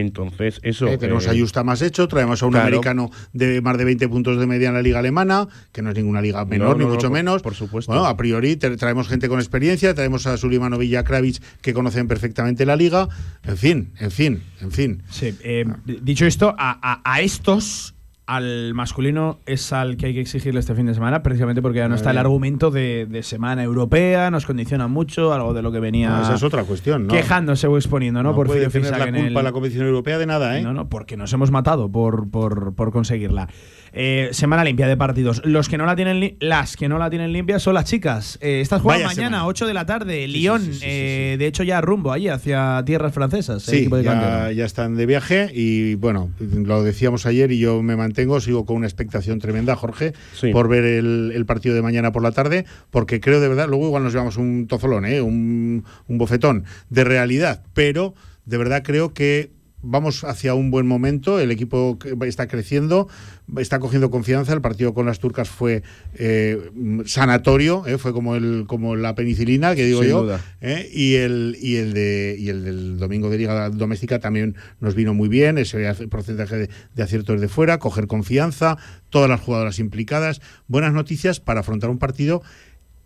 Entonces, 0.00 0.58
eso. 0.62 0.88
Eh, 0.88 0.96
tenemos 0.98 1.26
eh, 1.26 1.30
a 1.30 1.34
Justa 1.38 1.62
más 1.64 1.82
hecho, 1.82 2.08
traemos 2.08 2.42
a 2.42 2.46
un 2.46 2.52
claro. 2.52 2.66
americano 2.68 3.10
de 3.32 3.60
más 3.60 3.76
de 3.76 3.84
20 3.84 4.08
puntos 4.08 4.38
de 4.38 4.46
media 4.46 4.68
en 4.68 4.74
la 4.74 4.82
liga 4.82 4.98
alemana, 5.00 5.48
que 5.72 5.82
no 5.82 5.90
es 5.90 5.96
ninguna 5.96 6.22
liga 6.22 6.44
menor, 6.44 6.68
No, 6.70 6.74
ni 6.74 6.80
no, 6.80 6.88
no, 6.88 6.94
mucho 6.94 7.08
por- 7.08 7.14
menos. 7.16 7.42
por 7.42 7.54
supuesto. 7.54 7.92
Bueno, 7.92 8.06
a 8.06 8.16
priori 8.16 8.56
traemos 8.56 9.08
gente 9.08 9.28
con 9.28 9.38
experiencia, 9.38 9.94
traemos 9.94 10.26
a 10.26 10.36
Sulimano 10.36 10.78
Villakravich, 10.78 11.42
que 11.60 11.74
conocen 11.74 12.08
perfectamente 12.08 12.64
la 12.64 12.76
liga. 12.76 13.08
En 13.44 13.56
fin, 13.56 13.92
en 13.98 14.10
fin, 14.10 14.42
en 14.60 14.72
fin. 14.72 15.02
Sí, 15.10 15.34
eh, 15.42 15.64
dicho 16.02 16.26
esto, 16.26 16.54
a, 16.58 16.78
a- 16.82 17.02
a 17.04 17.20
estos, 17.20 17.94
al 18.36 18.72
masculino, 18.74 19.40
es 19.46 19.72
al 19.72 19.96
que 19.96 20.06
hay 20.06 20.14
que 20.14 20.20
exigirle 20.20 20.60
este 20.60 20.74
fin 20.74 20.86
de 20.86 20.94
semana, 20.94 21.22
precisamente 21.22 21.60
porque 21.60 21.78
ya 21.80 21.88
no 21.88 21.94
está 21.94 22.10
el 22.12 22.18
argumento 22.18 22.70
de, 22.70 23.06
de 23.06 23.22
semana 23.22 23.62
europea, 23.62 24.30
nos 24.30 24.46
condiciona 24.46 24.88
mucho, 24.88 25.32
algo 25.32 25.52
de 25.54 25.62
lo 25.62 25.70
que 25.72 25.80
venía 25.80 26.08
No, 26.10 26.22
esa 26.22 26.34
es 26.36 26.42
otra 26.42 26.64
cuestión, 26.64 27.06
¿no? 27.06 27.12
quejándose 27.14 27.66
o 27.66 27.76
exponiendo, 27.76 28.22
¿no? 28.22 28.30
No 28.30 28.34
por 28.36 28.46
puede 28.46 28.68
tener 28.68 28.90
la 28.90 29.06
culpa 29.10 29.40
el- 29.40 29.44
la 29.44 29.52
competición 29.52 29.86
europea 29.86 30.18
de 30.18 30.26
nada, 30.26 30.58
¿eh? 30.58 30.62
No, 30.62 30.72
no, 30.72 30.88
porque 30.88 31.16
nos 31.16 31.32
hemos 31.32 31.50
matado 31.50 31.90
por, 31.90 32.30
por, 32.30 32.74
por 32.74 32.90
conseguirla. 32.92 33.48
Eh, 33.92 34.30
semana 34.32 34.64
limpia 34.64 34.86
de 34.86 34.96
partidos. 34.96 35.42
Los 35.44 35.68
que 35.68 35.76
no 35.76 35.84
la 35.84 35.94
tienen 35.96 36.36
las 36.40 36.76
que 36.76 36.88
no 36.88 36.98
la 36.98 37.10
tienen 37.10 37.32
limpia 37.32 37.58
son 37.58 37.74
las 37.74 37.84
chicas. 37.84 38.38
Eh, 38.40 38.60
estas 38.60 38.80
juegan 38.80 39.02
Vaya 39.02 39.14
mañana, 39.14 39.36
semana. 39.36 39.46
8 39.46 39.66
de 39.66 39.74
la 39.74 39.86
tarde. 39.86 40.26
Lyon, 40.28 40.62
eh, 40.82 41.36
de 41.38 41.46
hecho, 41.46 41.62
ya 41.62 41.80
rumbo 41.80 42.12
allí, 42.12 42.28
hacia 42.28 42.82
tierras 42.86 43.12
francesas. 43.12 43.62
Sí, 43.62 43.86
de 43.86 44.02
ya, 44.02 44.64
están 44.64 44.96
de 44.96 45.06
viaje 45.06 45.50
y 45.52 45.94
bueno, 45.96 46.30
lo 46.38 46.82
decíamos 46.82 47.26
ayer 47.26 47.52
y 47.52 47.58
yo 47.58 47.82
me 47.82 47.96
mantengo, 47.96 48.40
sigo 48.40 48.64
con 48.64 48.76
una 48.76 48.86
expectación 48.86 49.38
tremenda, 49.38 49.76
Jorge, 49.76 50.12
por 50.52 50.68
ver 50.68 50.84
el, 50.84 51.32
el 51.34 51.46
partido 51.46 51.74
de 51.74 51.82
mañana 51.82 52.12
por 52.12 52.22
la 52.22 52.32
tarde, 52.32 52.64
porque 52.90 53.20
creo 53.20 53.40
de 53.40 53.48
verdad, 53.48 53.68
luego 53.68 53.86
igual 53.86 54.04
nos 54.04 54.12
llevamos 54.12 54.36
un 54.36 54.66
tozolón, 54.66 55.04
¿eh? 55.04 55.20
un, 55.20 55.84
un 56.08 56.18
bofetón 56.18 56.64
de 56.88 57.04
realidad, 57.04 57.62
pero 57.74 58.14
de 58.44 58.56
verdad 58.56 58.82
creo 58.84 59.12
que 59.12 59.50
vamos 59.82 60.24
hacia 60.24 60.54
un 60.54 60.70
buen 60.70 60.86
momento, 60.86 61.40
el 61.40 61.50
equipo 61.50 61.98
está 62.24 62.46
creciendo, 62.46 63.08
está 63.56 63.78
cogiendo 63.80 64.10
confianza, 64.10 64.52
el 64.52 64.60
partido 64.60 64.94
con 64.94 65.06
las 65.06 65.18
turcas 65.18 65.48
fue 65.48 65.82
eh, 66.14 66.70
sanatorio, 67.04 67.86
¿eh? 67.86 67.98
fue 67.98 68.12
como 68.12 68.36
el 68.36 68.64
como 68.66 68.96
la 68.96 69.14
penicilina, 69.14 69.74
que 69.74 69.84
digo 69.84 70.02
Sin 70.02 70.10
yo. 70.10 70.38
¿eh? 70.60 70.88
y 70.92 71.16
el 71.16 71.56
y 71.60 71.76
el 71.76 71.92
de 71.92 72.36
y 72.38 72.48
el 72.48 72.64
del 72.64 72.98
domingo 72.98 73.28
de 73.28 73.38
liga 73.38 73.70
doméstica 73.70 74.20
también 74.20 74.56
nos 74.80 74.94
vino 74.94 75.14
muy 75.14 75.28
bien 75.28 75.58
ese 75.58 75.92
porcentaje 76.08 76.56
de, 76.56 76.70
de 76.94 77.02
aciertos 77.02 77.40
de 77.40 77.48
fuera 77.48 77.78
coger 77.78 78.06
confianza 78.06 78.78
todas 79.10 79.28
las 79.28 79.40
jugadoras 79.40 79.78
implicadas 79.78 80.40
buenas 80.68 80.92
noticias 80.92 81.40
para 81.40 81.60
afrontar 81.60 81.90
un 81.90 81.98
partido 81.98 82.42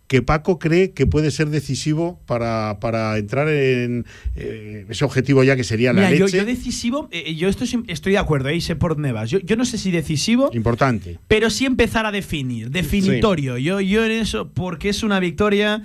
que 0.07 0.23
Paco 0.23 0.59
cree 0.59 0.93
que 0.93 1.07
puede 1.07 1.31
ser 1.31 1.49
decisivo 1.49 2.21
para, 2.27 2.79
para 2.81 3.19
entrar 3.19 3.49
en 3.49 4.05
eh, 4.37 4.87
ese 4.89 5.05
objetivo 5.05 5.43
ya 5.43 5.57
que 5.57 5.65
sería 5.65 5.93
la 5.93 6.03
Mira, 6.03 6.15
yo, 6.17 6.27
leche. 6.27 6.39
yo 6.39 6.45
decisivo, 6.45 7.09
eh, 7.11 7.35
yo 7.35 7.49
estoy, 7.49 7.69
estoy 7.89 8.13
de 8.13 8.19
acuerdo, 8.19 8.49
ahí 8.49 8.61
sé 8.61 8.77
por 8.77 8.99
Nevas. 8.99 9.31
Yo, 9.31 9.39
yo 9.41 9.57
no 9.57 9.65
sé 9.65 9.79
si 9.79 9.91
decisivo, 9.91 10.51
Importante. 10.53 11.19
pero 11.29 11.51
sí 11.51 11.65
empezar 11.65 12.07
a 12.07 12.13
definir, 12.13 12.71
definitorio. 12.71 13.59
Yo, 13.59 13.81
yo 13.81 14.05
en 14.05 14.13
eso, 14.13 14.49
porque 14.53 14.91
es 14.91 15.03
una 15.03 15.19
victoria 15.19 15.83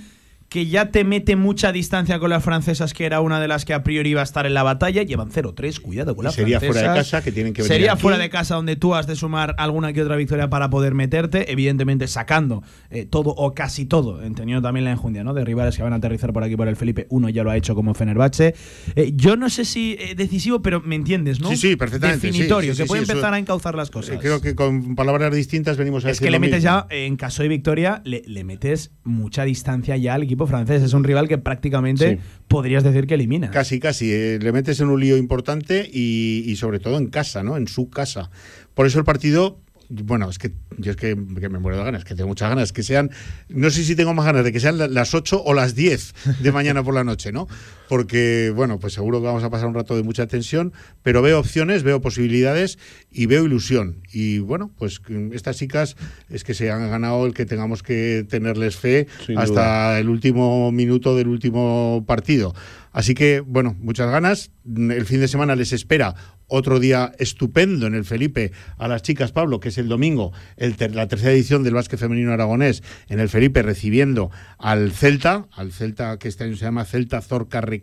que 0.52 0.66
ya 0.68 0.92
te 0.92 1.06
mete 1.06 1.38
mucha 1.38 1.72
distancia 1.72 2.20
con 2.20 2.30
las 2.30 2.44
francesas, 2.44 2.94
que 2.94 3.06
era 3.06 3.22
una 3.22 3.40
de 3.40 3.48
las 3.48 3.64
que 3.64 3.74
a 3.74 3.84
priori 3.84 4.10
iba 4.10 4.20
a 4.20 4.26
estar 4.26 4.46
en 4.46 4.54
la 4.54 4.64
batalla. 4.64 5.02
Llevan 5.02 5.32
0-3, 5.32 5.80
cuidado 5.80 6.14
con 6.14 6.26
las 6.26 6.34
sería 6.36 6.60
fuera 6.60 6.74
de 6.74 6.80
francesas. 6.88 7.10
casa, 7.12 7.24
que 7.24 7.32
tienen 7.32 7.54
que 7.54 7.62
venir 7.62 7.72
Sería 7.74 7.94
aquí. 7.94 8.02
fuera 8.02 8.18
de 8.18 8.30
casa 8.30 8.56
donde 8.56 8.76
tú 8.76 8.94
has 8.94 9.08
de 9.08 9.16
sumar 9.16 9.56
alguna 9.58 9.94
que 9.94 10.02
otra 10.02 10.18
victoria 10.18 10.50
para 10.50 10.70
poder 10.70 10.94
meterte, 10.94 11.50
evidentemente 11.54 12.06
sacando 12.10 12.64
eh, 12.90 13.06
todo 13.06 13.30
o 13.30 13.54
casi 13.54 13.86
todo, 13.86 14.20
teniendo 14.36 14.62
también 14.62 14.84
la 14.84 14.92
enjundia 14.92 15.24
¿no? 15.24 15.34
de 15.34 15.46
rivales 15.46 15.78
que 15.78 15.84
van 15.84 15.94
a 15.94 15.96
aterrizar 15.96 16.34
por 16.34 16.44
aquí 16.44 16.58
por 16.58 16.68
el 16.68 16.76
Felipe. 16.76 17.08
Uno 17.12 17.30
ya 17.30 17.44
lo 17.46 17.52
ha 17.52 17.56
hecho 17.56 17.74
como 17.74 17.94
Fenerbahce. 17.94 18.54
Eh, 18.98 19.14
yo 19.16 19.38
no 19.38 19.50
sé 19.50 19.64
si 19.64 19.96
eh, 20.02 20.16
decisivo, 20.18 20.62
pero 20.62 20.82
me 20.82 20.96
entiendes, 20.96 21.40
¿no? 21.40 21.48
Sí, 21.52 21.56
sí, 21.56 21.76
perfectamente. 21.78 22.28
Definitorio, 22.28 22.76
sí, 22.76 22.82
que 22.82 22.88
puede 22.88 23.06
sí, 23.06 23.10
empezar 23.14 23.30
eso- 23.30 23.36
a 23.36 23.40
encauzar 23.40 23.76
las 23.76 23.90
cosas. 23.90 24.16
Eh, 24.18 24.20
Creo 24.20 24.42
que 24.42 24.54
con 24.54 24.98
palabras 24.98 25.34
distintas 25.34 25.78
venimos 25.78 26.04
a 26.04 26.10
Es 26.10 26.18
decir 26.18 26.26
que 26.28 26.32
le 26.32 26.40
metes 26.40 26.58
mismo. 26.66 26.86
ya, 26.90 26.94
en 26.94 27.16
caso 27.16 27.42
de 27.42 27.48
victoria, 27.48 28.02
le, 28.04 28.22
le 28.26 28.44
metes 28.44 28.92
mucha 29.06 29.46
distancia 29.46 29.96
ya 29.96 30.16
al 30.16 30.24
equipo 30.24 30.41
francés. 30.48 30.82
Es 30.84 30.94
un 30.94 31.04
rival 31.04 31.28
que 31.28 31.38
prácticamente 31.38 32.18
Sí. 32.18 32.20
podrías 32.48 32.84
decir 32.84 33.08
que 33.08 33.14
elimina. 33.16 33.52
Casi, 33.52 33.80
casi. 33.80 34.12
eh, 34.12 34.40
le 34.42 34.52
metes 34.52 34.80
en 34.80 34.90
un 34.90 35.00
lío 35.00 35.18
importante 35.18 35.90
y, 35.92 36.44
y 36.46 36.56
sobre 36.56 36.80
todo 36.80 36.98
en 36.98 37.08
casa, 37.08 37.44
¿no? 37.44 37.58
En 37.58 37.68
su 37.68 37.90
casa. 37.90 38.30
Por 38.74 38.86
eso 38.86 39.00
el 39.00 39.06
partido. 39.06 39.60
Bueno, 39.94 40.30
es 40.30 40.38
que 40.40 40.54
yo 40.78 40.92
es 40.92 40.96
que, 40.96 41.18
que 41.40 41.50
me 41.50 41.60
muero 41.60 41.78
de 41.78 41.84
ganas, 41.84 42.06
que 42.06 42.16
tengo 42.16 42.30
muchas 42.30 42.48
ganas, 42.48 42.72
que 42.72 42.82
sean, 42.82 43.12
no 43.50 43.70
sé 43.70 43.84
si 43.84 43.94
tengo 43.94 44.14
más 44.14 44.26
ganas 44.26 44.46
de 44.46 44.54
que 44.54 44.62
sean 44.62 44.78
la- 44.78 44.88
las 44.88 45.14
8 45.14 45.44
o 45.44 45.54
las 45.54 45.76
10 45.76 46.14
de 46.40 46.52
mañana 46.54 46.82
por 46.82 46.94
la 46.94 47.04
noche, 47.04 47.34
¿no? 47.34 47.46
Porque, 47.92 48.54
bueno, 48.56 48.80
pues 48.80 48.94
seguro 48.94 49.20
que 49.20 49.26
vamos 49.26 49.44
a 49.44 49.50
pasar 49.50 49.68
un 49.68 49.74
rato 49.74 49.98
de 49.98 50.04
mucha 50.04 50.26
tensión, 50.26 50.72
pero 51.04 51.22
veo 51.22 51.38
opciones, 51.38 51.84
veo 51.84 52.00
posibilidades 52.00 52.80
y 53.12 53.26
veo 53.26 53.44
ilusión. 53.44 53.98
Y 54.14 54.40
bueno, 54.40 54.72
pues 54.78 55.02
estas 55.34 55.58
chicas 55.58 55.98
es 56.30 56.46
que 56.46 56.54
se 56.54 56.72
han 56.72 56.90
ganado 56.90 57.26
el 57.26 57.34
que 57.34 57.46
tengamos 57.46 57.84
que 57.84 58.26
tenerles 58.30 58.78
fe 58.78 59.08
Sin 59.26 59.38
hasta 59.38 59.52
duda. 59.90 60.00
el 60.00 60.08
último 60.08 60.72
minuto 60.72 61.18
del 61.18 61.28
último 61.28 62.06
partido. 62.08 62.56
Así 62.94 63.14
que, 63.14 63.42
bueno, 63.42 63.76
muchas 63.80 64.10
ganas. 64.10 64.52
El 64.66 65.06
fin 65.06 65.20
de 65.20 65.28
semana 65.28 65.56
les 65.58 65.72
espera 65.74 66.14
otro 66.48 66.82
día 66.82 67.14
estupendo 67.20 67.88
en 67.88 67.96
el 67.96 68.04
Felipe 68.04 68.52
a 68.78 68.90
las 68.90 69.02
chicas, 69.02 69.32
Pablo, 69.32 69.62
que 69.62 69.70
es 69.70 69.78
el 69.78 69.88
domingo, 69.88 70.34
el 70.58 70.76
ter- 70.76 70.94
la 70.94 71.08
tercera 71.08 71.32
edición 71.32 71.64
del 71.64 71.74
básquet 71.74 71.98
femenino 71.98 72.34
aragonés 72.34 72.84
en 73.08 73.22
el 73.22 73.30
Felipe, 73.30 73.62
recibiendo 73.62 74.30
al 74.58 74.92
Celta, 74.92 75.48
al 75.56 75.72
Celta 75.72 76.20
que 76.20 76.28
este 76.28 76.44
año 76.44 76.58
se 76.58 76.66
llama 76.66 76.84
Celta 76.84 77.22
Zorca 77.22 77.62
Recalvi. 77.62 77.81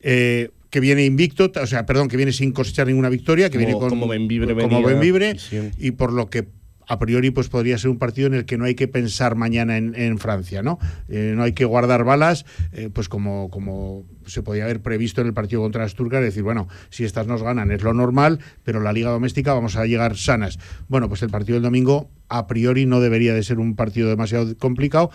Eh, 0.00 0.50
que 0.70 0.80
viene 0.80 1.04
invicto, 1.04 1.50
o 1.60 1.66
sea, 1.66 1.84
perdón, 1.84 2.08
que 2.08 2.16
viene 2.16 2.32
sin 2.32 2.52
cosechar 2.52 2.86
ninguna 2.86 3.08
victoria, 3.10 3.50
que 3.50 3.58
Como- 3.58 3.66
viene 3.66 3.78
con 3.80 3.88
como 3.90 4.08
Benvibre 4.08 4.54
como 4.54 4.82
Benvibre, 4.82 5.36
y 5.78 5.90
por 5.92 6.12
lo 6.12 6.30
que 6.30 6.48
a 6.88 6.98
priori 6.98 7.30
pues 7.30 7.48
podría 7.48 7.78
ser 7.78 7.90
un 7.90 7.98
partido 7.98 8.26
en 8.26 8.34
el 8.34 8.44
que 8.44 8.58
no 8.58 8.64
hay 8.64 8.74
que 8.74 8.88
pensar 8.88 9.36
mañana 9.36 9.76
en, 9.76 9.94
en 9.94 10.18
Francia, 10.18 10.62
¿no? 10.62 10.78
Eh, 11.08 11.32
no 11.36 11.42
hay 11.44 11.52
que 11.52 11.64
guardar 11.64 12.04
balas, 12.04 12.44
eh, 12.72 12.90
pues 12.92 13.08
como, 13.08 13.50
como 13.50 14.04
se 14.26 14.42
podía 14.42 14.64
haber 14.64 14.80
previsto 14.82 15.20
en 15.20 15.28
el 15.28 15.32
partido 15.32 15.62
contra 15.62 15.84
Asturga, 15.84 16.20
decir, 16.20 16.42
bueno, 16.42 16.68
si 16.90 17.04
estas 17.04 17.26
nos 17.26 17.42
ganan 17.42 17.70
es 17.70 17.82
lo 17.82 17.94
normal, 17.94 18.40
pero 18.64 18.80
la 18.80 18.92
liga 18.92 19.10
doméstica 19.10 19.54
vamos 19.54 19.76
a 19.76 19.86
llegar 19.86 20.16
sanas. 20.16 20.58
Bueno, 20.88 21.08
pues 21.08 21.22
el 21.22 21.30
partido 21.30 21.54
del 21.54 21.62
domingo 21.62 22.10
a 22.28 22.46
priori 22.46 22.84
no 22.84 23.00
debería 23.00 23.32
de 23.34 23.42
ser 23.42 23.58
un 23.58 23.76
partido 23.76 24.08
demasiado 24.08 24.56
complicado 24.58 25.10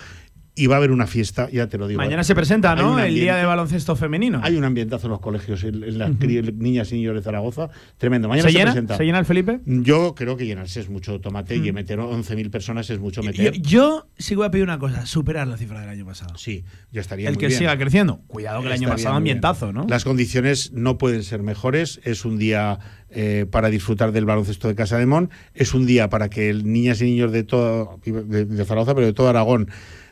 y 0.58 0.68
va 0.68 0.76
a 0.76 0.78
haber 0.80 0.92
una 0.92 1.08
fiesta, 1.08 1.50
ya 1.52 1.68
te 1.68 1.78
lo 1.78 1.88
digo. 1.88 2.00
Mañana 2.00 2.22
¿eh? 2.24 2.26
se 2.26 2.36
presenta, 2.36 2.76
¿no? 2.76 3.00
El 3.00 3.14
día 3.14 3.36
de 3.38 3.46
baloncesto 3.46 3.96
femenino. 3.96 4.42
Hay 4.44 4.56
un 4.56 4.64
ambientazo 4.66 5.08
en 5.08 5.12
los 5.12 5.20
colegios, 5.22 5.64
en, 5.64 5.84
en 5.84 5.98
las 6.00 6.10
niñas 6.20 6.92
y 6.92 6.96
niños 6.96 7.16
de 7.16 7.22
Zaragoza, 7.22 7.70
tremendo. 7.98 8.28
Mañana 8.28 8.48
¿Se 8.50 8.54
se, 8.54 8.58
llena? 8.60 8.72
presenta. 8.72 8.98
¿Se 8.98 9.06
llena 9.06 9.20
el 9.20 9.26
Felipe? 9.26 9.60
Yo 9.66 10.16
creo 10.16 10.36
que 10.36 10.46
llenarse 10.46 10.80
es 10.80 10.90
mucho 10.90 11.22
tomate 11.22 11.56
y 11.56 11.72
Mm. 11.72 11.76
meter 11.76 12.00
11.000 12.00 12.50
personas 12.50 12.90
es 12.90 13.00
mucho 13.00 13.22
Yo, 13.22 13.28
meter. 13.28 13.62
yo 13.62 14.08
sí 14.18 14.36
voy 14.36 14.46
a 14.48 14.52
pedir 14.52 14.64
una 14.64 14.80
cosa, 14.80 15.06
superar 15.06 15.48
la 15.48 15.58
cifra 15.58 15.80
del 15.82 15.90
año 15.90 16.06
pasado. 16.06 16.38
Sí, 16.38 16.64
ya 16.92 17.02
estaría 17.02 17.30
El 17.30 17.36
muy 17.36 17.40
que 17.42 17.48
bien. 17.48 17.60
siga 17.60 17.78
creciendo. 17.78 18.22
Cuidado 18.28 18.62
que 18.62 18.68
el 18.68 18.74
año 18.74 18.88
pasado 18.90 19.12
bien. 19.14 19.18
ambientazo, 19.18 19.72
¿no? 19.74 19.86
Las 19.88 20.04
condiciones 20.04 20.72
no 20.74 20.98
pueden 20.98 21.24
ser 21.24 21.44
mejores. 21.44 22.00
Es 22.04 22.26
un 22.26 22.38
día 22.38 22.80
eh, 23.10 23.46
para 23.50 23.70
disfrutar 23.70 24.12
del 24.12 24.26
baloncesto 24.26 24.68
de 24.68 24.76
Casa 24.76 24.98
de 24.98 25.06
Mon. 25.06 25.30
Es 25.54 25.74
un 25.74 25.86
día 25.86 26.10
para 26.10 26.30
que 26.30 26.50
el- 26.50 26.72
niñas 26.72 27.02
y 27.02 27.06
niños 27.06 27.32
de 27.32 27.44
todo 27.44 28.00
de, 28.06 28.46
de 28.46 28.66
Zaragoza, 28.66 28.96
pero 28.96 29.08
de 29.08 29.14
todo 29.14 29.30
Aragón, 29.30 29.70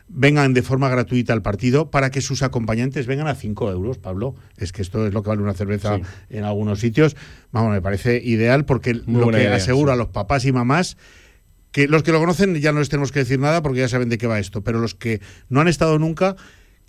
vengan 0.08 0.54
de 0.54 0.62
forma 0.62 0.88
gratuita 0.88 1.32
al 1.32 1.42
partido 1.42 1.90
para 1.90 2.10
que 2.10 2.20
sus 2.20 2.42
acompañantes 2.42 3.06
vengan 3.06 3.26
a 3.26 3.34
5 3.34 3.70
euros, 3.72 3.98
Pablo. 3.98 4.34
Es 4.56 4.72
que 4.72 4.82
esto 4.82 5.06
es 5.06 5.12
lo 5.12 5.22
que 5.22 5.30
vale 5.30 5.42
una 5.42 5.54
cerveza 5.54 5.96
Sí. 5.96 6.02
en 6.30 6.44
algunos 6.44 6.80
sitios. 6.80 7.16
Vamos, 7.52 7.72
me 7.72 7.82
parece 7.82 8.20
ideal 8.24 8.64
porque 8.64 8.94
Muy 9.06 9.20
lo 9.20 9.30
que 9.30 9.38
idea, 9.38 9.54
asegura 9.56 9.92
sí. 9.92 9.94
a 9.94 9.96
los 9.96 10.08
papás 10.08 10.44
y 10.44 10.52
mamás 10.52 10.96
que 11.72 11.88
los 11.88 12.02
que 12.02 12.12
lo 12.12 12.20
conocen 12.20 12.54
ya 12.54 12.72
no 12.72 12.78
les 12.78 12.88
tenemos 12.88 13.12
que 13.12 13.18
decir 13.18 13.38
nada 13.38 13.62
porque 13.62 13.80
ya 13.80 13.88
saben 13.88 14.08
de 14.08 14.16
qué 14.16 14.26
va 14.26 14.38
esto, 14.38 14.62
pero 14.64 14.78
los 14.80 14.94
que 14.94 15.20
no 15.50 15.60
han 15.60 15.68
estado 15.68 15.98
nunca 15.98 16.36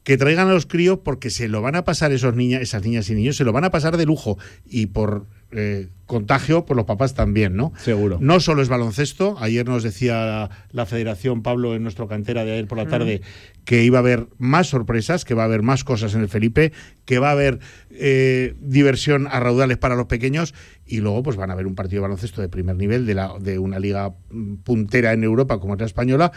que 0.07 0.17
traigan 0.17 0.47
a 0.47 0.53
los 0.53 0.65
críos 0.65 0.99
porque 1.03 1.29
se 1.29 1.49
lo 1.49 1.61
van 1.61 1.75
a 1.75 1.83
pasar 1.83 2.13
esos 2.13 2.33
niñas, 2.33 2.61
esas 2.61 2.81
niñas 2.81 3.09
y 3.09 3.13
niños, 3.13 3.35
se 3.35 3.43
lo 3.43 3.51
van 3.51 3.65
a 3.65 3.71
pasar 3.71 3.97
de 3.97 4.05
lujo 4.05 4.37
y 4.65 4.85
por 4.85 5.25
eh, 5.51 5.89
contagio, 6.05 6.65
pues 6.65 6.77
los 6.77 6.85
papás 6.85 7.13
también, 7.13 7.57
¿no? 7.57 7.73
Seguro. 7.83 8.17
No 8.21 8.39
solo 8.39 8.61
es 8.61 8.69
baloncesto, 8.69 9.35
ayer 9.37 9.67
nos 9.67 9.83
decía 9.83 10.25
la, 10.25 10.49
la 10.71 10.85
federación, 10.85 11.43
Pablo, 11.43 11.75
en 11.75 11.83
nuestro 11.83 12.07
cantera 12.07 12.45
de 12.45 12.53
ayer 12.53 12.67
por 12.67 12.77
la 12.77 12.87
tarde, 12.87 13.21
que 13.65 13.83
iba 13.83 13.97
a 13.97 13.99
haber 13.99 14.27
más 14.37 14.67
sorpresas, 14.67 15.25
que 15.25 15.33
va 15.33 15.41
a 15.41 15.45
haber 15.47 15.61
más 15.61 15.83
cosas 15.83 16.15
en 16.15 16.21
el 16.21 16.29
Felipe, 16.29 16.71
que 17.03 17.19
va 17.19 17.27
a 17.27 17.31
haber 17.33 17.59
eh, 17.89 18.55
diversión 18.61 19.27
a 19.29 19.41
raudales 19.41 19.77
para 19.77 19.97
los 19.97 20.05
pequeños 20.05 20.53
y 20.85 21.01
luego 21.01 21.21
pues 21.21 21.35
van 21.35 21.49
a 21.49 21.53
haber 21.53 21.67
un 21.67 21.75
partido 21.75 21.97
de 21.97 22.03
baloncesto 22.03 22.41
de 22.41 22.47
primer 22.47 22.77
nivel 22.77 23.05
de, 23.05 23.13
la, 23.13 23.33
de 23.41 23.59
una 23.59 23.77
liga 23.77 24.13
mm, 24.29 24.55
puntera 24.63 25.11
en 25.11 25.25
Europa 25.25 25.59
como 25.59 25.73
es 25.73 25.81
la 25.81 25.85
española 25.85 26.31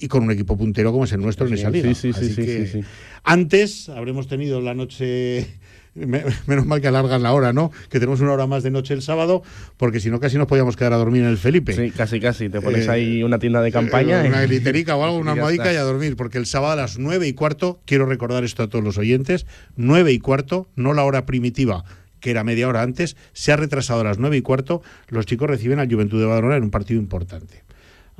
y 0.00 0.08
con 0.08 0.22
un 0.24 0.30
equipo 0.30 0.56
puntero 0.56 0.92
como 0.92 1.04
es 1.04 1.12
el 1.12 1.20
nuestro 1.20 1.46
en 1.46 1.54
esa 1.54 1.70
liga. 1.70 1.88
Sí, 1.88 1.94
sí, 1.94 2.12
sí, 2.12 2.18
Así 2.18 2.34
sí, 2.34 2.42
que 2.44 2.66
sí, 2.66 2.80
sí. 2.80 2.84
Antes 3.24 3.88
habremos 3.88 4.26
tenido 4.28 4.60
la 4.60 4.74
noche 4.74 5.46
me- 5.94 6.22
Menos 6.46 6.66
mal 6.66 6.80
que 6.80 6.86
alargan 6.86 7.22
la 7.22 7.32
hora, 7.32 7.52
¿no? 7.52 7.72
Que 7.90 7.98
tenemos 7.98 8.20
una 8.20 8.32
hora 8.32 8.46
más 8.46 8.62
de 8.62 8.70
noche 8.70 8.94
el 8.94 9.02
sábado, 9.02 9.42
porque 9.76 9.98
si 9.98 10.08
no 10.08 10.20
casi 10.20 10.38
nos 10.38 10.46
podíamos 10.46 10.76
quedar 10.76 10.92
a 10.92 10.96
dormir 10.96 11.22
en 11.22 11.28
el 11.28 11.36
Felipe. 11.36 11.72
Sí, 11.72 11.90
casi, 11.90 12.20
casi. 12.20 12.48
Te 12.48 12.60
pones 12.60 12.86
Eh, 12.86 12.90
ahí 12.90 13.22
una 13.24 13.38
tienda 13.40 13.60
de 13.60 13.72
campaña. 13.72 14.24
Eh, 14.24 14.28
Una 14.28 14.44
y- 14.44 14.48
literica 14.48 14.94
o 14.96 15.02
algo, 15.04 15.16
una 15.18 15.32
almohadica 15.32 15.72
y 15.72 15.76
a 15.76 15.82
dormir, 15.82 16.14
porque 16.16 16.38
el 16.38 16.46
sábado 16.46 16.72
a 16.74 16.76
las 16.76 16.98
nueve 16.98 17.26
y 17.26 17.32
cuarto, 17.32 17.80
quiero 17.86 18.06
recordar 18.06 18.44
esto 18.44 18.62
a 18.62 18.68
todos 18.68 18.84
los 18.84 18.98
oyentes, 18.98 19.46
nueve 19.76 20.12
y 20.12 20.20
cuarto, 20.20 20.68
no 20.76 20.92
la 20.94 21.02
hora 21.04 21.26
primitiva, 21.26 21.84
que 22.20 22.30
era 22.30 22.44
media 22.44 22.68
hora 22.68 22.82
antes, 22.82 23.16
se 23.32 23.50
ha 23.50 23.56
retrasado 23.56 24.02
a 24.02 24.04
las 24.04 24.18
nueve 24.18 24.36
y 24.36 24.42
cuarto, 24.42 24.82
los 25.08 25.26
chicos 25.26 25.50
reciben 25.50 25.80
al 25.80 25.92
Juventud 25.92 26.20
de 26.20 26.26
Badalona 26.26 26.56
en 26.56 26.62
un 26.62 26.70
partido 26.70 27.00
importante. 27.00 27.64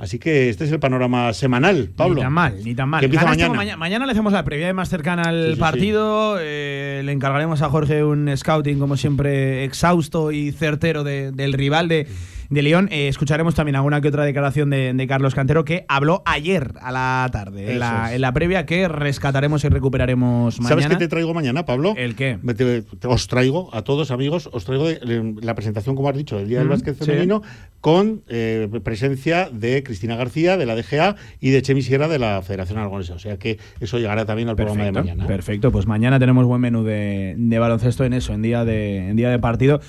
Así 0.01 0.17
que 0.17 0.49
este 0.49 0.63
es 0.65 0.71
el 0.71 0.79
panorama 0.79 1.31
semanal, 1.31 1.91
Pablo. 1.95 2.15
Ni 2.15 2.21
tan 2.21 2.33
mal, 2.33 2.55
ni 2.63 2.73
tan 2.73 2.89
mal. 2.89 3.03
Empieza 3.03 3.23
tengo 3.25 3.35
mañana. 3.35 3.53
mañana. 3.55 3.77
Mañana 3.77 4.05
le 4.07 4.11
hacemos 4.13 4.33
la 4.33 4.43
previa 4.43 4.73
más 4.73 4.89
cercana 4.89 5.21
al 5.29 5.45
Sí, 5.49 5.53
sí, 5.53 5.59
partido. 5.59 6.37
eh, 6.39 7.03
le 7.05 7.11
encargaremos 7.11 7.61
a 7.61 7.69
Jorge 7.69 8.03
un 8.03 8.35
scouting, 8.35 8.79
como 8.79 8.97
siempre, 8.97 9.63
exhausto 9.63 10.31
y 10.31 10.51
certero 10.53 11.03
de- 11.03 11.31
del 11.31 11.53
rival 11.53 11.87
de, 11.87 12.07
de 12.51 12.61
León. 12.61 12.87
Eh, 12.91 13.07
escucharemos 13.07 13.55
también 13.55 13.75
alguna 13.75 13.99
que 14.01 14.09
otra 14.09 14.23
declaración 14.23 14.69
de, 14.69 14.93
de 14.93 15.07
Carlos 15.07 15.33
Cantero, 15.33 15.65
que 15.65 15.85
habló 15.87 16.21
ayer 16.25 16.73
a 16.81 16.91
la 16.91 17.27
tarde, 17.31 17.71
en 17.71 17.79
la, 17.79 18.13
en 18.13 18.21
la 18.21 18.31
previa, 18.33 18.67
que 18.67 18.87
rescataremos 18.87 19.63
y 19.63 19.69
recuperaremos 19.69 20.59
mañana. 20.59 20.81
¿Sabes 20.83 20.87
qué 20.97 21.03
te 21.05 21.07
traigo 21.07 21.33
mañana, 21.33 21.65
Pablo? 21.65 21.95
¿El 21.97 22.15
qué? 22.15 22.37
Me 22.43 22.53
te- 22.53 22.83
te- 22.83 23.07
os 23.07 23.27
traigo 23.27 23.73
a 23.73 23.81
todos, 23.81 24.11
amigos, 24.11 24.49
os 24.53 24.65
traigo 24.65 24.87
de- 24.87 24.99
le- 25.01 25.41
la 25.41 25.55
presentación, 25.55 25.95
como 25.95 26.09
has 26.09 26.17
dicho, 26.17 26.37
del 26.37 26.47
Día 26.49 26.59
del 26.59 26.67
Básquet 26.67 26.95
sí. 26.99 27.05
Femenino, 27.05 27.41
con 27.79 28.21
eh, 28.27 28.69
presencia 28.83 29.49
de 29.51 29.81
Cristina 29.81 30.15
García, 30.15 30.57
de 30.57 30.65
la 30.65 30.75
DGA, 30.75 31.15
y 31.39 31.49
de 31.49 31.61
Chemi 31.61 31.81
Sierra, 31.81 32.07
de 32.07 32.19
la 32.19 32.41
Federación 32.43 32.77
Aragonesa. 32.77 33.13
O 33.15 33.19
sea 33.19 33.37
que 33.37 33.57
eso 33.79 33.97
llegará 33.97 34.25
también 34.25 34.49
al 34.49 34.55
programa 34.55 34.83
de 34.83 34.91
mañana. 34.91 35.25
Perfecto, 35.25 35.71
pues 35.71 35.87
mañana 35.87 36.19
tenemos 36.19 36.45
buen 36.45 36.61
menú 36.61 36.83
de, 36.83 37.33
de 37.37 37.59
baloncesto 37.59 38.03
en 38.03 38.13
eso, 38.13 38.33
en 38.33 38.41
día 38.41 38.65
de, 38.65 39.09
en 39.09 39.15
día 39.15 39.29
de 39.29 39.39
partido. 39.39 39.79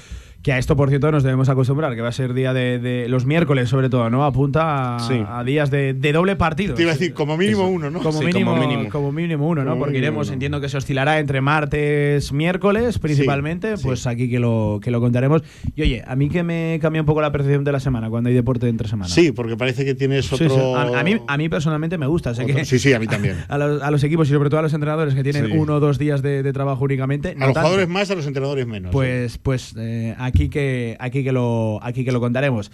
Que 0.42 0.52
a 0.52 0.58
esto, 0.58 0.74
por 0.74 0.88
cierto, 0.88 1.12
nos 1.12 1.22
debemos 1.22 1.48
acostumbrar, 1.48 1.94
que 1.94 2.00
va 2.00 2.08
a 2.08 2.12
ser 2.12 2.34
día 2.34 2.52
de, 2.52 2.80
de 2.80 3.08
los 3.08 3.26
miércoles, 3.26 3.68
sobre 3.68 3.88
todo, 3.88 4.10
¿no? 4.10 4.24
Apunta 4.24 4.96
a, 4.96 4.98
Sí. 4.98 5.22
a 5.24 5.44
días 5.44 5.70
de, 5.70 5.94
de 5.94 6.12
doble 6.12 6.34
partido. 6.34 6.74
Te 6.74 6.82
iba 6.82 6.90
a 6.90 6.94
decir, 6.94 7.14
como 7.14 7.36
mínimo 7.36 7.68
uno, 7.68 7.90
¿no? 7.90 8.00
Como, 8.00 8.18
Sí, 8.18 8.24
mínimo, 8.26 8.50
como 8.50 8.62
como, 8.62 8.72
mínimo. 8.72 9.12
mínimo. 9.12 9.48
uno, 9.48 9.62
¿no? 9.62 9.70
Como 9.70 9.78
Porque 9.82 9.92
mínimo 9.92 10.06
iremos, 10.08 10.26
uno. 10.26 10.34
entiendo 10.34 10.60
que 10.60 10.68
se 10.68 10.76
oscilará 10.78 11.20
entre 11.20 11.40
martes, 11.40 12.32
miércoles, 12.32 12.98
principalmente. 12.98 13.76
sí. 13.76 13.82
Pues 13.84 14.06
aquí 14.08 14.28
que 14.28 14.40
lo, 14.40 14.80
que 14.82 14.90
lo 14.90 15.00
contaremos. 15.00 15.42
Y 15.76 15.82
oye, 15.82 16.02
a 16.06 16.16
mí 16.16 16.28
que 16.28 16.42
me 16.42 16.78
cambia 16.82 17.02
un 17.02 17.06
poco 17.06 17.20
la 17.20 17.30
percepción 17.30 17.62
de 17.62 17.72
la 17.72 17.78
semana 17.80 18.10
cuando 18.10 18.28
hay 18.28 18.34
deporte 18.34 18.68
entre 18.68 18.88
semana. 18.88 19.08
Sí, 19.08 19.30
porque 19.32 19.56
parece 19.56 19.84
que 19.84 19.94
tienes 19.94 20.32
otro. 20.32 20.48
sí. 20.48 20.56
A, 20.76 20.98
a 21.00 21.04
mí, 21.04 21.18
a 21.26 21.36
mí 21.36 21.48
personalmente 21.48 21.98
me 21.98 22.06
gusta. 22.06 22.34
Sé 22.34 22.46
que 22.46 22.64
Sí, 22.64 22.78
sí, 22.80 22.92
a 22.92 22.98
mí 22.98 23.06
también. 23.06 23.36
a 23.48 23.58
los, 23.58 23.80
a 23.82 23.90
los 23.92 24.02
equipos 24.02 24.28
y 24.28 24.32
sobre 24.32 24.50
todo 24.50 24.58
a 24.58 24.62
los 24.62 24.74
entrenadores 24.74 25.14
que 25.14 25.22
tienen 25.22 25.46
Sí. 25.46 25.52
uno 25.56 25.74
o 25.76 25.80
dos 25.80 25.98
días 25.98 26.20
de, 26.20 26.42
de 26.42 26.52
trabajo 26.52 26.84
únicamente. 26.84 27.30
A 27.30 27.34
no 27.34 27.46
los 27.46 27.54
tanto. 27.54 27.60
jugadores 27.68 27.88
más, 27.88 28.10
a 28.10 28.14
los 28.16 28.26
entrenadores 28.26 28.66
menos. 28.66 28.90
Pues, 28.92 29.38
pues 29.38 29.74
eh, 29.78 30.14
aquí 30.18 30.31
que 30.32 30.96
aquí 30.98 31.24
que 31.24 31.32
lo 31.32 31.78
aquí 31.82 32.04
que 32.04 32.12
lo 32.12 32.20
contaremos. 32.20 32.70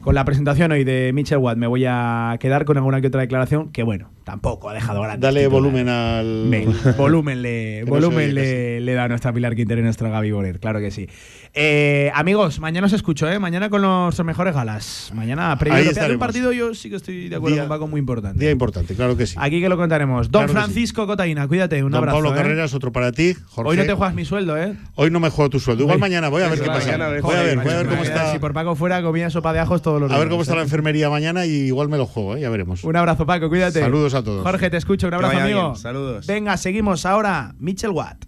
con 0.00 0.14
la 0.14 0.24
presentación 0.24 0.72
hoy 0.72 0.82
de 0.84 1.12
Mitchell 1.14 1.38
Watt 1.38 1.56
me 1.56 1.66
voy 1.66 1.84
a 1.86 2.36
quedar 2.40 2.64
con 2.64 2.76
alguna 2.76 3.00
que 3.00 3.06
otra 3.06 3.20
declaración 3.20 3.70
que, 3.70 3.84
bueno, 3.84 4.10
tampoco 4.24 4.68
ha 4.68 4.74
dejado 4.74 5.02
grande. 5.02 5.24
Dale 5.24 5.46
volumen 5.46 5.88
al. 5.88 6.50
volumen 6.96 7.42
le, 7.42 7.84
volumen 7.86 8.34
le, 8.34 8.80
le 8.80 8.94
da 8.94 9.04
a 9.04 9.08
nuestra 9.08 9.32
Pilar 9.32 9.54
Quintero 9.54 9.80
y 9.80 9.84
nuestra 9.84 10.08
Gaby 10.10 10.32
Bonet, 10.32 10.58
claro 10.58 10.80
que 10.80 10.90
sí. 10.90 11.08
Eh, 11.54 12.10
amigos, 12.14 12.60
mañana 12.60 12.86
os 12.86 12.94
escucho, 12.94 13.28
¿eh? 13.30 13.38
Mañana 13.38 13.68
con 13.68 13.82
los 13.82 14.24
mejores 14.24 14.54
galas. 14.54 15.12
Mañana, 15.14 15.54
previo 15.58 15.92
de 15.92 16.12
un 16.14 16.18
partido, 16.18 16.50
yo 16.52 16.74
sí 16.74 16.88
que 16.88 16.96
estoy 16.96 17.28
de 17.28 17.36
acuerdo 17.36 17.56
Día- 17.56 17.64
con 17.64 17.68
Paco, 17.68 17.86
muy 17.88 17.98
importante. 17.98 18.38
Día 18.40 18.50
importante, 18.50 18.94
claro 18.94 19.18
que 19.18 19.26
sí. 19.26 19.36
Aquí 19.38 19.60
que 19.60 19.68
lo 19.68 19.76
contaremos. 19.76 20.30
Don 20.30 20.44
Claro 20.44 20.46
que 20.46 20.52
sí. 20.52 20.64
Francisco 20.64 21.06
Cotaina, 21.06 21.46
cuídate, 21.46 21.82
un 21.84 21.90
Don 21.90 21.98
abrazo. 21.98 22.16
Pablo 22.16 22.32
¿eh? 22.32 22.36
Carreras, 22.36 22.72
otro 22.72 22.90
para 22.90 23.12
ti. 23.12 23.34
Jorge. 23.50 23.70
Hoy 23.70 23.76
no 23.76 23.84
te 23.84 23.92
juegas 23.92 24.14
mi 24.14 24.24
sueldo, 24.24 24.56
¿eh? 24.56 24.78
Hoy 24.94 25.10
no 25.10 25.20
me 25.20 25.28
juego 25.28 25.50
tu 25.50 25.60
sueldo. 25.60 25.82
Igual 25.82 25.96
Hoy- 25.96 26.00
mañana 26.00 26.30
voy 26.30 26.42
a 26.42 26.48
ver 26.48 26.58
qué 26.58 26.66
pasa. 26.68 26.86
mañana, 26.86 27.08
Voy 27.20 27.34
a 27.36 27.42
ver, 27.42 27.56
voy 27.58 27.70
a 27.70 27.76
ver 27.76 27.86
cómo 27.86 27.98
mañana, 27.98 28.02
está. 28.16 28.32
Si 28.32 28.38
por 28.38 28.54
Paco 28.54 28.74
fuera, 28.74 29.02
comía 29.02 29.28
sopa 29.28 29.52
de 29.52 29.58
ajos 29.58 29.82
todos 29.82 30.00
los 30.00 30.10
A 30.10 30.14
días. 30.14 30.20
ver 30.20 30.30
cómo 30.30 30.42
está 30.42 30.54
la 30.56 30.62
enfermería 30.62 31.10
mañana 31.10 31.44
y 31.44 31.50
igual 31.50 31.90
me 31.90 31.98
lo 31.98 32.06
juego, 32.06 32.34
¿eh? 32.36 32.40
ya 32.40 32.48
veremos. 32.48 32.82
Un 32.82 32.96
abrazo, 32.96 33.26
Paco, 33.26 33.50
cuídate. 33.50 33.80
Saludos 33.80 34.14
a 34.14 34.22
todos. 34.24 34.42
Jorge, 34.42 34.70
te 34.70 34.78
escucho. 34.78 35.08
Un 35.08 35.14
abrazo, 35.14 35.36
amigo. 35.36 35.62
bien, 35.72 35.76
saludos. 35.76 36.26
Venga, 36.26 36.56
seguimos 36.56 37.04
ahora. 37.04 37.54
Mitchell 37.58 37.90
Watt. 37.90 38.24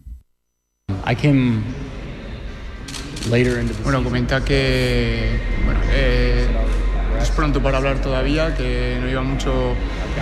I 1.11 1.14
came 1.16 1.62
Bueno, 3.83 4.03
comenta 4.05 4.45
que 4.45 5.39
bueno, 5.64 5.81
eh, 5.93 6.47
es 7.22 7.31
pronto 7.31 7.62
para 7.62 7.79
hablar 7.79 7.99
todavía, 8.01 8.55
que 8.55 8.99
no 9.01 9.07
lleva 9.07 9.22
mucho, 9.22 9.75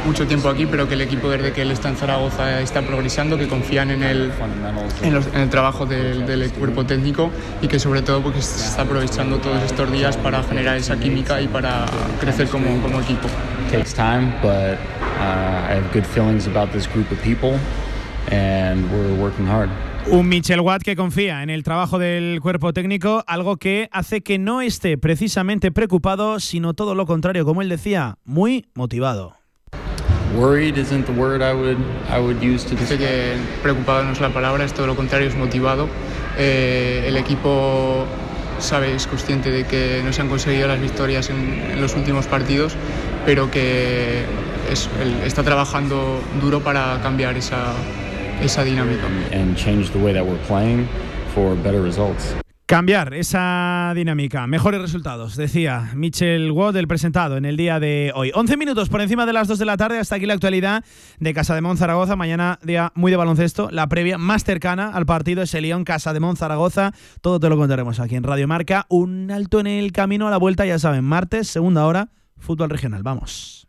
mucho 0.06 0.24
tiempo 0.26 0.48
aquí, 0.48 0.66
pero 0.66 0.86
que 0.88 0.94
el 0.94 1.00
equipo 1.00 1.28
desde 1.28 1.52
que 1.52 1.62
él 1.62 1.72
está 1.72 1.88
en 1.88 1.96
Zaragoza 1.96 2.60
está 2.60 2.80
progresando, 2.82 3.36
que 3.36 3.48
confían 3.48 3.90
en 3.90 4.02
el, 4.04 4.30
en 5.02 5.14
los- 5.14 5.26
en 5.34 5.40
el 5.40 5.50
trabajo 5.50 5.84
del, 5.84 6.26
del 6.26 6.48
cuerpo 6.52 6.84
técnico 6.86 7.30
y 7.60 7.66
que 7.66 7.78
sobre 7.80 8.02
todo 8.02 8.22
porque 8.22 8.40
se 8.40 8.66
está 8.68 8.82
aprovechando 8.82 9.38
todos 9.38 9.60
estos 9.64 9.90
días 9.90 10.16
para 10.16 10.42
generar 10.44 10.76
esa 10.76 10.96
química 10.96 11.40
y 11.40 11.48
para 11.48 11.86
crecer 12.20 12.46
como, 12.48 12.80
como 12.82 13.00
equipo. 13.00 13.26
takes 13.72 13.92
time, 13.94 14.32
but 14.42 14.78
uh, 15.18 15.70
I 15.70 15.74
have 15.74 15.92
good 15.92 16.04
feelings 16.06 16.46
about 16.46 16.70
this 16.72 16.86
group 16.86 17.10
of 17.10 17.18
people, 17.22 17.58
and 18.30 18.84
we're 18.92 19.14
working 19.20 19.46
hard. 19.46 19.70
Un 20.10 20.28
Mitchell 20.28 20.60
Watt 20.60 20.82
que 20.82 20.96
confía 20.96 21.42
en 21.42 21.50
el 21.50 21.62
trabajo 21.62 21.98
del 21.98 22.40
cuerpo 22.40 22.72
técnico, 22.72 23.22
algo 23.26 23.56
que 23.56 23.88
hace 23.92 24.20
que 24.22 24.38
no 24.38 24.60
esté 24.60 24.98
precisamente 24.98 25.70
preocupado, 25.70 26.40
sino 26.40 26.74
todo 26.74 26.94
lo 26.94 27.06
contrario, 27.06 27.44
como 27.44 27.62
él 27.62 27.68
decía, 27.68 28.16
muy 28.24 28.66
motivado. 28.74 29.36
Worried 30.36 30.76
isn't 30.76 31.04
the 31.06 31.12
word 31.12 31.40
I 31.42 31.54
would 31.54 31.76
I 32.10 32.18
would 32.18 32.42
use 32.42 32.66
to 32.68 32.74
Dice 32.74 32.96
que 32.98 33.34
preocupado 33.62 34.02
no 34.04 34.12
es 34.12 34.20
la 34.20 34.30
palabra, 34.30 34.64
es 34.64 34.72
todo 34.72 34.86
lo 34.86 34.96
contrario, 34.96 35.28
es 35.28 35.36
motivado. 35.36 35.88
Eh, 36.38 37.04
el 37.06 37.16
equipo 37.16 38.04
sabe, 38.58 38.94
es 38.94 39.06
consciente 39.06 39.50
de 39.50 39.64
que 39.66 40.00
no 40.04 40.12
se 40.12 40.22
han 40.22 40.28
conseguido 40.28 40.68
las 40.68 40.80
victorias 40.80 41.28
en, 41.30 41.36
en 41.72 41.80
los 41.80 41.94
últimos 41.94 42.26
partidos, 42.26 42.74
pero 43.26 43.50
que 43.50 44.24
es- 44.70 44.88
él 45.00 45.14
está 45.24 45.42
trabajando 45.42 46.20
duro 46.40 46.60
para 46.60 46.98
cambiar 47.02 47.36
esa, 47.36 47.74
esa 48.42 48.64
dinámica. 48.64 49.06
and 49.32 49.56
change 49.56 49.90
the 49.92 49.98
way 49.98 50.12
that 50.12 50.24
we're 50.24 50.42
playing 50.46 50.86
for 51.34 51.54
better 51.62 51.82
results. 51.82 52.34
Cambiar 52.66 53.12
esa 53.12 53.92
dinámica, 53.94 54.46
mejores 54.46 54.80
resultados, 54.80 55.36
decía 55.36 55.90
Mitchell 55.94 56.50
Watt, 56.52 56.74
el 56.76 56.88
presentado 56.88 57.36
en 57.36 57.44
el 57.44 57.56
día 57.58 57.78
de 57.78 58.12
hoy. 58.14 58.32
11 58.34 58.56
minutos 58.56 58.88
por 58.88 59.02
encima 59.02 59.26
de 59.26 59.34
las 59.34 59.46
2 59.46 59.58
de 59.58 59.64
la 59.66 59.76
tarde, 59.76 59.98
hasta 59.98 60.14
aquí 60.14 60.24
la 60.24 60.32
actualidad 60.32 60.82
de 61.20 61.34
Casa 61.34 61.54
de 61.54 61.60
Mon 61.60 61.76
Zaragoza. 61.76 62.16
Mañana 62.16 62.58
día 62.62 62.90
muy 62.94 63.10
de 63.10 63.18
baloncesto, 63.18 63.68
la 63.70 63.88
previa 63.88 64.16
más 64.16 64.44
cercana 64.44 64.88
al 64.88 65.04
partido 65.04 65.42
es 65.42 65.52
el 65.52 65.64
León 65.64 65.84
Casa 65.84 66.14
de 66.14 66.20
Mon 66.20 66.36
Zaragoza. 66.36 66.92
Todo 67.20 67.38
te 67.38 67.50
lo 67.50 67.58
contaremos 67.58 68.00
aquí 68.00 68.16
en 68.16 68.22
Radio 68.22 68.48
Marca. 68.48 68.86
Un 68.88 69.30
alto 69.30 69.60
en 69.60 69.66
el 69.66 69.92
camino 69.92 70.26
a 70.26 70.30
la 70.30 70.38
vuelta, 70.38 70.64
ya 70.64 70.78
saben, 70.78 71.04
martes, 71.04 71.48
segunda 71.48 71.84
hora, 71.84 72.08
fútbol 72.38 72.70
regional. 72.70 73.02
Vamos. 73.02 73.68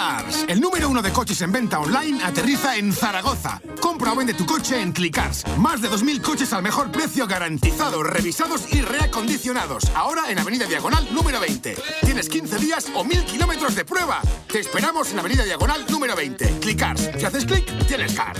El 0.47 0.59
número 0.59 0.89
uno 0.89 1.01
de 1.01 1.11
coches 1.11 1.41
en 1.41 1.51
venta 1.51 1.79
online, 1.79 2.23
aterriza 2.23 2.75
en 2.75 2.93
Zaragoza. 2.93 3.61
Compra 3.79 4.13
o 4.13 4.15
vende 4.15 4.33
tu 4.33 4.45
coche 4.45 4.81
en 4.81 4.91
Clickcars. 4.91 5.45
Más 5.57 5.81
de 5.81 5.89
2.000 5.89 6.21
coches 6.21 6.53
al 6.53 6.63
mejor 6.63 6.91
precio 6.91 7.27
garantizados, 7.27 8.05
revisados 8.05 8.71
y 8.73 8.81
reacondicionados. 8.81 9.85
Ahora 9.95 10.29
en 10.29 10.39
Avenida 10.39 10.65
Diagonal 10.65 11.07
número 11.13 11.39
20. 11.39 11.77
Tienes 12.05 12.29
15 12.29 12.57
días 12.59 12.87
o 12.93 13.03
1.000 13.03 13.25
kilómetros 13.25 13.75
de 13.75 13.85
prueba. 13.85 14.21
Te 14.51 14.59
esperamos 14.59 15.11
en 15.11 15.19
Avenida 15.19 15.43
Diagonal 15.43 15.85
número 15.89 16.15
20. 16.15 16.59
Clickcars. 16.59 17.09
Si 17.17 17.25
haces 17.25 17.45
clic, 17.45 17.65
tienes 17.87 18.13
car. 18.13 18.35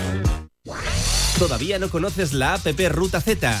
¿Todavía 1.38 1.78
no 1.78 1.90
conoces 1.90 2.32
la 2.32 2.54
app 2.54 2.66
Ruta 2.90 3.20
Z? 3.20 3.60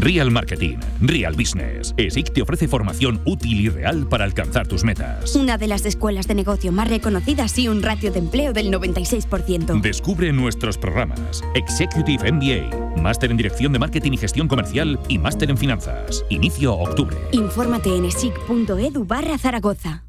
Real 0.00 0.30
Marketing, 0.30 0.78
Real 1.00 1.34
Business. 1.34 1.94
ESIC 1.96 2.32
te 2.32 2.42
ofrece 2.42 2.68
formación 2.68 3.20
útil 3.24 3.60
y 3.60 3.68
real 3.68 4.08
para 4.08 4.24
alcanzar 4.24 4.66
tus 4.66 4.84
metas. 4.84 5.34
Una 5.36 5.58
de 5.58 5.68
las 5.68 5.84
escuelas 5.84 6.26
de 6.26 6.34
negocio 6.34 6.72
más 6.72 6.88
reconocidas 6.88 7.58
y 7.58 7.68
un 7.68 7.82
ratio 7.82 8.10
de 8.10 8.18
empleo 8.18 8.52
del 8.52 8.72
96%. 8.72 9.80
Descubre 9.80 10.32
nuestros 10.32 10.78
programas. 10.78 11.42
Executive 11.54 12.32
MBA, 12.32 13.00
Máster 13.00 13.30
en 13.30 13.36
Dirección 13.36 13.72
de 13.72 13.78
Marketing 13.78 14.12
y 14.12 14.16
Gestión 14.16 14.48
Comercial 14.48 14.98
y 15.08 15.18
Máster 15.18 15.50
en 15.50 15.58
Finanzas. 15.58 16.24
Inicio 16.30 16.74
octubre. 16.74 17.16
Infórmate 17.32 17.96
en 17.96 18.06
esic.edu 18.06 19.04
barra 19.04 19.38
Zaragoza. 19.38 20.05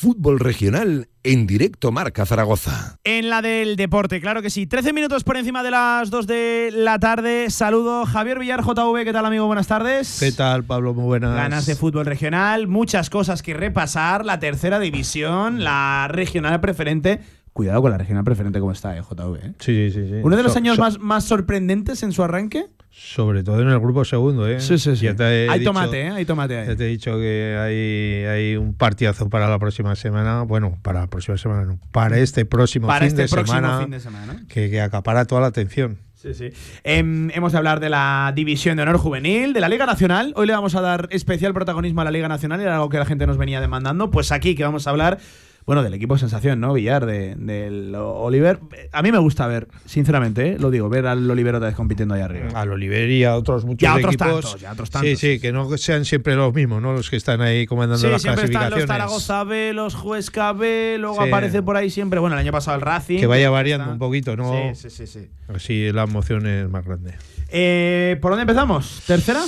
Fútbol 0.00 0.38
regional 0.40 1.08
en 1.22 1.46
directo 1.46 1.90
Marca 1.90 2.26
Zaragoza. 2.26 2.98
En 3.02 3.30
la 3.30 3.40
del 3.40 3.76
deporte, 3.76 4.20
claro 4.20 4.42
que 4.42 4.50
sí. 4.50 4.66
13 4.66 4.92
minutos 4.92 5.24
por 5.24 5.38
encima 5.38 5.62
de 5.62 5.70
las 5.70 6.10
2 6.10 6.26
de 6.26 6.68
la 6.74 6.98
tarde. 6.98 7.48
Saludo 7.48 8.04
Javier 8.04 8.38
Villar, 8.38 8.60
JV. 8.62 9.04
¿Qué 9.04 9.12
tal, 9.14 9.24
amigo? 9.24 9.46
Buenas 9.46 9.68
tardes. 9.68 10.18
¿Qué 10.20 10.32
tal, 10.32 10.64
Pablo? 10.64 10.92
Muy 10.92 11.04
buenas. 11.04 11.34
Ganas 11.34 11.64
de 11.64 11.76
fútbol 11.76 12.04
regional, 12.04 12.68
muchas 12.68 13.08
cosas 13.08 13.40
que 13.42 13.54
repasar. 13.54 14.26
La 14.26 14.38
tercera 14.38 14.78
división, 14.78 15.64
la 15.64 16.08
regional 16.10 16.60
preferente. 16.60 17.20
Cuidado 17.54 17.80
con 17.80 17.90
la 17.90 17.96
regional 17.96 18.22
preferente 18.22 18.60
como 18.60 18.72
está, 18.72 18.98
eh, 18.98 19.00
JV. 19.00 19.38
eh. 19.46 19.52
Sí, 19.60 19.90
sí, 19.90 20.06
sí. 20.08 20.20
Uno 20.22 20.36
de 20.36 20.42
los 20.42 20.52
So- 20.52 20.58
años 20.58 20.76
so- 20.76 20.82
más, 20.82 20.98
más 20.98 21.24
sorprendentes 21.24 22.02
en 22.02 22.12
su 22.12 22.22
arranque. 22.22 22.66
Sobre 22.98 23.42
todo 23.44 23.60
en 23.60 23.68
el 23.68 23.78
grupo 23.78 24.04
segundo, 24.06 24.48
¿eh? 24.48 24.58
Sí, 24.58 24.78
sí, 24.78 24.96
sí. 24.96 25.04
Ya 25.04 25.14
te 25.14 25.44
he 25.44 25.50
Hay 25.50 25.58
dicho- 25.58 25.70
tomate, 25.70 26.00
¿eh? 26.00 26.10
Hay 26.10 26.24
tomate 26.24 26.58
ahí. 26.58 26.66
Ya 26.68 26.76
te 26.76 26.84
he 26.86 26.88
dicho 26.88 27.12
que 27.18 27.56
hay, 27.58 28.24
hay 28.26 28.56
un 28.56 28.72
partidazo 28.72 29.28
para 29.28 29.48
la 29.50 29.58
próxima 29.58 29.94
semana. 29.96 30.42
Bueno, 30.42 30.78
para 30.82 31.00
la 31.00 31.06
próxima 31.06 31.36
semana 31.36 31.64
no. 31.66 31.78
Para 31.92 32.18
este 32.18 32.46
próximo 32.46 32.86
Para 32.86 33.00
fin 33.00 33.08
este 33.08 33.22
de 33.22 33.28
próximo 33.28 33.56
semana. 33.58 33.80
fin 33.82 33.90
de 33.90 34.00
semana. 34.00 34.42
Que, 34.48 34.70
que 34.70 34.80
acapara 34.80 35.26
toda 35.26 35.42
la 35.42 35.48
atención. 35.48 35.98
Sí, 36.14 36.32
sí. 36.32 36.48
Em, 36.84 37.30
hemos 37.32 37.52
de 37.52 37.58
hablar 37.58 37.80
de 37.80 37.90
la 37.90 38.32
División 38.34 38.76
de 38.78 38.82
Honor 38.84 38.96
Juvenil, 38.96 39.52
de 39.52 39.60
la 39.60 39.68
Liga 39.68 39.84
Nacional. 39.84 40.32
Hoy 40.34 40.46
le 40.46 40.54
vamos 40.54 40.74
a 40.74 40.80
dar 40.80 41.08
especial 41.12 41.52
protagonismo 41.52 42.00
a 42.00 42.04
la 42.04 42.10
Liga 42.10 42.28
Nacional, 42.28 42.60
era 42.60 42.76
algo 42.76 42.88
que 42.88 42.98
la 42.98 43.04
gente 43.04 43.26
nos 43.26 43.36
venía 43.36 43.60
demandando. 43.60 44.10
Pues 44.10 44.32
aquí 44.32 44.54
que 44.54 44.64
vamos 44.64 44.86
a 44.86 44.90
hablar, 44.90 45.18
bueno, 45.66 45.82
del 45.82 45.92
equipo 45.94 46.16
sensación, 46.16 46.60
¿no? 46.60 46.72
Villar, 46.72 47.04
de- 47.06 47.34
del 47.36 47.92
Oliver. 47.96 48.60
A 48.92 49.02
mí 49.02 49.10
me 49.10 49.18
gusta 49.18 49.46
ver, 49.48 49.66
sinceramente, 49.84 50.50
¿eh? 50.52 50.56
lo 50.60 50.70
digo, 50.70 50.88
ver 50.88 51.06
al 51.08 51.28
Oliver 51.28 51.56
otra 51.56 51.66
vez 51.68 51.76
compitiendo 51.76 52.14
ahí 52.14 52.20
arriba. 52.22 52.48
Al 52.54 52.70
Oliver 52.70 53.10
y 53.10 53.24
a 53.24 53.34
otros 53.36 53.64
muchos 53.64 53.82
Y 53.82 53.86
a 53.86 53.94
otros 53.96 54.14
equipos. 54.14 54.42
tantos, 54.44 54.62
y 54.62 54.64
a 54.64 54.72
otros 54.72 54.90
tantos. 54.90 55.10
Sí, 55.10 55.16
sí, 55.16 55.40
que 55.40 55.50
no 55.52 55.76
sean 55.76 56.04
siempre 56.04 56.36
los 56.36 56.54
mismos, 56.54 56.80
¿no? 56.80 56.92
Los 56.92 57.10
que 57.10 57.16
están 57.16 57.40
ahí 57.40 57.66
comandando 57.66 57.98
Sí, 57.98 58.06
las 58.08 58.22
siempre 58.22 58.44
están 58.44 58.62
los 58.70 58.84
clasificaciones. 58.84 58.86
Zaragoza 59.26 59.44
B, 59.44 59.72
los 59.74 59.94
Huesca 60.04 60.52
B, 60.52 60.98
luego 61.00 61.16
Sí. 61.20 61.28
aparece 61.28 61.62
por 61.62 61.76
ahí 61.76 61.90
siempre, 61.90 62.20
bueno, 62.20 62.36
el 62.36 62.40
año 62.40 62.52
pasado 62.52 62.76
el 62.76 62.82
Racing. 62.82 63.18
Que 63.18 63.26
vaya 63.26 63.50
variando 63.50 63.84
está- 63.86 63.92
un 63.92 63.98
poquito, 63.98 64.36
¿no? 64.36 64.52
Sí, 64.74 64.88
sí, 64.88 64.90
sí, 64.90 65.06
sí. 65.08 65.28
Así 65.52 65.90
la 65.92 66.04
emoción 66.04 66.46
es 66.46 66.68
más 66.70 66.84
grande. 66.84 67.14
Eh, 67.48 68.16
¿Por 68.22 68.30
dónde 68.30 68.42
empezamos? 68.42 69.02
¿Tercera? 69.06 69.40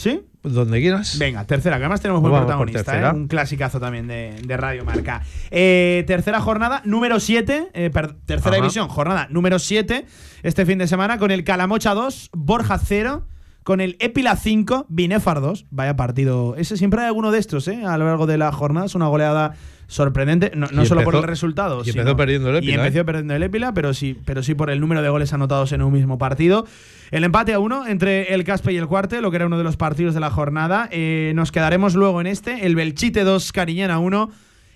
¿Sí? 0.00 0.22
Donde 0.42 0.80
quieras. 0.80 1.18
Venga, 1.18 1.44
tercera, 1.44 1.76
que 1.76 1.82
además 1.82 2.00
tenemos 2.00 2.22
buen 2.22 2.32
Vamos 2.32 2.46
protagonista, 2.46 2.82
tercera. 2.84 3.10
¿eh? 3.10 3.12
un 3.12 3.28
clasicazo 3.28 3.80
también 3.80 4.06
de, 4.08 4.34
de 4.42 4.56
Radio 4.56 4.82
Marca. 4.82 5.20
Eh, 5.50 6.04
tercera 6.06 6.40
jornada, 6.40 6.80
número 6.86 7.20
7, 7.20 7.68
tercera 8.24 8.52
Ajá. 8.56 8.56
división, 8.56 8.88
jornada 8.88 9.26
número 9.28 9.58
7, 9.58 10.06
este 10.42 10.64
fin 10.64 10.78
de 10.78 10.86
semana, 10.86 11.18
con 11.18 11.30
el 11.30 11.44
Calamocha 11.44 11.92
2, 11.92 12.30
Borja 12.32 12.78
0, 12.78 13.26
con 13.62 13.82
el 13.82 13.96
Épila 14.00 14.36
5, 14.36 14.86
Binefar 14.88 15.42
2. 15.42 15.66
Vaya 15.70 15.96
partido. 15.96 16.56
Ese 16.56 16.78
siempre 16.78 17.02
hay 17.02 17.06
alguno 17.08 17.30
de 17.30 17.38
estos, 17.38 17.68
¿eh? 17.68 17.84
A 17.84 17.98
lo 17.98 18.06
largo 18.06 18.26
de 18.26 18.38
la 18.38 18.50
jornada, 18.52 18.86
es 18.86 18.94
una 18.94 19.08
goleada 19.08 19.52
sorprendente, 19.90 20.52
no, 20.54 20.68
solo 20.86 21.02
por 21.02 21.16
el 21.16 21.24
resultado. 21.24 21.82
y 21.84 21.90
empezó 21.90 22.16
perdiendo 22.16 22.48
el 22.50 22.56
Épila, 22.56 22.72
Y 22.72 22.74
empezó 22.76 23.00
¿eh? 23.00 23.04
perdiendo 23.04 23.34
el 23.34 23.42
Épila, 23.42 23.74
pero 23.74 23.92
sí, 23.92 24.16
pero 24.24 24.44
sí 24.44 24.54
por 24.54 24.70
el 24.70 24.78
número 24.78 25.02
de 25.02 25.08
goles 25.08 25.32
anotados 25.32 25.72
en 25.72 25.82
un 25.82 25.92
mismo 25.92 26.16
partido. 26.16 26.64
El 27.10 27.24
empate 27.24 27.52
a 27.54 27.58
uno 27.58 27.88
entre 27.88 28.32
el 28.32 28.44
Caspe 28.44 28.72
y 28.72 28.76
el 28.76 28.86
Cuarte, 28.86 29.20
lo 29.20 29.32
que 29.32 29.36
era 29.36 29.46
uno 29.46 29.58
de 29.58 29.64
los 29.64 29.76
partidos 29.76 30.14
de 30.14 30.20
la 30.20 30.30
jornada. 30.30 30.88
Eh, 30.92 31.32
nos 31.34 31.50
quedaremos 31.50 31.96
luego 31.96 32.20
en 32.20 32.28
este. 32.28 32.66
El 32.66 32.76
Belchite 32.76 33.24
2, 33.24 33.50
Cariñena 33.50 33.98
1. 33.98 34.30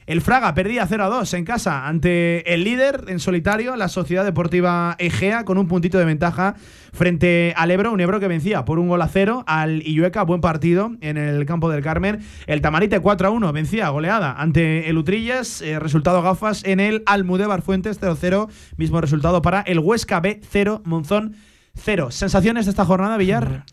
El 0.06 0.20
Fraga 0.20 0.52
perdía 0.52 0.86
0 0.86 1.04
a 1.04 1.08
2 1.08 1.34
en 1.34 1.44
casa 1.46 1.86
ante 1.86 2.52
el 2.52 2.62
líder 2.62 3.04
en 3.08 3.20
solitario, 3.20 3.74
la 3.74 3.88
Sociedad 3.88 4.22
Deportiva 4.22 4.96
Egea, 4.98 5.46
con 5.46 5.56
un 5.56 5.66
puntito 5.66 5.98
de 5.98 6.04
ventaja 6.04 6.56
frente 6.92 7.54
al 7.56 7.70
Ebro. 7.70 7.90
Un 7.90 8.00
Ebro 8.00 8.20
que 8.20 8.28
vencía 8.28 8.66
por 8.66 8.78
un 8.78 8.88
gol 8.88 9.00
a 9.00 9.08
0 9.08 9.44
al 9.46 9.80
Illueca. 9.80 10.22
Buen 10.24 10.42
partido 10.42 10.92
en 11.00 11.16
el 11.16 11.46
campo 11.46 11.70
del 11.70 11.82
Carmen. 11.82 12.20
El 12.46 12.60
Tamarite 12.60 13.00
4 13.00 13.28
a 13.28 13.30
1 13.30 13.52
vencía 13.54 13.88
goleada 13.88 14.34
ante 14.38 14.90
el 14.90 14.98
Utrillas. 14.98 15.62
eh, 15.62 15.78
resultado 15.78 16.20
gafas 16.20 16.64
en 16.64 16.80
el 16.80 17.02
Almudévar 17.06 17.62
Fuentes 17.62 17.98
0-0. 17.98 18.48
Mismo 18.76 19.00
resultado 19.00 19.40
para 19.40 19.62
el 19.62 19.78
Huesca 19.78 20.20
B 20.20 20.40
0, 20.50 20.82
Monzón 20.84 21.34
0. 21.76 22.10
¿Sensaciones 22.10 22.66
de 22.66 22.70
esta 22.70 22.84
jornada, 22.84 23.16
Villar? 23.16 23.64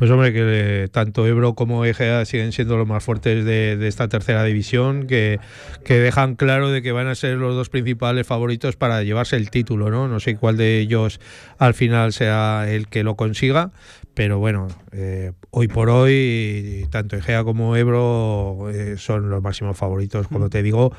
Pues 0.00 0.10
hombre, 0.10 0.32
que 0.32 0.88
tanto 0.90 1.26
Ebro 1.26 1.54
como 1.54 1.84
Egea 1.84 2.24
siguen 2.24 2.52
siendo 2.52 2.78
los 2.78 2.88
más 2.88 3.04
fuertes 3.04 3.44
de, 3.44 3.76
de 3.76 3.86
esta 3.86 4.08
tercera 4.08 4.42
división, 4.44 5.06
que, 5.06 5.38
que 5.84 5.98
dejan 5.98 6.36
claro 6.36 6.70
de 6.70 6.80
que 6.80 6.90
van 6.90 7.06
a 7.06 7.14
ser 7.14 7.36
los 7.36 7.54
dos 7.54 7.68
principales 7.68 8.26
favoritos 8.26 8.76
para 8.76 9.02
llevarse 9.02 9.36
el 9.36 9.50
título, 9.50 9.90
¿no? 9.90 10.08
No 10.08 10.18
sé 10.18 10.36
cuál 10.36 10.56
de 10.56 10.78
ellos 10.78 11.20
al 11.58 11.74
final 11.74 12.14
sea 12.14 12.64
el 12.66 12.88
que 12.88 13.04
lo 13.04 13.14
consiga, 13.14 13.72
pero 14.14 14.38
bueno, 14.38 14.68
eh, 14.92 15.32
hoy 15.50 15.68
por 15.68 15.88
hoy, 15.88 16.86
tanto 16.90 17.16
Egea 17.16 17.44
como 17.44 17.76
Ebro 17.76 18.68
eh, 18.70 18.96
son 18.98 19.30
los 19.30 19.42
máximos 19.42 19.76
favoritos, 19.76 20.28
como 20.28 20.50
te 20.50 20.62
digo, 20.62 20.92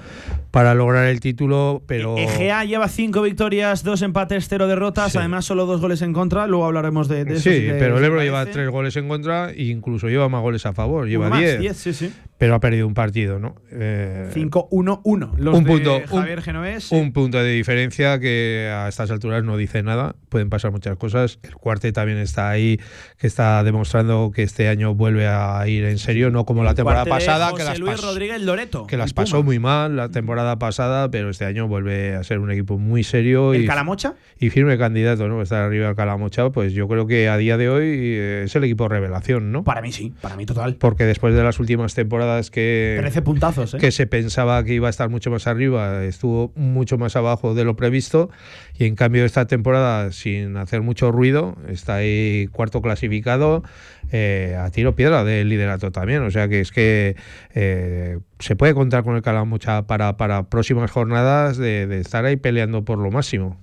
para 0.50 0.74
lograr 0.74 1.08
el 1.08 1.20
título, 1.20 1.84
pero... 1.88 2.18
Egea 2.18 2.64
lleva 2.66 2.88
5 2.88 3.22
victorias, 3.22 3.84
2 3.84 4.02
empates, 4.04 4.48
0 4.48 4.68
derrotas. 4.68 5.16
Además, 5.16 5.46
solo 5.46 5.66
2 5.66 5.82
goles 5.82 6.02
en 6.02 6.14
contra. 6.14 6.48
Luego 6.48 6.66
hablaremos 6.66 7.08
de, 7.08 7.26
de 7.26 7.34
eso. 7.34 7.50
Sí, 7.50 7.68
pero 7.78 7.98
el 7.98 8.06
Ebro 8.06 8.22
lleva 8.22 8.40
parece. 8.40 8.54
tres 8.54 8.70
goles 8.70 8.91
en 8.96 9.08
contra 9.08 9.52
e 9.52 9.64
incluso 9.66 10.08
lleva 10.08 10.30
más 10.30 10.42
goles 10.42 10.66
a 10.66 10.74
favor, 10.74 11.08
lleva 11.08 11.28
Uno 11.28 11.36
más, 11.36 11.40
10. 11.40 11.60
10, 11.60 11.78
sí, 11.78 11.94
sí. 11.94 12.14
Pero 12.42 12.56
ha 12.56 12.60
perdido 12.60 12.88
un 12.88 12.96
partido, 12.96 13.38
¿no? 13.38 13.54
Eh, 13.72 14.32
5-1-1. 14.34 15.34
Los 15.38 15.56
un 15.60 15.64
de 15.64 15.70
punto, 15.72 15.98
un- 15.98 16.22
Javier 16.22 16.42
Genovés. 16.42 16.92
un 16.92 17.14
punto 17.14 17.38
de 17.38 17.52
diferencia 17.52 18.20
que 18.20 18.68
a 18.74 18.88
estas 18.90 19.12
alturas 19.12 19.44
no 19.44 19.58
dice 19.58 19.84
nada. 19.84 20.16
Pueden 20.28 20.50
pasar 20.50 20.72
muchas 20.72 20.98
cosas. 20.98 21.38
El 21.44 21.54
cuarte 21.54 21.92
también 21.92 22.18
está 22.18 22.50
ahí, 22.50 22.80
que 23.20 23.28
está 23.28 23.64
demostrando 23.64 24.32
que 24.34 24.42
este 24.42 24.70
año 24.70 24.96
vuelve 24.96 25.28
a 25.28 25.62
ir 25.68 25.84
en 25.86 26.00
serio, 26.00 26.32
no 26.32 26.44
como 26.46 26.64
la 26.64 26.74
temporada 26.74 27.04
de 27.04 27.12
pasada, 27.12 27.52
José 27.52 27.58
que 27.64 27.70
las, 27.70 27.80
Luis 27.80 27.92
pas- 27.94 28.02
Rodríguez 28.02 28.42
Loreto. 28.42 28.88
que 28.88 28.98
las 28.98 29.14
pasó 29.14 29.44
muy 29.44 29.60
mal 29.60 29.96
la 29.96 30.10
temporada 30.10 30.58
pasada, 30.58 31.12
pero 31.12 31.30
este 31.30 31.46
año 31.46 31.68
vuelve 31.68 32.16
a 32.16 32.24
ser 32.24 32.40
un 32.40 32.50
equipo 32.50 32.80
muy 32.80 33.04
serio. 33.04 33.54
¿El 33.54 33.66
y, 33.66 33.68
Calamocha? 33.68 34.16
y 34.40 34.50
firme 34.50 34.80
candidato, 34.80 35.28
¿no? 35.28 35.44
Estar 35.44 35.62
arriba 35.62 35.86
del 35.86 35.96
Calamocha, 35.96 36.50
pues 36.50 36.74
yo 36.74 36.88
creo 36.88 37.06
que 37.06 37.30
a 37.30 37.38
día 37.38 37.58
de 37.58 37.70
hoy 37.70 37.86
eh, 37.86 38.42
es 38.46 38.56
el 38.56 38.64
equipo 38.64 38.88
revelación, 38.88 39.52
¿no? 39.52 39.64
Para 39.64 39.82
mí 39.84 39.92
sí, 39.92 40.12
para 40.22 40.36
mí 40.36 40.48
total. 40.48 40.78
Porque 40.80 41.04
después 41.04 41.36
de 41.36 41.44
las 41.44 41.60
últimas 41.60 41.94
temporadas 41.94 42.31
que, 42.52 42.98
13 43.00 43.22
puntazos, 43.22 43.74
¿eh? 43.74 43.78
que 43.78 43.92
se 43.92 44.08
pensaba 44.08 44.64
que 44.64 44.74
iba 44.74 44.88
a 44.88 44.90
estar 44.90 45.10
mucho 45.10 45.30
más 45.32 45.48
arriba, 45.48 46.04
estuvo 46.04 46.52
mucho 46.56 46.98
más 46.98 47.16
abajo 47.16 47.54
de 47.54 47.64
lo 47.64 47.76
previsto 47.76 48.30
y 48.78 48.86
en 48.86 48.96
cambio 48.96 49.26
esta 49.26 49.46
temporada 49.48 50.12
sin 50.12 50.58
hacer 50.58 50.82
mucho 50.82 51.12
ruido 51.12 51.58
está 51.68 51.96
ahí 51.96 52.48
cuarto 52.52 52.82
clasificado 52.82 53.64
eh, 54.12 54.58
a 54.60 54.70
tiro 54.72 54.96
piedra 54.96 55.24
del 55.24 55.50
liderato 55.50 55.92
también, 55.92 56.22
o 56.24 56.32
sea 56.32 56.48
que 56.48 56.62
es 56.62 56.72
que 56.72 57.16
eh, 57.54 58.20
se 58.40 58.56
puede 58.56 58.74
contar 58.74 59.04
con 59.04 59.16
el 59.16 59.22
Calamucha 59.22 59.88
para, 59.88 60.18
para 60.18 60.50
próximas 60.50 60.92
jornadas 60.92 61.58
de, 61.58 61.88
de 61.88 62.00
estar 62.00 62.26
ahí 62.26 62.38
peleando 62.38 62.86
por 62.86 62.98
lo 62.98 63.12
máximo. 63.12 63.60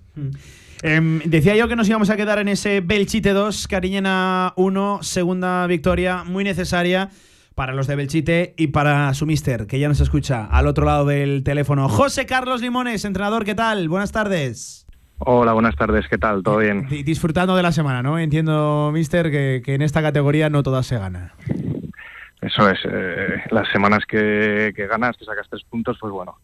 Em, 0.83 1.21
decía 1.25 1.57
yo 1.57 1.67
que 1.69 1.75
nos 1.75 1.89
íbamos 1.89 2.09
a 2.11 2.17
quedar 2.17 2.39
en 2.39 2.49
ese 2.49 2.81
Belchite 2.81 3.33
2, 3.33 3.67
Cariñena 3.67 4.53
1, 4.57 5.01
segunda 5.03 5.67
victoria 5.67 6.23
muy 6.25 6.45
necesaria 6.45 7.11
para 7.59 7.75
los 7.75 7.89
de 7.89 7.97
Belchite 7.97 8.55
y 8.57 8.69
para 8.69 9.13
su 9.15 9.27
mister, 9.27 9.67
que 9.67 9.81
ya 9.81 9.89
nos 9.89 9.99
escucha 9.99 10.45
al 10.47 10.69
otro 10.69 10.87
lado 10.87 11.05
del 11.05 11.43
teléfono. 11.43 11.89
José 11.89 12.25
Carlos 12.25 12.61
Limones, 12.61 13.05
entrenador, 13.05 13.45
¿qué 13.45 13.57
tal? 13.57 13.89
Buenas 13.89 14.13
tardes. 14.13 14.87
Hola, 15.19 15.55
buenas 15.55 15.75
tardes, 15.75 16.07
¿qué 16.09 16.19
tal? 16.19 16.45
¿Todo 16.45 16.59
bien? 16.59 16.87
Di- 16.87 17.03
Disfrutando 17.03 17.57
de 17.57 17.65
la 17.65 17.73
semana, 17.73 18.01
¿no? 18.01 18.17
Entiendo, 18.17 18.93
mister, 18.95 19.33
que, 19.33 19.61
que 19.65 19.75
en 19.75 19.83
esta 19.83 20.01
categoría 20.03 20.49
no 20.49 20.63
todas 20.63 20.87
se 20.87 20.99
ganan. 21.01 21.33
Eso 22.41 22.71
es, 22.71 22.79
eh, 22.85 23.43
las 23.51 23.67
semanas 23.73 24.05
que, 24.07 24.73
que 24.77 24.87
ganas, 24.87 25.17
que 25.17 25.25
sacas 25.25 25.49
tres 25.51 25.65
puntos, 25.69 25.97
pues 26.01 26.13
bueno, 26.13 26.37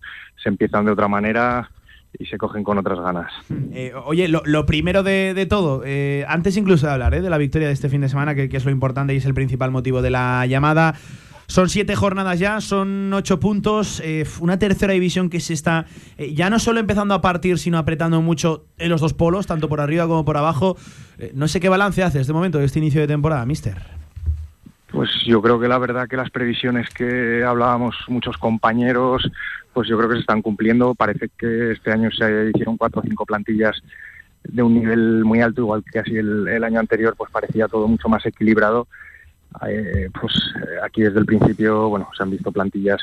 se 0.43 0.49
empiezan 0.49 0.85
de 0.85 0.91
otra 0.91 1.07
manera 1.07 1.71
y 2.19 2.27
se 2.27 2.39
cogen 2.39 2.65
con 2.65 2.79
otras 2.79 2.99
ganas. 3.01 3.33
Eh, 3.73 3.93
oye, 4.05 4.29
lo, 4.29 4.67
primero 4.67 5.03
de, 5.03 5.47
todo, 5.49 5.83
eh, 5.85 6.25
antes 6.29 6.57
incluso 6.57 6.87
de 6.87 6.93
hablar 6.93 7.15
eh, 7.15 7.21
de 7.21 7.31
la 7.31 7.39
victoria 7.39 7.69
de 7.69 7.75
este 7.75 7.89
fin 7.89 8.01
de 8.01 8.09
semana, 8.09 8.35
que, 8.35 8.49
es 8.51 8.65
lo 8.65 8.71
importante 8.71 9.15
y 9.15 9.19
es 9.19 9.25
el 9.25 9.35
principal 9.35 9.71
motivo 9.71 10.03
de 10.03 10.11
la 10.11 10.47
llamada. 10.47 10.95
Son 11.47 11.69
siete 11.69 11.95
jornadas 11.95 12.39
ya, 12.39 12.63
son 12.63 13.13
ocho 13.13 13.39
puntos, 13.39 14.03
una 14.41 14.59
tercera 14.59 14.95
división 14.95 15.29
que 15.29 15.41
se 15.41 15.53
está 15.53 15.85
ya 16.17 16.49
no 16.49 16.59
solo 16.59 16.81
empezando 16.81 17.13
a 17.13 17.21
partir, 17.21 17.59
sino 17.59 17.77
apretando 17.77 18.23
mucho 18.23 18.65
en 18.79 18.89
los 18.89 19.03
dos 19.03 19.13
polos, 19.13 19.47
tanto 19.47 19.69
por 19.69 19.83
arriba 19.83 20.07
como 20.07 20.25
por 20.25 20.39
abajo. 20.39 20.79
No 21.35 21.47
sé 21.47 21.61
qué 21.61 21.69
balance 21.69 22.03
haces 22.03 22.27
de 22.27 22.33
momento 22.33 22.59
de 22.59 22.65
este 22.65 22.79
inicio 22.79 23.03
de 23.03 23.09
temporada, 23.09 23.45
mister. 23.45 24.04
Pues 24.95 25.11
yo 25.27 25.43
creo 25.43 25.59
que 25.59 25.67
la 25.67 25.79
verdad 25.79 26.07
que 26.07 26.17
las 26.17 26.31
previsiones 26.31 26.89
que 26.91 27.43
hablábamos 27.43 27.97
muchos 28.07 28.39
compañeros, 28.39 29.29
pues 29.73 29.89
yo 29.89 29.97
creo 29.97 30.09
que 30.09 30.15
se 30.15 30.21
están 30.21 30.41
cumpliendo. 30.41 30.95
Parece 30.95 31.31
que 31.37 31.73
este 31.73 31.91
año 31.91 32.13
se 32.13 32.51
hicieron 32.51 32.77
cuatro 32.77 33.01
o 33.01 33.05
cinco 33.05 33.27
plantillas 33.27 33.83
de 34.45 34.63
un 34.63 34.75
nivel 34.75 35.25
muy 35.25 35.41
alto, 35.41 35.63
igual 35.63 35.83
que 35.91 35.99
así 35.99 36.17
el, 36.17 36.47
el 36.47 36.63
año 36.63 36.79
anterior, 36.79 37.17
pues 37.17 37.29
parecía 37.33 37.67
todo 37.67 37.89
mucho 37.89 38.09
más 38.09 38.25
equilibrado. 38.25 38.87
Eh, 39.67 40.11
pues 40.21 40.33
eh, 40.57 40.79
aquí 40.85 41.03
desde 41.03 41.19
el 41.19 41.27
principio, 41.27 41.89
bueno, 41.89 42.09
se 42.17 42.23
han 42.23 42.31
visto 42.31 42.53
plantillas 42.53 43.01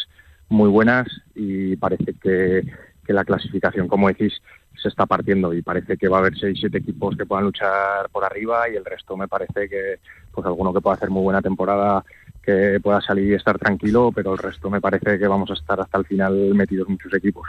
muy 0.48 0.70
buenas 0.70 1.08
y 1.36 1.76
parece 1.76 2.14
que, 2.22 2.64
que 3.06 3.14
la 3.14 3.26
clasificación, 3.26 3.90
como 3.90 4.08
decís, 4.08 4.42
se 4.82 4.90
está 4.90 5.06
partiendo 5.06 5.54
y 5.54 5.62
parece 5.62 5.98
que 5.98 6.08
va 6.08 6.18
a 6.18 6.20
haber 6.22 6.38
seis, 6.38 6.58
siete 6.60 6.80
equipos 6.80 7.16
que 7.16 7.26
puedan 7.26 7.46
luchar 7.46 8.10
por 8.10 8.24
arriba 8.24 8.70
y 8.70 8.76
el 8.76 8.86
resto 8.86 9.16
me 9.16 9.28
parece 9.28 9.70
que 9.70 10.00
pues 10.32 10.46
alguno 10.46 10.74
que 10.74 10.82
pueda 10.82 10.96
hacer 10.96 11.10
muy 11.10 11.24
buena 11.24 11.42
temporada 11.42 12.04
que 12.42 12.80
pueda 12.82 13.02
salir 13.02 13.32
y 13.32 13.36
estar 13.36 13.58
tranquilo, 13.60 14.12
pero 14.14 14.34
el 14.34 14.40
resto 14.40 14.70
me 14.70 14.82
parece 14.82 15.20
que 15.20 15.28
vamos 15.28 15.52
a 15.52 15.54
estar 15.54 15.80
hasta 15.80 15.98
el 15.98 16.06
final 16.06 16.34
metidos 16.56 16.90
muchos 16.90 17.14
equipos. 17.14 17.48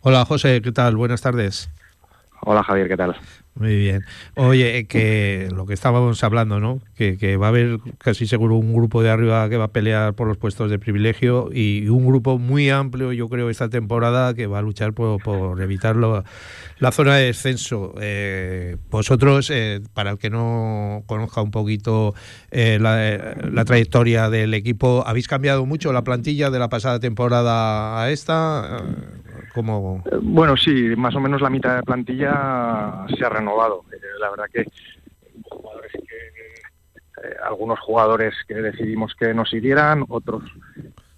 Hola 0.00 0.24
José, 0.24 0.62
¿qué 0.62 0.72
tal? 0.72 0.96
Buenas 0.96 1.20
tardes. 1.20 1.70
Hola 2.40 2.62
Javier, 2.62 2.88
¿qué 2.88 2.96
tal? 2.96 3.16
Muy 3.54 3.76
bien. 3.76 4.04
Oye, 4.36 4.86
que 4.86 5.48
lo 5.52 5.66
que 5.66 5.74
estábamos 5.74 6.22
hablando, 6.24 6.60
¿no? 6.60 6.80
Que, 6.94 7.18
que 7.18 7.36
va 7.36 7.46
a 7.46 7.48
haber 7.50 7.78
casi 7.98 8.26
seguro 8.26 8.56
un 8.56 8.72
grupo 8.72 9.02
de 9.02 9.10
arriba 9.10 9.48
que 9.50 9.56
va 9.56 9.64
a 9.64 9.72
pelear 9.72 10.14
por 10.14 10.28
los 10.28 10.38
puestos 10.38 10.70
de 10.70 10.78
privilegio 10.78 11.50
y 11.52 11.88
un 11.88 12.06
grupo 12.06 12.38
muy 12.38 12.70
amplio, 12.70 13.12
yo 13.12 13.28
creo, 13.28 13.50
esta 13.50 13.68
temporada 13.68 14.34
que 14.34 14.46
va 14.46 14.60
a 14.60 14.62
luchar 14.62 14.94
por, 14.94 15.22
por 15.22 15.60
evitar 15.60 15.96
la 15.96 16.92
zona 16.92 17.16
de 17.16 17.26
descenso. 17.26 17.94
Eh, 18.00 18.76
vosotros, 18.88 19.50
eh, 19.52 19.80
para 19.94 20.12
el 20.12 20.18
que 20.18 20.30
no 20.30 21.02
conozca 21.06 21.42
un 21.42 21.50
poquito 21.50 22.14
eh, 22.50 22.78
la, 22.80 23.34
la 23.50 23.64
trayectoria 23.64 24.30
del 24.30 24.54
equipo, 24.54 25.04
¿habéis 25.06 25.28
cambiado 25.28 25.66
mucho 25.66 25.92
la 25.92 26.04
plantilla 26.04 26.50
de 26.50 26.58
la 26.58 26.68
pasada 26.68 27.00
temporada 27.00 28.00
a 28.00 28.10
esta? 28.10 28.84
Eh, 29.50 29.52
¿Cómo, 29.54 30.02
Eh, 30.06 30.18
Bueno, 30.22 30.56
sí, 30.56 30.94
más 30.96 31.14
o 31.14 31.20
menos 31.20 31.40
la 31.40 31.50
mitad 31.50 31.76
de 31.76 31.82
plantilla 31.82 33.06
se 33.16 33.24
ha 33.24 33.28
renovado. 33.28 33.84
Eh, 33.92 34.00
la 34.20 34.30
verdad 34.30 34.46
que 34.52 34.64
jugadores 35.42 35.92
que 35.92 37.28
eh, 37.28 37.36
algunos 37.42 37.80
jugadores 37.80 38.34
que 38.46 38.54
decidimos 38.54 39.14
que 39.14 39.34
nos 39.34 39.50
siguieran, 39.50 40.04
otros 40.08 40.44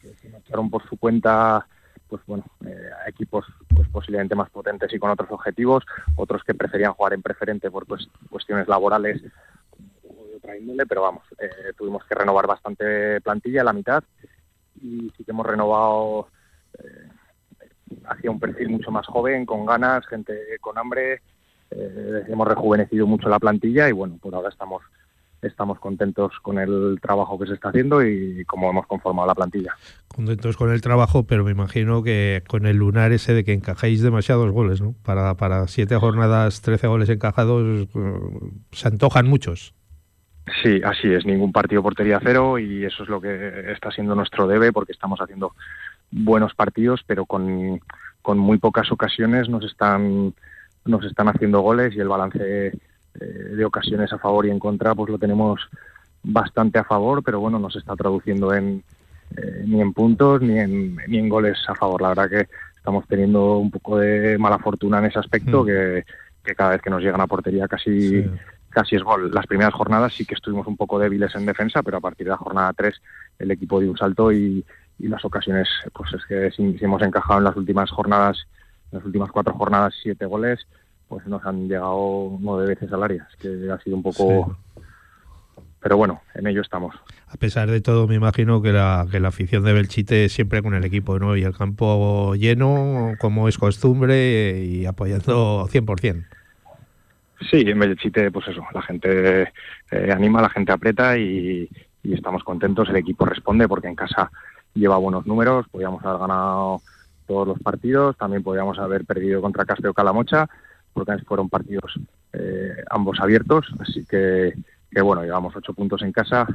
que 0.01 0.15
se 0.15 0.29
marcharon 0.31 0.71
por 0.71 0.89
su 0.89 0.97
cuenta, 0.97 1.67
pues 2.09 2.23
bueno, 2.27 2.45
eh, 2.67 2.91
equipos 3.07 3.47
pues 3.75 3.89
posiblemente 3.89 4.35
más 4.35 4.51
potentes 4.51 4.93
y 4.93 4.99
con 4.99 5.11
otros 5.11 5.31
objetivos, 5.31 5.85
otros 6.17 6.43
que 6.45 6.55
preferían 6.55 6.95
jugar 6.95 7.13
en 7.13 7.23
preferente 7.23 7.71
por 7.71 7.87
pues, 7.87 8.09
cuestiones 8.31 8.67
laborales 8.67 9.23
o 10.03 10.27
de 10.27 10.37
otra 10.37 10.57
índole, 10.57 10.87
pero 10.87 11.03
vamos, 11.03 11.25
eh, 11.39 11.73
tuvimos 11.77 12.05
que 12.05 12.15
renovar 12.15 12.47
bastante 12.47 13.21
plantilla, 13.21 13.63
la 13.63 13.73
mitad, 13.73 14.03
y 14.81 15.13
sí 15.17 15.25
que 15.25 15.31
hemos 15.31 15.47
renovado 15.47 16.29
eh, 16.79 17.09
hacia 18.09 18.31
un 18.31 18.41
perfil 18.41 18.71
mucho 18.71 18.91
más 18.91 19.07
joven, 19.07 19.47
con 19.47 19.67
ganas, 19.67 20.07
gente 20.07 20.35
con 20.61 20.79
hambre. 20.79 21.21
Eh, 21.71 22.25
hemos 22.29 22.47
rejuvenecido 22.49 23.07
mucho 23.07 23.29
la 23.29 23.39
plantilla 23.39 23.89
y 23.89 23.93
bueno, 23.93 24.19
por 24.21 24.35
ahora 24.35 24.49
estamos 24.49 24.83
estamos 25.43 25.79
contentos 25.81 26.33
con 26.41 26.59
el 26.59 26.99
trabajo 27.03 27.39
que 27.39 27.47
se 27.47 27.55
está 27.55 27.71
haciendo 27.71 28.05
y 28.05 28.45
cómo 28.47 28.71
hemos 28.71 28.87
conformado 28.87 29.27
la 29.27 29.35
plantilla. 29.35 29.75
Contentos 30.09 30.57
con 30.57 30.71
el 30.71 30.81
trabajo, 30.81 31.25
pero 31.27 31.45
me 31.45 31.51
imagino 31.51 32.03
que 32.03 32.45
con 32.47 32.67
el 32.67 32.77
lunar 32.77 33.13
ese 33.13 33.35
de 33.35 33.45
que 33.45 33.53
encajáis 33.53 34.03
demasiados 34.03 34.51
goles, 34.53 34.81
¿no? 34.81 34.95
Para, 35.03 35.35
para 35.37 35.67
siete 35.67 35.97
jornadas, 35.97 36.63
13 36.63 36.87
goles 36.87 37.09
encajados, 37.09 37.89
eh, 37.95 38.11
se 38.71 38.89
antojan 38.89 39.27
muchos. 39.27 39.75
Sí, 40.63 40.81
así 40.85 41.13
es, 41.13 41.25
ningún 41.25 41.53
partido 41.53 41.83
portería 41.83 42.21
cero 42.23 42.59
y 42.59 42.85
eso 42.85 43.05
es 43.05 43.09
lo 43.09 43.21
que 43.21 43.73
está 43.73 43.93
siendo 43.93 44.15
nuestro 44.17 44.49
debe 44.49 44.73
porque 44.73 44.93
estamos 44.93 45.21
haciendo 45.21 45.55
buenos 46.13 46.55
partidos, 46.55 47.03
pero 47.07 47.27
con, 47.27 47.81
con 48.21 48.39
muy 48.39 48.59
pocas 48.59 48.93
ocasiones 48.93 49.49
nos 49.49 49.65
están, 49.65 50.35
nos 50.85 51.05
están 51.05 51.29
haciendo 51.29 51.61
goles 51.61 51.95
y 51.95 52.01
el 52.01 52.09
balance 52.09 52.69
eh, 52.69 53.19
de 53.19 53.65
ocasiones 53.65 54.13
a 54.13 54.19
favor 54.19 54.47
y 54.47 54.51
en 54.51 54.59
contra, 54.59 54.95
pues 54.95 55.11
lo 55.11 55.19
tenemos 55.19 55.61
bastante 56.23 56.79
a 56.79 56.85
favor, 56.85 57.23
pero 57.25 57.41
bueno, 57.41 57.59
no 57.59 57.71
se 57.71 57.81
está 57.81 57.97
traduciendo 57.97 58.55
en 58.55 58.85
eh, 59.37 59.65
ni 59.67 59.81
en 59.81 59.93
puntos 59.93 60.43
ni 60.43 60.59
en, 60.59 60.97
ni 61.09 61.19
en 61.19 61.29
goles 61.29 61.59
a 61.67 61.75
favor. 61.75 62.03
La 62.03 62.09
verdad 62.09 62.29
que 62.29 62.49
estamos 62.77 63.07
teniendo 63.07 63.59
un 63.59 63.71
poco 63.71 63.99
de 63.99 64.37
mala 64.39 64.59
fortuna 64.59 64.99
en 64.99 65.07
ese 65.07 65.19
aspecto, 65.19 65.65
que, 65.65 66.05
cada 66.57 66.71
vez 66.71 66.83
que 66.83 66.91
nos 66.91 67.03
llegan 67.03 67.21
a 67.21 67.27
portería 67.27 67.69
casi, 67.69 68.25
casi 68.69 68.97
es 68.97 69.03
gol. 69.03 69.31
Las 69.33 69.47
primeras 69.47 69.73
jornadas 69.73 70.13
sí 70.13 70.25
que 70.25 70.35
estuvimos 70.35 70.67
un 70.67 70.77
poco 70.77 70.99
débiles 70.99 71.35
en 71.35 71.47
defensa, 71.47 71.83
pero 71.83 71.99
a 71.99 72.01
partir 72.01 72.27
de 72.27 72.33
la 72.33 72.37
jornada 72.37 72.73
3 72.73 73.01
el 73.39 73.51
equipo 73.53 73.81
dio 73.81 73.91
un 73.91 73.97
salto 73.97 74.33
y, 74.33 74.65
y 74.99 75.09
las 75.09 75.25
ocasiones, 75.25 75.69
pues 75.93 76.13
es 76.15 76.25
que 76.27 76.51
si, 76.51 76.79
si 76.79 76.85
hemos 76.85 77.03
encajado 77.03 77.39
en 77.39 77.45
las 77.45 77.57
últimas 77.57 77.91
jornadas, 77.91 78.47
en 78.91 78.99
las 78.99 79.07
últimas 79.07 79.31
cuatro 79.33 79.55
jornadas, 79.55 79.95
siete 80.03 80.27
goles, 80.27 80.67
pues 81.09 81.27
nos 81.27 81.45
han 81.45 81.69
llegado 81.69 82.39
nueve 82.41 82.69
veces 82.69 82.93
al 82.93 83.03
área. 83.03 83.29
Es 83.31 83.37
que 83.37 83.71
ha 83.71 83.79
sido 83.81 83.97
un 83.97 84.03
poco... 84.03 84.57
Pero 85.81 85.97
bueno, 85.97 86.23
en 86.35 86.47
ello 86.47 86.63
estamos. 86.63 86.95
A 87.27 87.37
pesar 87.37 87.69
de 87.69 87.81
todo, 87.81 88.07
me 88.07 88.15
imagino 88.15 88.63
que 88.63 88.73
la, 88.73 89.05
que 89.11 89.19
la 89.19 89.29
afición 89.29 89.65
de 89.65 89.73
Belchite 89.73 90.29
siempre 90.29 90.63
con 90.63 90.75
el 90.75 90.85
equipo, 90.85 91.19
¿no? 91.19 91.37
Y 91.37 91.43
el 91.43 91.57
campo 91.57 92.35
lleno, 92.37 93.15
como 93.19 93.49
es 93.49 93.59
costumbre, 93.59 94.65
y 94.65 94.87
apoyando 94.87 95.67
100%. 95.69 96.25
Sí, 97.51 97.65
en 97.67 97.79
Belchite, 97.79 98.31
pues 98.31 98.47
eso, 98.49 98.65
la 98.73 98.83
gente 98.83 99.53
eh, 99.91 100.13
anima, 100.13 100.41
la 100.41 100.51
gente 100.51 100.71
aprieta 100.71 101.19
y, 101.19 101.69
y 102.05 102.15
estamos 102.15 102.45
contentos. 102.45 102.89
El 102.89 102.97
equipo 102.97 103.27
responde 103.27 103.67
porque 103.69 103.89
en 103.89 103.97
casa 103.97 104.31
lleva 104.75 104.97
buenos 104.97 105.27
números, 105.27 105.67
podíamos 105.71 106.05
haber 106.05 106.21
ganado 106.21 106.83
todos 107.27 107.47
los 107.47 107.59
partidos, 107.61 108.17
también 108.17 108.43
podíamos 108.43 108.79
haber 108.79 109.05
perdido 109.05 109.41
contra 109.41 109.65
Casteo 109.65 109.95
Calamocha, 109.95 110.49
porque 110.93 111.19
fueron 111.19 111.49
partidos 111.49 111.99
eh, 112.33 112.85
ambos 112.91 113.21
abiertos, 113.21 113.67
así 113.81 114.05
que, 114.05 114.55
que, 114.91 115.03
bueno, 115.03 115.23
llevamos 115.23 115.55
ocho 115.57 115.75
puntos 115.75 116.03
en 116.03 116.13
casa 116.13 116.47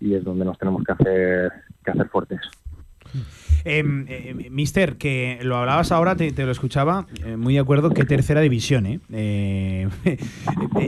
y 0.00 0.14
es 0.14 0.24
donde 0.24 0.44
nos 0.44 0.58
tenemos 0.58 0.82
que 0.84 0.92
hacer, 0.92 1.52
que 1.84 1.90
hacer 1.90 2.08
fuertes. 2.08 2.40
Em, 3.66 4.04
eh, 4.08 4.50
mister, 4.50 4.96
que 4.96 5.38
lo 5.42 5.56
hablabas 5.56 5.90
ahora, 5.90 6.16
te, 6.16 6.32
lo 6.32 6.52
escuchaba, 6.52 7.06
eh, 7.24 7.36
muy 7.36 7.54
de 7.54 7.60
acuerdo, 7.60 7.90
que 7.90 8.04
tercera 8.04 8.42
división, 8.42 8.84
¿eh? 8.84 9.00
¿eh? 9.10 9.88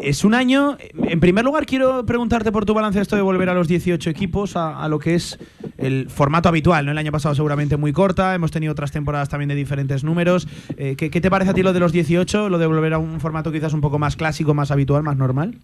es 0.03 0.25
un 0.25 0.35
año. 0.35 0.77
En 0.95 1.19
primer 1.19 1.45
lugar, 1.45 1.65
quiero 1.65 2.05
preguntarte 2.05 2.53
por 2.53 2.67
tu 2.67 2.75
balance 2.75 3.01
esto 3.01 3.17
de 3.17 3.23
volver 3.23 3.49
a 3.49 3.55
los 3.55 3.67
18 3.67 4.11
equipos, 4.11 4.57
a, 4.57 4.87
lo 4.89 4.99
que 4.99 5.15
es 5.15 5.39
el 5.79 6.11
formato 6.11 6.51
habitual, 6.51 6.85
¿no? 6.85 6.93
El 6.93 6.99
año 6.99 7.13
pasado 7.13 7.35
seguramente 7.35 7.79
muy 7.79 7.93
corta, 7.93 8.35
hemos 8.35 8.51
tenido 8.51 8.73
otras 8.73 8.93
temporadas 8.93 9.31
también 9.31 9.49
de 9.49 9.55
diferentes 9.55 10.05
números. 10.05 10.47
¿qué, 10.77 10.97
¿qué, 10.97 11.21
te 11.21 11.31
parece 11.31 11.53
a 11.53 11.55
ti 11.55 11.63
lo 11.63 11.73
de 11.73 11.81
los 11.81 11.93
18, 11.93 12.51
lo 12.51 12.59
de 12.59 12.67
volver 12.67 12.93
a 12.93 12.99
un 12.99 13.21
formato 13.21 13.51
quizás 13.53 13.73
un 13.73 13.81
poco 13.81 13.99
más 13.99 14.17
clásico, 14.17 14.53
más 14.53 14.71
habitual, 14.71 15.03
más 15.03 15.17
normal? 15.17 15.57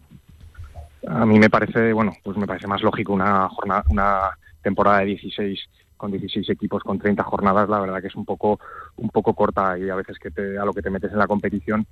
A 1.07 1.27
mí 1.27 1.39
me 1.39 1.51
parece, 1.51 1.93
bueno, 1.93 2.15
pues 2.23 2.39
me 2.39 2.47
parece 2.47 2.67
más 2.67 2.83
lógico 2.83 3.13
una 3.13 3.49
jornada, 3.51 3.85
una 3.89 4.31
temporada 4.63 5.01
de 5.01 5.07
16 5.07 5.61
con 6.03 6.11
16 6.11 6.51
equipos 6.51 6.83
con 6.83 6.99
30 6.99 7.23
jornadas, 7.23 7.69
la 7.69 7.79
verdad 7.79 8.01
que 8.01 8.09
es 8.09 8.17
un 8.17 8.25
poco 8.25 8.59
un 8.97 9.09
poco 9.11 9.35
corta 9.35 9.79
y 9.79 9.89
a 9.89 9.95
veces 9.95 10.19
que 10.19 10.33
te, 10.33 10.59
a 10.59 10.65
lo 10.65 10.73
que 10.73 10.83
te 10.83 10.91
metes 10.91 11.13
en 11.13 11.19
la 11.19 11.29
competición 11.29 11.87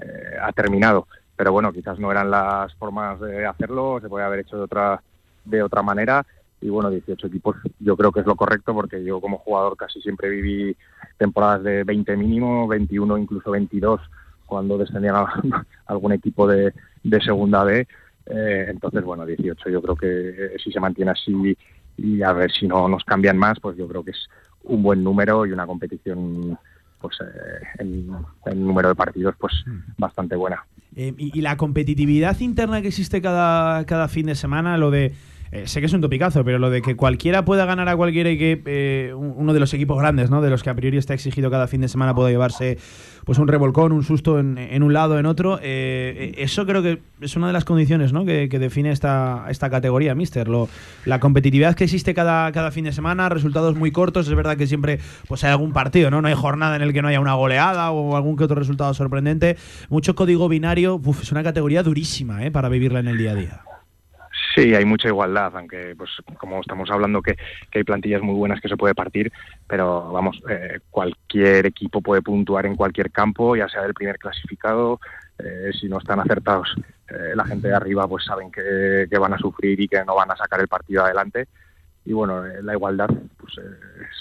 eh, 0.00 0.36
ha 0.40 0.52
terminado. 0.52 1.08
Pero 1.34 1.50
bueno, 1.50 1.72
quizás 1.72 1.98
no 1.98 2.12
eran 2.12 2.30
las 2.30 2.72
formas 2.76 3.18
de 3.18 3.44
hacerlo, 3.44 3.98
se 4.00 4.08
puede 4.08 4.24
haber 4.24 4.38
hecho 4.38 4.56
de 4.56 4.62
otra 4.62 5.02
de 5.44 5.64
otra 5.64 5.82
manera 5.82 6.24
y 6.60 6.68
bueno, 6.68 6.90
18 6.90 7.26
equipos 7.26 7.56
yo 7.80 7.96
creo 7.96 8.12
que 8.12 8.20
es 8.20 8.26
lo 8.26 8.36
correcto 8.36 8.72
porque 8.72 9.02
yo 9.02 9.20
como 9.20 9.38
jugador 9.38 9.76
casi 9.76 10.00
siempre 10.00 10.28
viví 10.28 10.76
temporadas 11.18 11.64
de 11.64 11.82
20 11.82 12.16
mínimo, 12.16 12.68
21 12.68 13.18
incluso 13.18 13.50
22 13.50 14.00
cuando 14.46 14.78
descendían 14.78 15.16
a 15.16 15.42
algún 15.86 16.12
equipo 16.12 16.46
de, 16.46 16.72
de 17.02 17.20
segunda 17.20 17.64
B. 17.64 17.88
Eh, 18.26 18.66
entonces, 18.68 19.02
bueno, 19.02 19.26
18 19.26 19.70
yo 19.70 19.82
creo 19.82 19.96
que 19.96 20.56
si 20.62 20.70
se 20.70 20.78
mantiene 20.78 21.10
así 21.10 21.56
y 21.96 22.22
a 22.22 22.32
ver 22.32 22.52
si 22.52 22.66
no 22.66 22.88
nos 22.88 23.04
cambian 23.04 23.38
más, 23.38 23.58
pues 23.60 23.76
yo 23.76 23.88
creo 23.88 24.04
que 24.04 24.10
es 24.10 24.28
un 24.64 24.82
buen 24.82 25.02
número 25.02 25.46
y 25.46 25.52
una 25.52 25.66
competición 25.66 26.58
pues 27.00 27.16
eh, 27.20 27.66
en, 27.78 28.66
número 28.66 28.88
de 28.88 28.94
partidos 28.94 29.34
pues 29.38 29.52
mm. 29.66 29.78
bastante 29.98 30.36
buena. 30.36 30.64
Eh, 30.94 31.14
y, 31.18 31.40
la 31.42 31.56
competitividad 31.56 32.40
interna 32.40 32.80
que 32.80 32.88
existe 32.88 33.20
cada, 33.20 33.84
cada 33.84 34.08
fin 34.08 34.26
de 34.26 34.34
semana, 34.34 34.78
lo 34.78 34.90
de 34.90 35.14
eh, 35.52 35.66
sé 35.66 35.80
que 35.80 35.86
es 35.86 35.92
un 35.92 36.00
topicazo, 36.00 36.44
pero 36.44 36.58
lo 36.58 36.70
de 36.70 36.82
que 36.82 36.96
cualquiera 36.96 37.44
pueda 37.44 37.64
ganar 37.64 37.88
a 37.88 37.96
cualquiera 37.96 38.30
y 38.30 38.38
que 38.38 38.62
eh, 38.66 39.14
uno 39.14 39.52
de 39.52 39.60
los 39.60 39.72
equipos 39.74 39.98
grandes, 39.98 40.30
¿no? 40.30 40.42
De 40.42 40.50
los 40.50 40.62
que 40.62 40.70
a 40.70 40.74
priori 40.74 40.98
está 40.98 41.14
exigido 41.14 41.50
cada 41.50 41.68
fin 41.68 41.80
de 41.80 41.88
semana 41.88 42.14
pueda 42.14 42.30
llevarse 42.30 42.78
pues 43.24 43.38
un 43.38 43.48
revolcón, 43.48 43.90
un 43.90 44.04
susto 44.04 44.38
en, 44.38 44.82
un 44.82 44.92
lado, 44.92 45.18
en 45.18 45.26
otro. 45.26 45.58
Eh, 45.60 46.34
eso 46.38 46.64
creo 46.64 46.80
que 46.80 47.02
es 47.20 47.34
una 47.34 47.48
de 47.48 47.52
las 47.52 47.64
condiciones 47.64 48.12
¿no? 48.12 48.24
que, 48.24 48.48
define 48.48 48.92
esta, 48.92 49.46
esta 49.48 49.68
categoría, 49.68 50.14
Mister. 50.14 50.48
La 51.04 51.18
competitividad 51.18 51.74
que 51.74 51.84
existe 51.84 52.14
cada, 52.14 52.52
cada 52.52 52.70
fin 52.70 52.84
de 52.84 52.92
semana, 52.92 53.28
resultados 53.28 53.74
muy 53.74 53.90
cortos. 53.90 54.28
Es 54.28 54.34
verdad 54.34 54.56
que 54.56 54.68
siempre 54.68 55.00
pues 55.26 55.42
hay 55.42 55.50
algún 55.50 55.72
partido, 55.72 56.08
¿no? 56.08 56.22
No 56.22 56.28
hay 56.28 56.34
jornada 56.34 56.76
en 56.76 56.82
el 56.82 56.92
que 56.92 57.02
no 57.02 57.08
haya 57.08 57.18
una 57.18 57.34
goleada 57.34 57.90
o 57.90 58.16
algún 58.16 58.36
que 58.36 58.44
otro 58.44 58.56
resultado 58.56 58.94
sorprendente. 58.94 59.56
Mucho 59.88 60.14
código 60.14 60.48
binario. 60.48 61.00
es 61.20 61.32
una 61.32 61.42
categoría 61.42 61.82
durísima 61.82 62.44
¿eh? 62.44 62.52
para 62.52 62.68
vivirla 62.68 63.00
en 63.00 63.08
el 63.08 63.18
día 63.18 63.32
a 63.32 63.34
día. 63.34 63.65
Sí, 64.56 64.74
hay 64.74 64.86
mucha 64.86 65.08
igualdad, 65.08 65.54
aunque 65.54 65.94
pues 65.98 66.10
como 66.38 66.60
estamos 66.60 66.90
hablando 66.90 67.20
que, 67.20 67.36
hay 67.74 67.84
plantillas 67.84 68.22
muy 68.22 68.34
buenas 68.34 68.58
que 68.58 68.70
se 68.70 68.76
puede 68.78 68.94
partir, 68.94 69.30
pero 69.68 70.10
vamos, 70.10 70.40
eh, 70.48 70.80
cualquier 70.90 71.66
equipo 71.66 72.00
puede 72.00 72.22
puntuar 72.22 72.64
en 72.64 72.74
cualquier 72.74 73.10
campo, 73.10 73.54
ya 73.54 73.68
sea 73.68 73.84
el 73.84 73.92
primer 73.92 74.18
clasificado, 74.18 74.98
eh, 75.38 75.72
si 75.78 75.90
no 75.90 75.98
están 75.98 76.20
acertados, 76.20 76.74
eh, 77.10 77.34
la 77.34 77.44
gente 77.44 77.68
de 77.68 77.74
arriba 77.74 78.08
pues 78.08 78.24
saben 78.24 78.50
que, 78.50 79.06
van 79.18 79.34
a 79.34 79.38
sufrir 79.38 79.78
y 79.78 79.88
que 79.88 80.02
no 80.06 80.14
van 80.14 80.30
a 80.30 80.36
sacar 80.36 80.58
el 80.60 80.68
partido 80.68 81.04
adelante. 81.04 81.48
Y 82.06 82.14
bueno, 82.14 82.42
la 82.62 82.72
igualdad 82.72 83.10
pues, 83.36 83.60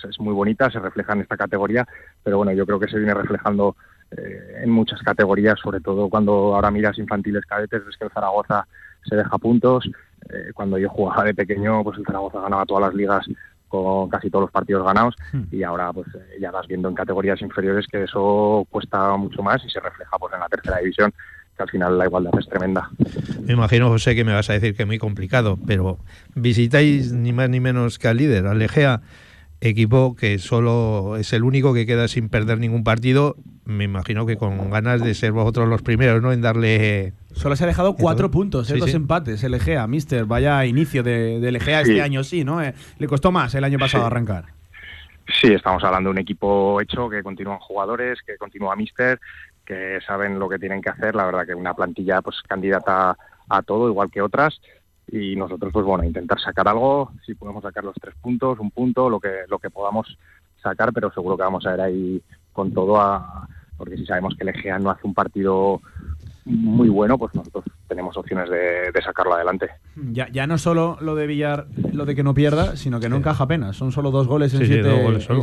es, 0.10 0.20
muy 0.20 0.34
bonita, 0.34 0.70
se 0.70 0.80
refleja 0.80 1.14
en 1.14 1.22
esta 1.22 1.38
categoría, 1.38 1.88
pero 2.22 2.38
bueno, 2.38 2.52
yo 2.52 2.66
creo 2.66 2.80
que 2.80 2.90
se 2.90 2.98
viene 2.98 3.14
reflejando 3.14 3.78
en 4.12 4.70
muchas 4.70 5.02
categorías, 5.02 5.60
sobre 5.62 5.80
todo 5.80 6.10
cuando 6.10 6.56
ahora 6.56 6.72
miras 6.72 6.98
infantiles 6.98 7.46
cadetes, 7.46 7.86
ves 7.86 7.98
que 7.98 8.06
el 8.06 8.12
Zaragoza 8.12 8.66
se 9.08 9.16
deja 9.16 9.38
puntos, 9.38 9.90
eh, 10.30 10.52
cuando 10.54 10.78
yo 10.78 10.90
jugaba 10.90 11.24
de 11.24 11.34
pequeño, 11.34 11.84
pues 11.84 11.98
el 11.98 12.06
Zaragoza 12.06 12.42
ganaba 12.42 12.66
todas 12.66 12.84
las 12.84 12.94
ligas 12.94 13.26
con 13.68 14.10
casi 14.10 14.30
todos 14.30 14.44
los 14.44 14.52
partidos 14.52 14.86
ganados 14.86 15.16
hmm. 15.34 15.44
y 15.52 15.64
ahora 15.64 15.92
pues 15.92 16.08
eh, 16.16 16.38
ya 16.40 16.52
vas 16.52 16.68
viendo 16.68 16.88
en 16.88 16.96
categorías 16.96 17.42
inferiores 17.42 17.88
que 17.88 18.04
eso 18.04 18.66
cuesta 18.70 19.16
mucho 19.18 19.42
más 19.42 19.64
y 19.66 19.70
se 19.70 19.80
refleja 19.80 20.18
pues 20.20 20.34
en 20.34 20.40
la 20.40 20.48
tercera 20.48 20.78
división 20.78 21.12
que 21.56 21.64
al 21.64 21.70
final 21.70 21.98
la 21.98 22.06
igualdad 22.06 22.34
es 22.38 22.48
tremenda. 22.48 22.90
Me 23.42 23.54
imagino, 23.54 23.88
José, 23.88 24.14
que 24.14 24.26
me 24.26 24.34
vas 24.34 24.50
a 24.50 24.54
decir 24.54 24.76
que 24.76 24.84
es 24.84 24.88
muy 24.88 25.00
complicado, 25.00 25.58
pero 25.66 26.00
visitáis 26.36 27.14
ni 27.14 27.32
más 27.32 27.50
ni 27.50 27.60
menos 27.60 27.98
que 27.98 28.10
al 28.10 28.18
líder, 28.18 28.46
al 28.46 28.62
Egea, 28.62 29.02
equipo 29.70 30.16
que 30.16 30.38
solo 30.40 31.18
es 31.18 31.34
el 31.34 31.44
único 31.44 31.74
que 31.74 31.86
queda 31.86 32.08
sin 32.08 32.30
perder 32.30 32.60
ningún 32.60 32.84
partido, 32.84 33.36
me 33.66 33.84
imagino 33.84 34.26
que 34.26 34.38
con 34.38 34.70
ganas 34.70 35.02
de 35.02 35.14
ser 35.14 35.32
vosotros 35.32 35.68
los 35.68 35.82
primeros, 35.82 36.22
¿no? 36.22 36.32
En 36.32 36.42
darle 36.42 37.14
Solo 37.36 37.56
se 37.56 37.66
ha 37.66 37.68
dejado 37.68 37.96
cuatro 37.96 38.32
puntos, 38.32 38.70
¿eh? 38.72 38.78
dos 38.78 38.94
empates, 38.94 39.44
el 39.44 39.54
Egea, 39.54 39.86
Mister. 39.88 40.26
Vaya 40.26 40.66
inicio 40.66 41.04
de, 41.04 41.40
del 41.40 41.58
Egea 41.58 41.82
este 41.82 42.02
año, 42.02 42.24
sí, 42.24 42.46
¿no? 42.46 42.62
Eh, 42.62 42.74
le 42.98 43.08
costó 43.08 43.32
más 43.32 43.54
el 43.56 43.64
año 43.64 43.78
pasado 43.78 44.06
arrancar. 44.06 44.46
Sí, 45.42 45.52
estamos 45.52 45.84
hablando 45.84 46.10
de 46.10 46.12
un 46.12 46.18
equipo 46.20 46.80
hecho, 46.80 47.10
que 47.10 47.24
continúan 47.24 47.60
jugadores, 47.60 48.20
que 48.26 48.38
continúa 48.38 48.76
Mister, 48.76 49.20
que 49.66 50.00
saben 50.06 50.40
lo 50.40 50.48
que 50.48 50.60
tienen 50.60 50.82
que 50.82 50.90
hacer. 50.90 51.16
La 51.16 51.26
verdad 51.26 51.46
que 51.46 51.56
una 51.56 51.74
plantilla 51.74 52.22
pues 52.22 52.38
candidata 52.48 53.18
a 53.50 53.62
todo, 53.64 53.90
igual 53.90 54.10
que 54.10 54.22
otras. 54.22 54.62
Y 55.12 55.36
nosotros, 55.36 55.72
pues 55.72 55.86
bueno, 55.86 56.04
intentar 56.04 56.40
sacar 56.40 56.68
algo, 56.68 57.12
si 57.26 57.36
podemos 57.36 57.64
sacar 57.64 57.84
los 57.84 57.96
tres 57.96 58.16
puntos, 58.22 58.60
un 58.60 58.72
punto, 58.72 59.10
lo 59.10 59.20
que, 59.20 59.44
lo 59.48 59.60
que 59.60 59.70
podamos 59.70 60.18
sacar, 60.62 60.92
pero 60.94 61.12
seguro 61.12 61.38
que 61.38 61.44
vamos 61.44 61.66
a 61.66 61.72
ver 61.72 61.82
ahí 61.82 62.22
con 62.52 62.74
todo 62.74 63.00
a, 63.00 63.48
porque 63.78 63.98
si 63.98 64.06
sabemos 64.06 64.36
que 64.36 64.44
el 64.44 64.50
Egea 64.50 64.80
no 64.80 64.90
hace 64.90 65.06
un 65.06 65.14
partido 65.14 65.82
muy 66.46 66.90
bueno, 66.90 67.18
pues 67.18 67.34
nosotros 67.34 67.66
tenemos 67.88 68.16
opciones 68.18 68.50
de, 68.50 69.02
sacarlo 69.04 69.34
adelante. 69.34 69.68
Ya, 70.12 70.28
ya 70.32 70.46
no 70.46 70.58
solo 70.58 70.98
lo 71.02 71.16
de 71.16 71.26
Villar, 71.26 71.68
lo 71.92 72.06
de 72.06 72.16
que 72.16 72.24
no 72.24 72.34
pierda, 72.34 72.76
sino 72.76 73.00
que 73.00 73.10
no 73.10 73.18
encaja 73.18 73.44
apenas. 73.44 73.76
Son 73.76 73.92
solo 73.92 74.12
dos 74.12 74.28
goles 74.28 74.54
en, 74.54 74.66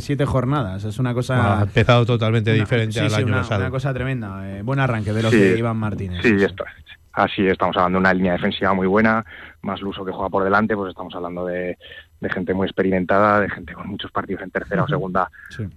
siete, 0.01 0.27
jornadas. 0.27 0.85
Es 0.85 0.99
una 0.99 1.13
cosa. 1.13 1.59
ha 1.59 1.63
empezado 1.63 2.07
totalmente 2.07 2.53
diferente 2.53 3.01
al 3.01 3.15
año 3.15 3.27
una, 3.27 3.39
pasado. 3.39 3.63
Una 3.63 3.71
cosa 3.71 3.93
tremenda. 3.93 4.49
Eh, 4.49 4.63
buen 4.63 4.79
arranque 4.79 5.13
de 5.13 5.23
lo 5.23 5.31
que 5.31 5.59
Iván 5.59 5.77
Martínez. 5.77 6.23
Sí, 6.23 6.35
esto, 6.41 6.65
Así 7.13 7.47
estamos 7.47 7.77
hablando 7.77 7.99
de 7.99 8.01
una 8.01 8.15
línea 8.15 8.33
defensiva 8.33 8.73
muy 8.73 8.87
buena, 8.87 9.25
más 9.63 9.81
Luso 9.81 10.05
que 10.05 10.13
juega 10.13 10.31
por 10.31 10.45
delante, 10.45 10.75
pues 10.75 10.91
estamos 10.91 11.15
hablando 11.15 11.47
de, 11.47 11.77
de 12.21 12.31
gente 12.31 12.55
muy 12.55 12.67
experimentada, 12.67 13.41
de 13.41 13.51
gente 13.51 13.75
con 13.75 13.89
muchos 13.89 14.11
partidos 14.11 14.43
en 14.43 14.51
tercera 14.51 14.85
o 14.85 14.89
segunda 14.89 15.31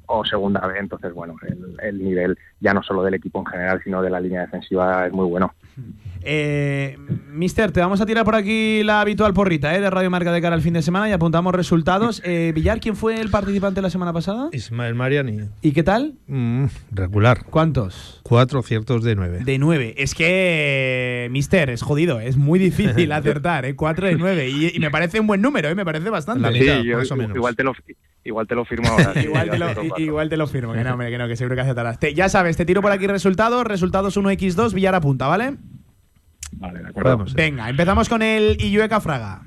o 0.05 0.23
segunda 0.23 0.65
B. 0.65 0.79
Entonces, 0.79 1.13
bueno, 1.13 1.35
el, 1.47 1.75
el 1.81 2.03
nivel 2.03 2.37
ya 2.59 2.73
no 2.73 2.83
solo 2.83 3.03
del 3.03 3.15
equipo 3.15 3.39
en 3.39 3.47
general, 3.47 3.81
sino 3.83 4.01
de 4.01 4.09
la 4.09 4.19
línea 4.19 4.41
defensiva 4.41 5.07
es 5.07 5.11
muy 5.13 5.27
bueno. 5.27 5.53
Eh, 6.27 6.97
Mister, 7.31 7.71
te 7.71 7.79
vamos 7.79 8.01
a 8.01 8.05
tirar 8.05 8.25
por 8.25 8.35
aquí 8.35 8.81
la 8.83 9.01
habitual 9.01 9.33
porrita 9.33 9.75
eh, 9.75 9.81
de 9.81 9.89
Radio 9.91 10.09
Marca 10.09 10.31
de 10.31 10.41
cara 10.41 10.55
al 10.55 10.61
fin 10.61 10.73
de 10.73 10.81
semana 10.81 11.07
y 11.09 11.11
apuntamos 11.11 11.53
resultados. 11.53 12.21
Eh, 12.35 12.51
Villar, 12.55 12.79
¿quién 12.79 12.95
fue 12.95 13.21
el 13.21 13.29
participante 13.29 13.81
la 13.81 13.89
semana 13.89 14.11
pasada? 14.11 14.49
Ismael 14.51 14.95
Mariani. 14.95 15.41
¿Y 15.61 15.73
qué 15.73 15.83
tal? 15.83 16.15
Mm, 16.27 16.65
regular. 16.91 17.43
¿Cuántos? 17.43 18.19
Cuatro 18.27 18.63
ciertos 18.63 19.03
de 19.03 19.15
nueve. 19.15 19.41
De 19.45 19.59
nueve. 19.59 19.93
Es 19.97 20.15
que, 20.15 21.27
Mister, 21.29 21.69
es 21.69 21.83
jodido, 21.83 22.19
es 22.19 22.37
muy 22.37 22.57
difícil 22.57 23.11
acertar, 23.11 23.65
¿eh? 23.65 23.75
Cuatro 23.75 24.07
de 24.07 24.15
nueve. 24.15 24.49
Y, 24.49 24.75
y 24.75 24.79
me 24.79 24.89
parece 24.89 25.19
un 25.19 25.27
buen 25.27 25.41
número, 25.41 25.69
¿eh? 25.69 25.75
me 25.75 25.85
parece 25.85 26.09
bastante. 26.09 26.41
La 26.41 26.49
mitad, 26.49 26.81
Sí, 26.81 26.87
yo- 26.87 26.97
más 26.97 27.11
o 27.11 27.15
menos. 27.17 27.35
Igual 27.35 27.55
te 27.55 27.63
lo, 27.63 27.73
igual 28.23 28.47
te 28.47 28.55
lo 28.55 28.65
firmo 28.65 28.87
ahora. 28.89 29.21
igual, 29.21 29.51
te 29.51 29.59
lo, 29.59 29.97
igual 29.99 30.29
te 30.29 30.37
lo 30.37 30.47
firmo, 30.47 30.73
que 30.73 30.83
no, 30.83 30.93
hombre, 30.93 31.11
que 31.11 31.19
no, 31.19 31.27
que 31.27 31.35
seguro 31.35 31.53
que 31.55 31.61
acertarás. 31.61 31.99
Te- 31.99 32.15
ya 32.15 32.27
sabes, 32.27 32.57
te 32.57 32.65
tiro 32.65 32.81
por 32.81 32.91
aquí 32.91 33.05
resultados, 33.05 33.63
resultados 33.63 34.17
1x2, 34.17 34.73
Villar 34.73 34.95
apunta, 34.95 35.27
¿vale? 35.27 35.57
Vale, 36.53 36.79
de 36.79 36.87
acuerdo. 36.89 37.09
Vamos. 37.17 37.33
Venga, 37.35 37.69
empezamos 37.69 38.09
con 38.09 38.23
el 38.23 38.59
Illueca 38.59 39.01
Fraga. 39.01 39.43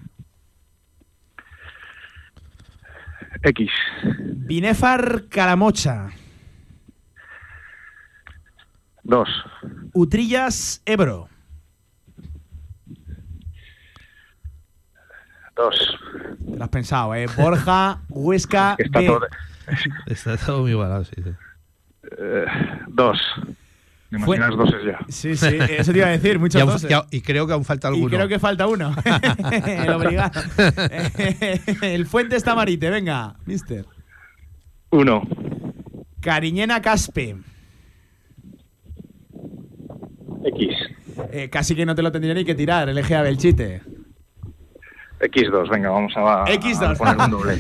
X. 3.43 3.71
Binefar 4.37 5.25
Caramocha. 5.29 6.11
Dos. 9.09 9.29
Utrillas 9.95 10.83
Ebro. 10.85 11.29
Dos. 15.57 15.99
Te 16.51 16.57
lo 16.57 16.63
has 16.65 16.71
pensado, 16.71 17.15
¿eh? 17.15 17.27
Borja, 17.37 18.01
Huesca, 18.11 18.77
Está 18.79 19.01
B. 19.01 19.07
todo, 19.07 19.21
Está 20.07 20.37
todo 20.37 20.61
muy 20.63 20.71
igualado, 20.73 21.05
sí, 21.05 21.15
sí. 21.23 21.31
eh, 22.19 22.45
dos. 22.89 23.19
Me 24.11 24.19
Fue- 24.21 24.37
imaginas 24.37 24.57
doses 24.59 24.85
ya. 24.87 24.99
Sí, 25.09 25.37
sí, 25.37 25.59
eso 25.71 25.93
te 25.93 25.99
iba 25.99 26.07
a 26.07 26.11
decir, 26.11 26.39
muchos 26.39 26.59
Y 26.59 26.63
aún- 26.63 26.71
doses. 26.73 26.91
y 26.91 26.95
aún- 26.95 27.07
y 27.11 27.21
creo 27.23 27.47
que 27.47 27.53
aún 27.55 27.65
falta 27.65 27.89
alguno. 27.89 28.07
Y 28.07 28.11
creo 28.11 28.29
que 28.29 28.39
falta 28.39 28.67
uno. 28.67 28.95
el 29.05 29.91
obligado. 29.91 30.41
el 31.83 32.07
Fuentes 32.07 32.45
Tamarite, 32.45 32.89
venga, 32.91 33.37
mister. 33.47 33.85
Uno. 34.91 35.23
Cariñena 36.21 36.81
Caspe. 36.83 37.37
X. 40.49 40.75
Eh, 41.33 41.49
casi 41.51 41.75
que 41.75 41.85
no 41.87 41.95
te 41.95 42.03
lo 42.03 42.13
tendría 42.13 42.35
ni 42.35 42.45
que 42.45 42.55
tirar, 42.55 42.89
el 42.89 42.99
Egea 42.99 43.23
Belchite. 43.23 43.83
X2, 45.21 45.69
venga, 45.69 45.91
vamos 45.91 46.13
a, 46.17 46.45
a 46.45 46.47
X2. 46.47 46.97
poner 46.97 47.17
un 47.17 47.31
doble. 47.33 47.57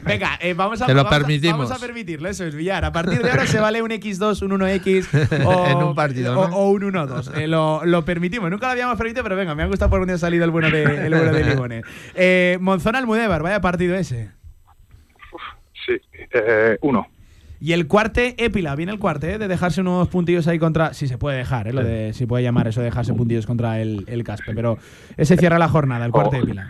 Venga, 0.04 0.38
eh, 0.40 0.54
vamos 0.54 0.80
a 0.82 0.86
Te 0.86 0.94
lo 0.94 1.02
vamos 1.02 1.12
a- 1.12 1.18
permitimos. 1.18 1.58
Vamos 1.68 1.72
a 1.82 1.84
permitirlo, 1.84 2.28
eso 2.28 2.44
es 2.44 2.54
Villar. 2.54 2.84
A 2.84 2.92
partir 2.92 3.20
de 3.20 3.28
ahora 3.28 3.44
se 3.44 3.58
vale 3.58 3.82
un 3.82 3.90
X2, 3.90 4.40
un 4.42 4.52
1X 4.60 5.44
o, 5.44 5.66
En 5.66 5.78
un 5.78 5.96
partido, 5.96 6.38
o, 6.38 6.46
¿no? 6.48 6.56
o 6.56 6.70
un 6.70 6.82
1-2. 6.82 7.38
Eh, 7.38 7.48
lo, 7.48 7.84
lo 7.84 8.04
permitimos. 8.04 8.52
Nunca 8.52 8.66
lo 8.66 8.72
habíamos 8.72 8.96
permitido, 8.96 9.24
pero 9.24 9.34
venga, 9.34 9.52
me 9.56 9.64
ha 9.64 9.66
gustado 9.66 9.90
por 9.90 9.98
donde 9.98 10.14
ha 10.14 10.18
salido 10.18 10.44
el 10.44 10.52
bueno 10.52 10.70
de, 10.70 10.84
el 10.84 11.12
bueno 11.12 11.32
de 11.32 11.44
Libone. 11.44 11.82
Eh, 12.14 12.56
Monzón 12.60 12.94
Almudévar, 12.94 13.42
vaya 13.42 13.60
partido 13.60 13.96
ese. 13.96 14.30
Sí. 15.84 15.94
Eh, 16.32 16.78
uno. 16.82 17.08
Y 17.64 17.74
el 17.74 17.86
cuarte 17.86 18.34
Épila, 18.44 18.74
viene 18.74 18.90
el 18.90 18.98
cuarte, 18.98 19.34
¿eh? 19.34 19.38
de 19.38 19.46
dejarse 19.46 19.82
unos 19.82 20.08
puntillos 20.08 20.48
ahí 20.48 20.58
contra. 20.58 20.94
Si 20.94 21.06
se 21.06 21.16
puede 21.16 21.38
dejar, 21.38 21.68
¿eh? 21.68 21.72
lo 21.72 21.84
de 21.84 22.12
si 22.12 22.26
puede 22.26 22.42
llamar 22.42 22.66
eso 22.66 22.80
de 22.80 22.86
dejarse 22.86 23.14
puntillos 23.14 23.46
contra 23.46 23.80
el, 23.80 24.02
el 24.08 24.24
Caspe. 24.24 24.52
Pero 24.52 24.78
ese 25.16 25.36
cierra 25.36 25.60
la 25.60 25.68
jornada, 25.68 26.04
el 26.04 26.10
cuarte 26.10 26.38
Oh. 26.38 26.42
Épila. 26.42 26.68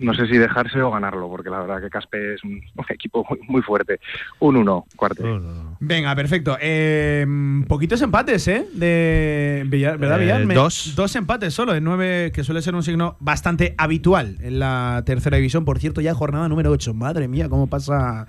No 0.00 0.14
sé 0.14 0.26
si 0.26 0.36
dejarse 0.38 0.80
o 0.82 0.90
ganarlo, 0.90 1.28
porque 1.28 1.50
la 1.50 1.60
verdad 1.60 1.80
que 1.80 1.88
Caspe 1.88 2.34
es 2.34 2.42
un, 2.42 2.60
equipo 2.88 3.24
muy, 3.30 3.38
muy 3.48 3.62
fuerte. 3.62 4.00
Un 4.40 4.56
uno, 4.56 4.86
cuarto. 4.96 5.22
Venga, 5.78 6.14
perfecto. 6.16 6.56
Eh, 6.60 7.24
poquitos 7.68 8.02
empates, 8.02 8.48
¿eh? 8.48 8.66
De 8.74 9.64
Villar, 9.68 9.98
¿verdad, 9.98 10.18
Eh, 10.18 10.22
Villar? 10.22 10.46
Me- 10.46 10.54
dos. 10.54 10.94
Dos 10.96 11.14
empates 11.14 11.54
solo, 11.54 11.76
en 11.76 11.84
nueve, 11.84 12.32
que 12.34 12.42
suele 12.42 12.60
ser 12.62 12.74
un 12.74 12.82
signo 12.82 13.16
bastante 13.20 13.74
habitual 13.78 14.36
en 14.40 14.58
la 14.58 15.02
tercera 15.06 15.36
división. 15.36 15.64
Por 15.64 15.78
cierto, 15.78 16.00
ya 16.00 16.12
jornada 16.14 16.48
número 16.48 16.72
8. 16.72 16.92
Madre 16.94 17.28
mía, 17.28 17.48
cómo 17.48 17.68
pasa. 17.68 18.26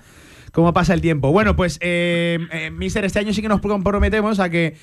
¿Cómo 0.52 0.72
pasa 0.72 0.94
el 0.94 1.00
tiempo? 1.00 1.32
Bueno, 1.32 1.56
pues, 1.56 1.78
eh, 1.80 2.38
eh, 2.52 2.70
Mister, 2.70 3.04
este 3.04 3.18
año 3.18 3.32
sí 3.32 3.42
que 3.42 3.48
nos 3.48 3.60
comprometemos 3.60 4.40
a 4.40 4.50
que 4.50 4.76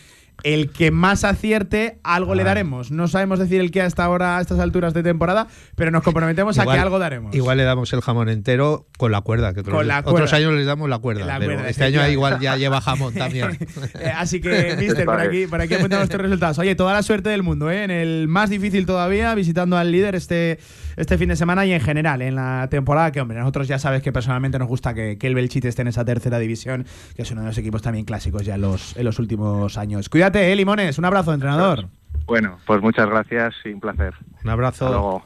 el 0.44 0.69
que 0.72 0.91
más 0.91 1.23
acierte, 1.23 1.99
algo 2.03 2.35
le 2.35 2.44
daremos. 2.44 2.91
No 2.91 3.07
sabemos 3.07 3.39
decir 3.39 3.60
el 3.60 3.72
que 3.72 3.81
hasta 3.81 4.03
ahora, 4.03 4.38
a 4.38 4.41
estas 4.41 4.60
alturas 4.60 4.94
de 4.94 5.03
temporada, 5.03 5.48
pero 5.76 5.89
nos 5.91 6.03
comprometemos 6.03 6.60
a 6.60 6.65
que 6.65 6.77
algo 6.77 6.99
daremos. 6.99 7.35
Igual 7.35 7.57
le 7.57 7.64
damos 7.64 7.91
el 7.94 8.02
jamón 8.02 8.30
entero 8.30 8.85
con 8.98 9.11
la 9.11 9.22
cuerda. 9.22 9.53
Que 9.53 9.61
otros, 9.61 9.76
Con 9.76 9.88
la 9.88 9.99
otros 9.99 10.14
cuerda. 10.14 10.38
años 10.38 10.53
les 10.53 10.65
damos 10.65 10.89
la 10.89 10.99
cuerda. 10.99 11.26
La 11.26 11.39
pero 11.39 11.53
cuerda, 11.53 11.69
este 11.69 11.85
año 11.85 12.07
igual 12.07 12.39
ya 12.39 12.56
lleva 12.56 12.81
jamón 12.81 13.14
también. 13.15 13.57
Eh, 13.99 14.11
así 14.15 14.39
que, 14.39 14.76
Mister, 14.80 15.06
por 15.06 15.19
aquí, 15.19 15.48
por 15.48 15.61
aquí 15.61 15.73
apuntamos 15.73 16.07
tus 16.10 16.22
resultados. 16.22 16.60
Oye, 16.60 16.76
toda 16.76 16.94
la 16.94 17.03
suerte 17.03 17.30
del 17.30 17.44
mundo, 17.44 17.72
¿eh? 17.72 17.84
En 17.84 17.91
el 17.91 18.27
más 18.27 18.49
difícil 18.49 18.85
todavía, 18.85 19.34
visitando 19.34 19.76
al 19.77 19.91
líder 19.91 20.14
este, 20.15 20.60
este 20.98 21.18
fin 21.18 21.30
de 21.30 21.36
semana 21.36 21.65
y 21.65 21.72
en 21.72 21.80
general, 21.80 22.22
en 22.22 22.36
la 22.36 22.68
temporada, 22.69 23.11
que, 23.11 23.22
hombre, 23.22 23.40
nosotros 23.40 23.68
ya 23.68 23.80
sabes 23.80 24.02
que 24.02 24.11
personalmente 24.11 24.60
nos 24.60 24.68
gusta 24.68 24.94
que, 24.94 25.18
que 25.18 25.28
el 25.28 25.36
Belchite 25.36 25.69
esté 25.69 25.84
en 25.84 25.88
esa 25.88 26.03
tercera 26.03 26.40
división, 26.40 26.86
que 27.15 27.22
es 27.22 27.32
uno 27.32 27.41
de 27.41 27.48
los 27.48 27.57
equipos 27.57 27.82
también 27.82 28.03
clásicos 28.03 28.44
ya 28.44 28.56
en 28.56 28.61
los, 28.61 28.98
en 28.98 29.06
los 29.06 29.19
últimos 29.19 29.78
años. 29.78 30.10
Cuídate, 30.10 30.52
¿eh, 30.52 30.56
Limones. 30.56 30.98
Un 30.98 31.06
abrazo, 31.06 31.34
entrenador. 31.34 31.88
Bueno, 32.26 32.57
pues 32.65 32.82
muchas 32.82 33.07
gracias 33.07 33.53
y 33.64 33.69
un 33.69 33.80
placer. 33.80 34.14
Un 34.44 34.49
abrazo. 34.49 34.86
Hasta 34.86 34.98
luego. 34.98 35.26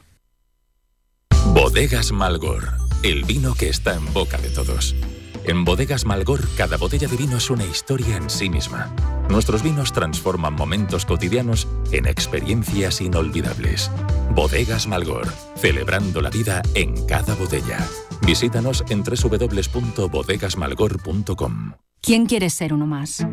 Bodegas 1.54 2.12
Malgor, 2.12 2.64
el 3.04 3.24
vino 3.24 3.54
que 3.56 3.70
está 3.70 3.96
en 3.96 4.14
boca 4.14 4.38
de 4.38 4.50
todos. 4.50 4.96
En 5.44 5.66
Bodegas 5.66 6.06
Malgor, 6.06 6.48
cada 6.56 6.78
botella 6.78 7.08
de 7.08 7.18
vino 7.18 7.38
es 7.38 7.50
una 7.50 7.66
historia 7.66 8.16
en 8.16 8.30
sí 8.30 8.48
misma. 8.50 8.94
Nuestros 9.28 9.64
vinos 9.64 9.92
transforman 9.92 10.54
momentos 10.54 11.04
cotidianos 11.06 11.68
en 11.92 12.06
experiencias 12.06 13.02
inolvidables. 13.02 13.90
Bodegas 14.36 14.86
Malgor, 14.88 15.28
celebrando 15.56 16.22
la 16.22 16.30
vida 16.30 16.62
en 16.76 17.08
cada 17.08 17.34
botella. 17.36 17.80
Visítanos 18.26 18.86
en 18.90 19.04
www.bodegasmalgor.com. 19.04 21.74
¿Quién 22.02 22.28
quiere 22.28 22.52
ser 22.52 22.74
uno 22.74 22.86
más? 22.86 23.26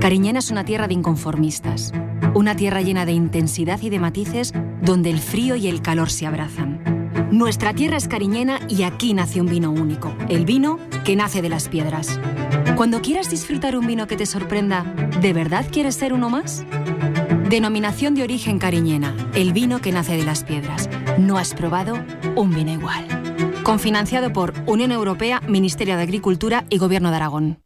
Cariñena 0.00 0.38
es 0.38 0.50
una 0.50 0.64
tierra 0.64 0.88
de 0.88 0.94
inconformistas, 0.94 1.92
una 2.34 2.56
tierra 2.56 2.80
llena 2.80 3.04
de 3.04 3.12
intensidad 3.12 3.82
y 3.82 3.90
de 3.90 3.98
matices 3.98 4.54
donde 4.82 5.10
el 5.10 5.20
frío 5.20 5.56
y 5.56 5.68
el 5.68 5.82
calor 5.82 6.08
se 6.10 6.26
abrazan. 6.26 6.96
Nuestra 7.30 7.74
tierra 7.74 7.96
es 7.96 8.08
cariñena 8.08 8.60
y 8.68 8.84
aquí 8.84 9.12
nace 9.12 9.40
un 9.40 9.48
vino 9.48 9.70
único, 9.70 10.14
el 10.28 10.44
vino 10.44 10.78
que 11.06 11.14
nace 11.14 11.40
de 11.40 11.48
las 11.48 11.68
piedras. 11.68 12.18
Cuando 12.76 13.00
quieras 13.00 13.30
disfrutar 13.30 13.76
un 13.76 13.86
vino 13.86 14.08
que 14.08 14.16
te 14.16 14.26
sorprenda, 14.26 14.82
¿de 15.20 15.32
verdad 15.32 15.64
quieres 15.70 15.94
ser 15.94 16.12
uno 16.12 16.30
más? 16.30 16.66
Denominación 17.48 18.16
de 18.16 18.24
origen 18.24 18.58
cariñena, 18.58 19.14
el 19.36 19.52
vino 19.52 19.80
que 19.80 19.92
nace 19.92 20.16
de 20.16 20.24
las 20.24 20.42
piedras. 20.42 20.90
No 21.16 21.38
has 21.38 21.54
probado 21.54 21.94
un 22.34 22.52
vino 22.52 22.72
igual. 22.72 23.06
Confinanciado 23.62 24.32
por 24.32 24.52
Unión 24.66 24.90
Europea, 24.90 25.40
Ministerio 25.46 25.96
de 25.96 26.02
Agricultura 26.02 26.64
y 26.70 26.78
Gobierno 26.78 27.10
de 27.10 27.16
Aragón. 27.16 27.65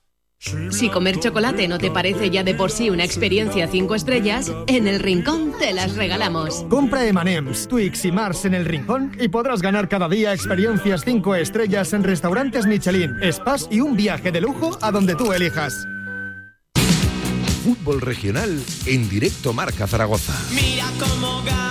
Si 0.71 0.89
comer 0.89 1.19
chocolate 1.19 1.67
no 1.67 1.77
te 1.77 1.91
parece 1.91 2.31
ya 2.31 2.43
de 2.43 2.55
por 2.55 2.71
sí 2.71 2.89
una 2.89 3.03
experiencia 3.03 3.67
5 3.67 3.93
estrellas, 3.93 4.51
en 4.65 4.87
el 4.87 4.99
Rincón 4.99 5.53
te 5.59 5.71
las 5.71 5.95
regalamos. 5.95 6.65
Compra 6.67 7.05
M&M's, 7.05 7.67
Twix 7.67 8.05
y 8.05 8.11
Mars 8.11 8.45
en 8.45 8.55
el 8.55 8.65
Rincón 8.65 9.15
y 9.19 9.27
podrás 9.27 9.61
ganar 9.61 9.87
cada 9.87 10.09
día 10.09 10.33
experiencias 10.33 11.03
5 11.05 11.35
estrellas 11.35 11.93
en 11.93 12.03
restaurantes 12.03 12.65
Michelin, 12.65 13.17
spas 13.31 13.67
y 13.69 13.81
un 13.81 13.95
viaje 13.95 14.31
de 14.31 14.41
lujo 14.41 14.79
a 14.81 14.91
donde 14.91 15.15
tú 15.15 15.31
elijas. 15.31 15.85
Fútbol 17.63 18.01
regional 18.01 18.59
en 18.87 19.07
directo 19.07 19.53
Marca 19.53 19.85
Zaragoza. 19.85 20.33
Mira 20.55 20.85
cómo 20.99 21.43
gana 21.43 21.70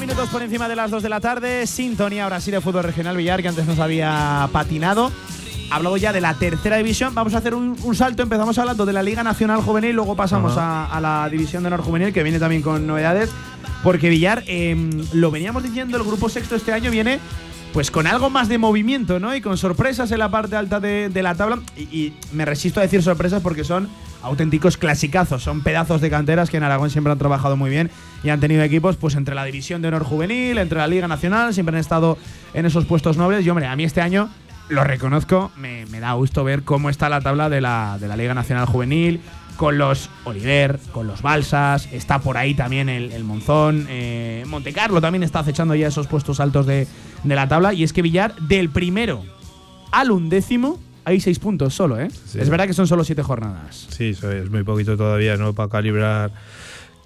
minutos 0.00 0.28
por 0.28 0.42
encima 0.42 0.68
de 0.68 0.76
las 0.76 0.90
2 0.90 1.02
de 1.02 1.08
la 1.08 1.20
tarde, 1.20 1.66
sintonía 1.66 2.24
ahora 2.24 2.40
sí 2.40 2.50
de 2.50 2.60
fútbol 2.60 2.82
regional 2.82 3.16
Villar, 3.16 3.40
que 3.40 3.48
antes 3.48 3.66
nos 3.66 3.78
había 3.78 4.48
patinado. 4.52 5.10
Hablado 5.70 5.96
ya 5.96 6.12
de 6.12 6.20
la 6.20 6.34
tercera 6.34 6.76
división, 6.76 7.14
vamos 7.14 7.34
a 7.34 7.38
hacer 7.38 7.54
un, 7.54 7.76
salto, 7.94 8.22
empezamos 8.22 8.58
hablando 8.58 8.84
de 8.84 8.92
la 8.92 9.02
Liga 9.02 9.22
Nacional 9.22 9.60
Juvenil, 9.62 9.94
luego 9.94 10.14
pasamos 10.14 10.54
a, 10.56 10.98
la 11.00 11.28
División 11.30 11.62
de 11.62 11.68
Honor 11.68 11.82
Juvenil, 11.82 12.12
que 12.12 12.22
viene 12.22 12.38
también 12.38 12.62
con 12.62 12.86
novedades, 12.86 13.30
porque 13.82 14.08
Villar, 14.08 14.44
em, 14.46 14.90
lo 15.12 15.30
veníamos 15.30 15.62
diciendo, 15.62 15.96
el 15.96 16.04
grupo 16.04 16.28
sexto 16.28 16.56
este 16.56 16.72
año 16.72 16.90
viene 16.90 17.18
pues 17.76 17.90
con 17.90 18.06
algo 18.06 18.30
más 18.30 18.48
de 18.48 18.56
movimiento, 18.56 19.20
¿no? 19.20 19.36
Y 19.36 19.42
con 19.42 19.58
sorpresas 19.58 20.10
en 20.10 20.18
la 20.18 20.30
parte 20.30 20.56
alta 20.56 20.80
de, 20.80 21.10
la 21.22 21.34
tabla. 21.34 21.58
Y, 21.76 22.14
me 22.32 22.46
resisto 22.46 22.80
a 22.80 22.82
decir 22.82 23.02
sorpresas 23.02 23.42
porque 23.42 23.64
son 23.64 23.90
auténticos 24.22 24.78
clasicazos, 24.78 25.42
son 25.42 25.62
pedazos 25.62 26.00
de 26.00 26.08
canteras 26.08 26.48
que 26.48 26.56
en 26.56 26.62
Aragón 26.62 26.88
siempre 26.88 27.12
han 27.12 27.18
trabajado 27.18 27.54
muy 27.54 27.68
bien 27.68 27.90
y 28.24 28.30
han 28.30 28.40
tenido 28.40 28.62
equipos 28.62 28.96
pues 28.96 29.14
entre 29.14 29.34
la 29.34 29.44
división 29.44 29.82
de 29.82 29.88
honor 29.88 30.04
juvenil, 30.04 30.56
entre 30.56 30.78
la 30.78 30.86
Liga 30.86 31.06
Nacional, 31.06 31.52
siempre 31.52 31.76
han 31.76 31.80
estado 31.80 32.16
en 32.54 32.64
esos 32.64 32.86
puestos 32.86 33.18
nobles. 33.18 33.44
Y 33.44 33.50
hombre, 33.50 33.66
a 33.66 33.76
mí 33.76 33.84
este 33.84 34.00
año 34.00 34.30
lo 34.70 34.82
reconozco, 34.82 35.52
me, 35.58 35.84
da 35.84 36.14
gusto 36.14 36.44
ver 36.44 36.62
cómo 36.62 36.88
está 36.88 37.10
la 37.10 37.20
tabla 37.20 37.50
de 37.50 37.60
la, 37.60 37.98
de 38.00 38.08
la 38.08 38.16
Liga 38.16 38.32
Nacional 38.32 38.64
Juvenil, 38.64 39.20
con 39.56 39.78
los 39.78 40.10
Oliver, 40.24 40.78
con 40.92 41.06
los 41.06 41.22
Balsas, 41.22 41.88
está 41.92 42.20
por 42.20 42.36
ahí 42.36 42.54
también 42.54 42.88
el, 42.88 43.24
Monzón, 43.24 43.86
eh, 43.88 44.44
Montecarlo 44.46 45.00
también 45.00 45.22
está 45.22 45.40
acechando 45.40 45.74
ya 45.74 45.88
esos 45.88 46.06
puestos 46.06 46.40
altos 46.40 46.66
de, 46.66 46.86
la 47.24 47.48
tabla. 47.48 47.72
Y 47.72 47.82
es 47.82 47.92
que 47.92 48.02
Villar, 48.02 48.34
del 48.36 48.70
primero 48.70 49.24
al 49.92 50.10
undécimo, 50.10 50.78
hay 51.04 51.20
seis 51.20 51.38
puntos 51.38 51.74
solo, 51.74 52.00
¿eh? 52.00 52.08
Es 52.34 52.48
verdad 52.48 52.66
que 52.66 52.74
son 52.74 52.86
solo 52.86 53.04
siete 53.04 53.22
jornadas. 53.22 53.86
Sí, 53.90 54.10
eso 54.10 54.30
es 54.30 54.50
muy 54.50 54.64
poquito 54.64 54.96
todavía, 54.96 55.36
¿no? 55.36 55.52
Para 55.54 55.68
calibrar 55.68 56.32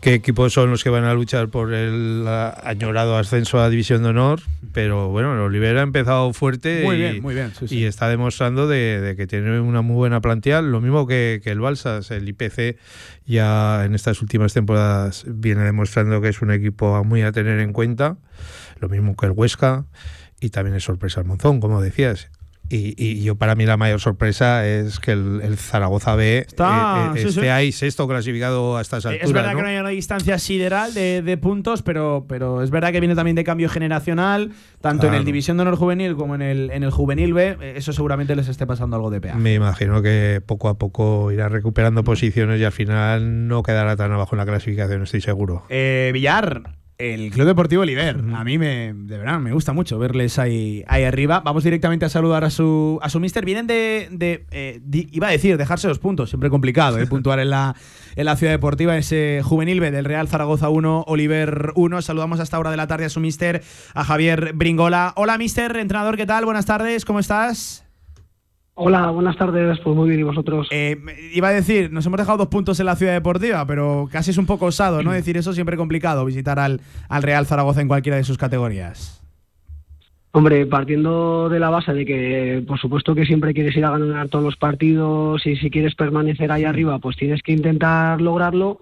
qué 0.00 0.14
equipos 0.14 0.52
son 0.52 0.70
los 0.70 0.82
que 0.82 0.90
van 0.90 1.04
a 1.04 1.14
luchar 1.14 1.48
por 1.48 1.72
el 1.72 2.26
añorado 2.26 3.16
ascenso 3.16 3.60
a 3.60 3.68
División 3.68 4.02
de 4.02 4.08
Honor, 4.08 4.40
pero 4.72 5.08
bueno, 5.08 5.34
el 5.34 5.40
Olivera 5.40 5.80
ha 5.80 5.82
empezado 5.82 6.32
fuerte 6.32 6.82
muy 6.84 6.96
y, 6.96 6.98
bien, 6.98 7.22
muy 7.22 7.34
bien, 7.34 7.52
y 7.68 7.84
está 7.84 8.08
demostrando 8.08 8.66
de, 8.66 9.14
que 9.16 9.26
tiene 9.26 9.60
una 9.60 9.82
muy 9.82 9.96
buena 9.96 10.20
plantilla, 10.20 10.62
lo 10.62 10.80
mismo 10.80 11.06
que, 11.06 11.40
el 11.44 11.60
Balsas, 11.60 12.10
el 12.10 12.28
IPC 12.28 12.78
ya 13.26 13.84
en 13.84 13.94
estas 13.94 14.22
últimas 14.22 14.54
temporadas 14.54 15.24
viene 15.26 15.62
demostrando 15.62 16.20
que 16.20 16.28
es 16.28 16.40
un 16.42 16.50
equipo 16.50 17.02
muy 17.04 17.22
a 17.22 17.32
tener 17.32 17.60
en 17.60 17.72
cuenta, 17.72 18.16
lo 18.80 18.88
mismo 18.88 19.16
que 19.16 19.26
el 19.26 19.32
Huesca 19.32 19.84
y 20.40 20.50
también 20.50 20.76
es 20.76 20.84
sorpresa 20.84 21.20
el 21.20 21.26
Monzón, 21.26 21.60
como 21.60 21.82
decías. 21.82 22.30
Y, 22.72 23.22
yo 23.22 23.34
para 23.34 23.56
mí 23.56 23.66
la 23.66 23.76
mayor 23.76 24.00
sorpresa 24.00 24.66
es 24.66 25.00
que 25.00 25.12
el, 25.12 25.56
Zaragoza 25.56 26.14
B 26.14 26.38
Está, 26.38 27.12
eh, 27.16 27.20
eh, 27.20 27.28
esté 27.28 27.50
ahí 27.50 27.72
sexto 27.72 28.06
clasificado 28.06 28.76
a 28.76 28.80
estas 28.80 29.04
alturas. 29.04 29.26
Es 29.26 29.32
verdad 29.32 29.56
que 29.56 29.62
no 29.62 29.68
hay 29.68 29.76
una 29.78 29.88
distancia 29.88 30.38
sideral 30.38 30.94
de, 30.94 31.38
puntos, 31.40 31.82
pero, 31.82 32.26
pero 32.28 32.62
es 32.62 32.70
verdad 32.70 32.92
que 32.92 33.00
viene 33.00 33.14
también 33.14 33.34
de 33.34 33.42
cambio 33.42 33.68
generacional, 33.68 34.52
tanto 34.80 35.08
en 35.08 35.14
el 35.14 35.24
División 35.24 35.56
de 35.56 35.62
Honor 35.62 35.76
Juvenil 35.76 36.14
como 36.14 36.36
en 36.36 36.42
el, 36.42 36.70
en 36.70 36.84
el 36.84 36.90
Juvenil 36.90 37.34
B. 37.34 37.56
Eso 37.74 37.92
seguramente 37.92 38.36
les 38.36 38.48
esté 38.48 38.66
pasando 38.66 38.96
algo 38.96 39.10
de 39.10 39.20
peaje. 39.20 39.38
Me 39.38 39.54
imagino 39.54 40.00
que 40.00 40.40
poco 40.44 40.68
a 40.68 40.78
poco 40.78 41.32
irá 41.32 41.48
recuperando 41.48 42.04
posiciones 42.04 42.60
y 42.60 42.64
al 42.64 42.72
final 42.72 43.48
no 43.48 43.62
quedará 43.62 43.96
tan 43.96 44.12
abajo 44.12 44.36
en 44.36 44.38
la 44.38 44.46
clasificación, 44.46 45.02
estoy 45.02 45.20
seguro. 45.20 45.64
Eh, 45.68 46.10
Villar, 46.12 46.79
el 47.00 47.30
Club 47.30 47.46
Deportivo 47.46 47.82
Oliver. 47.82 48.22
A 48.34 48.44
mí 48.44 48.58
me, 48.58 48.92
de 48.94 49.18
verdad, 49.18 49.40
me 49.40 49.52
gusta 49.52 49.72
mucho 49.72 49.98
verles 49.98 50.38
ahí, 50.38 50.84
ahí 50.86 51.04
arriba. 51.04 51.40
Vamos 51.40 51.64
directamente 51.64 52.04
a 52.04 52.08
saludar 52.10 52.44
a 52.44 52.50
su, 52.50 52.98
a 53.02 53.08
su 53.08 53.20
mister. 53.20 53.44
Vienen 53.44 53.66
de, 53.66 54.08
de, 54.10 54.44
eh, 54.50 54.80
iba 54.92 55.28
a 55.28 55.30
decir, 55.30 55.56
dejarse 55.56 55.88
los 55.88 55.98
puntos. 55.98 56.28
Siempre 56.30 56.50
complicado, 56.50 56.98
¿eh? 56.98 57.06
puntuar 57.08 57.40
en 57.40 57.50
la, 57.50 57.74
en 58.16 58.24
la 58.26 58.36
ciudad 58.36 58.52
deportiva. 58.52 58.96
Ese 58.96 59.40
juvenil 59.42 59.80
B 59.80 59.90
del 59.90 60.04
Real 60.04 60.28
Zaragoza 60.28 60.68
1, 60.68 61.04
Oliver 61.06 61.72
1. 61.74 62.02
Saludamos 62.02 62.38
a 62.40 62.42
esta 62.42 62.58
hora 62.58 62.70
de 62.70 62.76
la 62.76 62.86
tarde 62.86 63.06
a 63.06 63.08
su 63.08 63.20
mister, 63.20 63.62
a 63.94 64.04
Javier 64.04 64.52
Bringola. 64.54 65.14
Hola, 65.16 65.38
mister, 65.38 65.76
entrenador, 65.76 66.16
¿qué 66.16 66.26
tal? 66.26 66.44
Buenas 66.44 66.66
tardes, 66.66 67.04
¿cómo 67.04 67.18
estás? 67.18 67.89
Hola, 68.82 69.10
buenas 69.10 69.36
tardes. 69.36 69.78
Pues 69.80 69.94
muy 69.94 70.08
bien, 70.08 70.20
¿y 70.20 70.22
vosotros? 70.22 70.66
Eh, 70.70 70.96
iba 71.34 71.48
a 71.48 71.52
decir, 71.52 71.92
nos 71.92 72.06
hemos 72.06 72.16
dejado 72.16 72.38
dos 72.38 72.48
puntos 72.48 72.80
en 72.80 72.86
la 72.86 72.96
ciudad 72.96 73.12
deportiva, 73.12 73.66
pero 73.66 74.08
casi 74.10 74.30
es 74.30 74.38
un 74.38 74.46
poco 74.46 74.64
osado, 74.64 75.02
¿no? 75.02 75.12
Decir 75.12 75.36
eso 75.36 75.52
siempre 75.52 75.76
complicado, 75.76 76.24
visitar 76.24 76.58
al, 76.58 76.80
al 77.10 77.22
Real 77.22 77.44
Zaragoza 77.44 77.82
en 77.82 77.88
cualquiera 77.88 78.16
de 78.16 78.24
sus 78.24 78.38
categorías. 78.38 79.22
Hombre, 80.32 80.64
partiendo 80.64 81.50
de 81.50 81.60
la 81.60 81.68
base 81.68 81.92
de 81.92 82.06
que, 82.06 82.64
por 82.66 82.80
supuesto, 82.80 83.14
que 83.14 83.26
siempre 83.26 83.52
quieres 83.52 83.76
ir 83.76 83.84
a 83.84 83.90
ganar 83.90 84.30
todos 84.30 84.46
los 84.46 84.56
partidos 84.56 85.46
y 85.46 85.56
si 85.56 85.68
quieres 85.68 85.94
permanecer 85.94 86.50
ahí 86.50 86.64
arriba, 86.64 86.98
pues 87.00 87.18
tienes 87.18 87.42
que 87.42 87.52
intentar 87.52 88.22
lograrlo 88.22 88.80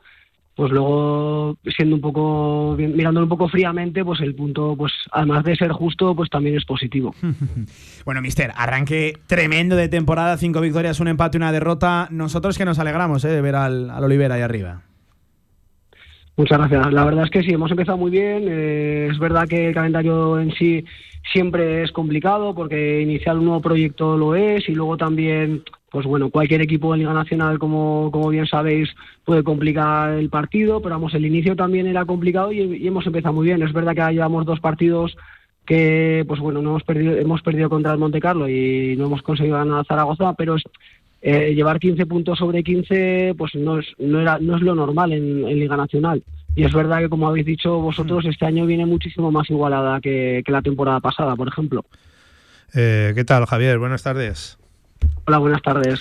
pues 0.59 0.73
luego 0.73 1.57
siendo 1.77 1.95
un 1.95 2.01
poco 2.01 2.75
mirándolo 2.77 3.27
un 3.27 3.29
poco 3.29 3.49
fríamente 3.49 4.05
pues 4.05 4.21
el 4.23 4.35
punto 4.35 4.75
pues 4.77 4.93
además 5.13 5.45
de 5.45 5.55
ser 5.55 5.71
justo 5.71 6.17
pues 6.17 6.29
también 6.31 6.57
es 6.57 6.65
positivo 6.65 7.15
bueno 8.05 8.21
mister 8.21 8.51
arranque 8.57 9.13
tremendo 9.29 9.77
de 9.77 9.89
temporada 9.89 10.37
cinco 10.37 10.61
victorias 10.61 10.99
un 10.99 11.07
empate 11.07 11.37
una 11.37 11.53
derrota 11.53 12.09
nosotros 12.11 12.59
que 12.59 12.65
nos 12.65 12.81
alegramos 12.81 13.25
¿eh? 13.25 13.29
de 13.29 13.41
ver 13.41 13.55
al, 13.55 13.89
al 13.89 14.03
Olivera 14.03 14.35
ahí 14.35 14.43
arriba 14.43 14.83
Muchas 16.37 16.57
gracias. 16.57 16.93
La 16.93 17.05
verdad 17.05 17.25
es 17.25 17.31
que 17.31 17.43
sí, 17.43 17.51
hemos 17.51 17.73
empezado 17.73 17.99
muy 17.99 18.13
bien. 18.13 18.45
Eh, 18.47 19.09
es 19.11 19.19
verdad 19.19 19.49
que 19.49 19.71
el 19.71 19.75
calendario 19.75 20.39
en 20.39 20.53
sí 20.53 20.85
siempre 21.33 21.83
es 21.83 21.91
complicado 21.91 22.55
porque 22.55 23.01
iniciar 23.01 23.37
un 23.37 23.47
nuevo 23.47 23.61
proyecto 23.61 24.17
lo 24.17 24.37
es 24.37 24.69
y 24.69 24.73
luego 24.73 24.97
también 24.97 25.65
pues 25.91 26.07
bueno, 26.07 26.31
cualquier 26.31 26.61
equipo 26.61 26.93
de 26.93 26.99
Liga 26.99 27.15
Nacional, 27.15 27.59
como, 27.59 28.11
como 28.13 28.29
bien 28.29 28.47
sabéis, 28.47 28.91
puede 29.25 29.43
complicar 29.43 30.13
el 30.13 30.29
partido, 30.29 30.83
pero 30.83 30.97
vamos, 30.97 31.15
el 31.15 31.25
inicio 31.25 31.57
también 31.57 31.87
era 31.87 32.05
complicado 32.05 32.53
y, 32.53 32.87
hemos 32.87 33.07
empezado 33.07 33.35
muy 33.35 33.47
bien. 33.47 33.63
Es 33.63 33.73
verdad 33.73 33.95
que 33.95 34.15
llevamos 34.15 34.45
dos 34.45 34.61
partidos 34.61 35.17
que, 35.65 36.25
pues 36.29 36.41
bueno, 36.41 36.61
no 36.61 36.71
hemos 36.71 36.83
perdido, 36.83 37.17
hemos 37.17 37.43
perdido 37.43 37.71
contra 37.71 37.93
el 37.93 37.99
Monte 37.99 38.21
Carlo 38.21 38.49
y 38.49 38.97
no 38.97 39.07
hemos 39.07 39.23
conseguido 39.23 39.57
ganar 39.57 39.81
a 39.81 39.85
Zaragoza, 39.85 40.35
pero 40.35 40.57
es, 40.57 40.65
eh, 41.21 41.55
llevar 41.55 41.81
15 41.81 42.07
puntos 42.07 42.39
sobre 42.39 42.63
15, 42.63 43.35
pues 43.37 43.55
no 43.55 43.79
es, 43.79 43.87
no 43.99 44.21
era, 44.21 44.39
no 44.39 44.57
es 44.57 44.63
lo 44.63 44.75
normal 44.75 45.13
en, 45.13 45.45
Liga 45.59 45.77
Nacional. 45.77 46.23
Y 46.55 46.65
es 46.65 46.73
verdad 46.73 46.99
que, 46.99 47.09
como 47.09 47.29
habéis 47.29 47.47
dicho 47.47 47.79
vosotros, 47.81 48.25
este 48.25 48.45
año 48.45 48.67
viene 48.67 48.85
muchísimo 48.85 49.31
más 49.31 49.49
igualada 49.49 50.01
que, 50.01 50.43
la 50.47 50.63
temporada 50.63 51.01
pasada, 51.01 51.35
por 51.37 51.49
ejemplo. 51.49 51.85
Eh, 52.75 53.13
¿Qué 53.15 53.25
tal, 53.25 53.47
Javier? 53.47 53.79
Buenas 53.79 54.03
tardes. 54.03 54.59
Hola, 55.27 55.39
buenas 55.39 55.63
tardes. 55.63 56.01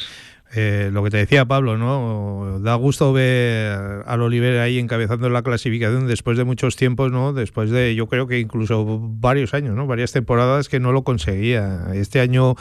Eh, 0.55 0.89
lo 0.93 1.03
que 1.03 1.09
te 1.09 1.17
decía 1.17 1.43
Pablo, 1.45 1.77
¿no? 1.77 2.59
Da 2.61 2.75
gusto 2.75 3.11
ver 3.11 4.03
al 4.05 4.21
Oliver 4.21 4.59
ahí 4.59 4.79
encabezando 4.79 5.29
la 5.29 5.41
clasificación 5.43 6.07
después 6.07 6.37
de 6.37 6.45
muchos 6.45 6.77
tiempos, 6.77 7.11
¿no? 7.11 7.33
Después 7.33 7.69
de, 7.69 7.95
yo 7.95 8.07
creo 8.07 8.27
que 8.27 8.39
incluso 8.39 8.99
varios 9.01 9.53
años, 9.53 9.75
¿no? 9.75 9.87
Varias 9.87 10.13
temporadas 10.13 10.69
que 10.69 10.79
no 10.79 10.93
lo 10.93 11.03
conseguía. 11.03 11.87
Este 11.93 12.21
año, 12.21 12.55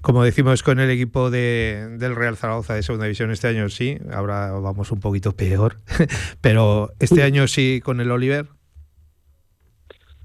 como 0.00 0.22
decimos 0.22 0.62
con 0.62 0.78
el 0.78 0.90
equipo 0.90 1.30
de, 1.30 1.96
del 1.98 2.14
Real 2.14 2.36
Zaragoza 2.36 2.74
de 2.74 2.84
Segunda 2.84 3.06
División, 3.06 3.32
este 3.32 3.48
año 3.48 3.68
sí, 3.68 3.98
ahora 4.12 4.52
vamos 4.52 4.92
un 4.92 5.00
poquito 5.00 5.32
peor, 5.32 5.76
pero 6.40 6.92
este 7.00 7.24
año 7.24 7.48
sí 7.48 7.80
con 7.84 8.00
el 8.00 8.12
Oliver. 8.12 8.46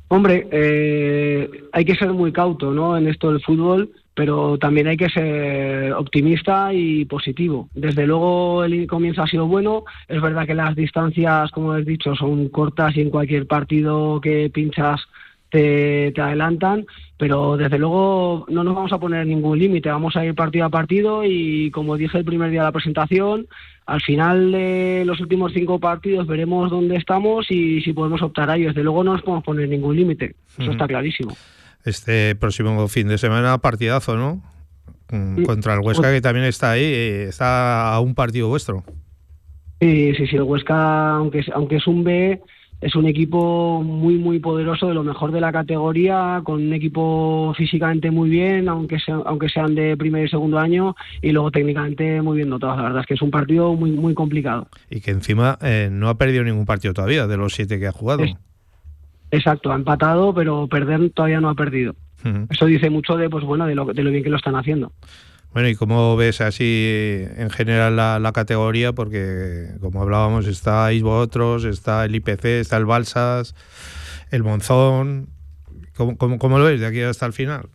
Hombre, 0.10 0.48
eh, 0.52 1.50
hay 1.72 1.86
que 1.86 1.96
ser 1.96 2.14
muy 2.14 2.32
cauto, 2.32 2.72
¿no? 2.72 2.98
En 2.98 3.08
esto 3.08 3.32
del 3.32 3.42
fútbol 3.42 3.92
pero 4.14 4.58
también 4.58 4.88
hay 4.88 4.98
que 4.98 5.10
ser 5.10 5.94
optimista 5.94 6.74
y 6.74 7.06
positivo. 7.06 7.70
Desde 7.74 8.06
luego 8.06 8.64
el 8.64 8.86
comienzo 8.88 9.24
ha 9.24 9.28
sido 9.28 9.48
bueno, 9.48 9.86
es 10.08 10.22
verdad 10.22 10.46
que 10.46 10.54
las 10.54 10.76
distancias, 10.76 11.52
como 11.52 11.72
has 11.72 11.86
dicho, 11.86 12.16
son 12.16 12.50
cortas 12.50 12.96
y 12.98 13.02
en 13.02 13.10
cualquier 13.10 13.48
partido 13.48 14.20
que 14.20 14.50
pinchas 14.50 15.02
te, 15.50 16.14
adelantan, 16.18 16.86
pero 17.18 17.58
desde 17.58 17.80
luego 17.80 18.46
no 18.50 18.64
nos 18.64 18.76
vamos 18.76 18.94
a 18.94 19.00
poner 19.00 19.26
ningún 19.26 19.58
límite, 19.58 19.90
vamos 19.90 20.16
a 20.16 20.26
ir 20.26 20.36
partido 20.36 20.66
a 20.66 20.70
partido 20.70 21.24
y 21.24 21.72
como 21.72 21.98
dije 21.98 22.18
el 22.18 22.26
primer 22.26 22.52
día 22.52 22.62
de 22.62 22.68
la 22.68 22.72
presentación, 22.72 23.48
al 23.86 24.02
final 24.02 24.52
de 24.52 25.04
los 25.06 25.20
últimos 25.20 25.52
cinco 25.54 25.80
partidos 25.80 26.28
veremos 26.28 26.70
dónde 26.70 26.96
estamos 26.96 27.50
y 27.50 27.82
si 27.82 27.94
podemos 27.94 28.22
optar 28.22 28.50
a 28.50 28.56
ello. 28.56 28.68
Desde 28.68 28.84
luego 28.84 29.04
no 29.04 29.14
nos 29.14 29.24
podemos 29.24 29.44
poner 29.44 29.68
ningún 29.68 29.96
límite, 29.96 30.36
eso 30.58 30.72
está 30.72 30.88
clarísimo 30.88 31.36
este 31.86 32.36
próximo 32.36 32.88
fin 32.88 33.08
de 33.08 33.18
semana 33.18 33.58
partidazo, 33.60 34.16
¿no? 34.16 34.42
Mm, 35.12 35.44
contra 35.44 35.74
el 35.74 35.80
Huesca, 35.80 36.12
que 36.12 36.22
también 36.22 36.46
está 36.46 36.72
ahí, 36.72 36.84
está 36.84 37.94
a 37.94 38.00
un 38.00 38.14
partido 38.14 38.48
vuestro. 38.48 38.84
Sí, 39.82 40.14
sí, 40.16 40.28
sí, 40.28 40.36
el 40.36 40.44
Huesca, 40.44 41.16
aunque, 41.16 41.44
aunque 41.54 41.78
es 41.78 41.88
un 41.88 42.04
B, 42.04 42.42
es 42.82 42.96
un 42.96 43.08
equipo 43.08 43.82
muy, 43.84 44.16
muy 44.16 44.40
poderoso, 44.40 44.88
de 44.88 44.94
lo 44.94 45.04
mejor 45.04 45.32
de 45.32 45.42
la 45.42 45.52
categoría, 45.52 46.42
con 46.44 46.62
un 46.66 46.74
equipo 46.74 47.54
físicamente 47.58 48.12
muy 48.12 48.30
bien, 48.30 48.70
aunque, 48.70 48.98
aunque 49.26 49.50
sean 49.50 49.76
de 49.76 49.98
primer 49.98 50.26
y 50.26 50.30
segundo 50.30 50.60
año, 50.60 50.96
y 51.22 51.32
luego 51.32 51.52
técnicamente 51.52 52.22
muy 52.22 52.38
bien 52.38 52.50
dotados. 52.50 52.78
La 52.78 52.84
verdad 52.84 53.02
es 53.02 53.08
que 53.08 53.16
es 53.16 53.22
un 53.22 53.32
partido 53.32 53.74
muy, 53.74 53.92
muy 53.92 54.14
complicado. 54.14 54.68
Y 54.90 55.02
que 55.02 55.12
encima 55.12 55.58
eh, 55.62 55.90
no 55.92 56.08
ha 56.10 56.18
perdido 56.18 56.44
ningún 56.44 56.66
partido 56.66 56.94
todavía 56.94 57.28
de 57.28 57.38
los 57.38 57.54
siete 57.54 57.80
que 57.80 57.88
ha 57.88 57.92
jugado. 57.92 58.24
Exacto, 59.32 59.72
ha 59.72 59.76
empatado, 59.76 60.34
pero 60.34 60.68
perder 60.68 61.12
todavía 61.12 61.42
no 61.42 61.50
ha 61.50 61.56
perdido. 61.56 61.96
Eso 62.50 62.66
dice 62.66 62.90
mucho 62.90 63.16
de, 63.16 63.30
pues 63.30 63.46
bueno, 63.46 63.66
de 63.66 63.76
lo, 63.76 63.86
de 63.86 64.04
lo 64.04 64.12
bien 64.12 64.24
que 64.24 64.30
lo 64.30 64.38
están 64.38 64.56
haciendo. 64.56 64.92
Bueno, 65.54 65.68
¿y 65.70 65.76
cómo 65.76 66.16
ves 66.16 66.42
así 66.42 67.24
en 67.38 67.50
general 67.50 67.96
la, 67.96 68.32
categoría? 68.34 68.94
Porque, 68.94 69.70
como 69.82 70.02
hablábamos, 70.02 70.46
estáis 70.46 71.02
vosotros, 71.02 71.66
está 71.66 72.06
el 72.06 72.16
IPC, 72.16 72.46
está 72.46 72.78
el 72.78 72.86
Balsas, 72.86 73.56
el 74.32 74.44
Monzón. 74.44 75.30
¿Cómo, 75.96 76.18
cómo, 76.18 76.60
lo 76.60 76.66
ves 76.66 76.80
de 76.80 76.86
aquí 76.86 77.02
hasta 77.02 77.26
el 77.26 77.34
final? 77.34 77.68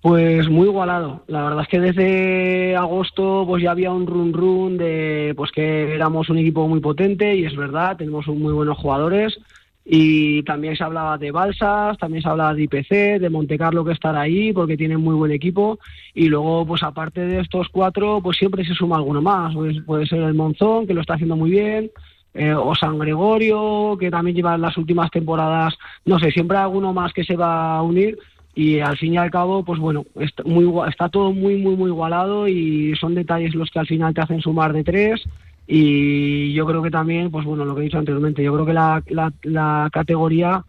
Pues 0.00 0.48
muy 0.48 0.68
igualado. 0.68 1.24
La 1.26 1.42
verdad 1.42 1.62
es 1.62 1.68
que 1.68 1.80
desde 1.80 2.76
agosto 2.76 3.44
pues 3.46 3.62
ya 3.62 3.72
había 3.72 3.90
un 3.90 4.06
run 4.06 4.32
run 4.32 4.76
de 4.76 5.32
pues 5.36 5.50
que 5.50 5.94
éramos 5.94 6.28
un 6.28 6.38
equipo 6.38 6.68
muy 6.68 6.80
potente 6.80 7.34
y 7.34 7.46
es 7.46 7.56
verdad, 7.56 7.96
tenemos 7.96 8.26
muy 8.28 8.52
buenos 8.52 8.76
jugadores 8.76 9.38
y 9.84 10.42
también 10.44 10.76
se 10.76 10.84
hablaba 10.84 11.18
de 11.18 11.30
Balsas, 11.30 11.98
también 11.98 12.22
se 12.22 12.28
hablaba 12.28 12.54
de 12.54 12.62
IPC, 12.62 13.20
de 13.20 13.28
Montecarlo 13.30 13.84
que 13.84 13.92
estará 13.92 14.22
ahí 14.22 14.52
porque 14.52 14.78
tienen 14.78 15.00
muy 15.00 15.14
buen 15.14 15.30
equipo. 15.30 15.78
Y 16.14 16.28
luego 16.28 16.64
pues 16.66 16.82
aparte 16.82 17.20
de 17.20 17.40
estos 17.40 17.68
cuatro 17.68 18.20
pues 18.22 18.38
siempre 18.38 18.64
se 18.64 18.74
suma 18.74 18.96
alguno 18.96 19.20
más, 19.20 19.54
puede 19.84 20.06
ser 20.06 20.22
el 20.22 20.34
Monzón 20.34 20.86
que 20.86 20.94
lo 20.94 21.02
está 21.02 21.14
haciendo 21.14 21.36
muy 21.36 21.50
bien, 21.50 21.90
eh, 22.32 22.54
o 22.54 22.74
San 22.74 22.98
Gregorio 22.98 23.96
que 24.00 24.10
también 24.10 24.36
lleva 24.36 24.56
las 24.56 24.76
últimas 24.78 25.10
temporadas, 25.10 25.74
no 26.06 26.18
sé, 26.18 26.30
siempre 26.30 26.56
alguno 26.56 26.94
más 26.94 27.12
que 27.12 27.24
se 27.24 27.36
va 27.36 27.76
a 27.76 27.82
unir. 27.82 28.18
Y 28.56 28.78
al 28.78 28.96
fin 28.96 29.14
y 29.14 29.16
al 29.16 29.32
cabo, 29.32 29.64
pues 29.64 29.80
bueno, 29.80 30.04
está, 30.14 30.44
muy, 30.44 30.64
está 30.88 31.08
todo 31.08 31.32
muy, 31.32 31.56
muy, 31.56 31.74
muy 31.74 31.90
igualado 31.90 32.46
y 32.46 32.94
son 32.94 33.16
detalles 33.16 33.52
los 33.52 33.68
que 33.68 33.80
al 33.80 33.86
final 33.88 34.14
te 34.14 34.20
hacen 34.20 34.40
sumar 34.40 34.72
de 34.72 34.84
tres 34.84 35.24
y 35.66 36.52
yo 36.52 36.66
creo 36.66 36.82
que 36.82 36.90
también, 36.90 37.30
pues 37.30 37.44
bueno, 37.44 37.64
lo 37.64 37.74
que 37.74 37.82
he 37.82 37.84
dicho 37.84 37.98
anteriormente, 37.98 38.42
yo 38.42 38.52
creo 38.52 38.66
que 38.66 38.74
la, 38.74 39.02
la, 39.42 39.88
categoría 39.92 40.64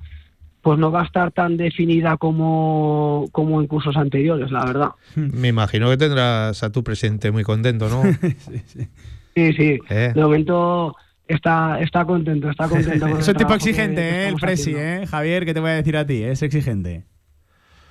pues 0.62 0.80
no 0.80 0.92
va 0.92 1.02
a 1.02 1.06
estar 1.06 1.32
tan 1.32 1.58
definida 1.58 2.18
como, 2.18 3.28
como 3.32 3.62
en 3.62 3.68
cursos 3.68 3.96
anteriores, 3.98 4.52
la 4.52 4.66
verdad. 4.66 4.90
Me 5.16 5.50
imagino 5.50 5.90
que 5.90 5.98
tendrás 5.98 6.64
a 6.64 6.72
tu 6.72 6.84
presidente 6.84 7.32
muy 7.32 7.44
contento, 7.44 7.90
¿no? 7.90 8.04
sí, 8.38 8.62
sí. 8.66 8.88
Sí, 9.36 9.54
sí. 9.54 9.80
Eh. 9.90 10.12
De 10.16 10.22
momento 10.22 10.96
está, 11.28 11.80
está 11.82 12.06
contento, 12.06 12.50
está 12.50 12.68
contento. 12.70 13.08
es 13.20 13.28
un 13.28 13.36
tipo 13.36 13.54
exigente, 13.54 14.02
¿eh? 14.02 14.28
el 14.30 14.36
presi, 14.36 14.74
¿eh? 14.76 15.06
Javier, 15.06 15.46
¿qué 15.46 15.54
te 15.54 15.60
voy 15.60 15.72
a 15.72 15.74
decir 15.74 15.98
a 15.98 16.06
ti? 16.06 16.24
Es 16.24 16.42
exigente. 16.42 17.04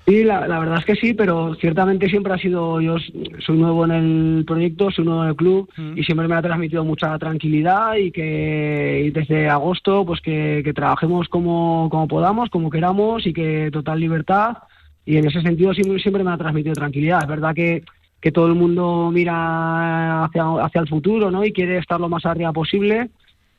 Sí, 0.06 0.22
la, 0.22 0.46
la, 0.46 0.58
verdad 0.58 0.80
es 0.80 0.84
que 0.84 0.96
sí, 0.96 1.14
pero 1.14 1.54
ciertamente 1.54 2.10
siempre 2.10 2.34
ha 2.34 2.38
sido, 2.38 2.78
yo 2.78 2.96
soy 3.38 3.56
nuevo 3.56 3.86
en 3.86 3.90
el 3.90 4.44
proyecto, 4.44 4.90
soy 4.90 5.06
nuevo 5.06 5.22
en 5.22 5.30
el 5.30 5.36
club 5.36 5.70
y 5.96 6.04
siempre 6.04 6.28
me 6.28 6.34
ha 6.34 6.42
transmitido 6.42 6.84
mucha 6.84 7.18
tranquilidad 7.18 7.96
y 7.96 8.10
que 8.10 9.10
desde 9.14 9.48
agosto 9.48 10.04
pues 10.04 10.20
que, 10.20 10.72
trabajemos 10.74 11.28
como, 11.28 11.88
como 11.90 12.06
podamos, 12.06 12.50
como 12.50 12.68
queramos 12.68 13.26
y 13.26 13.32
que 13.32 13.70
total 13.72 13.98
libertad 13.98 14.58
y 15.06 15.16
en 15.16 15.26
ese 15.26 15.40
sentido 15.40 15.72
siempre, 15.72 15.98
siempre 15.98 16.22
me 16.22 16.32
ha 16.32 16.38
transmitido 16.38 16.74
tranquilidad. 16.74 17.22
Es 17.22 17.28
verdad 17.28 17.54
que, 17.54 17.82
que 18.20 18.30
todo 18.30 18.48
el 18.48 18.54
mundo 18.54 19.10
mira 19.10 20.24
hacia, 20.24 20.44
hacia 20.64 20.82
el 20.82 20.88
futuro 20.88 21.30
¿no? 21.30 21.46
y 21.46 21.52
quiere 21.52 21.78
estar 21.78 21.98
lo 21.98 22.10
más 22.10 22.26
arriba 22.26 22.52
posible 22.52 23.08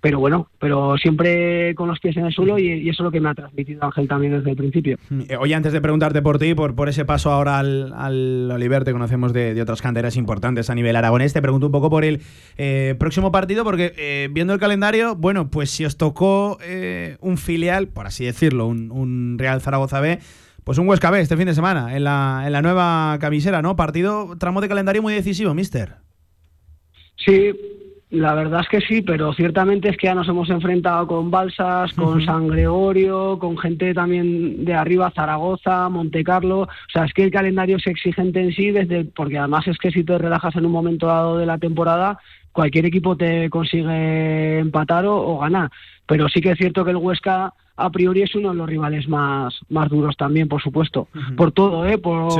pero 0.06 0.20
bueno, 0.20 0.52
pero 0.60 0.98
siempre 1.00 1.74
con 1.74 1.88
los 1.88 2.00
pies 2.00 2.16
en 2.16 2.28
el 2.28 2.32
suelo 2.32 2.60
y, 2.60 2.88
eso 2.88 3.02
es 3.02 3.06
lo 3.06 3.10
que 3.10 3.20
me 3.20 3.28
ha 3.28 3.34
transmitido 3.34 3.84
Ángel 3.84 4.08
también 4.08 4.34
desde 4.34 4.52
el 4.52 4.56
principio. 4.56 5.00
Mm, 5.10 5.22
eh, 5.30 5.38
oye, 5.38 5.56
antes 5.56 5.74
de 5.74 5.82
preguntarte 5.82 6.22
por 6.22 6.38
ti, 6.38 6.54
por, 6.54 6.76
por 6.76 6.90
ese 6.90 7.06
paso 7.06 7.32
ahora 7.32 7.58
al, 7.58 7.92
al 7.92 8.52
Oliver, 8.52 8.84
te 8.84 8.92
conocemos 8.92 9.34
de, 9.34 9.60
otras 9.60 9.82
canteras 9.82 10.16
importantes 10.16 10.70
a 10.70 10.76
nivel 10.76 10.96
aragonés, 10.96 11.34
te 11.34 11.42
pregunto 11.42 11.66
un 11.66 11.72
poco 11.72 11.90
por 11.90 12.06
el 12.06 12.22
eh, 12.56 12.94
próximo 13.00 13.32
partido, 13.32 13.64
porque 13.64 13.96
eh, 13.98 14.30
viendo 14.30 14.54
el 14.54 14.60
calendario, 14.60 15.16
bueno, 15.16 15.50
pues 15.50 15.72
si 15.72 15.86
os 15.86 15.98
tocó 15.98 16.60
un 17.22 17.38
filial, 17.40 17.88
por 17.88 18.06
así 18.06 18.26
decirlo, 18.26 18.68
un, 18.68 18.92
un, 18.92 19.40
Real 19.40 19.60
Zaragoza 19.60 20.02
B, 20.02 20.20
pues 20.64 20.78
un 20.78 20.88
Huesca 20.88 21.10
B 21.10 21.20
este 21.20 21.36
fin 21.36 21.48
de 21.48 21.56
semana, 21.56 21.96
en 21.96 22.04
la, 22.04 22.44
en 22.46 22.52
la 22.52 22.62
nueva 22.62 23.18
camisera, 23.20 23.64
¿no? 23.64 23.76
Partido, 23.76 24.36
tramo 24.38 24.62
de 24.62 24.68
calendario 24.68 25.02
muy 25.02 25.16
decisivo, 25.16 25.56
mister. 25.56 25.96
Sí, 27.18 27.54
la 28.12 28.36
verdad 28.36 28.62
es 28.62 28.70
que 28.70 28.82
sí, 28.82 29.02
pero 29.02 29.34
ciertamente 29.34 29.90
es 29.90 29.98
que 29.98 30.08
ya 30.08 30.16
nos 30.16 30.28
hemos 30.28 30.50
enfrentado 30.50 31.08
con 31.08 31.32
Balsas, 31.32 31.92
con 31.94 32.24
San 32.24 32.48
Gregorio, 32.48 33.40
con 33.40 33.58
gente 33.58 33.94
también 33.94 34.64
de 34.64 34.74
arriba, 34.74 35.12
Zaragoza, 35.14 35.90
Monte 35.90 36.24
Carlo. 36.24 36.62
O 36.62 36.70
sea, 36.94 37.06
es 37.06 37.14
que 37.14 37.24
el 37.24 37.32
calendario 37.32 37.78
es 37.78 37.88
exigente 37.88 38.42
en 38.42 38.54
sí, 38.54 38.72
desde 38.72 39.06
porque 39.06 39.40
además 39.40 39.68
es 39.68 39.78
que 39.80 39.92
si 39.92 40.04
te 40.04 40.18
relajas 40.18 40.56
en 40.56 40.66
un 40.66 40.72
momento 40.72 41.08
dado 41.08 41.38
de 41.38 41.48
la 41.48 41.58
temporada, 41.58 42.20
cualquier 42.52 42.86
equipo 42.86 43.18
te 43.18 43.50
consigue 43.50 44.60
empatar 44.60 45.06
o, 45.08 45.40
ganar. 45.40 45.72
Pero 46.06 46.30
sí 46.30 46.42
que 46.42 46.52
es 46.52 46.58
cierto 46.58 46.86
que 46.86 46.92
el 46.92 46.98
Huesca 46.98 47.54
a 47.76 47.90
priori 47.90 48.22
es 48.22 48.36
uno 48.36 48.52
de 48.52 48.56
los 48.56 48.70
rivales 48.70 49.10
más, 49.10 49.60
más 49.68 49.90
duros 49.90 50.16
también, 50.16 50.48
por 50.48 50.62
supuesto. 50.62 51.08
Por 51.36 51.52
todo, 51.52 51.86
¿eh? 51.88 51.98
Por, 51.98 52.32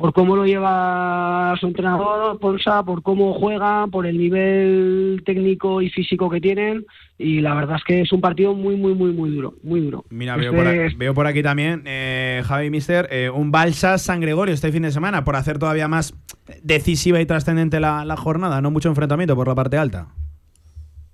por 0.00 0.14
cómo 0.14 0.34
lo 0.34 0.46
lleva 0.46 1.54
su 1.60 1.66
entrenador, 1.66 2.38
Ponsa, 2.38 2.82
por 2.82 3.02
cómo 3.02 3.34
juega, 3.34 3.86
por 3.86 4.06
el 4.06 4.16
nivel 4.16 5.22
técnico 5.26 5.82
y 5.82 5.90
físico 5.90 6.30
que 6.30 6.40
tienen. 6.40 6.86
Y 7.18 7.42
la 7.42 7.54
verdad 7.54 7.76
es 7.76 7.84
que 7.84 8.00
es 8.00 8.10
un 8.10 8.22
partido 8.22 8.54
muy, 8.54 8.76
muy, 8.76 8.94
muy, 8.94 9.12
muy 9.12 9.28
duro. 9.28 9.52
Muy 9.62 9.82
duro. 9.82 10.06
Mira, 10.08 10.36
veo, 10.36 10.54
por 10.54 10.66
aquí, 10.66 10.94
veo, 10.96 11.12
por 11.12 11.26
aquí, 11.26 11.42
también, 11.42 11.82
eh, 11.84 12.42
Javi 12.46 12.70
Mister, 12.70 13.08
eh, 13.10 13.28
un 13.28 13.50
Balsas 13.50 14.00
San 14.00 14.20
Gregorio 14.20 14.54
este 14.54 14.72
fin 14.72 14.84
de 14.84 14.90
semana, 14.90 15.22
por 15.22 15.36
hacer 15.36 15.58
todavía 15.58 15.86
más 15.86 16.14
decisiva 16.62 17.20
y 17.20 17.26
trascendente 17.26 17.78
la, 17.78 18.06
la 18.06 18.16
jornada. 18.16 18.62
No 18.62 18.70
mucho 18.70 18.88
enfrentamiento 18.88 19.36
por 19.36 19.48
la 19.48 19.54
parte 19.54 19.76
alta. 19.76 20.08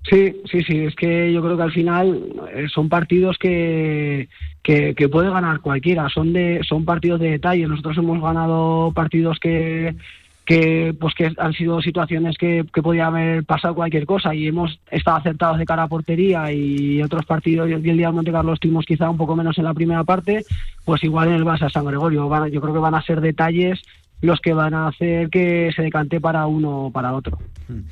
Sí, 0.09 0.37
sí, 0.51 0.62
sí, 0.62 0.85
es 0.85 0.95
que 0.95 1.33
yo 1.33 1.43
creo 1.43 1.57
que 1.57 1.62
al 1.65 1.73
final 1.73 2.23
eh, 2.55 2.66
son 2.73 2.89
partidos 2.89 3.37
que, 3.39 4.28
que, 4.62 5.09
puede 5.11 5.31
ganar 5.31 5.61
cualquiera, 5.61 6.09
son 6.09 6.33
de 6.33 6.61
son 6.62 6.85
partidos 6.85 7.19
de 7.19 7.33
detalle. 7.33 7.66
Nosotros 7.66 7.99
hemos 7.99 8.23
ganado 8.23 8.93
partidos 8.95 9.41
que, 9.41 9.97
que 10.45 10.95
pues 11.01 11.12
que 11.15 11.33
han 11.37 11.53
sido 11.55 11.83
situaciones 11.83 12.39
que, 12.39 12.65
que 12.73 12.83
podía 12.83 13.09
haber 13.09 13.45
pasado 13.45 13.74
cualquier 13.74 14.07
cosa 14.07 14.33
y 14.33 14.47
hemos 14.47 14.78
estado 14.93 15.16
acertados 15.16 15.59
de 15.59 15.66
cara 15.66 15.83
a 15.83 15.89
portería 15.89 16.53
y 16.53 17.03
otros 17.03 17.27
partidos 17.27 17.69
y 17.69 17.73
el 17.73 17.83
día 17.83 18.07
de 18.07 18.12
Monte 18.12 18.31
Carlo 18.31 18.53
estuvimos 18.53 18.87
quizá 18.87 19.11
un 19.11 19.16
poco 19.16 19.35
menos 19.35 19.59
en 19.59 19.65
la 19.65 19.74
primera 19.74 20.05
parte, 20.05 20.45
pues 20.85 21.03
igual 21.03 21.28
en 21.28 21.35
el 21.35 21.45
Barça 21.45 21.69
San 21.69 21.85
Gregorio. 21.85 22.31
yo 22.47 22.61
creo 22.61 22.74
que 22.74 22.81
van 22.81 22.95
a 22.95 23.03
ser 23.03 23.20
detalles 23.20 23.83
los 24.23 24.41
que 24.41 24.55
van 24.55 24.73
a 24.73 24.87
hacer 24.87 25.31
que 25.31 25.73
se 25.74 25.83
decante 25.83 26.20
para 26.20 26.47
uno 26.47 26.87
o 26.87 26.91
para 26.93 27.12
otro. 27.12 27.39
Hmm. 27.69 27.83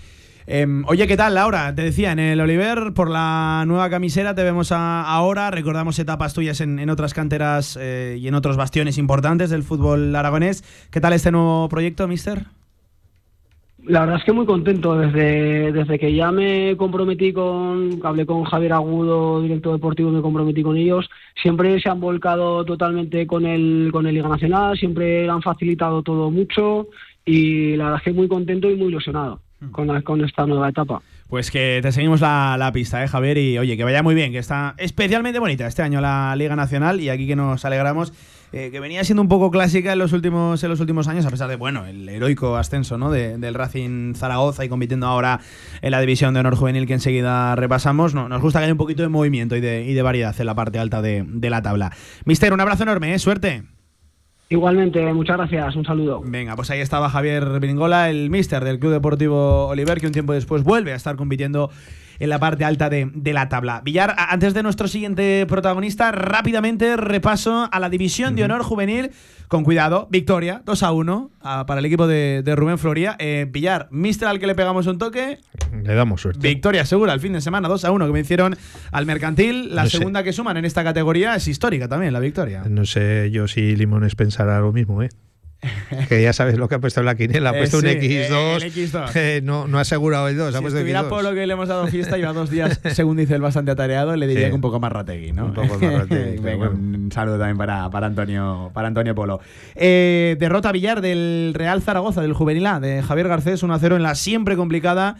Em, 0.46 0.84
oye, 0.86 1.06
¿qué 1.06 1.16
tal, 1.16 1.34
Laura? 1.34 1.74
Te 1.74 1.82
decía, 1.82 2.12
en 2.12 2.18
el 2.18 2.40
Oliver, 2.40 2.92
por 2.94 3.10
la 3.10 3.64
nueva 3.66 3.88
camisera, 3.88 4.34
te 4.34 4.42
vemos 4.42 4.72
ahora. 4.72 5.50
Recordamos 5.50 5.98
etapas 5.98 6.34
tuyas 6.34 6.60
en, 6.60 6.90
otras 6.90 7.14
canteras 7.14 7.78
eh, 7.80 8.18
y 8.20 8.28
en 8.28 8.34
otros 8.34 8.56
bastiones 8.56 8.98
importantes 8.98 9.48
del 9.48 9.62
fútbol 9.62 10.14
aragonés. 10.14 10.62
¿Qué 10.90 11.00
tal 11.00 11.14
este 11.14 11.32
nuevo 11.32 11.68
proyecto, 11.70 12.06
mister? 12.06 12.44
La 13.86 14.00
verdad 14.00 14.16
es 14.16 14.24
que 14.24 14.32
muy 14.32 14.44
contento. 14.44 14.96
Desde, 14.98 15.72
desde 15.72 15.98
que 15.98 16.14
ya 16.14 16.30
me 16.30 16.76
comprometí 16.76 17.32
con, 17.32 18.00
hablé 18.02 18.26
con 18.26 18.44
Javier 18.44 18.74
Agudo, 18.74 19.40
director 19.40 19.72
deportivo, 19.72 20.10
me 20.10 20.22
comprometí 20.22 20.62
con 20.62 20.76
ellos, 20.76 21.08
siempre 21.42 21.80
se 21.80 21.88
han 21.88 22.00
volcado 22.00 22.64
totalmente 22.66 23.26
con 23.26 23.46
el, 23.46 23.90
con 23.92 24.06
el 24.06 24.14
Liga 24.14 24.28
Nacional, 24.28 24.76
siempre 24.78 25.28
han 25.28 25.42
facilitado 25.42 26.02
todo 26.02 26.30
mucho 26.30 26.88
y 27.26 27.76
la 27.76 27.84
verdad 27.84 28.00
es 28.00 28.04
que 28.04 28.12
muy 28.12 28.28
contento 28.28 28.70
y 28.70 28.76
muy 28.76 28.88
ilusionado 28.88 29.40
con, 29.70 30.24
esta 30.24 30.46
nueva 30.46 30.68
etapa. 30.68 31.02
Pues 31.28 31.50
que 31.50 31.80
te 31.82 31.92
seguimos 31.92 32.20
la, 32.20 32.70
pista, 32.72 33.02
¿eh, 33.02 33.08
Javier? 33.08 33.38
Y 33.38 33.58
oye, 33.58 33.76
que 33.76 33.84
vaya 33.84 34.02
muy 34.02 34.14
bien, 34.14 34.32
que 34.32 34.38
está 34.38 34.74
especialmente 34.78 35.38
bonita 35.38 35.66
este 35.66 35.82
año 35.82 36.00
la 36.00 36.34
Liga 36.36 36.54
Nacional 36.56 37.00
y 37.00 37.08
aquí 37.08 37.26
que 37.26 37.36
nos 37.36 37.64
alegramos. 37.64 38.12
Eh, 38.56 38.70
que 38.70 38.78
venía 38.78 39.02
siendo 39.02 39.20
un 39.20 39.28
poco 39.28 39.50
clásica 39.50 39.94
en 39.94 39.98
los 39.98 40.12
últimos 40.12 40.62
en 40.62 40.70
los 40.70 40.78
últimos 40.78 41.08
años, 41.08 41.26
a 41.26 41.30
pesar 41.30 41.48
de 41.48 41.56
bueno 41.56 41.86
el 41.86 42.08
heroico 42.08 42.56
ascenso 42.56 42.96
¿no? 42.96 43.10
del 43.10 43.52
Racing 43.52 44.14
Zaragoza 44.14 44.64
y 44.64 44.68
compitiendo 44.68 45.08
ahora 45.08 45.40
en 45.82 45.90
la 45.90 45.98
división 45.98 46.34
de 46.34 46.40
honor 46.40 46.54
juvenil 46.54 46.86
que 46.86 46.92
enseguida 46.92 47.56
repasamos. 47.56 48.14
No, 48.14 48.28
nos 48.28 48.40
gusta 48.40 48.60
que 48.60 48.66
haya 48.66 48.72
un 48.72 48.78
poquito 48.78 49.02
de 49.02 49.08
movimiento 49.08 49.56
y 49.56 49.60
de, 49.60 49.84
y 49.84 49.94
de 49.94 50.02
variedad 50.02 50.36
en 50.38 50.46
la 50.46 50.54
parte 50.54 50.78
alta 50.78 51.02
de, 51.02 51.24
de 51.26 51.50
la 51.50 51.62
tabla. 51.62 51.90
Mister, 52.26 52.52
un 52.52 52.60
abrazo 52.60 52.84
enorme, 52.84 53.12
¿eh? 53.12 53.18
suerte. 53.18 53.64
Igualmente, 54.48 55.12
muchas 55.12 55.38
gracias, 55.38 55.74
un 55.74 55.84
saludo. 55.84 56.20
Venga, 56.24 56.54
pues 56.54 56.70
ahí 56.70 56.80
estaba 56.80 57.08
Javier 57.08 57.60
Biringola, 57.60 58.10
el 58.10 58.30
míster 58.30 58.62
del 58.62 58.78
Club 58.78 58.92
Deportivo 58.92 59.66
Oliver, 59.68 60.00
que 60.00 60.06
un 60.06 60.12
tiempo 60.12 60.32
después 60.32 60.62
vuelve 60.62 60.92
a 60.92 60.96
estar 60.96 61.16
compitiendo 61.16 61.70
en 62.18 62.28
la 62.28 62.38
parte 62.38 62.64
alta 62.64 62.88
de, 62.90 63.10
la 63.32 63.48
tabla. 63.48 63.80
Villar, 63.84 64.14
antes 64.16 64.54
de 64.54 64.62
nuestro 64.62 64.88
siguiente 64.88 65.46
protagonista, 65.48 66.12
rápidamente 66.12 66.96
repaso 66.96 67.68
a 67.70 67.80
la 67.80 67.88
división 67.88 68.36
de 68.36 68.44
honor 68.44 68.62
juvenil. 68.62 69.10
Con 69.48 69.62
cuidado, 69.62 70.08
victoria 70.10 70.62
2 70.64 70.82
a 70.82 70.92
1 70.92 71.30
para 71.66 71.78
el 71.78 71.84
equipo 71.84 72.06
de, 72.06 72.42
Rubén 72.56 72.78
Floría. 72.78 73.14
Eh, 73.18 73.46
Villar, 73.48 73.88
mister 73.90 74.26
al 74.26 74.40
que 74.40 74.46
le 74.46 74.54
pegamos 74.54 74.86
un 74.86 74.98
toque. 74.98 75.38
Le 75.82 75.94
damos 75.94 76.22
suerte. 76.22 76.48
Victoria 76.48 76.84
segura 76.86 77.12
el 77.12 77.20
fin 77.20 77.34
de 77.34 77.40
semana 77.40 77.68
2 77.68 77.84
a 77.84 77.90
1 77.90 78.06
que 78.06 78.12
me 78.12 78.20
hicieron 78.20 78.56
al 78.90 79.06
Mercantil. 79.06 79.74
La 79.74 79.86
segunda 79.86 80.22
que 80.22 80.32
suman 80.32 80.56
en 80.56 80.64
esta 80.64 80.82
categoría 80.82 81.34
es 81.34 81.46
histórica 81.46 81.88
también, 81.88 82.12
la 82.12 82.20
victoria. 82.20 82.64
No 82.68 82.86
sé 82.86 83.30
yo 83.30 83.46
si 83.46 83.76
Limones 83.76 84.14
pensará 84.14 84.60
lo 84.60 84.72
mismo, 84.72 85.02
¿eh? 85.02 85.10
que 86.08 86.22
ya 86.22 86.32
sabes 86.32 86.56
lo 86.56 86.68
que 86.68 86.76
ha 86.76 86.78
puesto 86.78 87.00
en 87.00 87.06
la 87.06 87.14
quiniela. 87.14 87.50
Ha 87.50 87.54
eh, 87.54 87.58
puesto 87.58 87.78
un 87.78 87.84
X2. 87.84 89.42
no, 89.42 89.66
no 89.66 89.78
ha 89.78 89.80
asegurado 89.82 90.28
el 90.28 90.36
2. 90.36 90.52
Si 90.52 90.56
ha 90.56 90.60
puesto 90.60 90.78
estuviera 90.78 91.08
Polo 91.08 91.34
que 91.34 91.46
le 91.46 91.52
hemos 91.52 91.68
dado 91.68 91.86
fiesta, 91.88 92.16
lleva 92.16 92.32
dos 92.32 92.50
días, 92.50 92.80
según 92.92 93.16
dice 93.16 93.34
él, 93.34 93.40
bastante 93.40 93.70
atareado, 93.70 94.16
le 94.16 94.26
diría 94.26 94.48
que 94.48 94.54
un 94.54 94.60
poco 94.60 94.80
más 94.80 94.92
rategui, 94.92 95.32
¿no? 95.32 95.46
Un 95.46 95.54
poco 95.54 95.78
más 95.78 96.08
rategui. 96.08 96.38
Un 96.74 97.10
saludo 97.12 97.38
también 97.38 97.56
para, 97.56 97.90
para, 97.90 98.06
Antonio, 98.06 98.70
para 98.72 98.88
Antonio 98.88 99.14
Polo. 99.14 99.40
Eh, 99.74 100.36
derrota 100.38 100.72
Villar 100.72 101.00
del 101.00 101.52
Real 101.54 101.82
Zaragoza, 101.82 102.22
del 102.22 102.32
Juvenil 102.32 102.66
A, 102.66 102.80
de 102.80 103.02
Javier 103.02 103.28
Garcés, 103.28 103.62
1-0 103.62 103.96
en 103.96 104.02
la 104.02 104.14
siempre 104.14 104.56
complicada 104.56 105.16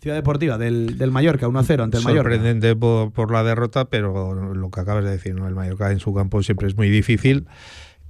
Ciudad 0.00 0.16
Deportiva 0.16 0.58
del, 0.58 0.98
del 0.98 1.10
Mallorca, 1.10 1.46
1-0 1.46 1.82
ante 1.82 1.98
el 1.98 2.04
Mallorca. 2.04 2.30
Sorprendente 2.30 2.76
por, 2.76 3.12
por, 3.12 3.32
la 3.32 3.42
derrota, 3.42 3.86
pero 3.86 4.54
lo 4.54 4.70
que 4.70 4.80
acabas 4.80 5.04
de 5.04 5.10
decir, 5.10 5.34
¿no? 5.34 5.48
El 5.48 5.54
Mallorca 5.54 5.90
en 5.90 6.00
su 6.00 6.14
campo 6.14 6.42
siempre 6.42 6.68
es 6.68 6.76
muy 6.76 6.88
difícil 6.90 7.46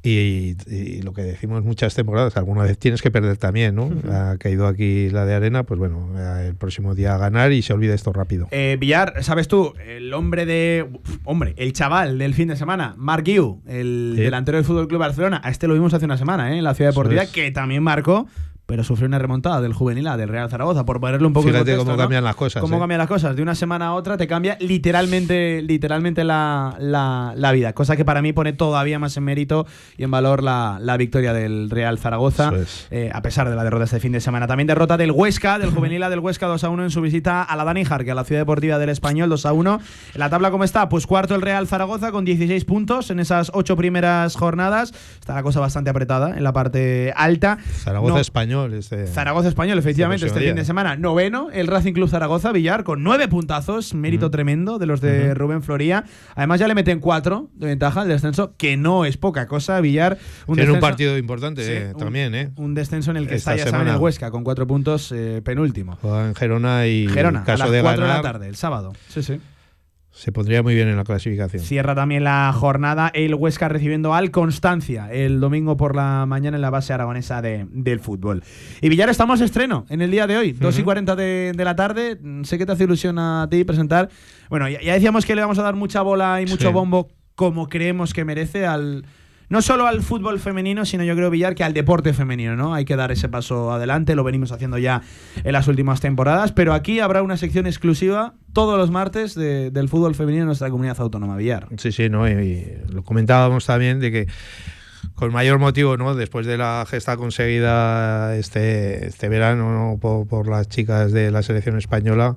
Y, 0.06 0.56
y, 0.68 1.02
lo 1.02 1.12
que 1.12 1.22
decimos 1.22 1.64
muchas 1.64 1.94
temporadas, 1.94 2.36
alguna 2.36 2.62
vez 2.62 2.78
tienes 2.78 3.02
que 3.02 3.10
perder 3.10 3.36
también, 3.36 3.74
¿no? 3.74 3.90
Ha 4.10 4.36
caído 4.38 4.66
aquí 4.66 5.10
la 5.10 5.24
de 5.26 5.34
arena, 5.34 5.64
pues 5.64 5.78
bueno, 5.78 6.08
el 6.40 6.54
próximo 6.54 6.94
día 6.94 7.14
a 7.14 7.18
ganar 7.18 7.52
y 7.52 7.62
se 7.62 7.72
olvida 7.72 7.94
esto 7.94 8.12
rápido. 8.12 8.48
Eh, 8.52 8.76
Villar, 8.78 9.22
¿sabes 9.22 9.48
tú? 9.48 9.72
El 9.86 10.12
hombre 10.14 10.46
de. 10.46 10.86
Hombre, 11.24 11.54
el 11.56 11.72
chaval 11.72 12.18
del 12.18 12.34
fin 12.34 12.48
de 12.48 12.56
semana, 12.56 12.94
Mark 12.96 13.24
Guiu, 13.24 13.60
el 13.66 14.12
Sí. 14.16 14.22
delantero 14.22 14.56
del 14.58 14.64
Fútbol 14.64 14.88
Club 14.88 15.00
Barcelona. 15.00 15.40
A 15.42 15.50
este 15.50 15.66
lo 15.66 15.74
vimos 15.74 15.92
hace 15.94 16.04
una 16.04 16.16
semana, 16.18 16.52
¿eh? 16.54 16.58
En 16.58 16.64
la 16.64 16.74
ciudad 16.74 16.90
deportiva, 16.90 17.22
es. 17.24 17.30
que 17.30 17.50
también 17.50 17.82
marcó. 17.82 18.26
Pero 18.66 18.82
sufrió 18.82 19.06
una 19.06 19.20
remontada 19.20 19.60
del 19.60 19.72
juvenil 19.72 20.08
A 20.08 20.16
del 20.16 20.28
Real 20.28 20.50
Zaragoza, 20.50 20.84
por 20.84 21.00
ponerle 21.00 21.24
un 21.26 21.32
poco 21.32 21.46
en 21.46 21.54
Fíjate 21.54 21.70
contexto, 21.70 21.84
cómo 21.84 21.96
¿no? 21.96 22.02
cambian 22.02 22.24
las 22.24 22.34
cosas, 22.34 22.60
Cómo 22.60 22.76
¿eh? 22.76 22.80
cambian 22.80 22.98
las 22.98 23.06
cosas. 23.06 23.36
De 23.36 23.42
una 23.42 23.54
semana 23.54 23.86
a 23.86 23.92
otra 23.94 24.16
te 24.16 24.26
cambia 24.26 24.56
literalmente, 24.60 25.62
literalmente 25.62 26.24
la, 26.24 26.74
la- 26.80 27.32
la 27.36 27.52
vida. 27.52 27.72
Cosa 27.74 27.96
que 27.96 28.04
para 28.04 28.22
mí 28.22 28.32
pone 28.32 28.52
todavía 28.52 28.98
más 28.98 29.16
en 29.16 29.22
mérito 29.24 29.66
y 29.96 30.02
en 30.02 30.10
valor 30.10 30.42
la, 30.42 30.78
la 30.80 30.96
victoria 30.96 31.32
del 31.32 31.70
Real 31.70 31.98
Zaragoza, 31.98 32.50
es. 32.56 32.88
eh, 32.90 33.10
a 33.12 33.22
pesar 33.22 33.48
de 33.48 33.54
la 33.54 33.62
derrota 33.62 33.84
este 33.84 34.00
fin 34.00 34.10
de 34.12 34.20
semana. 34.20 34.46
También 34.48 34.66
derrota 34.66 34.96
del 34.96 35.12
Huesca, 35.12 35.58
del 35.60 35.70
juvenil 35.70 36.02
A 36.02 36.10
del 36.10 36.18
Huesca 36.18 36.46
2 36.46 36.64
a 36.64 36.68
1 36.68 36.82
en 36.84 36.90
su 36.90 37.00
visita 37.00 37.42
a 37.42 37.54
la 37.56 37.62
Daníjar, 37.64 38.04
que 38.04 38.10
a 38.10 38.14
la 38.16 38.24
ciudad 38.24 38.40
deportiva 38.40 38.78
del 38.78 38.88
Español 38.88 39.28
2 39.28 39.46
a 39.46 39.52
1. 39.52 39.80
En 40.14 40.18
la 40.20 40.28
tabla, 40.28 40.50
¿cómo 40.50 40.64
está? 40.64 40.88
Pues 40.88 41.06
cuarto 41.06 41.36
el 41.36 41.42
Real 41.42 41.68
Zaragoza 41.68 42.10
con 42.10 42.24
16 42.24 42.64
puntos 42.64 43.10
en 43.10 43.20
esas 43.20 43.50
ocho 43.54 43.76
primeras 43.76 44.34
jornadas. 44.34 44.92
Está 45.20 45.34
la 45.34 45.42
cosa 45.44 45.60
bastante 45.60 45.90
apretada 45.90 46.36
en 46.36 46.42
la 46.42 46.52
parte 46.52 47.12
alta. 47.16 47.58
Zaragoza 47.84 48.14
No- 48.14 48.20
español. 48.20 48.55
Este, 48.64 49.06
Zaragoza 49.06 49.48
Español, 49.48 49.78
efectivamente, 49.78 50.26
Este 50.26 50.40
fin 50.40 50.54
de 50.56 50.64
semana. 50.64 50.96
Noveno, 50.96 51.50
el 51.52 51.66
Racing 51.66 51.92
Club 51.92 52.08
Zaragoza, 52.08 52.52
Villar, 52.52 52.82
con 52.84 53.02
nueve 53.02 53.28
puntazos, 53.28 53.94
mérito 53.94 54.30
tremendo 54.30 54.78
de 54.78 54.86
los 54.86 55.00
de 55.00 55.34
Rubén 55.34 55.62
Floría. 55.62 56.04
Además, 56.34 56.58
ya 56.60 56.68
le 56.68 56.74
meten 56.74 57.00
cuatro 57.00 57.48
de 57.54 57.66
ventaja 57.66 58.00
al 58.02 58.08
descenso, 58.08 58.54
que 58.56 58.76
no 58.76 59.04
es 59.04 59.16
poca 59.16 59.46
cosa, 59.46 59.80
Villar. 59.80 60.18
Tiene 60.52 60.70
un 60.72 60.80
partido 60.80 61.16
importante 61.18 61.62
Sí, 61.64 61.72
eh, 61.72 61.90
un- 61.94 61.98
también, 62.00 62.34
¿eh? 62.34 62.50
Un 62.56 62.74
descenso 62.74 63.10
en 63.10 63.18
el 63.18 63.28
que 63.28 63.34
Esta 63.36 63.54
está, 63.54 63.64
ya 63.66 63.70
saben, 63.70 63.88
el 63.88 63.96
Huesca, 64.00 64.30
con 64.30 64.42
cuatro 64.44 64.66
puntos, 64.66 65.12
eh, 65.12 65.42
penúltimo. 65.44 65.98
Juega 66.00 66.26
en 66.28 66.34
Gerona 66.34 66.86
y 66.86 67.06
Gerona, 67.08 67.44
caso 67.44 67.64
a 67.64 67.66
las 67.66 67.72
de 67.72 67.82
cuatro 67.82 68.02
de 68.06 68.08
la 68.08 68.22
tarde, 68.22 68.48
el 68.48 68.56
sábado. 68.56 68.92
Sí, 69.08 69.22
sí. 69.22 69.40
Se 70.16 70.32
pondría 70.32 70.62
muy 70.62 70.74
bien 70.74 70.88
en 70.88 70.96
la 70.96 71.04
clasificación. 71.04 71.62
Cierra 71.62 71.94
también 71.94 72.24
la 72.24 72.50
jornada 72.54 73.10
el 73.14 73.34
Huesca 73.34 73.68
recibiendo 73.68 74.14
al 74.14 74.30
Constancia 74.30 75.08
el 75.12 75.40
domingo 75.40 75.76
por 75.76 75.94
la 75.94 76.24
mañana 76.26 76.56
en 76.56 76.62
la 76.62 76.70
base 76.70 76.94
aragonesa 76.94 77.42
de- 77.42 77.66
del 77.70 78.00
fútbol. 78.00 78.42
Y 78.80 78.88
Villar, 78.88 79.10
estamos 79.10 79.42
estreno 79.42 79.84
en 79.90 80.00
el 80.00 80.10
día 80.10 80.26
de 80.26 80.38
hoy, 80.38 80.52
2 80.52 80.78
y 80.78 80.82
40 80.82 81.16
de, 81.16 81.52
de 81.54 81.64
la 81.64 81.76
tarde. 81.76 82.18
Mm, 82.20 82.44
Sé 82.44 82.56
que 82.56 82.64
te 82.64 82.72
hace 82.72 82.84
ilusión 82.84 83.18
a 83.18 83.46
ti 83.50 83.62
presentar. 83.64 84.08
Bueno, 84.48 84.68
ya, 84.70 84.80
ya 84.80 84.94
decíamos 84.94 85.26
que 85.26 85.34
le 85.34 85.42
vamos 85.42 85.58
a 85.58 85.62
dar 85.62 85.74
mucha 85.76 86.00
bola 86.00 86.40
y 86.40 86.46
mucho 86.46 86.68
Sí. 86.68 86.72
bombo 86.72 87.08
como 87.34 87.68
creemos 87.68 88.14
que 88.14 88.24
merece 88.24 88.66
al. 88.66 89.04
No 89.48 89.62
solo 89.62 89.86
al 89.86 90.02
fútbol 90.02 90.40
femenino, 90.40 90.84
sino 90.84 91.04
yo 91.04 91.14
creo, 91.14 91.30
Villar, 91.30 91.54
que 91.54 91.62
al 91.62 91.72
deporte 91.72 92.12
femenino, 92.12 92.56
¿no? 92.56 92.74
Hay 92.74 92.84
que 92.84 92.96
dar 92.96 93.12
ese 93.12 93.28
paso 93.28 93.72
adelante, 93.72 94.16
lo 94.16 94.24
venimos 94.24 94.50
haciendo 94.50 94.76
ya 94.78 95.02
en 95.44 95.52
las 95.52 95.68
últimas 95.68 96.00
temporadas, 96.00 96.50
pero 96.52 96.74
aquí 96.74 96.98
habrá 96.98 97.22
una 97.22 97.36
sección 97.36 97.66
exclusiva 97.66 98.34
todos 98.52 98.76
los 98.76 98.90
martes 98.90 99.34
de- 99.36 99.70
del 99.70 99.88
fútbol 99.88 100.14
femenino 100.16 100.42
en 100.42 100.46
nuestra 100.46 100.68
comunidad 100.70 101.00
autónoma, 101.00 101.36
Villar. 101.36 101.68
Sí, 101.78 101.92
sí, 101.92 102.08
no, 102.08 102.28
y, 102.28 102.66
lo 102.88 103.04
comentábamos 103.04 103.66
también 103.66 104.00
de 104.00 104.10
que 104.10 104.26
con 105.14 105.32
mayor 105.32 105.58
motivo, 105.60 105.96
¿no? 105.96 106.14
Después 106.16 106.46
de 106.46 106.58
la 106.58 106.84
gesta 106.88 107.16
conseguida 107.16 108.34
este, 108.36 109.06
este 109.06 109.28
verano 109.28 109.72
¿no? 109.92 109.98
por, 109.98 110.26
por 110.26 110.48
las 110.48 110.68
chicas 110.68 111.12
de 111.12 111.30
la 111.30 111.42
selección 111.42 111.78
española, 111.78 112.36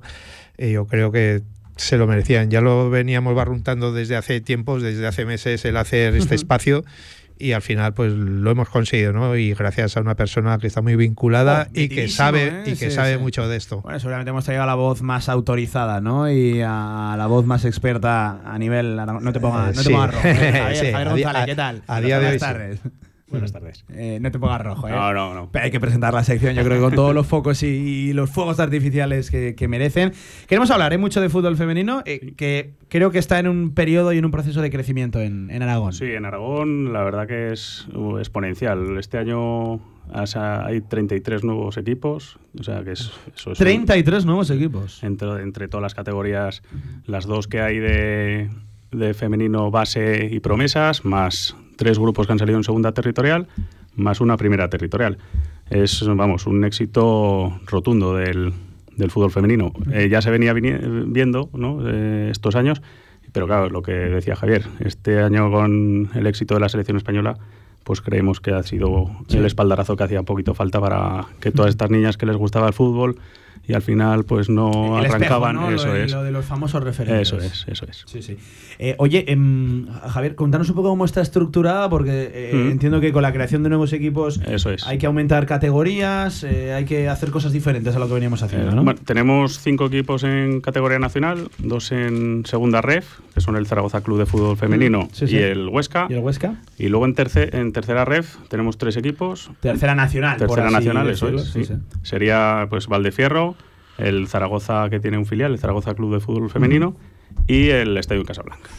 eh, 0.56 0.72
yo 0.72 0.86
creo 0.86 1.10
que 1.10 1.42
se 1.80 1.96
lo 1.96 2.06
merecían. 2.06 2.50
Ya 2.50 2.60
lo 2.60 2.90
veníamos 2.90 3.34
barruntando 3.34 3.92
desde 3.92 4.16
hace 4.16 4.40
tiempos, 4.40 4.82
desde 4.82 5.06
hace 5.06 5.24
meses, 5.24 5.64
el 5.64 5.76
hacer 5.76 6.14
este 6.14 6.34
espacio. 6.34 6.84
Y 7.42 7.52
al 7.52 7.62
final, 7.62 7.94
pues 7.94 8.12
lo 8.12 8.50
hemos 8.50 8.68
conseguido, 8.68 9.14
¿no? 9.14 9.34
Y 9.34 9.54
gracias 9.54 9.96
a 9.96 10.00
una 10.02 10.14
persona 10.14 10.58
que 10.58 10.66
está 10.66 10.82
muy 10.82 10.94
vinculada 10.96 11.68
Oh, 11.68 11.72
y 11.72 11.88
que 11.88 12.06
sabe 12.08 12.48
¿eh? 12.48 12.62
y 12.66 12.70
que 12.76 12.90
Sí, 12.90 12.90
sabe 12.90 13.14
sí. 13.14 13.18
mucho 13.18 13.48
de 13.48 13.56
esto. 13.56 13.80
Bueno, 13.80 13.98
seguramente 13.98 14.28
hemos 14.28 14.44
traído 14.44 14.62
a 14.62 14.66
la 14.66 14.74
voz 14.74 15.00
más 15.00 15.30
autorizada, 15.30 16.02
¿no? 16.02 16.30
Y 16.30 16.60
a 16.60 17.14
la 17.16 17.26
voz 17.28 17.46
más 17.46 17.64
experta 17.64 18.42
a 18.44 18.58
nivel. 18.58 18.94
No 18.96 19.32
te 19.32 19.40
pongas, 19.40 19.74
no 19.74 19.82
te 19.82 19.88
Sí. 19.88 19.92
pongas 19.94 20.14
rojo. 20.14 20.28
¿eh? 20.28 20.34
Javier, 20.34 20.92
González, 21.08 21.42
a- 21.42 21.46
¿qué 21.46 21.54
tal? 21.56 21.82
a 21.86 22.00
día 22.02 22.20
de 22.20 22.26
hoy 22.28 22.38
tardes. 22.38 22.80
Buenas 23.30 23.52
tardes. 23.52 23.84
Eh, 23.90 24.18
no 24.20 24.30
te 24.30 24.38
pongas 24.38 24.60
rojo, 24.60 24.88
¿eh? 24.88 24.90
No, 24.90 25.12
no, 25.12 25.34
no. 25.34 25.48
Pero 25.52 25.64
hay 25.64 25.70
que 25.70 25.78
presentar 25.80 26.12
la 26.12 26.24
sección, 26.24 26.54
yo 26.54 26.64
creo 26.64 26.76
que 26.78 26.82
con 26.82 26.94
todos 26.94 27.14
los 27.14 27.26
focos 27.26 27.62
y, 27.62 28.12
los 28.12 28.28
fuegos 28.30 28.58
artificiales 28.58 29.30
que, 29.30 29.54
que 29.54 29.68
merecen. 29.68 30.12
Queremos 30.48 30.70
hablar 30.70 30.92
¿eh? 30.92 30.98
mucho 30.98 31.20
de 31.20 31.28
fútbol 31.28 31.56
femenino, 31.56 32.02
eh, 32.06 32.32
que 32.36 32.72
creo 32.88 33.10
que 33.12 33.18
está 33.20 33.38
en 33.38 33.46
un 33.46 33.72
periodo 33.72 34.12
y 34.12 34.18
en 34.18 34.24
un 34.24 34.30
proceso 34.32 34.60
de 34.62 34.70
crecimiento 34.70 35.20
en, 35.20 35.48
en 35.50 35.62
Aragón. 35.62 35.92
Sí, 35.92 36.06
en 36.06 36.24
Aragón 36.24 36.92
la 36.92 37.04
verdad 37.04 37.26
que 37.28 37.52
es 37.52 37.86
uh, 37.94 38.18
exponencial. 38.18 38.98
Este 38.98 39.18
año 39.18 39.74
has- 40.12 40.34
hay 40.36 40.80
33 40.80 41.44
nuevos 41.44 41.76
equipos, 41.76 42.38
o 42.58 42.64
sea 42.64 42.82
que 42.82 42.92
es, 42.92 43.12
eso 43.34 43.52
es 43.52 43.60
un- 43.60 43.64
33 43.64 44.24
nuevos 44.26 44.50
equipos. 44.50 45.04
entre, 45.04 45.42
entre 45.42 45.68
todas 45.68 45.82
las 45.82 45.94
categorías, 45.94 46.62
las 47.06 47.26
dos 47.26 47.46
que 47.46 47.60
hay 47.60 47.78
de, 47.78 48.50
de 48.90 49.14
femenino 49.14 49.70
base 49.70 50.28
y 50.32 50.40
promesas, 50.40 51.04
más 51.04 51.54
tres 51.80 51.98
grupos 51.98 52.26
que 52.26 52.34
han 52.34 52.38
salido 52.38 52.58
en 52.58 52.62
segunda 52.62 52.92
territorial, 52.92 53.46
más 53.96 54.20
una 54.20 54.36
primera 54.36 54.68
territorial. 54.68 55.16
Es, 55.70 56.06
vamos, 56.06 56.46
un 56.46 56.62
éxito 56.62 57.58
rotundo 57.64 58.14
del, 58.14 58.52
del 58.98 59.10
fútbol 59.10 59.30
femenino. 59.30 59.72
Eh, 59.90 60.10
ya 60.10 60.20
se 60.20 60.30
venía 60.30 60.52
viendo 60.52 61.48
¿no? 61.54 61.78
Eh, 61.88 62.28
estos 62.30 62.54
años, 62.54 62.82
pero 63.32 63.46
claro, 63.46 63.70
lo 63.70 63.80
que 63.80 63.92
decía 63.92 64.36
Javier, 64.36 64.66
este 64.80 65.22
año 65.22 65.50
con 65.50 66.10
el 66.14 66.26
éxito 66.26 66.52
de 66.52 66.60
la 66.60 66.68
selección 66.68 66.98
española, 66.98 67.38
pues 67.82 68.02
creemos 68.02 68.40
que 68.40 68.50
ha 68.50 68.62
sido 68.62 69.10
el 69.30 69.46
espaldarazo 69.46 69.96
que 69.96 70.04
hacía 70.04 70.20
un 70.20 70.26
poquito 70.26 70.52
falta 70.52 70.82
para 70.82 71.28
que 71.40 71.50
todas 71.50 71.70
estas 71.70 71.90
niñas 71.90 72.18
que 72.18 72.26
les 72.26 72.36
gustaba 72.36 72.66
el 72.66 72.74
fútbol 72.74 73.16
y 73.70 73.74
al 73.74 73.82
final 73.82 74.24
pues 74.24 74.48
no 74.48 74.98
El 74.98 75.06
espejo, 75.06 75.14
arrancaban, 75.16 75.54
¿no? 75.56 75.70
Lo 75.70 75.76
eso 75.76 75.92
de- 75.92 76.04
es. 76.04 76.12
Lo 76.12 76.22
de 76.22 76.30
los 76.32 76.44
famosos 76.44 76.82
referentes. 76.82 77.28
Eso 77.28 77.38
es, 77.38 77.64
eso 77.68 77.86
es. 77.88 78.02
Sí, 78.06 78.20
sí. 78.22 78.36
Eh, 78.78 78.94
oye, 78.98 79.30
em, 79.30 79.86
Javier, 79.88 80.34
contanos 80.34 80.68
un 80.70 80.74
poco 80.76 80.88
cómo 80.88 81.04
está 81.04 81.20
estructurada, 81.20 81.88
porque 81.88 82.30
eh, 82.34 82.50
Mm. 82.54 82.70
entiendo 82.72 83.00
que 83.00 83.12
con 83.12 83.22
la 83.22 83.32
creación 83.32 83.62
de 83.62 83.68
nuevos 83.68 83.92
equipos 83.92 84.40
Eso 84.46 84.70
es. 84.70 84.86
hay 84.86 84.98
que 84.98 85.06
aumentar 85.06 85.46
categorías, 85.46 86.44
eh, 86.44 86.72
hay 86.72 86.84
que 86.84 87.08
hacer 87.08 87.30
cosas 87.30 87.52
diferentes 87.52 87.94
a 87.94 87.98
lo 87.98 88.08
que 88.08 88.14
veníamos 88.14 88.42
haciendo, 88.42 88.70
Eh, 88.70 88.74
¿no? 88.74 88.82
bueno, 88.84 89.00
tenemos 89.04 89.58
cinco 89.60 89.86
equipos 89.86 90.24
en 90.24 90.60
categoría 90.60 90.98
nacional, 90.98 91.48
dos 91.58 91.92
en 91.92 92.44
segunda 92.46 92.80
ref, 92.80 93.20
que 93.34 93.40
son 93.40 93.56
el 93.56 93.66
Zaragoza 93.66 94.00
Club 94.02 94.18
de 94.18 94.26
Fútbol 94.26 94.56
Femenino 94.56 95.02
Mm, 95.04 95.08
sí, 95.12 95.26
sí. 95.28 95.36
y 95.36 95.38
el 95.38 95.68
Huesca. 95.68 96.06
¿Y 96.08 96.14
el 96.14 96.20
Huesca? 96.20 96.54
Y 96.78 96.88
luego 96.88 97.04
en, 97.06 97.14
terce- 97.14 97.54
en 97.54 97.72
tercera 97.72 98.04
ref 98.04 98.36
tenemos 98.48 98.78
tres 98.78 98.96
equipos. 98.96 99.50
Tercera 99.60 99.94
nacional, 99.94 100.38
por 100.38 100.48
Tercera 100.48 100.66
así 100.66 100.74
nacional, 100.74 101.10
eso 101.10 101.28
es. 101.28 101.52
Sería 102.02 102.66
pues 102.70 102.86
Valdefierro, 102.88 103.54
el 104.00 104.28
Zaragoza 104.28 104.88
que 104.90 105.00
tiene 105.00 105.18
un 105.18 105.26
filial, 105.26 105.52
el 105.52 105.58
Zaragoza 105.58 105.94
Club 105.94 106.14
de 106.14 106.20
Fútbol 106.20 106.50
Femenino 106.50 106.96
y 107.46 107.68
el 107.68 107.96
Estadio 107.96 108.24
Casablanca. 108.24 108.70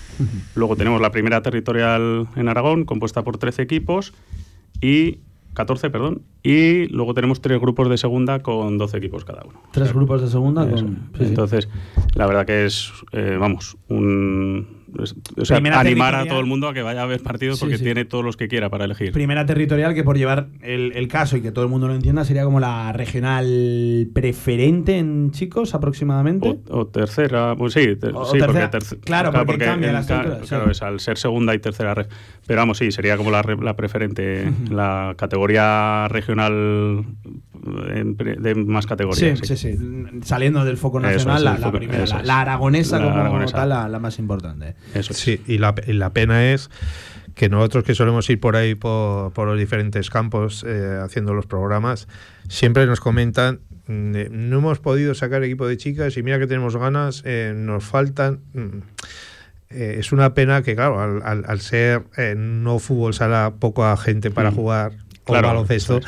Luego 0.56 0.76
tenemos 0.76 1.02
la 1.02 1.12
primera 1.12 1.42
territorial 1.42 2.28
en 2.36 2.48
Aragón, 2.48 2.86
compuesta 2.86 3.24
por 3.24 3.38
13 3.38 3.62
equipos 3.62 4.14
y 4.82 5.20
14, 5.54 5.90
perdón, 5.90 6.22
y 6.44 6.88
luego 6.88 7.14
tenemos 7.14 7.42
tres 7.42 7.60
grupos 7.60 7.90
de 7.90 7.98
segunda 7.98 8.40
con 8.40 8.78
12 8.78 8.98
equipos 8.98 9.26
cada 9.26 9.44
uno. 9.44 9.62
Tres 9.72 9.94
grupos 9.94 10.22
de 10.22 10.30
segunda 10.30 10.64
Eso. 10.64 10.76
con... 10.76 11.10
sí, 11.18 11.20
sí. 11.20 11.24
Entonces, 11.26 11.70
la 12.16 12.26
verdad 12.26 12.46
que 12.46 12.66
es, 12.66 12.92
eh, 13.12 13.38
vamos, 13.40 13.78
un... 13.90 14.81
o 15.38 15.46
sea, 15.46 15.58
animar 15.58 16.16
a 16.16 16.26
todo 16.26 16.40
el 16.40 16.46
mundo 16.46 16.68
a 16.68 16.74
que 16.74 16.82
vaya 16.82 17.04
a 17.04 17.06
ver 17.06 17.22
partidos 17.22 17.58
Sí, 17.60 17.66
porque 17.66 17.78
sí. 17.78 17.84
tiene 17.84 18.06
todos 18.06 18.24
los 18.26 18.38
que 18.38 18.48
quiera 18.48 18.70
para 18.70 18.86
elegir. 18.86 19.12
Primera 19.12 19.46
territorial 19.46 19.94
que 19.94 20.04
por 20.04 20.18
llevar 20.18 20.48
el, 20.62 20.92
el 20.96 21.08
caso 21.08 21.38
y 21.38 21.42
que 21.42 21.52
todo 21.52 21.64
el 21.64 21.70
mundo 21.72 21.88
lo 21.88 21.96
entienda 21.96 22.26
sería 22.26 22.44
como 22.44 22.60
la 22.60 22.92
regional 22.94 24.10
preferente 24.14 24.98
en 24.98 25.32
chicos 25.32 25.74
aproximadamente. 25.74 26.60
O 26.70 26.88
tercera, 26.88 27.56
pues 27.58 27.74
sí, 27.74 27.96
ter- 27.96 28.12
O 28.16 28.26
sí, 28.26 28.38
tercera, 28.40 28.70
porque 28.70 28.86
terce- 28.86 29.00
claro, 29.00 29.32
porque 29.32 29.58
cambia 29.66 29.88
en 29.90 29.94
la 29.96 30.06
ca- 30.06 30.40
sí. 30.42 30.48
Claro, 30.50 30.72
es 30.72 30.82
al 30.82 31.00
ser 31.00 31.18
segunda 31.18 31.56
y 31.56 31.60
tercera 31.60 31.94
red. 31.94 32.08
Pero 32.46 32.62
vamos, 32.62 32.78
sí, 32.78 32.92
sería 32.92 33.18
como 33.18 33.32
la, 33.32 33.42
la 33.62 33.76
preferente, 33.76 34.52
la 34.70 35.16
categoría 35.18 36.08
regional 36.10 37.06
en 37.94 38.18
de 38.18 38.56
más 38.56 38.84
Sí, 38.86 38.90
categorías. 38.90 39.40
sí, 39.44 39.56
sí. 39.56 39.78
Saliendo 40.24 40.66
del 40.66 40.78
foco 40.78 41.00
nacional, 41.00 41.38
es, 41.38 41.60
la, 41.62 41.72
primera, 41.72 42.00
la, 42.00 42.04
es. 42.20 42.26
la 42.26 42.42
aragonesa 42.42 42.98
como 42.98 43.12
aragonesa. 43.12 43.56
tal, 43.58 43.70
la, 43.70 43.88
la 43.88 44.00
más 44.00 44.18
importante. 44.20 44.76
Eso 44.94 45.14
es. 45.14 45.18
Sí, 45.20 45.42
y 45.48 45.58
la, 45.58 45.74
y 45.88 45.94
la 45.94 46.12
pena 46.12 46.52
es 46.54 46.70
que 47.36 47.48
nosotros 47.50 47.84
que 47.86 47.96
solemos 47.96 48.30
ir 48.30 48.40
por 48.40 48.56
ahí 48.56 48.76
por, 48.76 49.32
por 49.34 49.48
los 49.48 49.58
diferentes 49.58 50.10
campos 50.10 50.66
eh, 50.68 51.00
haciendo 51.02 51.34
los 51.34 51.46
programas, 51.46 52.08
siempre 52.50 52.86
nos 52.86 53.00
comentan, 53.00 53.62
mm, 53.88 54.16
eh, 54.16 54.28
no 54.32 54.58
hemos 54.58 54.80
podido 54.80 55.16
sacar 55.16 55.44
equipo 55.44 55.66
de 55.68 55.78
chicas 55.78 56.18
y 56.18 56.24
mira 56.24 56.40
que 56.40 56.48
tenemos 56.48 56.76
ganas, 56.76 57.22
eh, 57.26 57.54
nos 57.56 57.84
faltan... 57.86 58.42
mm, 58.54 58.80
es 59.70 60.12
una 60.12 60.34
pena 60.34 60.62
que, 60.64 60.76
claro, 60.76 61.00
al, 61.00 61.22
al- 61.24 61.46
al 61.48 61.62
ser 61.62 62.04
no 62.36 62.78
fútbol 62.78 63.14
sala 63.14 63.54
poca 63.58 63.96
gente 63.96 64.30
para 64.30 64.52
Mm. 64.52 64.56
jugar 64.56 64.92
o 65.24 65.32
Claro, 65.32 65.48
baloncesto, 65.48 66.02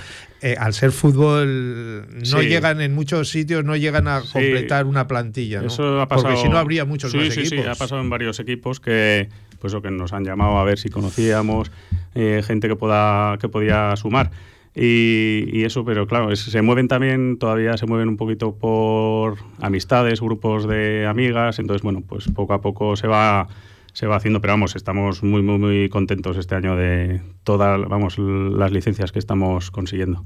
eh, 0.43 0.55
al 0.59 0.73
ser 0.73 0.91
fútbol 0.91 2.05
no 2.19 2.25
Sí. 2.41 2.47
llegan 2.47 2.81
en 2.81 2.93
muchos 2.93 3.29
sitios, 3.29 3.63
no 3.63 3.75
llegan 3.75 4.07
a 4.07 4.21
Sí. 4.21 4.27
completar 4.33 4.85
una 4.85 5.07
plantilla. 5.07 5.61
¿no? 5.61 5.67
Eso 5.67 6.01
ha 6.01 6.07
pasado. 6.07 6.27
Porque 6.29 6.41
si 6.41 6.49
no 6.49 6.57
habría 6.57 6.85
muchos 6.85 7.11
sí, 7.11 7.17
más 7.17 7.33
sí, 7.33 7.39
equipos. 7.41 7.63
Sí, 7.65 7.69
ha 7.71 7.75
pasado 7.75 8.01
en 8.01 8.09
varios 8.09 8.39
equipos 8.39 8.79
que 8.79 9.29
pues 9.59 9.71
lo 9.71 9.81
que 9.81 9.89
nos 9.91 10.11
han 10.11 10.25
llamado 10.25 10.57
a 10.57 10.63
ver 10.65 10.77
si 10.77 10.89
conocíamos 10.89 11.71
eh, 12.15 12.43
gente 12.45 12.67
que 12.67 12.75
pueda 12.75 13.37
que 13.39 13.47
podía 13.49 13.95
sumar. 13.95 14.29
Y, 14.75 15.45
y 15.53 15.63
eso, 15.65 15.85
pero 15.85 16.07
claro, 16.07 16.31
es- 16.31 16.39
se 16.41 16.61
mueven 16.61 16.87
también, 16.87 17.37
todavía 17.37 17.77
se 17.77 17.85
mueven 17.85 18.09
un 18.09 18.17
poquito 18.17 18.55
por 18.55 19.37
amistades, 19.61 20.19
grupos 20.19 20.67
de 20.67 21.05
amigas, 21.05 21.59
entonces 21.59 21.83
bueno, 21.83 22.01
pues 22.07 22.25
poco 22.33 22.53
a 22.53 22.61
poco 22.61 22.95
se 22.95 23.07
va 23.07 23.47
se 23.93 24.05
va 24.07 24.15
haciendo, 24.17 24.41
pero 24.41 24.53
vamos, 24.53 24.75
estamos 24.75 25.23
muy 25.23 25.41
muy 25.41 25.57
muy 25.57 25.89
contentos 25.89 26.35
este 26.37 26.55
año 26.55 26.75
de 26.75 27.21
todas, 27.43 27.79
vamos, 27.87 28.17
las 28.17 28.71
licencias 28.71 29.11
que 29.11 29.19
estamos 29.19 29.71
consiguiendo. 29.71 30.25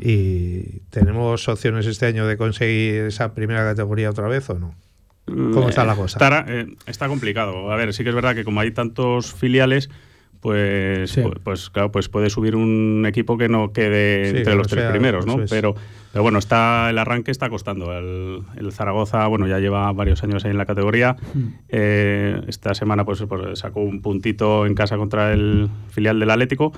¿Y 0.00 0.80
tenemos 0.90 1.48
opciones 1.48 1.86
este 1.86 2.06
año 2.06 2.26
de 2.26 2.36
conseguir 2.36 3.04
esa 3.04 3.32
primera 3.34 3.62
categoría 3.64 4.10
otra 4.10 4.28
vez 4.28 4.48
o 4.50 4.58
no? 4.58 4.74
¿Cómo 5.26 5.68
está 5.68 5.84
la 5.84 5.94
cosa? 5.96 6.18
estará- 6.18 6.44
eh, 6.48 6.74
está 6.86 7.08
complicado. 7.08 7.70
A 7.72 7.76
ver, 7.76 7.94
sí 7.94 8.02
que 8.02 8.10
es 8.10 8.14
verdad 8.14 8.34
que 8.34 8.44
como 8.44 8.60
hay 8.60 8.72
tantos 8.72 9.32
filiales, 9.32 9.88
pues, 10.40 11.10
Sí. 11.10 11.20
pues, 11.22 11.34
pues, 11.42 11.70
claro, 11.70 11.92
pues 11.92 12.08
puede 12.08 12.30
subir 12.30 12.56
un 12.56 13.04
equipo 13.06 13.36
que 13.38 13.48
no 13.48 13.72
quede 13.72 14.30
Sí, 14.30 14.36
entre 14.38 14.54
los 14.54 14.68
tres 14.68 14.82
sea- 14.84 14.90
primeros, 14.90 15.26
¿no? 15.26 15.42
es. 15.42 15.50
Pero, 15.50 15.74
pero 16.12 16.22
bueno, 16.22 16.38
está 16.38 16.88
el 16.90 16.98
arranque 16.98 17.30
está 17.30 17.48
costando. 17.50 17.92
El, 17.96 18.42
el 18.56 18.72
Zaragoza, 18.72 19.26
bueno, 19.26 19.46
ya 19.46 19.58
lleva 19.58 19.92
varios 19.92 20.22
años 20.24 20.44
ahí 20.44 20.50
en 20.50 20.58
la 20.58 20.66
categoría. 20.66 21.16
Eh, 21.68 22.40
esta 22.48 22.74
semana 22.74 23.04
pues, 23.04 23.22
pues, 23.28 23.58
sacó 23.58 23.80
un 23.80 24.02
puntito 24.02 24.66
en 24.66 24.74
casa 24.74 24.96
contra 24.96 25.32
el 25.32 25.68
filial 25.90 26.18
del 26.18 26.30
Atlético. 26.30 26.72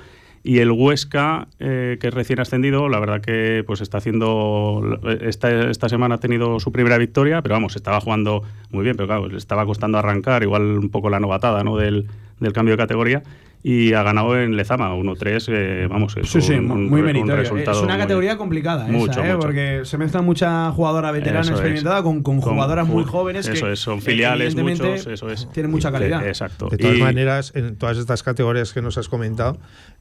Y 0.45 0.59
el 0.59 0.71
Huesca, 0.71 1.47
eh, 1.59 1.97
que 2.01 2.07
es 2.09 2.13
recién 2.13 2.41
ascendido, 2.41 2.89
la 2.89 2.99
verdad 2.99 3.21
que 3.21 3.63
pues 3.65 3.79
está 3.79 3.99
haciendo. 3.99 4.99
Esta, 5.21 5.69
esta 5.69 5.87
semana 5.87 6.15
ha 6.15 6.17
tenido 6.19 6.59
su 6.59 6.73
primera 6.73 6.97
victoria, 6.97 7.41
pero 7.41 7.55
vamos, 7.55 7.77
estaba 7.77 8.01
jugando 8.01 8.43
muy 8.69 8.83
bien, 8.83 8.97
pero 8.97 9.07
claro, 9.07 9.29
le 9.29 9.37
estaba 9.37 9.65
costando 9.65 9.97
arrancar, 9.99 10.43
igual 10.43 10.63
un 10.79 10.89
poco 10.89 11.09
la 11.09 11.21
novatada 11.21 11.63
¿no? 11.63 11.77
del, 11.77 12.07
del 12.41 12.51
cambio 12.51 12.73
de 12.73 12.77
categoría. 12.77 13.23
Y 13.65 13.93
ha 13.93 14.03
ganado 14.03 14.37
en 14.37 14.57
Lezama, 14.57 14.93
1-3, 14.93 15.45
eh, 15.47 15.87
vamos, 15.89 16.17
es 16.17 16.29
Sí, 16.29 16.41
sí, 16.41 16.51
un, 16.55 16.69
un- 16.69 16.89
muy 16.89 16.99
un 16.99 17.05
meritorio. 17.05 17.37
resultado 17.37 17.77
Es 17.77 17.83
una 17.83 17.93
muy- 17.93 18.01
categoría 18.01 18.37
complicada 18.37 18.83
esa, 18.83 18.91
Mucho, 18.91 19.23
¿eh? 19.23 19.27
mucho. 19.27 19.39
porque 19.39 19.81
se 19.85 19.97
mezcla 19.97 20.21
mucha 20.21 20.69
jugadora 20.71 21.11
veterana 21.11 21.39
Eso 21.41 21.53
es. 21.53 21.59
experimentada 21.59 22.03
con, 22.03 22.23
con 22.23 22.41
Con 22.41 22.55
jugadoras 22.55 22.85
muy 22.85 23.05
jóvenes 23.05 23.47
eso 23.47 23.65
que 23.65 23.71
es, 23.71 23.79
son 23.79 24.01
filiales 24.01 24.53
evidentemente, 24.53 24.89
muchos, 24.89 25.07
eso 25.07 25.29
es. 25.29 25.49
tienen 25.53 25.71
mucha 25.71 25.93
calidad. 25.93 26.27
Exacto. 26.27 26.67
De 26.67 26.77
todas 26.77 26.97
Y- 26.97 27.01
maneras, 27.01 27.53
en 27.55 27.77
todas 27.77 27.97
estas 27.97 28.21
categorías 28.21 28.73
que 28.73 28.81
nos 28.81 28.97
has 28.97 29.07
comentado, 29.07 29.57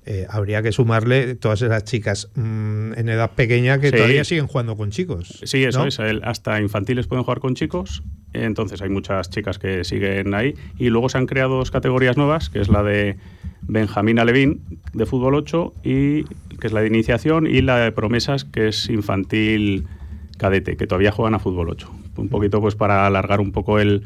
eh, 0.07 0.27
habría 0.29 0.61
que 0.65 0.73
sumarle 0.73 1.37
todas 1.37 1.63
esas 1.63 1.85
chicas 1.85 2.31
mm, 2.35 2.95
en 2.97 3.09
edad 3.11 3.31
pequeña 3.31 3.79
que 3.79 3.91
Sí. 3.91 3.97
todavía 3.97 4.25
siguen 4.25 4.49
jugando 4.49 4.77
con 4.77 4.91
chicos. 4.91 5.39
Sí, 5.45 5.63
eso 5.63 5.83
¿no? 5.83 5.87
es. 5.87 6.01
el- 6.01 6.25
hasta 6.25 6.61
infantiles 6.61 7.07
pueden 7.07 7.23
jugar 7.23 7.39
con 7.39 7.55
chicos. 7.55 8.03
Entonces 8.33 8.83
hay 8.83 8.89
muchas 8.89 9.31
chicas 9.31 9.61
que 9.61 9.85
siguen 9.85 10.35
ahí. 10.35 10.55
Y 10.79 10.89
luego 10.89 11.09
se 11.09 11.19
han 11.19 11.27
creado 11.27 11.55
dos 11.59 11.71
categorías 11.71 12.17
nuevas, 12.17 12.49
que 12.51 12.61
es 12.61 12.69
la 12.69 12.83
de 12.83 13.19
Benjamín 13.63 14.19
Alevín, 14.19 14.63
de 14.93 15.07
fútbol 15.07 15.35
8, 15.35 15.75
y 15.85 16.25
que 16.25 16.67
es 16.67 16.73
la 16.73 16.81
de 16.81 16.89
iniciación, 16.89 17.47
y 17.47 17.63
la 17.63 17.79
de 17.79 17.93
promesas, 17.93 18.45
que 18.45 18.69
es 18.69 18.89
infantil 18.89 19.87
cadete, 20.39 20.77
que 20.77 20.87
todavía 20.87 21.13
juegan 21.13 21.35
a 21.35 21.39
fútbol 21.39 21.71
8. 21.71 21.91
Un 22.17 22.29
poquito 22.29 22.61
pues 22.61 22.75
para 22.75 23.07
alargar 23.07 23.41
un 23.41 23.53
poco 23.53 23.79
el, 23.79 24.03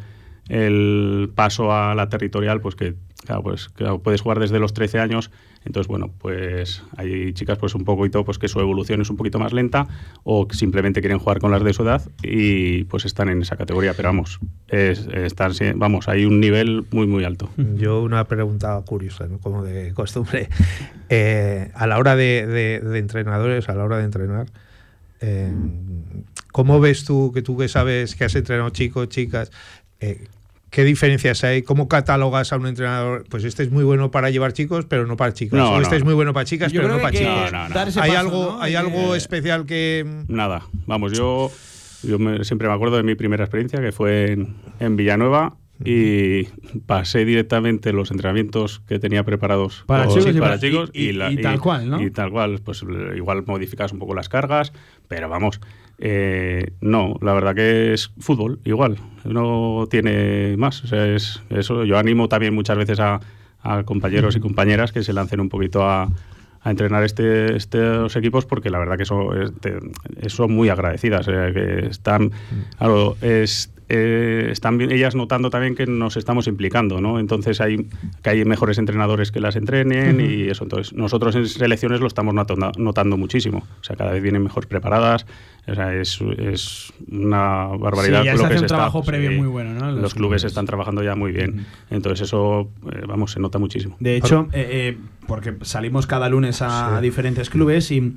el 0.49 1.31
paso 1.35 1.73
a 1.73 1.95
la 1.95 2.09
territorial, 2.09 2.61
pues 2.61 2.75
que 2.75 2.95
claro, 3.25 3.43
pues 3.43 3.69
claro, 3.69 4.01
puedes 4.01 4.21
jugar 4.21 4.39
desde 4.39 4.59
los 4.59 4.73
13 4.75 5.01
años. 5.01 5.31
Entonces, 5.65 5.89
bueno, 5.89 6.13
pues 6.19 6.85
hay 6.97 7.33
chicas 7.33 7.59
pues 7.59 7.75
un 7.75 7.85
poquito 7.85 8.25
pues 8.25 8.39
que 8.39 8.47
su 8.47 8.61
evolución 8.61 9.01
es 9.01 9.11
un 9.11 9.17
poquito 9.17 9.41
más 9.41 9.53
lenta 9.53 9.89
o 10.23 10.47
simplemente 10.53 11.01
quieren 11.01 11.19
jugar 11.19 11.41
con 11.41 11.51
las 11.51 11.65
de 11.65 11.73
su 11.73 11.83
edad 11.83 12.03
y 12.23 12.85
pues 12.85 13.05
están 13.05 13.29
en 13.31 13.43
esa 13.43 13.57
categoría, 13.57 13.93
pero 13.95 14.11
vamos, 14.11 14.39
es, 14.69 15.09
están, 15.09 15.53
vamos, 15.75 16.07
hay 16.09 16.25
un 16.25 16.39
nivel 16.39 16.85
muy 16.93 17.09
muy 17.09 17.25
alto. 17.25 17.51
Yo 17.57 18.03
una 18.03 18.25
pregunta 18.27 18.81
curiosa, 18.87 19.27
como 19.43 19.65
de 19.65 19.93
costumbre. 19.93 20.49
Eh, 21.09 21.71
a 21.75 21.87
la 21.87 21.99
hora 21.99 22.17
de 22.17 22.81
entrenadores, 22.95 23.69
a 23.69 23.75
la 23.75 23.85
hora 23.85 23.99
de 23.99 24.05
entrenar, 24.05 24.47
eh, 25.21 25.53
¿cómo 26.53 26.81
ves 26.81 27.05
tú, 27.05 27.33
que 27.33 27.43
tú 27.43 27.57
que 27.57 27.69
sabes 27.69 28.15
que 28.15 28.25
has 28.25 28.35
entrenado 28.35 28.71
chicos, 28.71 29.09
chicas, 29.09 29.51
eh, 30.01 30.27
qué 30.77 30.85
diferencias 30.85 31.43
hay? 31.43 31.63
¿Cómo 31.63 31.89
catalogas 31.89 32.53
a 32.53 32.59
un 32.59 32.67
entrenador? 32.67 33.25
Pues 33.31 33.45
este 33.45 33.63
es 33.63 33.71
muy 33.71 33.83
bueno 33.83 34.11
para 34.11 34.29
llevar 34.29 34.53
chicos, 34.53 34.85
pero 34.85 35.07
no 35.07 35.17
para. 35.17 35.33
No, 35.53 35.71
o 35.73 35.81
este 35.81 35.93
no, 35.95 35.97
es 35.97 36.05
muy 36.05 36.13
bueno 36.13 36.35
para 36.35 36.45
chicas, 36.45 36.71
Yo 36.71 36.83
pero 36.83 36.93
no 36.95 37.01
para 37.01 37.13
que 37.13 37.21
chicos. 37.21 37.51
No, 37.51 37.59
¿Hay 37.63 37.71
paso, 37.73 38.19
algo, 38.19 38.45
¿no? 38.53 38.63
hay 38.63 38.75
algo 38.75 39.15
especial 39.15 39.65
que 39.65 40.05
Nada, 40.29 40.65
vamos, 40.87 41.13
yo, 41.17 41.51
yo 42.03 42.19
me- 42.19 42.45
siempre 42.45 42.69
me 42.69 42.75
acuerdo 42.75 42.99
de 42.99 43.05
mi 43.05 43.15
primera 43.15 43.43
experiencia, 43.45 43.81
que 43.81 43.91
fue 43.91 44.33
en, 44.33 44.55
en 44.79 44.97
Villanueva, 44.97 45.57
y 45.83 46.45
pasé 46.87 47.25
directamente 47.25 47.95
los 47.95 48.11
entrenamientos 48.11 48.81
que 48.87 48.99
tenía 48.99 49.25
preparados 49.25 49.83
Para 49.87 50.09
chicos 50.09 50.37
y 50.37 50.41
para 50.41 50.59
chicos 50.59 50.91
y- 50.93 51.11
y- 51.11 51.23
y 51.33 51.37
tal 51.41 51.59
cual, 51.59 51.89
¿no? 51.89 52.03
Y 52.03 52.11
tal 52.11 52.31
cual, 52.31 52.61
pues 52.63 52.83
eh, 52.83 53.17
igual 53.17 53.45
modificas 53.47 53.93
un 53.93 53.99
poco 53.99 54.15
las 54.15 54.29
cargas, 54.29 54.75
pero 55.09 55.31
vamos, 55.31 55.59
eh, 55.99 56.73
no, 56.81 57.17
la 57.23 57.33
verdad 57.33 57.55
que 57.55 57.93
es 57.93 58.11
fútbol, 58.19 58.59
igual, 58.65 58.97
no 59.25 59.87
tiene 59.91 60.57
más. 60.57 60.85
O 60.85 60.87
sea, 60.87 61.07
es 61.07 61.43
eso. 61.51 61.85
Yo 61.85 61.99
animo 61.99 62.29
también 62.29 62.55
muchas 62.55 62.77
veces 62.77 63.01
a, 63.01 63.21
a 63.63 63.83
compañeros 63.85 64.37
y 64.37 64.41
compañeras 64.41 64.93
que 64.93 65.03
se 65.03 65.13
lancen 65.13 65.41
un 65.41 65.49
poquito 65.49 65.83
a, 65.89 66.09
a 66.63 66.71
entrenar 66.71 67.03
este, 67.05 67.57
estos 67.57 68.15
equipos 68.17 68.45
porque 68.45 68.71
la 68.71 68.79
verdad 68.79 68.97
que 68.99 69.05
son, 69.05 69.43
es- 69.43 69.53
te- 69.61 70.29
son 70.29 70.53
muy 70.53 70.69
agradecidas, 70.69 71.27
eh, 71.29 71.51
que 71.55 71.87
están, 71.87 72.31
claro, 72.79 73.17
es, 73.23 73.73
eh, 73.89 74.49
están 74.51 74.79
bien- 74.79 74.91
ellas 74.93 75.15
notando 75.15 75.49
también 75.51 75.75
que 75.75 75.87
nos 75.87 76.17
estamos 76.17 76.47
implicando, 76.49 77.01
¿no? 77.01 77.19
Entonces 77.21 77.61
hay 77.61 77.87
que 78.23 78.31
hay 78.31 78.45
mejores 78.45 78.79
entrenadores 78.79 79.31
que 79.31 79.41
las 79.41 79.57
entrenen 79.57 80.21
y 80.21 80.49
eso. 80.49 80.65
Entonces 80.65 80.93
nosotros 80.93 81.35
en 81.37 81.47
selecciones 81.47 82.01
lo 82.01 82.07
estamos 82.07 82.35
notando, 82.35 82.73
notando 82.79 83.17
muchísimo. 83.17 83.67
O 83.81 83.85
sea, 83.85 83.97
cada 83.97 84.13
vez 84.13 84.23
vienen 84.23 84.43
mejor 84.43 84.67
preparadas. 84.67 85.27
O 85.69 85.75
sea, 85.75 85.95
es, 85.95 86.21
es 86.39 86.93
una 87.11 87.67
barbaridad. 87.67 88.21
Sí, 88.21 88.27
ya 88.27 88.33
lo 88.33 88.39
se 88.39 88.43
que 88.43 88.47
hace 88.47 88.59
un 88.59 88.65
está- 88.65 88.75
trabajo 88.77 89.03
previo 89.03 89.31
sí. 89.31 89.37
muy 89.37 89.49
bueno, 89.49 89.75
¿no? 89.75 89.91
Los, 89.93 90.01
Los 90.03 90.15
clubes 90.15 90.45
están 90.45 90.67
trabajando 90.67 91.03
ya 91.03 91.15
muy 91.17 91.33
bien. 91.33 91.67
Entonces 91.91 92.29
eso, 92.29 92.71
eh, 92.93 93.03
vamos, 93.07 93.33
se 93.33 93.41
nota 93.41 93.59
muchísimo. 93.59 93.97
De 94.01 94.17
hecho, 94.17 94.49
eh, 94.53 94.69
eh, 94.71 94.99
porque 95.27 95.55
salimos 95.63 96.07
cada 96.07 96.29
lunes 96.29 96.63
a 96.63 96.97
Sí. 96.99 97.03
diferentes 97.03 97.51
clubes 97.51 97.91
y, 97.91 98.15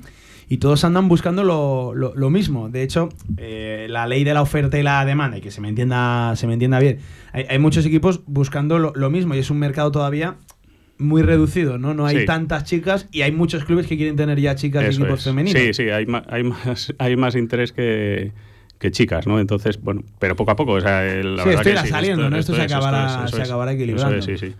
y 0.50 0.58
todos 0.58 0.84
andan 0.84 1.08
buscando 1.08 1.44
lo, 1.44 1.94
lo- 1.94 2.12
lo 2.14 2.28
mismo. 2.28 2.68
De 2.68 2.82
hecho, 2.82 3.08
eh, 3.38 3.86
la 3.88 4.06
ley 4.06 4.24
de 4.24 4.34
la 4.34 4.42
oferta 4.42 4.78
y 4.78 4.82
la 4.82 5.02
demanda, 5.06 5.38
y 5.38 5.40
que 5.40 5.50
se 5.50 5.60
me 5.62 5.68
entienda, 5.68 6.34
se 6.36 6.46
me 6.46 6.52
entienda 6.54 6.78
bien, 6.80 6.98
hay, 7.32 7.46
hay 7.48 7.58
muchos 7.58 7.86
equipos 7.86 8.20
buscando 8.26 8.78
lo, 8.78 8.92
lo 8.94 9.08
mismo 9.10 9.34
y 9.34 9.38
es 9.38 9.48
un 9.50 9.58
mercado 9.60 9.90
todavía 9.92 10.34
muy 10.98 11.22
reducido, 11.22 11.78
¿no? 11.78 11.94
No 11.94 12.04
hay 12.04 12.18
Sí. 12.20 12.24
tantas 12.26 12.64
chicas 12.64 13.08
y 13.12 13.22
hay 13.22 13.32
muchos 13.32 13.64
clubes 13.64 13.86
que 13.86 13.96
quieren 13.96 14.16
tener 14.16 14.38
ya 14.38 14.54
chicas 14.56 14.82
y 14.84 14.86
Eso 14.88 15.00
equipos 15.02 15.20
es. 15.20 15.24
femeninos. 15.24 15.62
Sí, 15.62 15.72
sí, 15.72 15.88
hay 15.88 16.04
más, 16.06 16.24
hay 16.28 16.42
más, 16.42 16.92
hay 16.98 17.16
más 17.16 17.36
interés 17.36 17.72
que, 17.72 18.32
que 18.78 18.90
chicas, 18.90 19.26
¿no? 19.28 19.38
Entonces, 19.40 19.80
bueno, 19.80 20.02
pero 20.18 20.34
poco 20.36 20.50
a 20.50 20.56
poco, 20.56 20.72
o 20.72 20.80
sea, 20.80 21.06
el- 21.06 21.36
la 21.36 21.44
Sí, 21.44 21.48
verdad 21.50 21.60
esto 21.62 21.62
que 21.62 21.70
irá 21.70 21.82
sí, 21.84 21.88
saliendo, 21.88 22.28
¿no? 22.28 22.36
Esto 22.36 22.54
se 22.54 22.64
es, 22.64 22.72
acabará- 22.72 23.22
es, 23.24 23.28
eso 23.28 23.36
se 23.36 23.42
acabará 23.44 23.70
Eso 23.72 23.80
equilibrando. 23.80 24.16
es, 24.18 24.24
sí, 24.24 24.36
sí. 24.36 24.54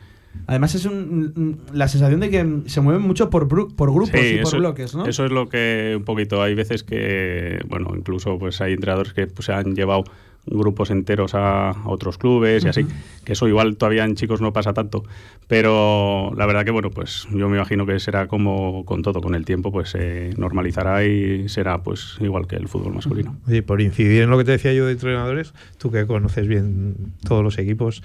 Además 0.46 0.74
es 0.74 0.84
un- 0.84 1.60
la 1.72 1.88
sensación 1.88 2.20
de 2.20 2.30
que 2.30 2.60
se 2.66 2.80
mueven 2.80 3.02
mucho 3.02 3.30
por, 3.30 3.48
por 3.48 3.92
grupos 3.92 4.20
Sí, 4.20 4.34
y 4.34 4.38
por 4.38 4.48
eso, 4.48 4.58
bloques, 4.58 4.94
¿no? 4.94 5.06
Eso 5.06 5.24
es 5.24 5.30
lo 5.30 5.48
que 5.48 5.94
un 5.96 6.04
poquito 6.04 6.42
hay 6.42 6.54
veces 6.54 6.82
que, 6.82 7.60
bueno, 7.68 7.92
incluso 7.96 8.38
pues 8.38 8.60
hay 8.60 8.72
entrenadores 8.72 9.12
que 9.12 9.26
pues, 9.26 9.46
se 9.46 9.52
han 9.52 9.74
llevado 9.74 10.04
grupos 10.46 10.90
enteros 10.90 11.34
a, 11.34 11.74
otros 11.84 12.18
clubes 12.18 12.64
y 12.64 12.68
así, 12.68 12.82
Ujú. 12.82 12.92
que 13.24 13.32
eso 13.34 13.46
igual 13.46 13.76
todavía 13.76 14.04
en 14.04 14.14
chicos 14.14 14.40
no 14.40 14.52
pasa 14.52 14.72
tanto, 14.72 15.04
pero 15.46 16.32
la 16.36 16.46
verdad 16.46 16.64
que 16.64 16.70
bueno, 16.70 16.90
pues 16.90 17.26
yo 17.30 17.48
me 17.48 17.56
imagino 17.56 17.86
que 17.86 17.98
será 18.00 18.26
como 18.26 18.84
con 18.84 19.02
todo, 19.02 19.20
con 19.20 19.34
el 19.34 19.44
tiempo 19.44 19.70
pues 19.70 19.90
se 19.90 20.30
normalizará 20.36 21.04
y 21.04 21.48
será 21.48 21.82
pues 21.82 22.16
igual 22.20 22.46
que 22.46 22.56
el 22.56 22.68
fútbol 22.68 22.94
masculino. 22.94 23.36
Oye, 23.46 23.62
por 23.62 23.80
incidir 23.80 24.22
en 24.22 24.30
lo 24.30 24.38
que 24.38 24.44
te 24.44 24.52
decía 24.52 24.72
yo 24.72 24.86
de 24.86 24.92
entrenadores, 24.92 25.52
tú 25.78 25.90
que 25.90 26.06
conoces 26.06 26.48
bien 26.48 26.94
todos 27.22 27.44
los 27.44 27.58
equipos, 27.58 28.02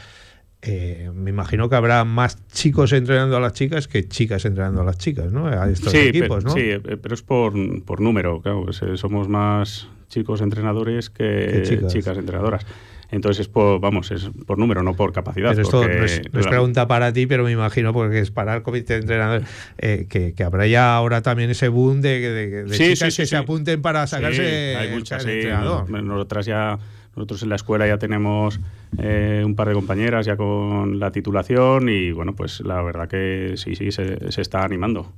eh, 0.66 1.12
me 1.14 1.30
imagino 1.30 1.70
que 1.70 1.76
habrá 1.76 2.04
más 2.04 2.38
chicos 2.52 2.92
entrenando 2.94 3.38
a 3.38 3.40
las 3.40 3.54
chicas 3.54 3.88
que 3.88 4.08
chicas 4.08 4.46
entrenando 4.46 4.82
a 4.82 4.84
las 4.86 4.98
chicas, 4.98 5.32
¿no? 5.32 5.48
A 5.48 5.70
estos 5.70 5.92
sí, 5.92 5.98
equipos, 6.00 6.44
¿no? 6.44 6.52
sí, 6.52 6.62
eh, 6.62 6.80
pero 7.02 7.14
es 7.16 7.22
por, 7.22 7.54
por 7.84 8.02
número, 8.02 8.42
claro, 8.42 8.64
pues, 8.66 8.82
eh, 8.82 8.98
somos 8.98 9.28
más 9.30 9.88
chicos 10.10 10.42
entrenadores 10.42 11.10
que, 11.10 11.64
chicas. 11.66 11.94
chicas. 11.94 12.18
entrenadoras. 12.18 12.66
Entonces 13.12 13.42
es 13.42 13.48
por, 13.48 13.80
vamos, 13.80 14.10
es 14.12 14.30
por 14.48 14.58
número, 14.58 14.82
no 14.82 14.96
por 14.96 15.14
capacidad. 15.14 15.52
Pero 15.52 15.62
esto 15.62 15.82
porque 15.82 15.96
no 15.98 16.04
es, 16.06 16.22
no 16.34 16.40
es 16.40 16.46
la- 16.46 16.50
pregunta 16.52 16.88
para 16.88 17.14
ti, 17.14 17.28
pero 17.28 17.44
me 17.44 17.52
imagino 17.52 17.94
porque 17.94 18.20
es 18.20 18.32
para 18.32 18.56
el 18.56 18.64
comité 18.64 18.94
de 18.96 19.00
entrenadores, 19.02 19.48
eh, 19.78 20.08
que, 20.10 20.34
que 20.34 20.44
habrá 20.44 20.66
ya 20.66 20.96
ahora 20.96 21.22
también 21.22 21.52
ese 21.52 21.68
boom 21.68 22.02
de, 22.02 22.20
de- 22.20 22.64
de 22.64 22.76
Sí, 22.76 22.94
chicas 22.96 23.14
sí, 23.14 23.22
que 23.22 23.26
se 23.28 23.38
apunten 23.38 23.82
para 23.84 24.08
sacarse 24.08 24.76
hay 24.76 24.90
muchas, 24.90 25.24
el 25.24 25.32
entrenador. 25.32 25.90
Nosotras 25.90 26.48
ya, 26.48 26.80
nosotros 27.16 27.44
en 27.44 27.50
la 27.50 27.56
escuela 27.56 27.88
ya 27.88 27.98
tenemos 27.98 28.60
eh, 28.98 29.44
un 29.46 29.56
par 29.56 29.68
de 29.70 29.74
compañeras 29.74 30.26
ya 30.26 30.36
con 30.36 31.00
la 31.00 31.12
titulación 31.12 31.90
y 31.90 32.12
bueno, 32.12 32.34
pues 32.34 32.62
la 32.62 32.82
verdad 32.82 33.08
que 33.08 33.54
sí, 33.56 33.76
sí, 33.76 33.92
se, 33.92 34.32
se 34.32 34.42
está 34.42 34.64
animando. 34.64 35.12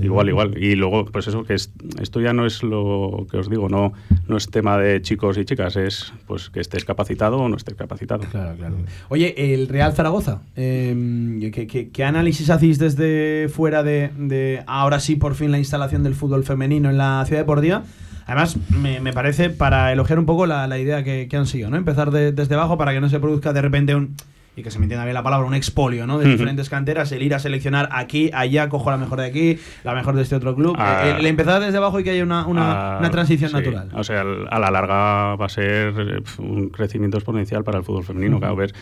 Igual, 0.00 0.28
igual. 0.28 0.62
Y 0.62 0.74
luego, 0.74 1.06
pues 1.06 1.26
eso, 1.28 1.44
que 1.44 1.54
es, 1.54 1.72
esto 2.00 2.20
ya 2.20 2.32
no 2.32 2.46
es 2.46 2.62
lo 2.62 3.26
que 3.30 3.38
os 3.38 3.48
digo, 3.48 3.68
no, 3.68 3.92
no 4.28 4.36
es 4.36 4.48
tema 4.48 4.76
de 4.76 5.00
chicos 5.02 5.38
y 5.38 5.44
chicas, 5.44 5.76
es 5.76 6.12
pues 6.26 6.50
que 6.50 6.60
estés 6.60 6.84
capacitado 6.84 7.38
o 7.38 7.48
no 7.48 7.56
estés 7.56 7.74
capacitado. 7.74 8.22
Claro, 8.30 8.56
claro. 8.56 8.76
Oye, 9.08 9.54
el 9.54 9.66
Real 9.66 9.92
Zaragoza, 9.94 10.42
eh, 10.56 11.50
¿qué, 11.52 11.66
qué, 11.66 11.88
qué 11.90 12.04
análisis 12.04 12.50
hacéis 12.50 12.78
desde 12.78 13.48
fuera 13.48 13.82
de, 13.82 14.10
de 14.16 14.62
ahora 14.66 15.00
sí 15.00 15.16
por 15.16 15.34
fin 15.34 15.50
la 15.50 15.58
instalación 15.58 16.02
del 16.02 16.14
fútbol 16.14 16.44
femenino 16.44 16.90
en 16.90 16.98
la 16.98 17.24
ciudad 17.26 17.40
deportiva? 17.42 17.84
Además, 18.28 18.56
me, 18.70 19.00
me 19.00 19.12
parece 19.12 19.50
para 19.50 19.92
elogiar 19.92 20.18
un 20.20 20.26
poco 20.26 20.46
la, 20.46 20.66
la 20.68 20.78
idea 20.78 21.02
que, 21.02 21.26
que 21.28 21.36
han 21.36 21.46
sido, 21.46 21.68
¿no? 21.70 21.76
Empezar 21.76 22.12
de- 22.12 22.30
desde 22.30 22.54
abajo 22.54 22.78
para 22.78 22.92
que 22.92 23.00
no 23.00 23.08
se 23.08 23.18
produzca 23.18 23.52
de 23.52 23.60
repente 23.62 23.94
un, 23.96 24.14
y 24.54 24.62
que 24.62 24.70
se 24.70 24.78
me 24.78 24.84
entienda 24.86 25.04
bien 25.04 25.14
la 25.14 25.22
palabra, 25.22 25.46
un 25.46 25.54
expolio, 25.54 26.06
¿no? 26.06 26.18
De 26.18 26.28
diferentes 26.28 26.68
canteras, 26.68 27.10
el 27.12 27.22
ir 27.22 27.32
a 27.34 27.38
seleccionar 27.38 27.88
aquí, 27.92 28.30
allá, 28.34 28.68
cojo 28.68 28.90
la 28.90 28.96
mejor 28.98 29.20
de 29.20 29.26
aquí, 29.26 29.58
la 29.84 29.94
mejor 29.94 30.14
de 30.16 30.22
este 30.22 30.34
otro 30.34 30.54
club. 30.56 30.74
Ah. 30.78 31.04
el, 31.08 31.16
el 31.20 31.26
empezar 31.26 31.60
desde 31.62 31.78
abajo 31.78 32.00
y 32.00 32.04
que 32.04 32.10
haya 32.10 32.22
una, 32.24 32.44
una, 32.46 32.96
Ah, 32.96 32.98
una 32.98 33.08
transición 33.10 33.50
sí. 33.50 33.56
natural. 33.56 33.88
O 33.94 34.02
sea, 34.04 34.20
a 34.22 34.58
la 34.58 34.70
larga 34.70 35.36
va 35.36 35.46
a 35.46 35.48
ser 35.48 35.94
eh, 35.96 36.20
un 36.38 36.70
crecimiento 36.70 37.16
exponencial 37.18 37.62
para 37.64 37.78
el 37.78 37.84
fútbol 37.84 38.02
femenino. 38.04 38.40
Ves, 38.40 38.72
o 38.72 38.74
sea, 38.74 38.76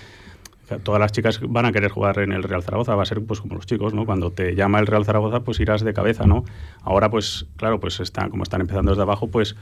todas 0.83 1.01
las 1.01 1.13
chicas 1.13 1.41
van 1.49 1.65
a 1.67 1.73
querer 1.73 1.91
jugar 1.91 2.19
en 2.19 2.33
el 2.33 2.43
Real 2.43 2.63
Zaragoza, 2.63 2.95
va 2.95 3.03
a 3.03 3.07
ser 3.07 3.23
pues 3.25 3.41
como 3.41 3.55
los 3.55 3.67
chicos, 3.67 3.95
¿no? 3.95 4.05
Cuando 4.05 4.31
te 4.33 4.55
llama 4.55 4.79
el 4.81 4.87
Real 4.87 5.05
Zaragoza, 5.05 5.41
pues 5.41 5.61
irás 5.61 5.83
de 5.83 5.93
cabeza, 5.95 6.27
¿no? 6.27 6.45
Ahora, 6.83 7.11
pues, 7.11 7.47
claro, 7.57 7.79
pues 7.81 8.01
están, 8.01 8.31
como 8.31 8.43
están 8.43 8.61
empezando 8.61 8.91
desde 8.91 9.03
abajo, 9.03 9.29
pues 9.29 9.55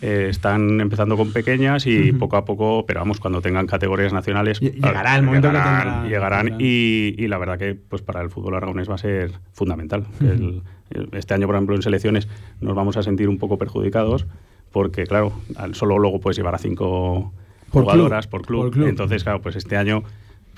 eh, 0.00 0.26
están 0.30 0.80
empezando 0.80 1.16
con 1.16 1.32
pequeñas 1.32 1.86
y 1.86 2.12
poco 2.12 2.36
a 2.36 2.44
poco, 2.44 2.84
pero 2.86 3.00
vamos, 3.00 3.18
cuando 3.20 3.40
tengan 3.40 3.66
categorías 3.66 4.12
nacionales, 4.12 4.60
Lle- 4.62 4.74
llegará 4.74 5.16
el 5.16 5.22
momento 5.24 5.48
que 5.48 5.54
llegarán, 5.54 5.82
tendrán- 6.04 6.08
llegarán 6.08 6.56
y, 6.60 7.14
y 7.18 7.26
la 7.28 7.38
verdad 7.38 7.58
que 7.58 7.74
pues 7.74 8.02
para 8.02 8.20
el 8.20 8.30
fútbol 8.30 8.54
aragonés 8.54 8.88
va 8.88 8.94
a 8.94 8.98
ser 8.98 9.32
fundamental. 9.52 10.06
El- 10.20 10.62
el- 10.90 11.08
este 11.12 11.34
año, 11.34 11.46
por 11.46 11.56
ejemplo, 11.56 11.74
en 11.76 11.82
selecciones 11.82 12.28
nos 12.60 12.74
vamos 12.76 12.96
a 12.96 13.02
sentir 13.02 13.28
un 13.28 13.38
poco 13.38 13.58
perjudicados 13.58 14.26
porque, 14.72 15.04
claro, 15.06 15.32
solo 15.72 15.98
luego 15.98 16.20
puedes 16.20 16.36
llevar 16.36 16.54
a 16.54 16.58
cinco 16.58 17.32
Por 17.72 17.82
jugadoras 17.84 18.26
club, 18.26 18.30
por 18.30 18.46
club. 18.46 18.60
por 18.62 18.70
club. 18.72 18.88
Entonces, 18.88 19.24
claro, 19.24 19.40
pues 19.40 19.56
este 19.56 19.76
año 19.76 20.04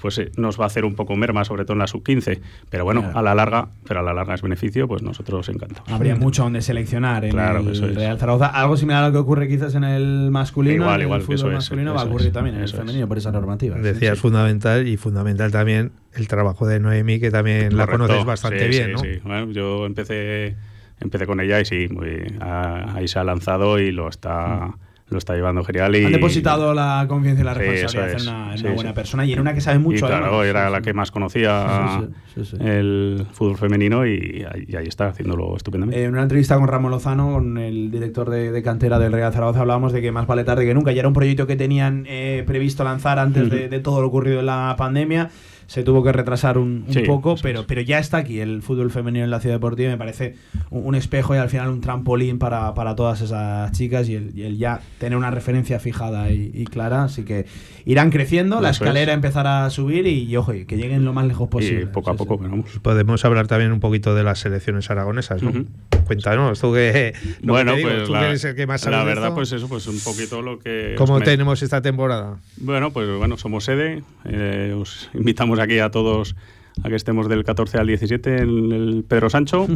pues 0.01 0.19
eh, 0.19 0.31
nos 0.37 0.59
va 0.59 0.65
a 0.65 0.67
hacer 0.67 0.85
un 0.85 0.95
poco 0.95 1.15
merma, 1.17 1.45
sobre 1.45 1.65
todo 1.65 1.75
en 1.75 1.79
la 1.81 1.87
sub-15. 1.87 2.41
Pero 2.71 2.85
bueno, 2.85 3.11
a 3.15 3.23
la 3.23 3.35
larga, 3.35 3.69
pero 3.87 4.01
a 4.01 4.03
la 4.03 4.13
larga 4.15 4.35
es 4.35 4.43
beneficio, 4.43 4.89
pues 4.89 5.03
nosotros 5.03 5.49
encantados. 5.49 5.89
Habría 5.91 6.17
mucho 6.17 6.43
donde 6.45 6.63
seleccionar 6.63 7.25
en 7.25 7.33
Claro, 7.33 7.61
el 7.61 7.69
eso 7.69 7.87
es. 7.87 7.95
Real 7.95 8.19
Zaragoza. 8.19 8.47
Algo 8.47 8.77
similar 8.77 9.05
a 9.05 9.07
lo 9.09 9.13
que 9.13 9.19
ocurre 9.19 9.49
quizás 9.49 9.75
en 9.75 9.85
el 9.85 10.31
masculino. 10.31 10.85
Igual, 10.85 11.03
igual, 11.03 11.21
el 11.21 11.27
fútbol 11.27 11.35
eso 11.37 11.49
es, 11.49 11.55
masculino 11.55 11.95
va 11.95 12.03
a 12.03 12.05
ocurrir 12.05 12.29
es, 12.29 12.33
también 12.33 12.55
en 12.57 12.63
el 12.63 12.67
es. 12.69 12.73
femenino 12.75 13.07
por 13.09 13.19
esa 13.19 13.31
normativa. 13.33 13.77
Decías 13.79 14.17
sí. 14.19 14.23
fundamental 14.23 14.87
y 14.89 14.97
fundamental 14.97 15.51
también 15.53 15.93
el 16.15 16.29
trabajo 16.29 16.67
de 16.67 16.81
Noemi, 16.81 17.21
que 17.21 17.31
también 17.31 17.77
la 17.77 17.87
conoces 17.87 18.25
bastante 18.25 18.65
Sí, 18.65 18.69
bien, 18.69 18.87
sí, 18.87 18.93
¿no? 18.93 18.99
sí. 18.99 19.21
Bueno, 19.25 19.53
yo 19.53 19.87
empecé, 19.87 20.57
empecé 21.01 21.27
con 21.27 21.41
ella 21.41 21.61
y 21.61 21.65
sí, 21.65 21.89
muy- 21.91 22.37
ahí 22.41 23.07
se 23.09 23.19
ha 23.19 23.25
lanzado 23.25 23.79
y 23.79 23.93
lo 23.93 24.09
está, 24.09 24.73
lo 25.11 25.19
está 25.19 25.35
llevando 25.35 25.65
genial. 25.65 25.95
Y, 25.97 26.05
Han 26.05 26.13
depositado 26.13 26.73
la 26.73 27.05
confianza 27.09 27.43
y 27.43 27.45
la 27.45 27.55
Sí, 27.55 27.61
responsabilidad 27.61 28.17
eso 28.17 28.31
en 28.31 28.37
una, 28.37 28.53
en 28.53 28.59
Sí, 28.59 28.65
una 28.65 28.71
sí. 28.71 28.75
buena 28.77 28.95
persona 28.95 29.25
y 29.27 29.33
en 29.33 29.41
una 29.41 29.55
que 29.55 29.61
sabe 29.61 29.79
mucho. 29.79 30.07
Y 30.07 30.09
claro, 30.09 30.27
además. 30.27 30.47
era 30.47 30.67
Sí, 30.67 30.73
la 30.73 30.79
sí. 30.79 30.85
que 30.85 30.95
más 30.95 31.11
conocía 31.11 32.01
Sí, 32.01 32.07
sí, 32.35 32.45
sí, 32.45 32.57
sí. 32.57 32.63
el 32.65 33.27
fútbol 33.33 33.57
femenino 33.57 34.07
y, 34.07 34.45
ahí- 34.51 34.65
y 34.69 34.77
ahí 34.77 34.87
está, 34.87 35.09
haciéndolo 35.09 35.57
estupendamente. 35.57 36.03
En 36.05 36.13
una 36.13 36.23
entrevista 36.23 36.57
con 36.57 36.69
Ramón 36.69 36.91
Lozano, 36.93 37.33
con 37.33 37.59
el 37.59 37.91
director 37.91 38.31
de, 38.31 38.53
de 38.53 38.63
cantera 38.63 38.99
del 38.99 39.13
Real 39.13 39.33
Zaragoza, 39.33 39.61
hablábamos 39.61 39.93
de 39.93 40.01
que 40.01 40.13
más 40.13 40.27
vale 40.27 40.45
tarde 40.45 40.65
que 40.65 40.75
nunca. 40.75 40.93
Ya 40.93 41.01
era 41.01 41.09
un 41.09 41.15
proyecto 41.15 41.47
que 41.47 41.57
tenían 41.57 42.05
eh, 42.09 42.45
previsto 42.47 42.85
lanzar 42.85 43.19
antes 43.19 43.51
de, 43.51 43.61
Ujú. 43.63 43.71
de 43.71 43.81
todo 43.81 44.01
lo 44.01 44.07
ocurrido 44.07 44.41
en 44.41 44.47
la 44.47 44.75
pandemia. 44.79 45.31
Se 45.71 45.85
tuvo 45.85 46.03
que 46.03 46.11
retrasar 46.11 46.59
un, 46.59 46.85
un 46.89 46.93
Sí, 46.93 47.03
poco, 47.03 47.37
pero, 47.41 47.65
pero 47.65 47.81
ya 47.81 48.01
está 48.01 48.17
aquí 48.17 48.41
el 48.41 48.61
fútbol 48.61 48.91
femenino 48.91 49.25
en 49.25 49.31
la 49.31 49.39
ciudad 49.39 49.55
deportiva. 49.55 49.89
Me 49.89 49.97
parece 49.99 50.35
un, 50.71 50.85
un 50.85 50.95
espejo 50.97 51.33
y 51.37 51.39
al 51.39 51.49
final 51.49 51.69
un 51.69 51.81
trampolín 51.81 52.41
para, 52.41 52.75
para 52.75 52.97
todas 52.97 53.21
esas 53.21 53.71
chicas 53.71 54.09
y 54.09 54.17
el, 54.17 54.37
y 54.37 54.43
el 54.43 54.59
ya 54.59 54.81
tener 54.99 55.17
una 55.17 55.31
referencia 55.31 55.79
fijada 55.79 56.33
y, 56.33 56.51
y 56.53 56.65
clara. 56.65 57.05
Así 57.05 57.23
que 57.25 57.47
irán 57.85 58.11
creciendo, 58.11 58.61
la 58.61 58.71
escalera 58.71 59.13
es. 59.13 59.15
empezará 59.17 59.65
a 59.65 59.71
subir 59.71 60.09
y, 60.09 60.25
y, 60.25 60.37
ojo, 60.37 60.53
y 60.55 60.65
que 60.65 60.77
lleguen 60.77 61.05
lo 61.05 61.13
más 61.13 61.25
lejos 61.27 61.49
posible. 61.49 61.83
y 61.83 61.87
poco 61.87 62.11
a 62.11 62.15
poco, 62.17 62.37
pero 62.37 62.51
vamos. 62.51 62.81
Podemos 62.83 63.25
hablar 63.25 63.47
también 63.47 63.71
un 63.71 63.79
poquito 63.79 64.17
de 64.17 64.25
las 64.25 64.41
selecciones 64.41 64.91
aragonesas, 64.91 65.41
¿no? 65.41 65.51
Ujú. 65.51 65.67
Cuéntanos, 66.05 66.61
tú 66.61 66.73
que, 66.75 67.15
bueno, 67.45 67.77
digo, 67.77 67.89
pues 67.89 68.05
tú 68.07 68.13
la, 68.13 68.21
que 68.23 68.27
eres 68.27 68.45
el 68.45 68.57
que 68.57 68.67
más 68.67 68.81
sabe 68.81 68.97
la 68.97 69.05
verdad, 69.05 69.33
pues 69.33 69.53
eso, 69.53 69.69
pues 69.69 69.87
un 69.87 70.01
poquito 70.01 70.43
lo 70.43 70.59
que... 70.59 70.97
¿Cómo 70.99 71.21
me- 71.21 71.25
tenemos 71.25 71.63
esta 71.63 71.81
temporada? 71.81 72.39
Bueno, 72.57 72.91
pues 72.91 73.09
bueno, 73.17 73.37
somos 73.37 73.63
sede. 73.63 74.03
eh, 74.25 74.75
os 74.77 75.09
invitamos 75.15 75.60
aquí 75.61 75.79
a 75.79 75.91
todos 75.91 76.37
a 76.83 76.89
que 76.89 76.97
estemos 76.97 77.29
del 77.29 77.45
14 77.45 77.79
al 77.79 77.87
17 77.87 78.39
en 78.39 78.73
el 78.73 79.05
Pedro 79.07 79.31
Sancho. 79.31 79.67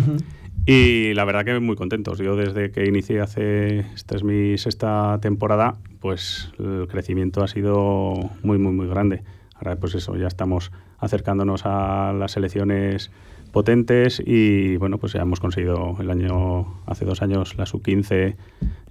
Y 0.66 1.12
la 1.12 1.24
verdad 1.24 1.44
que 1.44 1.60
muy 1.60 1.76
contentos. 1.76 2.18
Yo 2.18 2.36
desde 2.36 2.70
que 2.70 2.86
inicié 2.86 3.20
hace, 3.20 3.80
esta 3.94 4.16
es 4.16 4.24
mi 4.24 4.56
sexta 4.56 5.18
temporada, 5.20 5.76
pues 6.00 6.50
el 6.58 6.86
crecimiento 6.88 7.42
ha 7.42 7.48
sido 7.48 8.14
muy, 8.42 8.56
muy, 8.58 8.72
muy 8.72 8.86
grande. 8.86 9.22
Ahora 9.56 9.76
pues 9.76 9.94
eso, 9.94 10.16
ya 10.16 10.26
estamos 10.26 10.72
acercándonos 10.98 11.66
a 11.66 12.14
las 12.14 12.32
selecciones 12.32 13.10
potentes 13.54 14.20
y 14.26 14.76
bueno, 14.78 14.98
pues 14.98 15.12
ya 15.12 15.22
hemos 15.22 15.38
conseguido 15.38 15.96
el 16.00 16.10
año, 16.10 16.82
hace 16.86 17.04
dos 17.04 17.22
años, 17.22 17.56
la 17.56 17.66
sub-15 17.66 18.34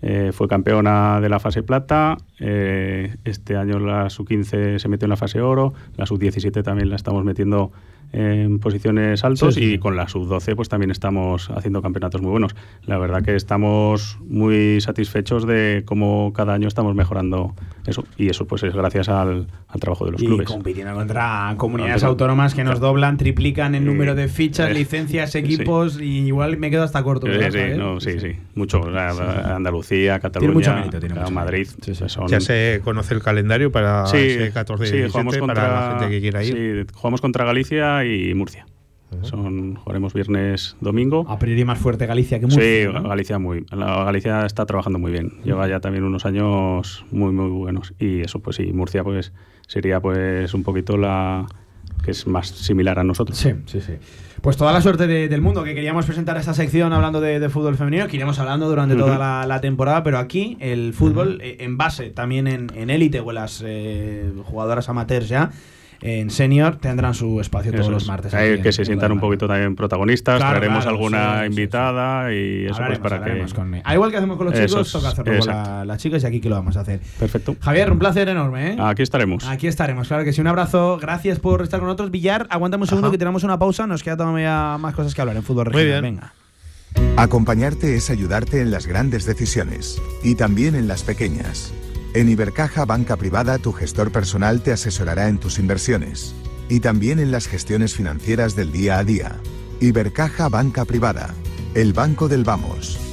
eh, 0.01 0.31
fue 0.33 0.47
campeona 0.47 1.19
de 1.19 1.27
la 1.27 1.39
fase 1.39 1.63
plata, 1.63 2.15
eh, 2.39 3.17
este 3.25 3.57
año 3.57 3.77
la 3.79 4.09
sub-15 4.09 4.79
se 4.79 4.87
metió 4.87 5.05
en 5.05 5.09
la 5.09 5.17
fase 5.17 5.41
oro, 5.41 5.73
la 5.97 6.05
sub-17 6.05 6.63
también 6.63 6.89
la 6.89 6.95
estamos 6.95 7.25
metiendo 7.25 7.73
en 8.13 8.59
posiciones 8.59 9.23
altos 9.23 9.55
Sí, 9.55 9.61
sí, 9.61 9.73
y 9.73 9.77
con 9.79 9.95
la 9.95 10.07
sub-12 10.07 10.55
pues 10.55 10.69
también 10.69 10.91
estamos 10.91 11.49
haciendo 11.49 11.81
campeonatos 11.81 12.21
muy 12.21 12.31
buenos. 12.31 12.55
La 12.85 12.97
verdad 12.99 13.23
que 13.23 13.35
estamos 13.35 14.17
muy 14.27 14.79
satisfechos 14.81 15.45
de 15.47 15.83
cómo 15.85 16.31
cada 16.33 16.53
año 16.53 16.67
estamos 16.67 16.93
mejorando 16.95 17.55
eso 17.87 18.05
y 18.17 18.29
eso 18.29 18.45
pues 18.47 18.63
es 18.63 18.73
gracias 18.75 19.09
al, 19.09 19.47
al 19.67 19.79
trabajo 19.79 20.05
de 20.05 20.11
los 20.11 20.21
y 20.21 20.27
clubes. 20.27 20.47
compitiendo 20.47 20.93
contra 20.93 21.55
comunidades 21.57 22.03
autónomas 22.03 22.53
que 22.53 22.63
nos 22.63 22.79
doblan, 22.79 23.17
triplican 23.17 23.75
el 23.75 23.83
número 23.83 24.15
de 24.15 24.27
fichas, 24.27 24.69
Eh, 24.69 24.73
licencias, 24.75 25.31
sí. 25.31 25.39
equipos 25.39 25.99
y 25.99 26.19
igual 26.27 26.57
me 26.57 26.69
quedo 26.69 26.83
hasta 26.83 27.01
corto. 27.03 27.25
Sí, 27.27 27.33
¿verdad, 27.37 27.71
sí, 27.73 27.77
no, 27.77 27.99
sí, 27.99 28.19
sí, 28.19 28.37
mucho. 28.55 28.81
Andalucía, 29.45 30.19
Cataluña, 30.19 30.53
mucho 30.53 30.73
mérito, 30.75 30.99
tiene 30.99 31.15
claro, 31.15 31.29
mucho 31.29 31.33
Madrid. 31.35 31.67
son- 32.07 32.27
Ya 32.27 32.39
se 32.39 32.81
conoce 32.83 33.13
el 33.13 33.21
calendario 33.21 33.71
para 33.71 34.05
Sí, 34.05 34.17
ese 34.17 34.51
14 34.51 34.83
y 34.83 34.87
sí, 34.87 34.93
17 34.97 35.11
jugamos 35.11 35.37
para 35.37 35.67
contra, 35.67 35.81
la 35.93 35.99
gente 35.99 36.09
que 36.15 36.21
quiera 36.21 36.43
ir. 36.43 36.85
sí, 36.87 36.93
jugamos 36.93 37.21
contra 37.21 37.45
Galicia 37.45 38.02
y 38.03 38.33
Murcia. 38.33 38.65
Son, 39.21 39.75
jugaremos 39.75 40.11
viernes, 40.13 40.75
domingo. 40.81 41.23
A 41.29 41.37
priori 41.37 41.63
más 41.65 41.77
fuerte 41.77 42.07
Galicia 42.07 42.39
que 42.39 42.49
Sí, 42.49 42.55
Murcia. 42.57 42.91
¿no? 42.99 43.09
Galicia 43.09 43.37
muy, 43.37 43.63
la 43.71 44.03
Galicia 44.05 44.43
está 44.45 44.65
trabajando 44.65 44.97
muy 44.97 45.11
bien. 45.11 45.33
Lleva 45.43 45.67
ya 45.67 45.79
también 45.79 46.03
unos 46.03 46.25
años 46.25 47.05
muy 47.11 47.31
muy 47.31 47.49
buenos 47.49 47.93
y 47.99 48.21
eso 48.21 48.39
pues 48.39 48.55
sí, 48.55 48.73
Murcia 48.73 49.03
pues 49.03 49.31
sería 49.67 49.99
pues 49.99 50.53
un 50.55 50.63
poquito 50.63 50.97
la 50.97 51.45
que 52.03 52.09
es 52.11 52.25
más 52.25 52.47
similar 52.47 52.97
a 52.97 53.03
nosotros. 53.03 53.37
Sí, 53.37 53.51
sí, 53.67 53.81
sí. 53.81 53.93
Pues 54.41 54.57
toda 54.57 54.73
la 54.73 54.81
suerte 54.81 55.05
de- 55.05 55.29
del 55.29 55.41
mundo 55.41 55.63
que 55.63 55.75
queríamos 55.75 56.05
presentar 56.07 56.35
esta 56.37 56.55
sección 56.55 56.91
hablando 56.91 57.21
de, 57.21 57.39
de 57.39 57.49
fútbol 57.49 57.75
femenino, 57.77 58.07
que 58.07 58.15
iremos 58.17 58.39
hablando 58.39 58.67
durante 58.67 58.95
toda 58.95 59.17
la, 59.19 59.45
la 59.47 59.61
temporada, 59.61 60.03
pero 60.03 60.17
aquí 60.17 60.57
el 60.59 60.91
fútbol 60.93 61.39
eh, 61.41 61.57
en 61.59 61.77
base 61.77 62.09
también 62.09 62.47
en 62.47 62.67
en 62.75 62.89
élite 62.89 63.19
o 63.19 63.29
en 63.29 63.35
las 63.35 63.63
eh, 63.65 64.33
jugadoras 64.45 64.89
amateurs 64.89 65.29
ya, 65.29 65.51
en 66.05 66.29
senior, 66.29 66.75
tendrán 66.75 67.13
su 67.13 67.39
espacio 67.39 67.71
todos 67.71 67.85
Eso 67.85 67.91
los 67.91 68.03
es. 68.03 68.09
martes. 68.09 68.33
Hay 68.33 68.61
que 68.61 68.73
se 68.73 68.81
en 68.81 68.85
sientan 68.87 69.13
un 69.13 69.21
poquito 69.21 69.47
también 69.47 69.73
protagonistas, 69.75 70.35
Claro, 70.37 70.51
traeremos 70.51 70.83
claro, 70.83 70.97
alguna 70.97 71.33
sí, 71.35 71.39
sí, 71.39 71.45
invitada 71.47 72.33
y 72.33 72.65
eso 72.65 72.81
pues 72.85 72.99
para 72.99 73.23
que... 73.23 73.45
con- 73.55 73.81
Al 73.83 73.93
igual 73.93 74.11
que 74.11 74.17
hacemos 74.17 74.35
con 74.35 74.47
los 74.47 74.53
chicos, 74.53 74.87
es, 74.87 74.91
toca 74.91 75.07
hacerlo 75.09 75.39
con 75.39 75.47
la- 75.47 75.85
las 75.85 75.97
chicas 76.01 76.21
y 76.23 76.25
aquí 76.25 76.41
que 76.41 76.49
lo 76.49 76.55
vamos 76.55 76.75
a 76.75 76.81
hacer. 76.81 76.99
Perfecto. 77.17 77.55
Javier, 77.61 77.89
un 77.91 77.99
placer 77.99 78.27
enorme, 78.27 78.73
¿eh? 78.73 78.77
Aquí 78.79 79.01
estaremos. 79.01 79.47
Aquí 79.47 79.67
estaremos, 79.67 80.07
claro 80.09 80.25
que 80.25 80.33
sí. 80.33 80.41
Un 80.41 80.47
abrazo, 80.47 80.97
gracias 81.01 81.39
por 81.39 81.61
estar 81.61 81.79
con 81.79 81.87
nosotros. 81.87 82.11
Villar, 82.11 82.47
aguántame 82.49 82.81
un 82.83 82.87
segundo 82.87 83.07
Ajá. 83.07 83.13
que 83.13 83.17
tenemos 83.17 83.43
una 83.45 83.57
pausa. 83.57 83.87
Nos 83.87 84.03
queda 84.03 84.17
todavía 84.17 84.77
más 84.79 84.93
cosas 84.95 85.15
que 85.15 85.21
hablar 85.21 85.37
en 85.37 85.43
fútbol 85.43 85.67
regional. 85.67 86.01
bien. 86.01 86.15
Venga. 86.15 86.33
Acompañarte 87.15 87.95
es 87.95 88.09
ayudarte 88.09 88.59
en 88.61 88.71
las 88.71 88.87
grandes 88.87 89.25
decisiones 89.25 90.01
y 90.23 90.35
también 90.35 90.75
en 90.75 90.87
las 90.87 91.03
pequeñas. 91.03 91.73
En 92.15 92.29
Ibercaja 92.29 92.85
Banca 92.85 93.17
Privada 93.17 93.57
tu 93.57 93.71
gestor 93.71 94.11
personal 94.11 94.61
te 94.61 94.71
asesorará 94.71 95.29
en 95.29 95.39
tus 95.39 95.57
inversiones 95.57 96.35
y 96.69 96.79
también 96.79 97.17
en 97.17 97.31
las 97.31 97.47
gestiones 97.47 97.95
financieras 97.95 98.55
del 98.55 98.71
día 98.71 98.99
a 98.99 99.03
día. 99.03 99.39
Ibercaja 99.79 100.47
Banca 100.47 100.85
Privada, 100.85 101.33
el 101.73 101.93
banco 101.93 102.27
del 102.27 102.43
vamos. 102.43 103.12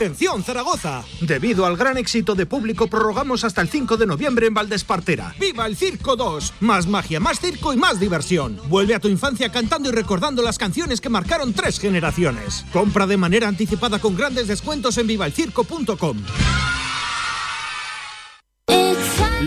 ¡Atención, 0.00 0.42
Zaragoza! 0.42 1.04
Debido 1.20 1.66
al 1.66 1.76
gran 1.76 1.98
éxito 1.98 2.34
de 2.34 2.46
público, 2.46 2.86
prorrogamos 2.86 3.44
hasta 3.44 3.60
el 3.60 3.68
5 3.68 3.98
de 3.98 4.06
noviembre 4.06 4.46
en 4.46 4.54
Valdespartera. 4.54 5.34
¡Viva 5.38 5.66
el 5.66 5.76
Circo 5.76 6.16
2! 6.16 6.54
Más 6.60 6.86
magia, 6.86 7.20
más 7.20 7.38
circo 7.38 7.74
y 7.74 7.76
más 7.76 8.00
diversión. 8.00 8.58
Vuelve 8.70 8.94
a 8.94 8.98
tu 8.98 9.08
infancia 9.08 9.52
cantando 9.52 9.90
y 9.90 9.92
recordando 9.92 10.40
las 10.40 10.56
canciones 10.56 11.02
que 11.02 11.10
marcaron 11.10 11.52
tres 11.52 11.78
generaciones. 11.78 12.64
Compra 12.72 13.06
de 13.06 13.18
manera 13.18 13.46
anticipada 13.46 13.98
con 13.98 14.16
grandes 14.16 14.48
descuentos 14.48 14.96
en 14.96 15.06
vivaelcirco.com. 15.06 16.16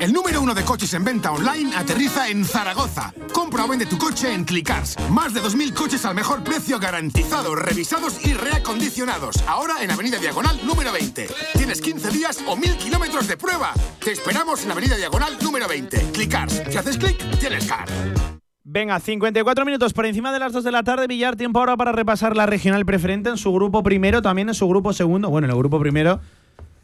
El 0.00 0.12
número 0.12 0.42
uno 0.42 0.54
de 0.54 0.64
coches 0.64 0.92
en 0.94 1.04
venta 1.04 1.32
online, 1.32 1.74
aterriza 1.74 2.28
en 2.28 2.44
Zaragoza. 2.44 3.12
Compra 3.32 3.64
o 3.64 3.68
vende 3.68 3.86
tu 3.86 3.96
coche 3.96 4.32
en 4.32 4.44
Clickars. 4.44 4.96
Más 5.10 5.32
de 5.32 5.40
2.000 5.40 5.72
coches 5.72 6.04
al 6.04 6.14
mejor 6.14 6.42
precio, 6.42 6.78
garantizados, 6.78 7.58
revisados 7.58 8.24
y 8.24 8.34
reacondicionados. 8.34 9.36
Ahora 9.46 9.82
en 9.82 9.90
Avenida 9.90 10.18
Diagonal 10.18 10.60
número 10.64 10.92
20. 10.92 11.28
Tienes 11.54 11.80
15 11.80 12.10
días 12.10 12.44
o 12.46 12.56
1.000 12.56 12.76
kilómetros 12.76 13.28
de 13.28 13.36
prueba. 13.36 13.72
Te 14.02 14.12
esperamos 14.12 14.64
en 14.64 14.72
Avenida 14.72 14.96
Diagonal 14.96 15.38
número 15.42 15.68
20. 15.68 16.12
Clickars. 16.12 16.62
Si 16.68 16.76
haces 16.76 16.98
clic, 16.98 17.18
tienes 17.38 17.66
car. 17.66 17.88
Venga, 18.62 19.00
54 19.00 19.64
minutos 19.64 19.92
por 19.92 20.06
encima 20.06 20.32
de 20.32 20.38
las 20.38 20.52
2 20.52 20.64
de 20.64 20.70
la 20.70 20.82
tarde. 20.82 21.06
Villar, 21.06 21.36
tiempo 21.36 21.58
ahora 21.58 21.76
para 21.76 21.92
repasar 21.92 22.36
la 22.36 22.46
regional 22.46 22.84
preferente 22.86 23.30
en 23.30 23.36
su 23.36 23.52
grupo 23.52 23.82
primero, 23.82 24.22
también 24.22 24.48
en 24.48 24.54
su 24.54 24.68
grupo 24.68 24.92
segundo. 24.92 25.28
Bueno, 25.28 25.46
en 25.46 25.52
el 25.52 25.58
grupo 25.58 25.80
primero, 25.80 26.20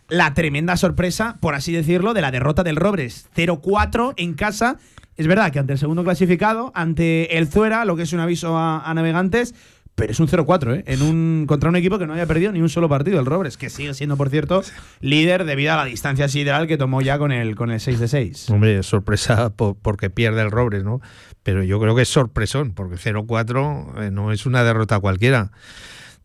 la 0.09 0.35
tremenda 0.35 0.77
sorpresa, 0.77 1.37
por 1.41 1.55
así 1.55 1.73
decirlo, 1.73 2.15
de 2.15 2.21
la 2.21 2.31
derrota 2.31 2.63
del 2.63 2.77
Robres. 2.77 3.29
0-4 3.37 4.15
en 4.17 4.35
casa. 4.35 4.77
Es 5.17 5.27
verdad 5.27 5.51
que 5.51 5.59
ante 5.59 5.73
el 5.73 5.79
segundo 5.79 6.05
clasificado, 6.05 6.73
ante 6.75 7.39
el 7.39 7.49
Zuera, 7.49 7.85
lo 7.85 7.97
que 7.97 8.03
es 8.03 8.13
un 8.13 8.21
aviso 8.21 8.57
a, 8.59 8.93
navegantes, 8.95 9.55
pero 9.95 10.13
es 10.13 10.21
un 10.21 10.29
0-4, 10.29 10.77
¿eh? 10.77 10.85
En 10.87 11.01
un, 11.01 11.47
contra 11.49 11.71
un 11.71 11.77
equipo 11.77 11.99
que 11.99 12.07
no 12.07 12.13
había 12.13 12.27
perdido 12.27 12.53
ni 12.53 12.61
un 12.61 12.69
solo 12.69 12.87
partido, 12.87 13.19
el 13.19 13.25
Robres, 13.25 13.57
que 13.57 13.71
sigue 13.71 13.95
siendo, 13.95 14.19
por 14.19 14.29
cierto, 14.29 14.63
líder 15.01 15.47
debido 15.47 15.73
a 15.73 15.77
la 15.77 15.87
distancia 15.87 16.29
sideral 16.29 16.67
que 16.67 16.77
tomó 16.77 17.01
ya 17.01 17.17
con 17.17 17.33
el, 17.33 17.57
con 17.57 17.71
el 17.71 17.81
6 17.81 17.99
de 17.99 18.09
6. 18.09 18.51
Hombre, 18.51 18.79
es 18.81 18.87
sorpresa 18.87 19.49
po- 19.57 19.75
porque 19.81 20.11
pierde 20.11 20.43
el 20.43 20.51
Robres, 20.51 20.85
¿no? 20.85 21.01
Pero 21.43 21.63
yo 21.65 21.81
creo 21.81 21.97
que 21.97 22.03
es 22.03 22.09
sorpresón, 22.11 22.73
porque 22.75 22.97
0-4 22.97 24.03
eh, 24.03 24.11
no 24.11 24.33
es 24.33 24.45
una 24.45 24.65
derrota 24.65 25.01
cualquiera. 25.01 25.51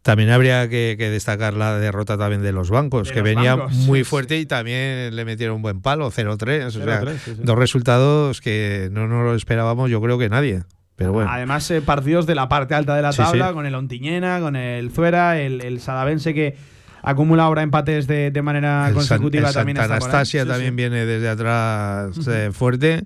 También 0.03 0.32
habría 0.32 0.68
que, 0.68 0.95
que 0.98 1.10
destacar 1.11 1.53
la 1.53 1.78
derrota 1.78 2.18
también 2.18 2.41
de 2.41 2.52
los 2.52 2.72
bancos, 2.72 3.07
De 3.10 3.14
que 3.14 3.19
los 3.19 3.23
venía 3.36 3.56
bancos, 3.56 3.73
muy 3.76 3.99
sí, 3.99 4.03
fuerte 4.06 4.40
y 4.40 4.45
también 4.48 5.15
le 5.15 5.26
metieron 5.26 5.57
un 5.57 5.61
buen 5.61 5.82
palo, 5.82 6.10
0-3. 6.11 6.65
O 6.65 6.72
sea, 6.72 7.02
0-3, 7.02 7.18
sí, 7.18 7.32
sí. 7.36 7.41
dos 7.44 7.57
resultados 7.57 8.41
que 8.41 8.90
no 8.91 9.07
nos 9.07 9.23
lo 9.23 9.36
esperábamos, 9.36 9.91
yo 9.91 10.02
creo 10.02 10.18
que 10.18 10.28
nadie. 10.30 10.64
Pero 10.95 11.14
bueno. 11.14 11.30
Además, 11.32 11.69
eh, 11.72 11.82
partidos 11.82 12.26
de 12.26 12.34
la 12.36 12.49
parte 12.49 12.73
alta 12.76 12.95
de 12.95 13.02
la 13.03 13.11
Sí, 13.11 13.19
tabla, 13.19 13.49
sí. 13.49 13.53
con 13.53 13.65
el 13.65 13.76
Ontiñena, 13.76 14.40
con 14.40 14.56
el 14.56 14.90
Zuera, 14.91 15.40
el, 15.40 15.61
el 15.61 15.80
Sadavense 15.80 16.34
que 16.34 16.57
acumula 17.03 17.44
ahora 17.44 17.61
empates 17.64 18.06
de, 18.07 18.30
de 18.32 18.41
manera 18.44 18.82
El 18.88 18.94
San- 18.94 18.94
consecutiva 18.95 19.49
el 19.49 19.53
también 19.53 19.78
Santa. 19.78 19.95
Anastasia 19.95 20.44
Sí, 20.44 20.48
también 20.49 20.72
sí. 20.72 20.76
viene 20.76 21.06
desde 21.06 21.30
atrás 21.30 22.28
eh, 22.28 22.49
fuerte. 22.53 23.03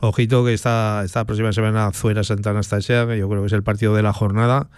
Ojito 0.00 0.44
que 0.44 0.54
esta, 0.54 1.02
esta 1.04 1.24
próxima 1.24 1.52
semana 1.52 1.90
Zuera 1.92 2.24
Santa 2.24 2.50
Anastasia, 2.50 3.06
que 3.06 3.18
yo 3.18 3.28
creo 3.28 3.42
que 3.42 3.46
es 3.46 3.52
el 3.52 3.62
partido 3.62 3.94
de 3.94 4.02
la 4.02 4.12
jornada. 4.12 4.68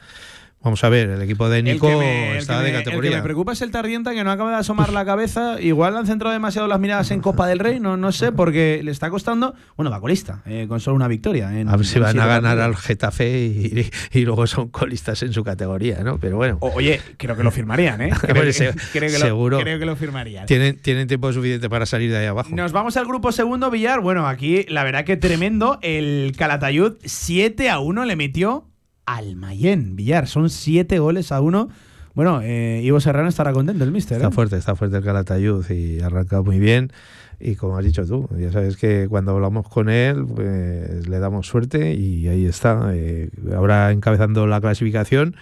Vamos 0.64 0.82
a 0.82 0.88
ver, 0.88 1.10
el 1.10 1.22
equipo 1.22 1.48
de 1.48 1.62
Nico 1.62 1.86
me- 1.98 2.38
está 2.38 2.56
de 2.58 2.62
me- 2.62 2.68
El 2.70 2.76
que 2.78 2.84
categoría. 2.84 3.16
me 3.18 3.22
preocupa 3.22 3.52
es 3.52 3.60
el 3.62 3.70
Tardienta 3.70 4.12
que 4.14 4.24
no 4.24 4.30
acaba 4.30 4.50
de 4.50 4.56
asomar 4.56 4.92
la 4.92 5.04
cabeza. 5.04 5.60
Igual 5.60 5.96
han 5.96 6.06
centrado 6.06 6.32
demasiado 6.32 6.66
las 6.68 6.80
miradas 6.80 7.10
en 7.10 7.20
Copa 7.20 7.46
del 7.46 7.58
Rey, 7.58 7.80
no, 7.80 7.96
no 7.96 8.12
sé, 8.12 8.32
porque 8.32 8.80
le 8.82 8.90
está 8.90 9.10
costando. 9.10 9.54
Bueno, 9.76 9.90
va 9.90 10.00
colista, 10.00 10.42
eh, 10.46 10.66
con 10.68 10.80
solo 10.80 10.96
una 10.96 11.06
victoria. 11.08 11.58
En, 11.58 11.68
a 11.68 11.76
ver 11.76 11.84
si 11.86 11.98
van 11.98 12.18
a 12.18 12.26
ganar 12.26 12.58
al. 12.60 12.74
Getafe 12.76 13.28
y, 13.46 13.90
y 14.12 14.24
luego 14.24 14.46
son 14.46 14.68
colistas 14.68 15.22
en 15.22 15.32
su 15.32 15.44
categoría, 15.44 16.02
¿no? 16.02 16.18
Pero 16.18 16.36
bueno. 16.36 16.56
O- 16.60 16.72
Oye, 16.74 17.00
creo 17.18 17.36
que 17.36 17.42
lo 17.44 17.50
firmarían, 17.50 18.00
¿eh? 18.02 18.10
Creo, 18.20 18.32
Hombre, 18.32 18.46
que, 18.48 18.52
se- 18.52 18.74
creo 18.92 19.10
que 19.10 19.18
lo- 19.18 19.24
seguro. 19.26 19.58
creo 19.60 19.78
que 19.78 19.84
lo 19.86 19.96
firmarían. 19.96 20.46
Tienen, 20.46 20.76
tienen 20.80 21.06
tiempo 21.08 21.32
suficiente 21.32 21.68
para 21.70 21.86
salir 21.86 22.10
de 22.10 22.16
ahí 22.18 22.26
abajo. 22.26 22.50
Nos 22.54 22.72
vamos 22.72 22.96
al 22.96 23.04
grupo 23.06 23.32
segundo, 23.32 23.70
Villar. 23.70 24.00
Bueno, 24.00 24.26
aquí 24.26 24.64
la 24.68 24.82
verdad 24.84 25.04
que 25.04 25.16
tremendo. 25.16 25.78
El 25.82 26.32
Calatayud 26.36 26.94
7 27.04 27.68
a 27.70 27.78
1 27.80 28.04
le 28.06 28.16
metió 28.16 28.66
al 29.06 29.36
Mayén, 29.36 29.96
Villar. 29.96 30.26
Son 30.26 30.50
7 30.50 30.98
goles 30.98 31.32
a 31.32 31.40
1. 31.40 31.68
Bueno, 32.14 32.40
eh, 32.42 32.80
Ivo 32.84 33.00
Serrano 33.00 33.28
estará 33.28 33.52
contento, 33.52 33.82
el 33.84 33.90
mister. 33.90 34.18
Está 34.18 34.28
¿eh? 34.28 34.32
fuerte, 34.32 34.56
está 34.56 34.76
fuerte 34.76 34.98
el 34.98 35.04
Calatayud 35.04 35.68
y 35.70 36.00
arranca 36.00 36.42
muy 36.42 36.58
bien. 36.58 36.92
Y 37.40 37.56
como 37.56 37.76
has 37.76 37.84
dicho 37.84 38.06
tú, 38.06 38.28
ya 38.38 38.52
sabes 38.52 38.76
que 38.76 39.08
cuando 39.08 39.32
hablamos 39.32 39.68
con 39.68 39.88
él, 39.88 40.24
pues 40.24 41.08
le 41.08 41.18
damos 41.18 41.48
suerte 41.48 41.94
y 41.94 42.28
ahí 42.28 42.46
está. 42.46 42.92
eh, 42.94 43.30
ahora 43.54 43.90
encabezando 43.90 44.46
la 44.46 44.60
clasificación. 44.60 45.34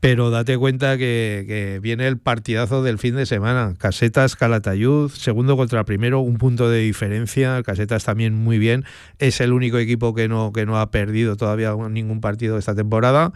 Pero 0.00 0.30
date 0.30 0.56
cuenta 0.56 0.96
que, 0.96 1.44
que 1.48 1.80
viene 1.80 2.06
el 2.06 2.18
partidazo 2.18 2.84
del 2.84 2.98
fin 2.98 3.16
de 3.16 3.26
semana. 3.26 3.74
Casetas, 3.78 4.36
Calatayud, 4.36 5.10
segundo 5.10 5.56
contra 5.56 5.84
primero, 5.84 6.20
un 6.20 6.38
punto 6.38 6.70
de 6.70 6.78
diferencia. 6.78 7.60
Casetas 7.64 8.04
también 8.04 8.34
muy 8.34 8.58
bien. 8.58 8.84
Es 9.18 9.40
el 9.40 9.52
único 9.52 9.78
equipo 9.78 10.14
que 10.14 10.28
no, 10.28 10.52
que 10.52 10.66
no 10.66 10.78
ha 10.78 10.90
perdido 10.92 11.36
todavía 11.36 11.74
ningún 11.90 12.20
partido 12.20 12.58
esta 12.58 12.74
temporada. 12.76 13.32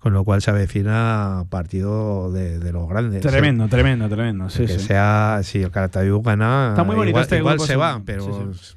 Con 0.00 0.14
lo 0.14 0.24
cual 0.24 0.40
se 0.40 0.50
avecina 0.50 1.44
partido 1.50 2.32
de, 2.32 2.58
de 2.58 2.72
los 2.72 2.88
grandes. 2.88 3.20
Tremendo, 3.20 3.68
tremendo, 3.68 4.08
tremendo. 4.08 4.48
Sí, 4.48 4.64
que 4.64 4.78
sí. 4.78 4.86
sea, 4.86 5.40
si 5.42 5.62
el 5.62 5.70
Calatayud 5.70 6.22
gana, 6.22 6.70
Está 6.70 6.84
muy 6.84 6.96
bonito 6.96 7.10
igual, 7.10 7.22
este 7.22 7.36
igual 7.36 7.60
se 7.60 7.76
va, 7.76 8.00
pero 8.02 8.54
Sí, 8.54 8.76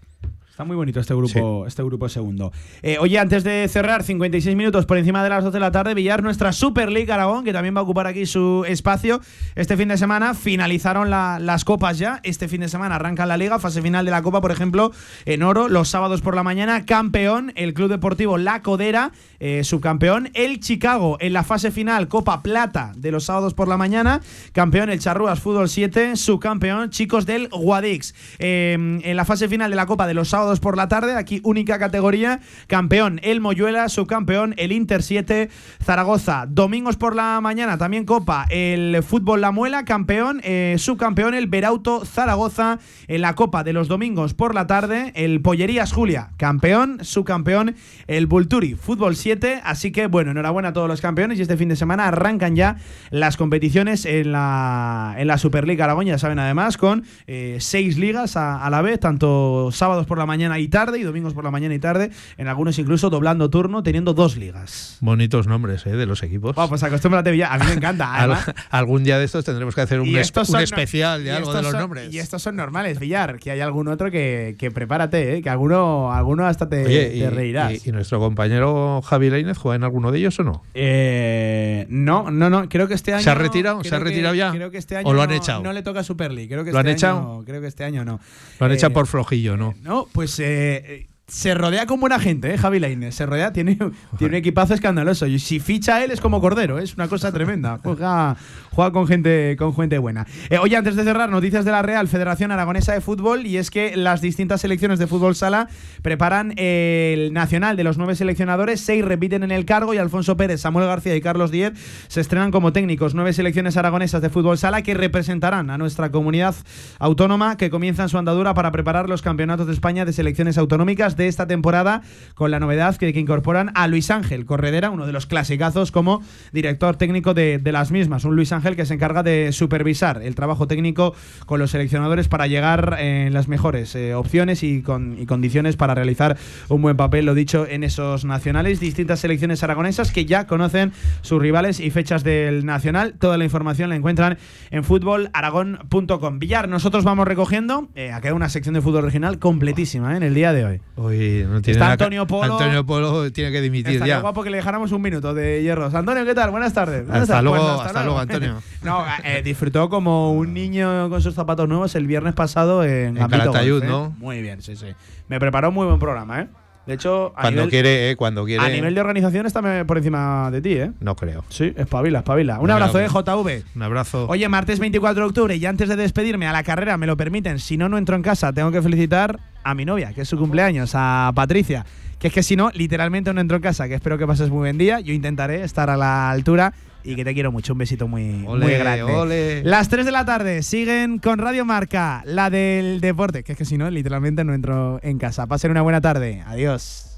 Está 0.53 0.65
muy 0.65 0.75
bonito 0.75 0.99
este 0.99 1.15
grupo, 1.15 1.65
este 1.65 1.81
grupo 1.81 2.07
segundo. 2.09 2.51
Eh, 2.83 2.97
oye, 2.99 3.17
antes 3.17 3.43
de 3.43 3.67
cerrar, 3.67 4.03
56 4.03 4.55
minutos 4.55 4.85
por 4.85 4.99
encima 4.99 5.23
de 5.23 5.29
las 5.29 5.43
12 5.43 5.55
de 5.55 5.59
la 5.59 5.71
tarde, 5.71 5.95
Villar, 5.95 6.21
nuestra 6.21 6.51
Super 6.53 6.91
League 6.91 7.11
Aragón, 7.11 7.43
que 7.43 7.51
también 7.51 7.75
va 7.75 7.79
a 7.79 7.83
ocupar 7.83 8.05
aquí 8.05 8.27
su 8.27 8.63
espacio. 8.67 9.19
Este 9.55 9.75
fin 9.77 9.87
de 9.87 9.97
semana 9.97 10.35
finalizaron 10.35 11.09
la- 11.09 11.39
las 11.39 11.65
copas 11.65 11.97
ya. 11.97 12.19
Este 12.21 12.47
fin 12.47 12.61
de 12.61 12.69
semana 12.69 12.97
arranca 12.97 13.25
la 13.25 13.35
liga, 13.35 13.57
fase 13.57 13.81
final 13.81 14.05
de 14.05 14.11
la 14.11 14.21
copa, 14.21 14.41
por 14.41 14.51
ejemplo, 14.51 14.91
en 15.25 15.41
oro, 15.41 15.69
los 15.69 15.89
sábados 15.89 16.21
por 16.21 16.35
la 16.35 16.43
mañana. 16.43 16.85
Campeón, 16.85 17.51
el 17.55 17.73
Club 17.73 17.89
Deportivo 17.89 18.37
La 18.37 18.61
Codera, 18.61 19.11
eh, 19.39 19.63
subcampeón. 19.63 20.29
El 20.35 20.59
Chicago 20.59 21.17
en 21.19 21.33
la 21.33 21.43
fase 21.43 21.71
final, 21.71 22.07
Copa 22.07 22.43
Plata 22.43 22.91
de 22.95 23.09
los 23.09 23.23
sábados 23.23 23.55
por 23.55 23.67
la 23.67 23.77
mañana. 23.77 24.21
Campeón, 24.51 24.91
el 24.91 24.99
Charrúas 24.99 25.39
Fútbol 25.39 25.67
7, 25.67 26.15
subcampeón, 26.15 26.91
chicos 26.91 27.25
del 27.25 27.49
Guadix. 27.49 28.13
Eh, 28.37 28.73
en 29.03 29.17
la 29.17 29.25
fase 29.25 29.47
final 29.49 29.71
de 29.71 29.75
la 29.77 29.87
Copa 29.87 30.05
de 30.05 30.13
los 30.13 30.29
sábados 30.29 30.42
por 30.43 30.75
la 30.77 30.87
tarde, 30.87 31.15
aquí 31.15 31.39
única 31.43 31.79
categoría, 31.79 32.39
campeón 32.67 33.19
el 33.23 33.39
Moyuela, 33.39 33.87
subcampeón 33.87 34.53
el 34.57 34.71
Inter 34.71 35.01
7, 35.01 35.49
Zaragoza. 35.81 36.45
Domingos 36.49 36.97
por 36.97 37.15
la 37.15 37.39
mañana, 37.41 37.77
también 37.77 38.05
Copa, 38.05 38.45
el 38.49 39.01
Fútbol 39.03 39.39
La 39.39 39.51
Muela, 39.51 39.85
campeón, 39.85 40.41
eh, 40.43 40.75
subcampeón 40.77 41.33
el 41.33 41.47
Berauto 41.47 42.03
Zaragoza. 42.05 42.79
En 43.07 43.21
la 43.21 43.35
Copa 43.35 43.63
de 43.63 43.71
los 43.71 43.87
domingos 43.87 44.33
por 44.33 44.53
la 44.53 44.67
tarde, 44.67 45.13
el 45.15 45.41
Pollerías 45.41 45.93
Julia, 45.93 46.31
campeón, 46.37 46.99
subcampeón 47.03 47.75
el 48.07 48.27
Vulturi 48.27 48.75
Fútbol 48.75 49.15
7. 49.15 49.61
Así 49.63 49.91
que 49.91 50.07
bueno, 50.07 50.31
enhorabuena 50.31 50.69
a 50.69 50.73
todos 50.73 50.89
los 50.89 50.99
campeones 50.99 51.39
y 51.39 51.41
este 51.41 51.55
fin 51.55 51.69
de 51.69 51.77
semana 51.77 52.07
arrancan 52.07 52.55
ya 52.55 52.75
las 53.11 53.37
competiciones 53.37 54.05
en 54.05 54.33
la, 54.33 55.15
en 55.17 55.27
la 55.27 55.37
Superliga 55.37 55.85
Aragón, 55.85 56.05
ya 56.05 56.17
saben 56.17 56.39
además, 56.39 56.77
con 56.77 57.05
eh, 57.27 57.57
seis 57.59 57.97
ligas 57.97 58.35
a, 58.35 58.63
a 58.63 58.69
la 58.69 58.81
vez, 58.81 58.99
tanto 58.99 59.69
sábados 59.71 60.05
por 60.05 60.17
la 60.17 60.25
mañana 60.25 60.32
y 60.33 60.67
tarde 60.67 60.99
y 60.99 61.03
domingos 61.03 61.33
por 61.33 61.43
la 61.43 61.51
mañana 61.51 61.73
y 61.75 61.79
tarde, 61.79 62.09
en 62.37 62.47
algunos 62.47 62.77
incluso 62.79 63.09
doblando 63.09 63.49
turno, 63.49 63.83
teniendo 63.83 64.13
dos 64.13 64.35
ligas. 64.37 64.97
bonitos 65.01 65.47
nombres 65.47 65.85
¿eh? 65.85 65.91
de 65.95 66.05
los 66.05 66.23
equipos. 66.23 66.55
Bueno, 66.55 66.69
pues 66.69 66.81
acostúmbrate 66.83 67.35
ya, 67.37 67.53
a 67.53 67.57
mí 67.59 67.65
me 67.67 67.73
encanta. 67.73 68.13
Al- 68.13 68.37
algún 68.69 69.03
día 69.03 69.17
de 69.19 69.25
estos 69.25 69.45
tendremos 69.45 69.75
que 69.75 69.81
hacer 69.81 69.99
un, 69.99 70.07
especial 70.15 71.23
de 71.23 71.31
algo 71.31 71.53
de 71.53 71.61
los 71.61 71.71
son- 71.71 71.79
nombres. 71.81 72.13
Y 72.13 72.19
estos 72.19 72.41
son 72.41 72.55
normales, 72.55 72.99
Villar, 72.99 73.39
que 73.39 73.51
hay 73.51 73.59
algún 73.61 73.87
otro 73.87 74.11
que, 74.11 74.55
que 74.57 74.71
prepárate, 74.71 75.37
¿eh? 75.37 75.41
que 75.41 75.49
alguno, 75.49 76.11
alguno 76.11 76.45
hasta 76.45 76.67
te, 76.69 76.85
Oye, 76.85 77.09
te 77.09 77.15
y, 77.17 77.25
reirás. 77.27 77.85
y- 77.85 77.89
y 77.89 77.91
nuestro 77.91 78.19
compañero 78.19 79.01
Javi 79.03 79.29
Lainez 79.29 79.57
juega 79.57 79.75
en 79.75 79.83
alguno 79.83 80.11
de 80.11 80.19
ellos 80.19 80.39
o 80.39 80.43
no? 80.43 80.63
Eh, 80.73 81.85
no, 81.89 82.31
no, 82.31 82.49
no, 82.49 82.67
creo 82.69 82.87
que 82.87 82.93
este 82.93 83.13
año. 83.13 83.23
¿Se 83.23 83.29
ha 83.29 83.35
retirado? 83.35 83.83
¿Se 83.83 83.93
ha 83.95 83.97
que- 83.99 84.03
retirado 84.05 84.35
ya? 84.35 84.51
Creo 84.51 84.71
que 84.71 84.77
este 84.77 84.97
año 84.97 85.07
¿O 85.07 85.13
lo 85.13 85.21
han 85.21 85.29
no- 85.29 85.35
echado? 85.35 85.63
No 85.63 85.73
le 85.73 85.81
toca 85.83 86.03
Super 86.03 86.31
League. 86.31 86.49
Creo 86.49 86.63
que 86.63 86.71
¿Lo 86.71 86.79
este 86.79 86.89
han 86.89 86.95
echado? 86.95 87.17
año- 87.19 87.43
creo 87.45 87.61
que 87.61 87.67
este 87.67 87.83
año 87.83 88.05
no. 88.05 88.19
Lo 88.59 88.65
han 88.65 88.71
Eh, 88.71 88.75
echado 88.75 88.93
por 88.93 89.07
flojillo, 89.07 89.57
¿no? 89.57 89.73
No, 89.81 90.07
pues 90.11 90.22
eh, 90.39 91.09
se 91.27 91.53
rodea 91.53 91.85
con 91.85 92.01
buena 92.01 92.19
gente, 92.19 92.53
¿eh? 92.53 92.57
Javi 92.57 92.79
Lainez. 92.79 93.15
Se 93.15 93.25
rodea, 93.25 93.53
tiene, 93.53 93.77
tiene 94.17 94.33
un 94.33 94.35
equipazo 94.35 94.73
escandaloso. 94.73 95.25
Y 95.25 95.39
si 95.39 95.61
ficha 95.61 96.03
él 96.03 96.11
es 96.11 96.19
como 96.19 96.41
Cordero, 96.41 96.79
¿eh? 96.79 96.83
es 96.83 96.95
una 96.95 97.07
cosa 97.07 97.31
tremenda. 97.31 97.79
Juega, 97.81 98.35
juega 98.71 98.91
con 98.91 99.07
gente, 99.07 99.55
con 99.57 99.73
gente 99.73 99.97
buena. 99.99 100.27
Eh, 100.49 100.57
oye, 100.57 100.75
antes 100.75 100.97
de 100.97 101.03
cerrar, 101.03 101.29
noticias 101.29 101.63
de 101.63 101.71
la 101.71 101.81
Real 101.81 102.09
Federación 102.09 102.51
Aragonesa 102.51 102.93
de 102.93 102.99
Fútbol. 102.99 103.45
Y 103.45 103.55
es 103.57 103.71
que 103.71 103.95
las 103.95 104.19
distintas 104.19 104.61
selecciones 104.61 104.99
de 104.99 105.07
fútbol 105.07 105.33
sala 105.33 105.69
preparan 106.01 106.53
el 106.57 107.31
nacional 107.31 107.77
de 107.77 107.85
los 107.85 107.97
nueve 107.97 108.15
seleccionadores. 108.15 108.81
Seis 108.81 109.03
repiten 109.05 109.43
en 109.43 109.51
el 109.51 109.63
cargo 109.63 109.93
y 109.93 109.99
Alfonso 109.99 110.35
Pérez, 110.35 110.59
Samuel 110.59 110.87
García 110.87 111.15
y 111.15 111.21
Carlos 111.21 111.51
Díez 111.51 111.71
se 112.09 112.19
estrenan 112.19 112.51
como 112.51 112.73
técnicos. 112.73 113.15
Nueve 113.15 113.31
selecciones 113.31 113.77
aragonesas 113.77 114.21
de 114.21 114.29
fútbol 114.29 114.57
sala 114.57 114.81
que 114.81 114.93
representarán 114.93 115.69
a 115.69 115.77
nuestra 115.77 116.11
comunidad 116.11 116.53
autónoma 116.99 117.55
que 117.55 117.69
comienzan 117.69 118.09
su 118.09 118.17
andadura 118.17 118.53
para 118.53 118.73
preparar 118.73 119.07
los 119.07 119.21
campeonatos 119.21 119.67
de 119.67 119.73
España 119.73 120.03
de 120.03 120.11
selecciones 120.11 120.57
autonómicas 120.57 121.12
de 121.15 121.27
esta 121.27 121.47
temporada, 121.47 122.01
con 122.35 122.51
la 122.51 122.59
novedad 122.59 122.95
que, 122.97 123.13
que 123.13 123.19
incorporan 123.19 123.71
a 123.75 123.87
Luis 123.87 124.11
Ángel 124.11 124.45
Corredera, 124.45 124.89
uno 124.89 125.05
de 125.05 125.13
los 125.13 125.25
clasicazos 125.25 125.91
como 125.91 126.21
director 126.51 126.95
técnico 126.97 127.33
de, 127.33 127.61
las 127.71 127.91
mismas. 127.91 128.25
Un 128.25 128.35
Luis 128.35 128.51
Ángel 128.51 128.75
que 128.75 128.85
se 128.85 128.93
encarga 128.93 129.23
de 129.23 129.51
supervisar 129.51 130.21
el 130.21 130.35
trabajo 130.35 130.67
técnico 130.67 131.15
con 131.45 131.59
los 131.59 131.71
seleccionadores 131.71 132.27
para 132.27 132.47
llegar 132.47 132.97
en 132.99 133.33
las 133.33 133.47
mejores 133.47 133.95
eh, 133.95 134.13
opciones 134.13 134.63
y, 134.63 134.81
con, 134.81 135.25
condiciones 135.25 135.75
para 135.75 135.95
realizar 135.95 136.37
un 136.69 136.81
buen 136.81 136.97
papel, 136.97 137.25
lo 137.25 137.33
dicho, 137.33 137.65
en 137.67 137.83
esos 137.83 138.25
nacionales. 138.25 138.79
Distintas 138.79 139.19
selecciones 139.21 139.63
aragonesas 139.63 140.11
que 140.11 140.25
ya 140.25 140.47
conocen 140.47 140.91
sus 141.21 141.41
rivales 141.41 141.79
y 141.79 141.89
fechas 141.89 142.23
del 142.23 142.65
nacional. 142.65 143.15
Toda 143.19 143.37
la 143.37 143.45
información 143.45 143.89
la 143.89 143.95
encuentran 143.95 144.37
en 144.69 144.83
fútbolaragón.com. 144.83 146.39
Villar, 146.39 146.67
nosotros 146.67 147.03
vamos 147.03 147.27
recogiendo. 147.27 147.89
Eh, 147.95 148.11
ha 148.11 148.21
una 148.33 148.49
sección 148.49 148.73
de 148.73 148.81
fútbol 148.81 149.03
regional 149.03 149.39
completísima 149.39 150.13
eh, 150.13 150.17
en 150.17 150.23
el 150.23 150.33
día 150.33 150.53
de 150.53 150.65
hoy. 150.65 150.81
Hoy 151.03 151.45
no 151.47 151.61
tiene 151.61 151.79
Está 151.79 151.91
Antonio 151.91 152.25
Polo. 152.25 152.53
Antonio 152.53 152.85
Polo 152.85 153.31
tiene 153.31 153.51
que 153.51 153.59
dimitir 153.59 153.93
Estaría 153.93 154.15
ya. 154.15 154.21
guapo 154.21 154.41
que 154.41 154.49
le 154.49 154.57
dejáramos 154.57 154.93
un 154.93 155.01
minuto 155.01 155.33
de 155.33 155.61
hierros. 155.61 155.93
Antonio, 155.93 156.23
¿qué 156.23 156.33
tal? 156.33 156.51
Buenas 156.51 156.73
tardes. 156.73 157.05
¿Dónde 157.05 157.21
Hasta 157.21 157.41
luego, 157.41 157.75
Pues 157.75 157.87
hasta 157.87 158.03
luego, 158.03 158.19
Antonio. 158.19 158.61
no, 158.83 159.03
eh, 159.23 159.41
disfrutó 159.43 159.89
como 159.89 160.31
un 160.31 160.53
niño 160.53 161.09
con 161.09 161.21
sus 161.21 161.35
zapatos 161.35 161.67
nuevos 161.67 161.93
el 161.95 162.07
viernes 162.07 162.33
pasado 162.33 162.85
en, 162.85 163.15
Gambito 163.15 163.39
Calatayud, 163.39 163.79
Golf, 163.79 163.83
¿eh? 163.83 163.87
¿no? 163.87 164.15
Muy 164.17 164.41
bien, 164.41 164.61
sí, 164.61 164.77
sí. 164.77 164.87
Me 165.27 165.39
preparó 165.39 165.69
un 165.69 165.75
muy 165.75 165.85
buen 165.87 165.99
programa, 165.99 166.41
¿eh? 166.41 166.47
De 166.85 166.95
hecho, 166.95 167.27
a 167.37 167.41
Cuando 167.43 167.61
nivel, 167.61 167.69
quiere, 167.69 168.09
eh, 168.11 168.15
cuando 168.17 168.43
quiere. 168.43 168.63
a 168.65 168.67
nivel 168.69 168.93
de 168.93 168.99
organización 168.99 169.45
está 169.45 169.85
por 169.85 169.97
encima 169.97 170.51
de 170.51 170.61
ti, 170.61 170.73
¿eh? 170.73 170.91
No 170.99 171.15
creo. 171.15 171.45
Sí, 171.47 171.73
espabila, 171.77 172.19
espabila. 172.19 172.59
Un 172.59 172.71
abrazo, 172.71 172.99
¿eh, 172.99 173.07
pues, 173.09 173.25
JV? 173.25 173.63
Un 173.75 173.81
abrazo. 173.83 174.27
Oye, 174.27 174.49
martes 174.49 174.79
24 174.79 175.23
de 175.23 175.27
octubre 175.29 175.55
y 175.55 175.65
antes 175.65 175.87
de 175.87 175.95
despedirme 175.95 176.45
a 176.45 176.51
la 176.51 176.63
carrera, 176.63 176.97
me 176.97 177.07
lo 177.07 177.15
permiten, 177.15 177.59
si 177.59 177.77
no, 177.77 177.87
no 177.87 177.97
entro 177.97 178.15
en 178.17 178.21
casa, 178.21 178.51
tengo 178.51 178.71
que 178.71 178.81
felicitar 178.81 179.39
a 179.63 179.73
mi 179.75 179.85
novia, 179.85 180.11
que 180.13 180.21
es 180.21 180.27
su 180.27 180.37
cumpleaños, 180.37 180.91
a 180.93 181.31
Patricia. 181.33 181.85
Que 182.19 182.27
es 182.27 182.33
que 182.33 182.43
si 182.43 182.55
no, 182.55 182.69
literalmente 182.71 183.33
no 183.33 183.39
entro 183.41 183.57
en 183.57 183.63
casa, 183.63 183.87
que 183.87 183.95
espero 183.95 184.17
que 184.17 184.27
pases 184.27 184.49
muy 184.49 184.59
buen 184.59 184.77
día. 184.77 184.99
Yo 184.99 185.13
intentaré 185.13 185.63
estar 185.63 185.89
a 185.89 185.95
la 185.97 186.29
altura 186.31 186.73
y 187.03 187.15
que 187.15 187.23
te 187.23 187.33
quiero 187.33 187.51
mucho. 187.51 187.73
Un 187.73 187.79
besito 187.79 188.07
muy, 188.07 188.23
muy 188.23 188.73
grande. 188.73 189.61
Las 189.63 189.89
3 189.89 190.05
de 190.05 190.11
la 190.11 190.25
tarde 190.25 190.63
siguen 190.63 191.19
con 191.19 191.39
Radio 191.39 191.65
Marca, 191.65 192.23
la 192.25 192.49
del 192.49 193.01
deporte, 193.01 193.43
que 193.43 193.53
es 193.53 193.57
que 193.57 193.65
si 193.65 193.77
no, 193.77 193.89
literalmente 193.89 194.43
no 194.43 194.53
entro 194.53 194.99
en 195.03 195.17
casa. 195.17 195.47
Pasen 195.47 195.71
una 195.71 195.81
buena 195.81 196.01
tarde. 196.01 196.43
Adiós. 196.47 197.09